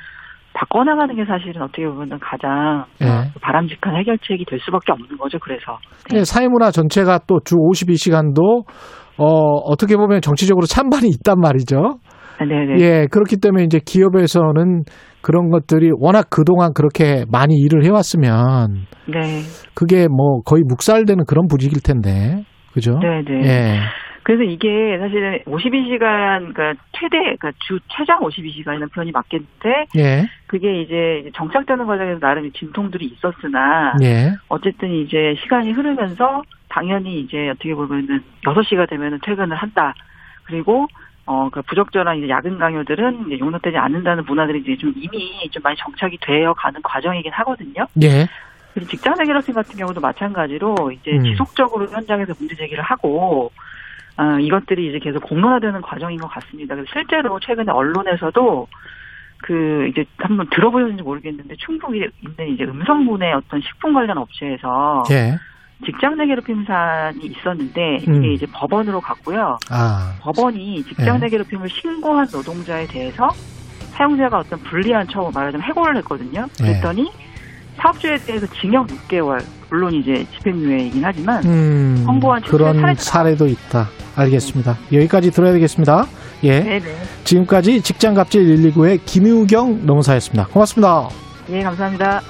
바꿔나가는 0.59 1.15
게 1.15 1.23
사실은 1.25 1.61
어떻게 1.61 1.85
보면 1.85 2.19
가장 2.19 2.83
예. 3.01 3.31
바람직한 3.41 3.95
해결책이 3.95 4.43
될 4.45 4.59
수밖에 4.59 4.91
없는 4.91 5.17
거죠. 5.17 5.39
그래서 5.39 5.77
네, 6.11 6.25
사회문화 6.25 6.71
전체가 6.71 7.19
또 7.27 7.39
주 7.45 7.55
52시간도 7.55 8.65
어, 9.17 9.25
어떻게 9.25 9.95
보면 9.95 10.19
정치적으로 10.21 10.65
찬반이 10.65 11.07
있단 11.07 11.39
말이죠. 11.39 11.99
네네. 12.39 12.79
예, 12.79 13.07
그렇기 13.11 13.37
때문에 13.37 13.63
이제 13.63 13.79
기업에서는 13.85 14.83
그런 15.21 15.49
것들이 15.49 15.91
워낙 15.97 16.27
그동안 16.29 16.73
그렇게 16.73 17.25
많이 17.31 17.55
일을 17.55 17.83
해왔으면 17.85 18.85
네. 19.07 19.41
그게 19.73 20.07
뭐 20.07 20.41
거의 20.41 20.63
묵살되는 20.67 21.25
그런 21.25 21.47
부직일 21.47 21.81
텐데. 21.81 22.43
그죠? 22.73 22.97
네네. 22.99 23.45
예. 23.47 23.79
그래서 24.23 24.43
이게 24.43 24.97
사실은 24.99 25.39
52시간, 25.45 26.53
그러니까 26.53 26.73
최대, 26.93 27.17
그러니까 27.17 27.51
주 27.59 27.79
최장 27.87 28.19
52시간이라는 28.19 28.91
표현이 28.91 29.11
맞겠는데, 29.11 29.85
예. 29.97 30.29
그게 30.47 30.81
이제 30.81 31.31
정착되는 31.35 31.85
과정에서 31.85 32.19
나름의 32.19 32.51
진통들이 32.51 33.05
있었으나, 33.05 33.95
예. 34.01 34.33
어쨌든 34.47 34.91
이제 34.91 35.35
시간이 35.41 35.71
흐르면서 35.71 36.43
당연히 36.69 37.21
이제 37.21 37.49
어떻게 37.49 37.73
보면은 37.73 38.21
6시가 38.43 38.89
되면은 38.89 39.19
퇴근을 39.23 39.55
한다. 39.55 39.93
그리고 40.43 40.87
어, 41.25 41.47
그 41.51 41.61
부적절한 41.61 42.17
이제 42.17 42.29
야근 42.29 42.57
강요들은 42.57 43.27
이제 43.27 43.39
용납되지 43.39 43.77
않는다는 43.77 44.25
문화들이 44.25 44.61
이제 44.61 44.75
좀 44.77 44.91
이미 44.95 45.47
좀 45.51 45.61
많이 45.61 45.77
정착이 45.77 46.17
되어 46.21 46.53
가는 46.53 46.81
과정이긴 46.81 47.31
하거든요. 47.31 47.85
예. 48.01 48.27
그리고 48.73 48.89
직장 48.89 49.15
내 49.15 49.25
괴롭힘 49.25 49.53
같은 49.53 49.75
경우도 49.75 50.01
마찬가지로 50.01 50.91
이제 50.91 51.11
음. 51.11 51.23
지속적으로 51.23 51.87
현장에서 51.87 52.33
문제 52.39 52.55
제기를 52.55 52.83
하고 52.83 53.51
어, 54.19 54.37
이것들이 54.37 54.89
이제 54.89 54.99
계속 54.99 55.23
공론화되는 55.23 55.81
과정인 55.81 56.19
것 56.19 56.27
같습니다. 56.27 56.75
그래서 56.75 56.91
실제로 56.91 57.39
최근에 57.39 57.71
언론에서도 57.71 58.67
그 59.37 59.87
이제 59.89 60.03
한번 60.17 60.49
들어보셨는지 60.49 61.03
모르겠는데 61.03 61.55
충북에 61.55 62.09
있는 62.21 62.53
이제 62.53 62.65
음성문의 62.65 63.33
어떤 63.33 63.61
식품 63.61 63.93
관련 63.93 64.17
업체에서 64.17 65.03
예. 65.11 65.37
직장 65.85 66.17
내 66.17 66.27
괴롭힘 66.27 66.65
사안이 66.65 67.25
있었는데 67.25 67.99
이게 68.01 68.11
음. 68.11 68.25
이제 68.25 68.45
법원으로 68.51 68.99
갔고요. 68.99 69.57
아. 69.71 70.17
법원이 70.19 70.83
직장 70.83 71.15
예. 71.15 71.19
내 71.19 71.29
괴롭힘을 71.29 71.69
신고한 71.69 72.27
노동자에 72.33 72.87
대해서 72.87 73.29
사용자가 73.91 74.39
어떤 74.39 74.59
불리한 74.59 75.07
처우 75.07 75.31
말하자면 75.33 75.65
해고를 75.65 75.95
했거든요. 75.97 76.45
예. 76.61 76.65
그랬더니 76.65 77.09
사업주에 77.81 78.17
대해서 78.17 78.45
징역 78.59 78.87
6개월 78.87 79.43
물론 79.69 79.93
이제 79.93 80.25
집행유예이긴 80.37 81.03
하지만 81.03 81.43
음, 81.45 82.01
선고한 82.05 82.41
그런 82.43 82.95
사례도 82.95 83.47
있다. 83.47 83.89
알겠습니다. 84.15 84.77
여기까지 84.91 85.31
들어야 85.31 85.53
되겠습니다. 85.53 86.05
예. 86.43 86.59
네네. 86.61 86.85
지금까지 87.23 87.81
직장갑질 87.81 88.73
119의 88.73 88.99
김유경 89.05 89.85
노무사였습니다. 89.85 90.47
고맙습니다. 90.47 91.09
예 91.51 91.61
감사합니다. 91.63 92.21